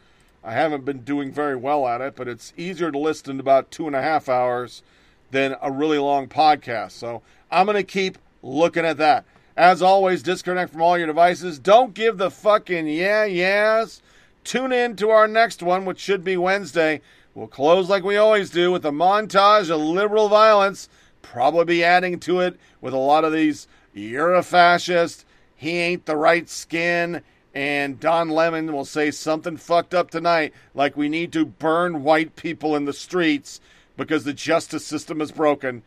[0.43, 3.71] I haven't been doing very well at it, but it's easier to listen to about
[3.71, 4.81] two and a half hours
[5.29, 6.91] than a really long podcast.
[6.91, 7.21] So
[7.51, 9.25] I'm going to keep looking at that.
[9.55, 11.59] As always, disconnect from all your devices.
[11.59, 14.01] Don't give the fucking yeah, yes.
[14.43, 17.01] Tune in to our next one, which should be Wednesday.
[17.35, 20.89] We'll close like we always do with a montage of liberal violence.
[21.21, 26.05] Probably be adding to it with a lot of these, you're a fascist, he ain't
[26.05, 27.21] the right skin,
[27.53, 32.35] and Don Lemon will say something fucked up tonight, like we need to burn white
[32.35, 33.59] people in the streets
[33.97, 35.83] because the justice system is broken.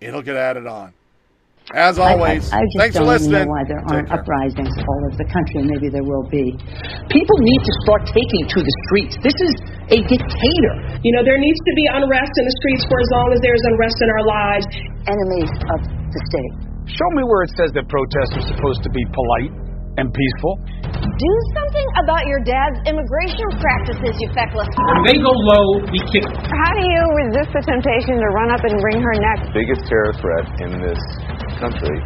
[0.00, 0.94] It'll get added on.
[1.74, 3.44] As always, I, I, I just thanks don't for listening.
[3.44, 4.16] know why there aren't care.
[4.24, 5.68] uprisings all over the country.
[5.68, 6.56] Maybe there will be.
[7.12, 9.20] People need to start taking to the streets.
[9.20, 9.52] This is
[9.92, 10.74] a dictator.
[11.04, 13.60] You know, there needs to be unrest in the streets for as long as there's
[13.68, 14.66] unrest in our lives.
[15.12, 15.78] Enemies of
[16.08, 16.54] the state.
[16.88, 19.52] Show me where it says that protests are supposed to be polite
[20.00, 20.56] and peaceful.
[20.88, 24.70] Do something about your dad's immigration practices, you feckless.
[24.72, 26.24] When they go low, we kick.
[26.24, 29.52] How do you resist the temptation to run up and wring her neck?
[29.52, 31.00] biggest terror threat in this
[31.60, 31.98] country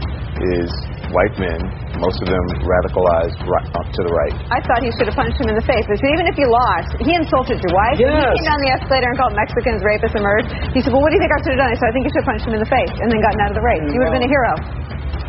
[0.58, 0.68] is
[1.14, 1.60] white men,
[2.00, 4.34] most of them radicalized right, up to the right.
[4.50, 5.84] I thought he should have punched him in the face.
[5.86, 7.96] But even if you lost, he insulted your wife.
[8.00, 8.32] He Yes.
[8.34, 10.48] came down the escalator and called Mexicans rapists and murderers.
[10.74, 11.70] He said, Well, what do you think I should have done?
[11.70, 13.40] I said, I think you should have punched him in the face and then gotten
[13.44, 13.84] out of the race.
[13.92, 14.52] You would have been a hero.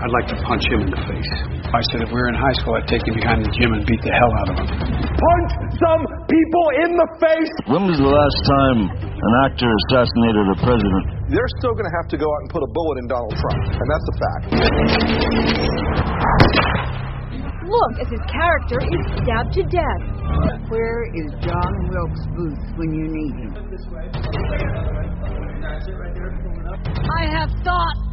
[0.04, 1.32] I'd like to punch him in the face.
[1.64, 3.88] I said if we were in high school, I'd take him behind the gym and
[3.88, 4.68] beat the hell out of him.
[4.68, 7.54] Punch some people in the face.
[7.72, 11.04] When was the last time an actor assassinated a president?
[11.32, 13.64] They're still going to have to go out and put a bullet in Donald Trump,
[13.64, 14.44] and that's a fact.
[17.64, 20.04] Look, as his character is stabbed to death.
[20.68, 23.56] Where is John Wilkes Booth when you need him?
[27.08, 28.13] I have thought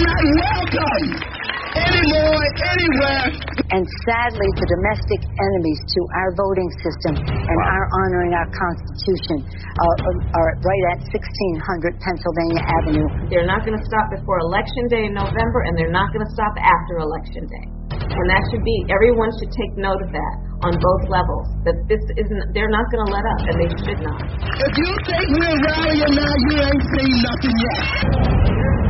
[0.00, 1.40] not welcome
[1.76, 3.26] anymore, anywhere.
[3.70, 10.34] And sadly, the domestic enemies to our voting system and our honoring our Constitution uh,
[10.34, 13.08] are right at 1600 Pennsylvania Avenue.
[13.30, 16.32] They're not going to stop before Election Day in November, and they're not going to
[16.34, 17.66] stop after Election Day.
[18.10, 20.34] And that should be, everyone should take note of that
[20.66, 21.46] on both levels.
[21.62, 24.22] That this isn't, they're not going to let up, and they should not.
[24.66, 28.89] If you think we're rallying now, you ain't seen nothing yet.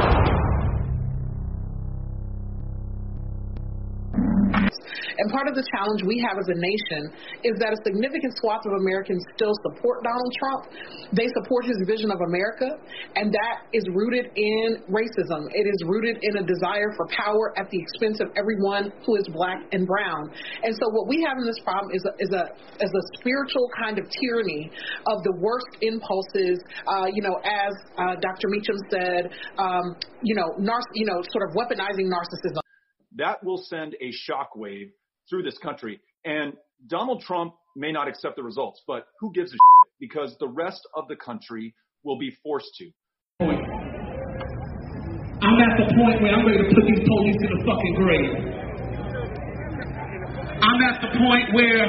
[4.51, 7.01] And part of the challenge we have as a nation
[7.43, 10.61] is that a significant swath of Americans still support Donald Trump.
[11.13, 12.79] They support his vision of America,
[13.15, 15.47] and that is rooted in racism.
[15.51, 19.27] It is rooted in a desire for power at the expense of everyone who is
[19.29, 20.31] black and brown.
[20.63, 22.43] And so what we have in this problem is a, is a,
[22.81, 24.71] is a spiritual kind of tyranny
[25.07, 28.47] of the worst impulses, uh, you know, as uh, Dr.
[28.49, 32.61] Meacham said, um, you know, nar- you know, sort of weaponizing narcissism.
[33.17, 34.91] That will send a shockwave
[35.29, 35.99] through this country.
[36.25, 36.53] And
[36.87, 39.59] Donald Trump may not accept the results, but who gives a shit?
[39.99, 42.89] Because the rest of the country will be forced to.
[45.41, 48.61] I'm at the point where I'm ready to put these police in the fucking grave.
[50.61, 51.85] I'm at the point where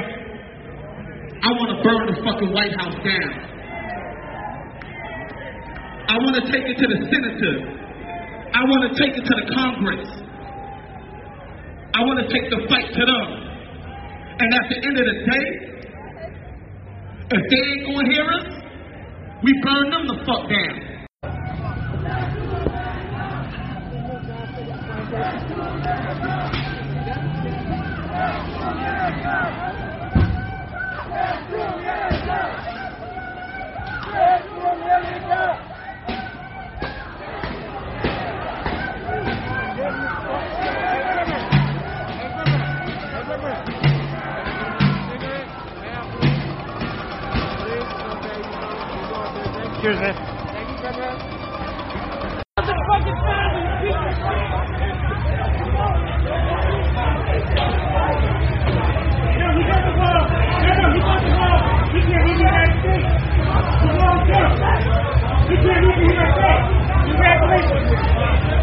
[1.43, 3.53] I want to burn the fucking White House down.
[6.09, 7.61] I want to take it to the senators.
[8.53, 10.22] I want to take it to the Congress.
[11.95, 13.27] I want to take the fight to them.
[14.39, 15.45] And at the end of the day,
[17.31, 18.47] if they ain't gonna hear us,
[19.43, 20.93] we burn them the fuck down.
[35.13, 35.72] Cheers,
[49.83, 50.13] Excuse me.
[67.05, 68.62] Congratulations.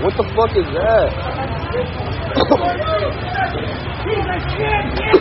[0.00, 1.10] What the fuck is that?
[4.08, 5.18] He's a champion!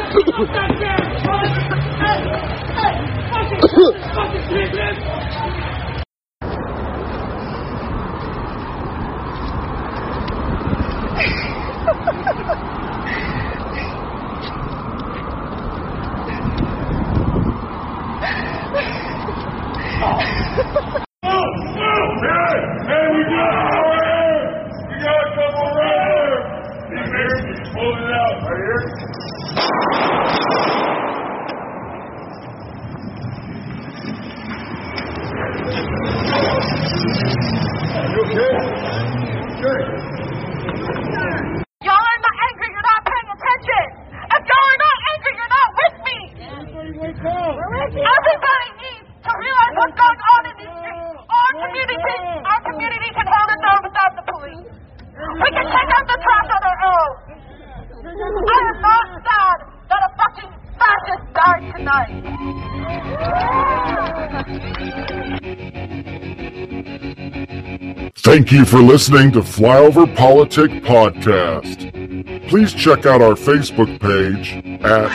[68.48, 72.48] Thank you for listening to Flyover Politic Podcast.
[72.48, 74.53] Please check out our Facebook page
[74.85, 75.09] at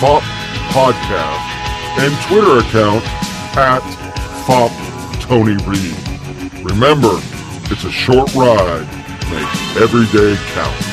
[0.00, 0.22] FOP
[0.72, 3.04] Podcast and Twitter account
[3.58, 3.82] at
[4.46, 4.70] FOP
[5.20, 6.64] Tony Reed.
[6.64, 7.20] Remember,
[7.70, 8.88] it's a short ride.
[9.30, 10.89] Make every day count.